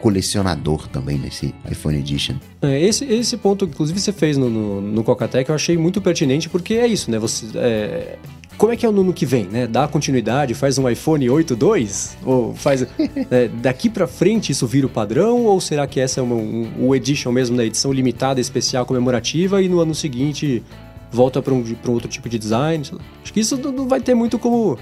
colecionador 0.00 0.88
também 0.88 1.18
nesse 1.18 1.54
iPhone 1.70 1.98
Edition. 1.98 2.34
É, 2.62 2.80
esse, 2.80 3.04
esse 3.04 3.36
ponto, 3.36 3.64
inclusive, 3.64 4.00
você 4.00 4.12
fez 4.12 4.36
no, 4.36 4.48
no, 4.48 4.80
no 4.80 5.04
Cocatec, 5.04 5.48
eu 5.48 5.54
achei 5.54 5.76
muito 5.76 6.00
pertinente, 6.00 6.48
porque 6.48 6.74
é 6.74 6.86
isso, 6.86 7.10
né? 7.10 7.18
Você, 7.18 7.46
é, 7.56 8.18
como 8.58 8.72
é 8.72 8.76
que 8.76 8.84
é 8.84 8.88
o 8.88 9.00
ano 9.00 9.12
que 9.12 9.24
vem, 9.24 9.44
né? 9.44 9.68
Dá 9.68 9.86
continuidade, 9.86 10.52
faz 10.52 10.78
um 10.78 10.88
iPhone 10.88 11.24
8.2? 11.26 12.16
Ou 12.24 12.52
faz... 12.54 12.82
é, 13.30 13.48
daqui 13.48 13.88
pra 13.88 14.08
frente 14.08 14.50
isso 14.50 14.66
vira 14.66 14.84
o 14.84 14.90
padrão? 14.90 15.44
Ou 15.44 15.60
será 15.60 15.86
que 15.86 16.00
essa 16.00 16.18
é 16.18 16.22
uma, 16.22 16.34
um, 16.34 16.68
o 16.76 16.94
Edition 16.94 17.30
mesmo, 17.30 17.56
na 17.56 17.64
edição 17.64 17.92
limitada, 17.92 18.40
especial, 18.40 18.84
comemorativa, 18.84 19.62
e 19.62 19.68
no 19.68 19.78
ano 19.78 19.94
seguinte 19.94 20.62
volta 21.10 21.40
pra 21.40 21.54
um, 21.54 21.62
pra 21.62 21.90
um 21.90 21.94
outro 21.94 22.08
tipo 22.08 22.28
de 22.28 22.36
design? 22.36 22.84
Acho 23.22 23.32
que 23.32 23.38
isso 23.38 23.56
não 23.56 23.86
vai 23.86 24.00
ter 24.00 24.14
muito 24.14 24.40
como... 24.40 24.76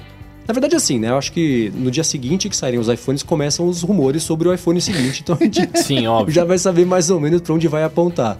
Na 0.46 0.52
verdade, 0.52 0.76
assim, 0.76 0.98
né? 0.98 1.10
Eu 1.10 1.18
acho 1.18 1.32
que 1.32 1.72
no 1.74 1.90
dia 1.90 2.04
seguinte 2.04 2.48
que 2.48 2.56
saírem 2.56 2.78
os 2.80 2.88
iPhones, 2.88 3.22
começam 3.22 3.66
os 3.66 3.82
rumores 3.82 4.22
sobre 4.22 4.48
o 4.48 4.54
iPhone 4.54 4.80
seguinte. 4.80 5.20
Então 5.22 5.36
a 5.40 5.44
gente 5.44 5.68
Sim, 5.82 6.06
óbvio. 6.06 6.34
já 6.34 6.44
vai 6.44 6.58
saber 6.58 6.86
mais 6.86 7.10
ou 7.10 7.20
menos 7.20 7.40
pra 7.40 7.52
onde 7.54 7.66
vai 7.68 7.82
apontar. 7.82 8.38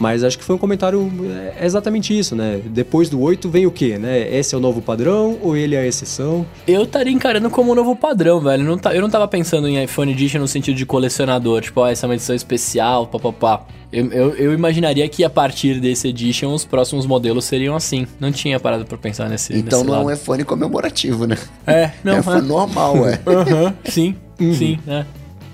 Mas 0.00 0.22
acho 0.22 0.38
que 0.38 0.44
foi 0.44 0.54
um 0.54 0.58
comentário 0.58 1.10
é 1.58 1.66
exatamente 1.66 2.16
isso, 2.16 2.36
né? 2.36 2.60
Depois 2.66 3.10
do 3.10 3.20
8 3.20 3.48
vem 3.48 3.66
o 3.66 3.70
quê, 3.72 3.98
né? 3.98 4.32
Esse 4.32 4.54
é 4.54 4.58
o 4.58 4.60
novo 4.60 4.80
padrão 4.80 5.36
ou 5.42 5.56
ele 5.56 5.74
é 5.74 5.80
a 5.80 5.86
exceção? 5.88 6.46
Eu 6.68 6.84
estaria 6.84 7.12
encarando 7.12 7.50
como 7.50 7.72
um 7.72 7.74
novo 7.74 7.96
padrão, 7.96 8.38
velho. 8.40 8.62
Não 8.62 8.78
tá- 8.78 8.94
eu 8.94 9.02
não 9.02 9.10
tava 9.10 9.26
pensando 9.26 9.66
em 9.66 9.82
iPhone 9.82 10.12
Edition 10.12 10.38
no 10.38 10.46
sentido 10.46 10.76
de 10.76 10.86
colecionador, 10.86 11.62
tipo, 11.62 11.80
ó, 11.80 11.88
essa 11.88 12.06
é 12.06 12.08
uma 12.08 12.14
edição 12.14 12.36
especial, 12.36 13.08
papapá. 13.08 13.66
Eu, 13.92 14.06
eu, 14.12 14.34
eu 14.34 14.52
imaginaria 14.52 15.08
que 15.08 15.24
a 15.24 15.30
partir 15.30 15.80
desse 15.80 16.08
Edition 16.08 16.52
os 16.52 16.64
próximos 16.64 17.06
modelos 17.06 17.44
seriam 17.46 17.74
assim. 17.74 18.06
Não 18.20 18.30
tinha 18.30 18.60
parado 18.60 18.84
pra 18.84 18.98
pensar 18.98 19.28
nesse. 19.28 19.54
Então 19.56 19.78
nesse 19.80 19.90
não 19.90 19.94
é 19.94 19.98
um 20.00 20.04
lado. 20.08 20.14
iPhone 20.20 20.44
comemorativo, 20.44 21.26
né? 21.26 21.36
É, 21.66 21.90
não, 22.04 22.16
é 22.16 22.20
iPhone 22.20 22.46
normal, 22.46 23.08
é. 23.08 23.18
Aham, 23.26 23.74
sim, 23.86 24.14
sim, 24.38 24.78
é. 24.86 25.04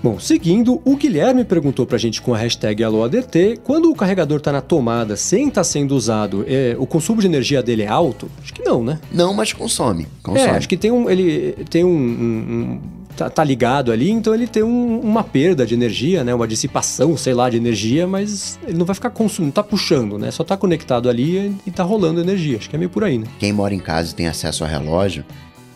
Bom, 0.03 0.19
seguindo, 0.19 0.79
o 0.85 0.95
Guilherme 0.95 1.43
perguntou 1.43 1.83
pra 1.83 1.97
gente 1.97 2.21
com 2.21 2.31
a 2.31 2.37
hashtag 2.37 2.83
AlôADT, 2.83 3.59
quando 3.63 3.89
o 3.89 3.95
carregador 3.95 4.39
tá 4.39 4.51
na 4.51 4.61
tomada 4.61 5.15
sem 5.15 5.47
estar 5.47 5.63
sendo 5.63 5.95
usado, 5.95 6.45
é, 6.47 6.75
o 6.77 6.85
consumo 6.85 7.21
de 7.21 7.25
energia 7.25 7.63
dele 7.63 7.81
é 7.81 7.87
alto? 7.87 8.29
Acho 8.43 8.53
que 8.53 8.61
não, 8.61 8.83
né? 8.83 8.99
Não, 9.11 9.33
mas 9.33 9.51
consome. 9.51 10.05
Consome. 10.21 10.45
É, 10.47 10.51
acho 10.51 10.69
que 10.69 10.77
tem 10.77 10.91
um. 10.91 11.09
Ele 11.09 11.53
tem 11.71 11.83
um. 11.83 11.89
um- 11.89 11.93
um- 11.93 12.81
tá, 13.15 13.29
tá 13.29 13.43
ligado 13.43 13.91
ali, 13.91 14.09
então 14.09 14.33
ele 14.33 14.47
tem 14.47 14.63
um- 14.63 14.99
uma 14.99 15.23
perda 15.23 15.65
de 15.65 15.73
energia, 15.73 16.23
né? 16.23 16.33
Uma 16.33 16.47
dissipação, 16.47 17.15
sei 17.17 17.33
lá, 17.33 17.49
de 17.49 17.57
energia, 17.57 18.05
mas 18.07 18.59
ele 18.67 18.77
não 18.77 18.85
vai 18.85 18.93
ficar 18.95 19.09
consumindo, 19.09 19.53
tá 19.53 19.63
puxando, 19.63 20.17
né? 20.17 20.31
Só 20.31 20.43
tá 20.43 20.55
conectado 20.57 21.09
ali 21.09 21.55
e 21.65 21.71
tá 21.71 21.83
rolando 21.83 22.19
energia. 22.19 22.57
Acho 22.57 22.69
que 22.69 22.75
é 22.75 22.79
meio 22.79 22.89
por 22.89 23.03
aí, 23.03 23.17
né? 23.17 23.25
Quem 23.39 23.53
mora 23.53 23.73
em 23.73 23.79
casa 23.79 24.11
e 24.11 24.15
tem 24.15 24.27
acesso 24.27 24.63
ao 24.63 24.69
relógio, 24.69 25.23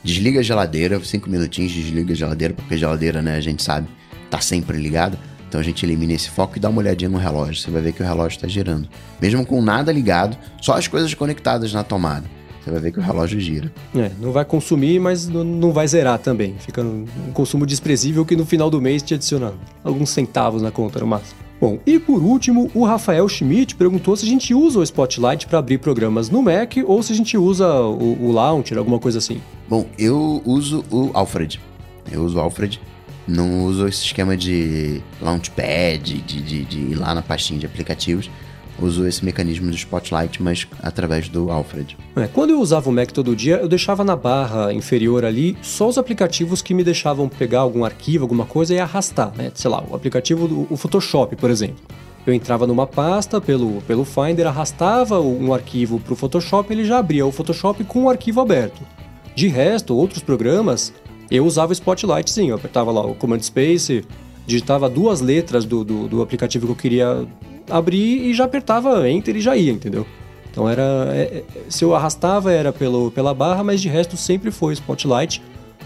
desliga 0.03 0.39
a 0.39 0.43
geladeira, 0.43 0.99
cinco 1.03 1.29
minutinhos, 1.29 1.71
desliga 1.71 2.13
a 2.13 2.15
geladeira, 2.15 2.53
porque 2.53 2.73
a 2.73 2.77
geladeira, 2.77 3.21
né, 3.21 3.35
a 3.35 3.41
gente 3.41 3.63
sabe, 3.63 3.87
tá 4.29 4.39
sempre 4.41 4.77
ligada. 4.77 5.17
Então 5.47 5.59
a 5.59 5.63
gente 5.63 5.83
elimina 5.83 6.13
esse 6.13 6.29
foco 6.29 6.57
e 6.57 6.59
dá 6.59 6.69
uma 6.69 6.79
olhadinha 6.79 7.09
no 7.09 7.17
relógio. 7.17 7.55
Você 7.55 7.71
vai 7.71 7.81
ver 7.81 7.91
que 7.91 8.03
o 8.03 8.05
relógio 8.05 8.35
está 8.35 8.47
girando. 8.47 8.87
Mesmo 9.19 9.43
com 9.43 9.59
nada 9.63 9.91
ligado, 9.91 10.37
só 10.61 10.73
as 10.73 10.87
coisas 10.87 11.11
conectadas 11.15 11.73
na 11.73 11.83
tomada. 11.83 12.25
Você 12.69 12.73
vai 12.73 12.81
ver 12.81 12.91
que 12.91 12.99
o 12.99 13.01
relógio 13.01 13.39
gira. 13.39 13.71
É, 13.95 14.11
não 14.21 14.31
vai 14.31 14.45
consumir, 14.45 14.99
mas 14.99 15.27
não, 15.27 15.71
vai 15.71 15.87
zerar 15.87 16.19
também. 16.19 16.53
Fica 16.59 16.81
um, 16.81 17.05
um 17.27 17.31
consumo 17.31 17.65
desprezível 17.65 18.23
que 18.23 18.35
no 18.35 18.45
final 18.45 18.69
do 18.69 18.79
mês 18.79 19.01
te 19.01 19.15
adiciona 19.15 19.53
alguns 19.83 20.11
centavos 20.11 20.61
na 20.61 20.69
conta 20.69 20.99
no 20.99 21.07
máximo. 21.07 21.39
Bom, 21.59 21.79
e 21.85 21.99
por 21.99 22.21
último, 22.21 22.69
o 22.73 22.85
Rafael 22.85 23.27
Schmidt 23.27 23.75
perguntou 23.75 24.15
se 24.15 24.25
a 24.25 24.29
gente 24.29 24.53
usa 24.53 24.79
o 24.79 24.83
Spotlight 24.83 25.47
para 25.47 25.59
abrir 25.59 25.79
programas 25.79 26.29
no 26.29 26.41
Mac 26.41 26.75
ou 26.85 27.01
se 27.01 27.11
a 27.11 27.15
gente 27.15 27.35
usa 27.37 27.67
o, 27.81 28.27
o 28.27 28.31
Launcher, 28.31 28.77
alguma 28.77 28.99
coisa 28.99 29.17
assim. 29.17 29.41
Bom, 29.67 29.85
eu 29.97 30.41
uso 30.45 30.85
o 30.91 31.09
Alfred. 31.13 31.59
Eu 32.11 32.23
uso 32.23 32.37
o 32.37 32.39
Alfred. 32.39 32.79
Não 33.27 33.65
uso 33.65 33.87
esse 33.87 34.05
esquema 34.05 34.37
de 34.37 35.01
launchpad, 35.21 36.21
de, 36.21 36.21
de, 36.21 36.65
de 36.65 36.79
ir 36.79 36.95
lá 36.95 37.13
na 37.13 37.21
pastinha 37.21 37.59
de 37.59 37.65
aplicativos. 37.65 38.29
Uso 38.81 39.05
esse 39.05 39.23
mecanismo 39.25 39.69
do 39.69 39.75
Spotlight, 39.75 40.41
mas 40.41 40.67
através 40.81 41.27
do 41.27 41.51
Alfred. 41.51 41.97
É, 42.15 42.27
quando 42.27 42.51
eu 42.51 42.61
usava 42.61 42.89
o 42.89 42.93
Mac 42.93 43.11
todo 43.11 43.35
dia, 43.35 43.57
eu 43.57 43.67
deixava 43.67 44.03
na 44.03 44.15
barra 44.15 44.73
inferior 44.73 45.25
ali 45.25 45.57
só 45.61 45.87
os 45.87 45.97
aplicativos 45.97 46.61
que 46.61 46.73
me 46.73 46.83
deixavam 46.83 47.27
pegar 47.27 47.59
algum 47.59 47.83
arquivo, 47.83 48.23
alguma 48.23 48.45
coisa 48.45 48.73
e 48.73 48.79
arrastar, 48.79 49.33
né? 49.35 49.51
Sei 49.53 49.69
lá, 49.69 49.83
o 49.87 49.95
aplicativo 49.95 50.47
do 50.47 50.67
o 50.69 50.77
Photoshop, 50.77 51.35
por 51.35 51.49
exemplo. 51.49 51.83
Eu 52.25 52.33
entrava 52.33 52.67
numa 52.67 52.85
pasta 52.85 53.41
pelo, 53.41 53.81
pelo 53.81 54.05
Finder, 54.05 54.47
arrastava 54.47 55.19
um 55.19 55.53
arquivo 55.53 55.99
para 55.99 56.13
o 56.13 56.15
Photoshop, 56.15 56.71
ele 56.71 56.85
já 56.85 56.99
abria 56.99 57.25
o 57.25 57.31
Photoshop 57.31 57.83
com 57.83 58.03
o 58.03 58.09
arquivo 58.09 58.39
aberto. 58.41 58.81
De 59.35 59.47
resto, 59.47 59.95
outros 59.95 60.21
programas, 60.21 60.93
eu 61.31 61.45
usava 61.45 61.71
o 61.71 61.73
Spotlight 61.73 62.29
sim, 62.29 62.49
eu 62.49 62.55
apertava 62.55 62.91
lá 62.91 63.05
o 63.05 63.15
Command 63.15 63.39
Space, 63.39 64.03
digitava 64.45 64.89
duas 64.89 65.21
letras 65.21 65.63
do, 65.63 65.83
do, 65.83 66.07
do 66.07 66.21
aplicativo 66.21 66.65
que 66.65 66.71
eu 66.71 66.75
queria 66.75 67.27
abrir 67.69 68.27
e 68.27 68.33
já 68.33 68.45
apertava 68.45 69.09
Enter 69.09 69.35
e 69.35 69.41
já 69.41 69.55
ia, 69.55 69.71
entendeu? 69.71 70.05
Então 70.51 70.67
era. 70.67 71.09
É, 71.11 71.21
é, 71.21 71.43
se 71.69 71.83
eu 71.83 71.95
arrastava 71.95 72.51
era 72.51 72.73
pelo, 72.73 73.11
pela 73.11 73.33
barra, 73.33 73.63
mas 73.63 73.81
de 73.81 73.89
resto 73.89 74.17
sempre 74.17 74.51
foi 74.51 74.73
Spotlight. 74.73 75.41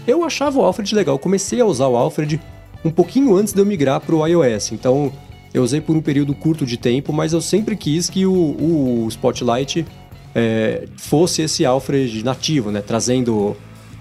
Eu 0.06 0.22
achava 0.22 0.58
o 0.58 0.62
Alfred 0.64 0.94
legal, 0.94 1.18
comecei 1.18 1.60
a 1.60 1.64
usar 1.64 1.88
o 1.88 1.96
Alfred 1.96 2.40
um 2.84 2.90
pouquinho 2.90 3.34
antes 3.36 3.54
de 3.54 3.60
eu 3.60 3.64
migrar 3.64 4.00
para 4.00 4.14
o 4.14 4.26
iOS. 4.26 4.72
Então 4.72 5.12
eu 5.52 5.62
usei 5.62 5.80
por 5.80 5.96
um 5.96 6.02
período 6.02 6.34
curto 6.34 6.66
de 6.66 6.76
tempo, 6.76 7.12
mas 7.12 7.32
eu 7.32 7.40
sempre 7.40 7.76
quis 7.76 8.10
que 8.10 8.26
o, 8.26 8.32
o 8.32 9.06
Spotlight 9.08 9.86
é, 10.34 10.86
fosse 10.96 11.42
esse 11.42 11.64
Alfred 11.64 12.24
nativo, 12.24 12.70
né? 12.70 12.82
Trazendo 12.82 13.56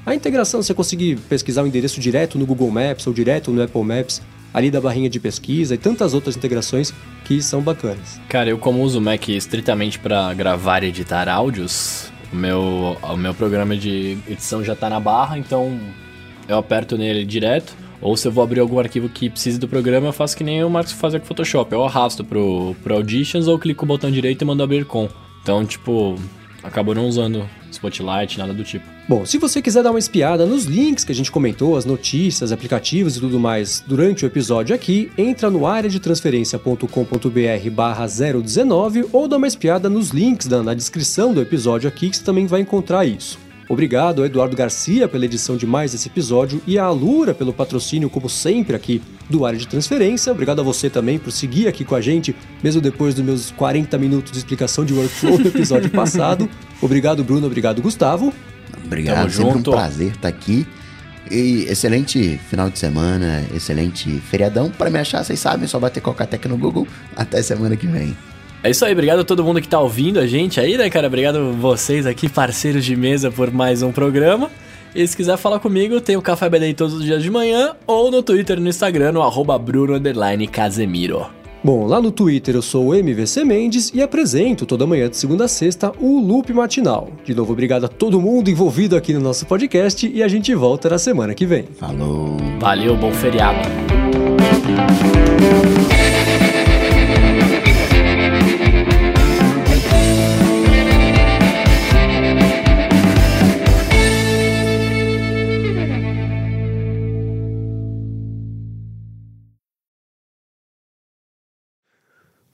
a 0.06 0.14
integração, 0.14 0.62
você 0.62 0.74
conseguir 0.74 1.18
pesquisar 1.30 1.64
o 1.64 1.68
endereço 1.68 2.00
direto 2.00 2.38
no 2.38 2.46
Google 2.46 2.70
Maps 2.70 3.08
ou 3.08 3.14
direto 3.14 3.52
no 3.52 3.62
Apple 3.62 3.84
Maps 3.84 4.22
ali 4.54 4.70
da 4.70 4.80
barrinha 4.80 5.10
de 5.10 5.20
pesquisa 5.20 5.76
e 5.76 5.78
tantas 5.78 6.14
outras 6.14 6.38
integrações 6.38 6.94
que 7.26 7.42
são 7.42 7.62
bacanas. 7.62 8.22
Cara, 8.30 8.50
eu 8.50 8.58
como 8.58 8.84
uso 8.84 9.00
o 9.00 9.02
Mac 9.02 9.30
estritamente 9.30 9.98
para 10.00 10.34
gravar 10.34 10.84
e 10.84 10.88
editar 10.88 11.28
áudios, 11.28 12.12
o 12.32 12.36
meu, 12.36 12.98
o 13.02 13.18
meu 13.18 13.34
programa 13.34 13.76
de 13.76 14.18
edição 14.28 14.64
já 14.64 14.76
tá 14.76 14.90
na 14.90 15.00
barra, 15.00 15.38
então 15.38 15.80
eu 16.48 16.58
aperto 16.58 16.98
nele 16.98 17.26
direto. 17.26 17.76
Ou 18.02 18.18
se 18.18 18.28
eu 18.28 18.32
vou 18.34 18.44
abrir 18.44 18.60
algum 18.60 18.80
arquivo 18.80 19.08
que 19.08 19.30
precise 19.30 19.58
do 19.58 19.68
programa, 19.68 20.08
eu 20.08 20.14
faço 20.14 20.36
que 20.36 20.44
nem 20.44 20.62
o 20.62 20.70
Marcos 20.70 20.92
fazia 20.92 21.20
com 21.20 21.24
o 21.24 21.28
Photoshop. 21.28 21.72
Eu 21.72 21.86
arrasto 21.86 22.22
pro, 22.22 22.76
pro 22.84 22.96
Auditions 22.96 23.48
ou 23.48 23.58
clico 23.58 23.86
o 23.86 23.88
botão 23.88 24.12
direito 24.12 24.42
e 24.42 24.46
mando 24.46 24.62
abrir 24.62 24.84
com. 24.84 25.08
Então, 25.42 25.66
tipo, 25.66 26.18
acabou 26.64 26.96
não 26.96 27.08
usando 27.08 27.48
Spotlight, 27.72 28.38
nada 28.38 28.54
do 28.54 28.64
tipo. 28.64 28.86
Bom, 29.08 29.26
se 29.26 29.38
você 29.38 29.62
quiser 29.62 29.84
dar 29.84 29.92
uma 29.92 30.00
espiada 30.00 30.46
nos 30.46 30.64
links 30.64 31.04
que 31.04 31.12
a 31.12 31.16
gente 31.16 31.32
comentou, 31.32 31.76
as 31.76 31.86
notícias, 31.86 32.52
aplicativos 32.52 33.18
e 33.18 33.20
tudo 33.20 33.40
mais 33.40 33.84
durante 33.86 34.24
o 34.24 34.28
episódio 34.28 34.74
aqui, 34.74 35.12
entra 35.18 35.50
no 35.50 35.68
areadetransferencia.com.br 35.68 37.70
barra 37.72 38.08
019 38.08 39.08
ou 39.12 39.28
dá 39.28 39.38
uma 39.38 39.48
espiada 39.48 39.90
nos 39.90 40.10
links 40.10 40.48
na 40.48 40.74
descrição 40.74 41.34
do 41.34 41.42
episódio 41.42 41.88
aqui 41.88 42.10
que 42.10 42.18
você 42.18 42.24
também 42.24 42.48
vai 42.48 42.62
encontrar 42.62 43.06
isso. 43.06 43.38
Obrigado 43.68 44.20
ao 44.20 44.26
Eduardo 44.26 44.56
Garcia 44.56 45.08
pela 45.08 45.26
edição 45.26 45.58
de 45.58 45.66
mais 45.66 45.94
esse 45.94 46.08
episódio 46.08 46.62
e 46.68 46.78
à 46.78 46.84
Alura 46.84 47.34
pelo 47.34 47.54
patrocínio, 47.54 48.10
como 48.10 48.30
sempre, 48.30 48.76
aqui 48.76 49.02
do 49.30 49.46
Área 49.46 49.58
de 49.58 49.68
Transferência. 49.68 50.32
Obrigado 50.32 50.60
a 50.60 50.64
você 50.64 50.90
também 50.90 51.18
por 51.18 51.32
seguir 51.32 51.68
aqui 51.68 51.84
com 51.86 51.96
a 51.96 52.02
gente, 52.02 52.36
mesmo 52.64 52.82
depois 52.82 53.16
dos 53.16 53.24
meus 53.24 53.52
40 53.52 53.98
minutos 53.98 54.32
de 54.32 54.38
explicação 54.38 54.86
de 54.86 54.94
workflow 54.94 55.40
no 55.40 55.48
episódio 55.48 55.90
passado. 55.92 56.50
Obrigado, 56.82 57.24
Bruno. 57.24 57.48
Obrigado, 57.48 57.82
Gustavo. 57.82 58.34
Obrigado, 58.86 59.18
Tamo 59.18 59.30
sempre 59.30 59.52
junto. 59.54 59.72
um 59.72 59.74
prazer 59.74 60.12
estar 60.12 60.28
aqui. 60.28 60.68
E 61.32 61.64
excelente 61.70 62.40
final 62.50 62.70
de 62.70 62.78
semana, 62.78 63.44
excelente 63.56 64.10
feriadão. 64.30 64.70
Para 64.70 64.90
me 64.90 65.00
achar, 65.00 65.24
vocês 65.24 65.40
sabem, 65.40 65.64
é 65.64 65.68
só 65.68 65.80
bater 65.80 66.02
Cocatec 66.02 66.48
no 66.48 66.58
Google. 66.58 66.88
Até 67.16 67.42
semana 67.42 67.76
que 67.76 67.88
vem. 67.88 68.16
É 68.62 68.70
isso 68.70 68.86
aí, 68.86 68.94
obrigado 68.94 69.20
a 69.20 69.24
todo 69.24 69.44
mundo 69.44 69.62
que 69.62 69.68
tá 69.68 69.80
ouvindo 69.80 70.20
a 70.20 70.28
gente 70.28 70.60
aí, 70.60 70.78
né, 70.78 70.90
cara? 70.90 71.08
Obrigado 71.08 71.54
vocês 71.54 72.06
aqui, 72.06 72.30
parceiros 72.30 72.86
de 72.86 72.96
mesa, 72.96 73.30
por 73.32 73.52
mais 73.52 73.82
um 73.82 73.92
programa. 73.92 74.50
E 74.96 75.08
se 75.08 75.18
quiser 75.18 75.38
falar 75.38 75.60
comigo, 75.60 76.00
tem 76.00 76.16
o 76.16 76.22
Café 76.22 76.50
BD 76.50 76.74
todos 76.74 76.94
os 76.94 77.04
dias 77.04 77.24
de 77.24 77.32
manhã 77.32 77.76
ou 77.88 78.12
no 78.12 78.22
Twitter 78.22 78.58
e 78.58 78.62
no 78.62 78.70
Instagram, 78.70 79.14
no 79.14 79.22
arroba 79.22 79.58
Bruno 79.58 80.00
Casemiro. 80.52 81.26
Bom, 81.64 81.88
lá 81.88 82.02
no 82.02 82.12
Twitter 82.12 82.56
eu 82.56 82.62
sou 82.62 82.88
o 82.88 82.94
MVC 82.94 83.46
Mendes 83.46 83.90
e 83.94 84.02
apresento 84.02 84.66
toda 84.66 84.86
manhã 84.86 85.10
de 85.10 85.16
segunda 85.16 85.46
a 85.46 85.48
sexta 85.48 85.94
o 85.98 86.20
Loop 86.20 86.52
Matinal. 86.52 87.10
De 87.24 87.34
novo, 87.34 87.54
obrigado 87.54 87.86
a 87.86 87.88
todo 87.88 88.20
mundo 88.20 88.50
envolvido 88.50 88.98
aqui 88.98 89.14
no 89.14 89.22
nosso 89.22 89.46
podcast 89.46 90.06
e 90.14 90.22
a 90.22 90.28
gente 90.28 90.54
volta 90.54 90.90
na 90.90 90.98
semana 90.98 91.34
que 91.34 91.46
vem. 91.46 91.64
Falou! 91.80 92.36
Valeu, 92.60 92.98
bom 92.98 93.14
feriado! 93.14 93.60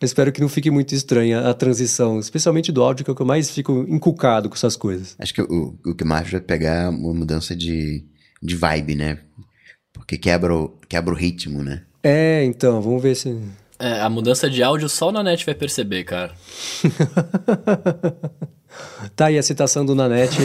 Espero 0.02 0.32
que 0.32 0.40
não 0.40 0.48
fique 0.48 0.72
muito 0.72 0.96
estranha 0.96 1.42
a 1.42 1.54
transição, 1.54 2.20
especialmente 2.20 2.72
do 2.72 2.82
áudio, 2.82 3.04
que 3.04 3.12
é 3.12 3.14
o 3.14 3.16
que 3.16 3.22
eu 3.22 3.26
mais 3.26 3.50
fico 3.50 3.86
encucado 3.90 4.48
com 4.48 4.56
essas 4.56 4.78
coisas. 4.78 5.16
Acho 5.20 5.34
que 5.34 5.42
o, 5.42 5.78
o 5.86 5.94
que 5.94 6.06
mais 6.06 6.30
vai 6.32 6.40
pegar 6.40 6.86
é 6.86 6.90
uma 6.90 7.14
mudança 7.14 7.54
de, 7.54 8.06
de 8.42 8.56
vibe, 8.56 8.96
né? 8.96 9.20
Porque 9.92 10.18
quebra 10.18 10.56
o, 10.56 10.70
quebra 10.88 11.14
o 11.14 11.18
ritmo, 11.18 11.62
né? 11.62 11.84
É, 12.02 12.46
então, 12.46 12.82
vamos 12.82 13.04
ver 13.04 13.16
se. 13.16 13.38
É, 13.80 14.02
a 14.02 14.10
mudança 14.10 14.50
de 14.50 14.62
áudio 14.62 14.90
só 14.90 15.08
o 15.08 15.12
Nanete 15.12 15.46
vai 15.46 15.56
perceber, 15.56 16.04
cara. 16.04 16.32
tá 19.16 19.28
aí 19.28 19.38
a 19.38 19.44
citação 19.44 19.86
do 19.86 19.96
Nanete 19.96 20.36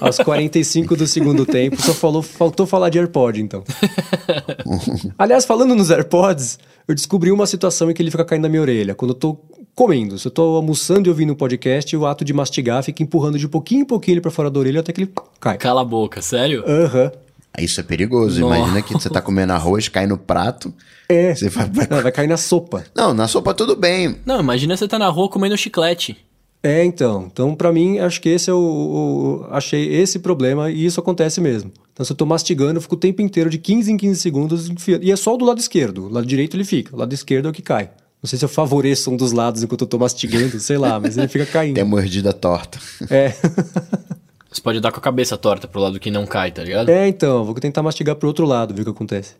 aos 0.00 0.18
45 0.18 0.96
do 0.96 1.06
segundo 1.06 1.46
tempo. 1.46 1.80
Só 1.80 1.94
falou, 1.94 2.22
faltou 2.22 2.66
falar 2.66 2.90
de 2.90 2.98
AirPod, 2.98 3.40
então. 3.40 3.62
Aliás, 5.16 5.44
falando 5.44 5.76
nos 5.76 5.90
AirPods, 5.90 6.58
eu 6.88 6.94
descobri 6.94 7.30
uma 7.30 7.46
situação 7.46 7.88
em 7.88 7.94
que 7.94 8.02
ele 8.02 8.10
fica 8.10 8.24
caindo 8.24 8.42
na 8.42 8.48
minha 8.48 8.62
orelha. 8.62 8.96
Quando 8.96 9.12
eu 9.12 9.16
tô 9.16 9.38
comendo, 9.72 10.18
se 10.18 10.26
eu 10.26 10.32
tô 10.32 10.56
almoçando 10.56 11.08
e 11.08 11.10
ouvindo 11.10 11.34
um 11.34 11.36
podcast, 11.36 11.96
o 11.96 12.04
ato 12.04 12.24
de 12.24 12.32
mastigar 12.32 12.82
fica 12.82 13.02
empurrando 13.02 13.38
de 13.38 13.46
pouquinho 13.46 13.82
em 13.82 13.84
pouquinho 13.84 14.14
ele 14.14 14.20
pra 14.20 14.30
fora 14.30 14.50
da 14.50 14.58
orelha 14.58 14.80
até 14.80 14.92
que 14.92 15.02
ele 15.02 15.12
cai. 15.38 15.56
Cala 15.56 15.82
a 15.82 15.84
boca, 15.84 16.20
sério? 16.20 16.64
Aham. 16.66 17.04
Uhum. 17.04 17.25
Isso 17.58 17.80
é 17.80 17.82
perigoso. 17.82 18.40
Nossa. 18.40 18.56
Imagina 18.56 18.82
que 18.82 18.92
você 18.92 19.08
tá 19.08 19.20
comendo 19.20 19.52
arroz, 19.52 19.88
cai 19.88 20.06
no 20.06 20.18
prato. 20.18 20.72
É. 21.08 21.34
Você 21.34 21.48
vai... 21.48 21.70
Não, 21.90 22.02
vai 22.02 22.12
cair 22.12 22.28
na 22.28 22.36
sopa. 22.36 22.84
Não, 22.94 23.14
na 23.14 23.28
sopa 23.28 23.54
tudo 23.54 23.76
bem. 23.76 24.16
Não, 24.24 24.40
imagina 24.40 24.76
você 24.76 24.88
tá 24.88 24.98
na 24.98 25.08
rua 25.08 25.28
comendo 25.28 25.56
chiclete. 25.56 26.16
É, 26.62 26.84
então. 26.84 27.28
Então, 27.32 27.54
para 27.54 27.72
mim, 27.72 27.98
acho 27.98 28.20
que 28.20 28.28
esse 28.28 28.50
é 28.50 28.52
o, 28.52 28.58
o, 28.58 29.46
Achei 29.50 29.94
esse 29.94 30.18
problema 30.18 30.70
e 30.70 30.84
isso 30.84 30.98
acontece 30.98 31.40
mesmo. 31.40 31.70
Então, 31.92 32.04
se 32.04 32.12
eu 32.12 32.16
tô 32.16 32.26
mastigando, 32.26 32.78
eu 32.78 32.82
fico 32.82 32.94
o 32.94 32.98
tempo 32.98 33.22
inteiro, 33.22 33.48
de 33.48 33.56
15 33.56 33.92
em 33.92 33.96
15 33.96 34.20
segundos, 34.20 34.68
e 35.00 35.10
é 35.10 35.16
só 35.16 35.36
do 35.36 35.44
lado 35.44 35.58
esquerdo. 35.58 36.06
O 36.06 36.08
lado 36.08 36.26
direito 36.26 36.56
ele 36.56 36.64
fica, 36.64 36.94
o 36.94 36.98
lado 36.98 37.12
esquerdo 37.14 37.46
é 37.46 37.50
o 37.50 37.54
que 37.54 37.62
cai. 37.62 37.90
Não 38.22 38.28
sei 38.28 38.38
se 38.38 38.44
eu 38.44 38.48
favoreço 38.48 39.10
um 39.10 39.16
dos 39.16 39.30
lados 39.30 39.62
enquanto 39.62 39.82
eu 39.82 39.86
tô 39.86 39.98
mastigando, 39.98 40.58
sei 40.58 40.76
lá, 40.76 40.98
mas 40.98 41.16
ele 41.16 41.28
fica 41.28 41.46
caindo. 41.46 41.76
Tem 41.76 41.84
mordida 41.84 42.32
torta. 42.32 42.78
É. 43.08 43.32
Você 44.56 44.62
pode 44.62 44.80
dar 44.80 44.90
com 44.90 44.98
a 44.98 45.02
cabeça 45.02 45.36
torta 45.36 45.68
pro 45.68 45.78
lado 45.78 46.00
que 46.00 46.10
não 46.10 46.24
cai, 46.24 46.50
tá 46.50 46.64
ligado? 46.64 46.88
É, 46.88 47.06
então, 47.06 47.44
vou 47.44 47.54
tentar 47.56 47.82
mastigar 47.82 48.16
pro 48.16 48.26
outro 48.26 48.46
lado, 48.46 48.72
ver 48.72 48.80
o 48.80 48.84
que 48.86 48.90
acontece. 48.90 49.34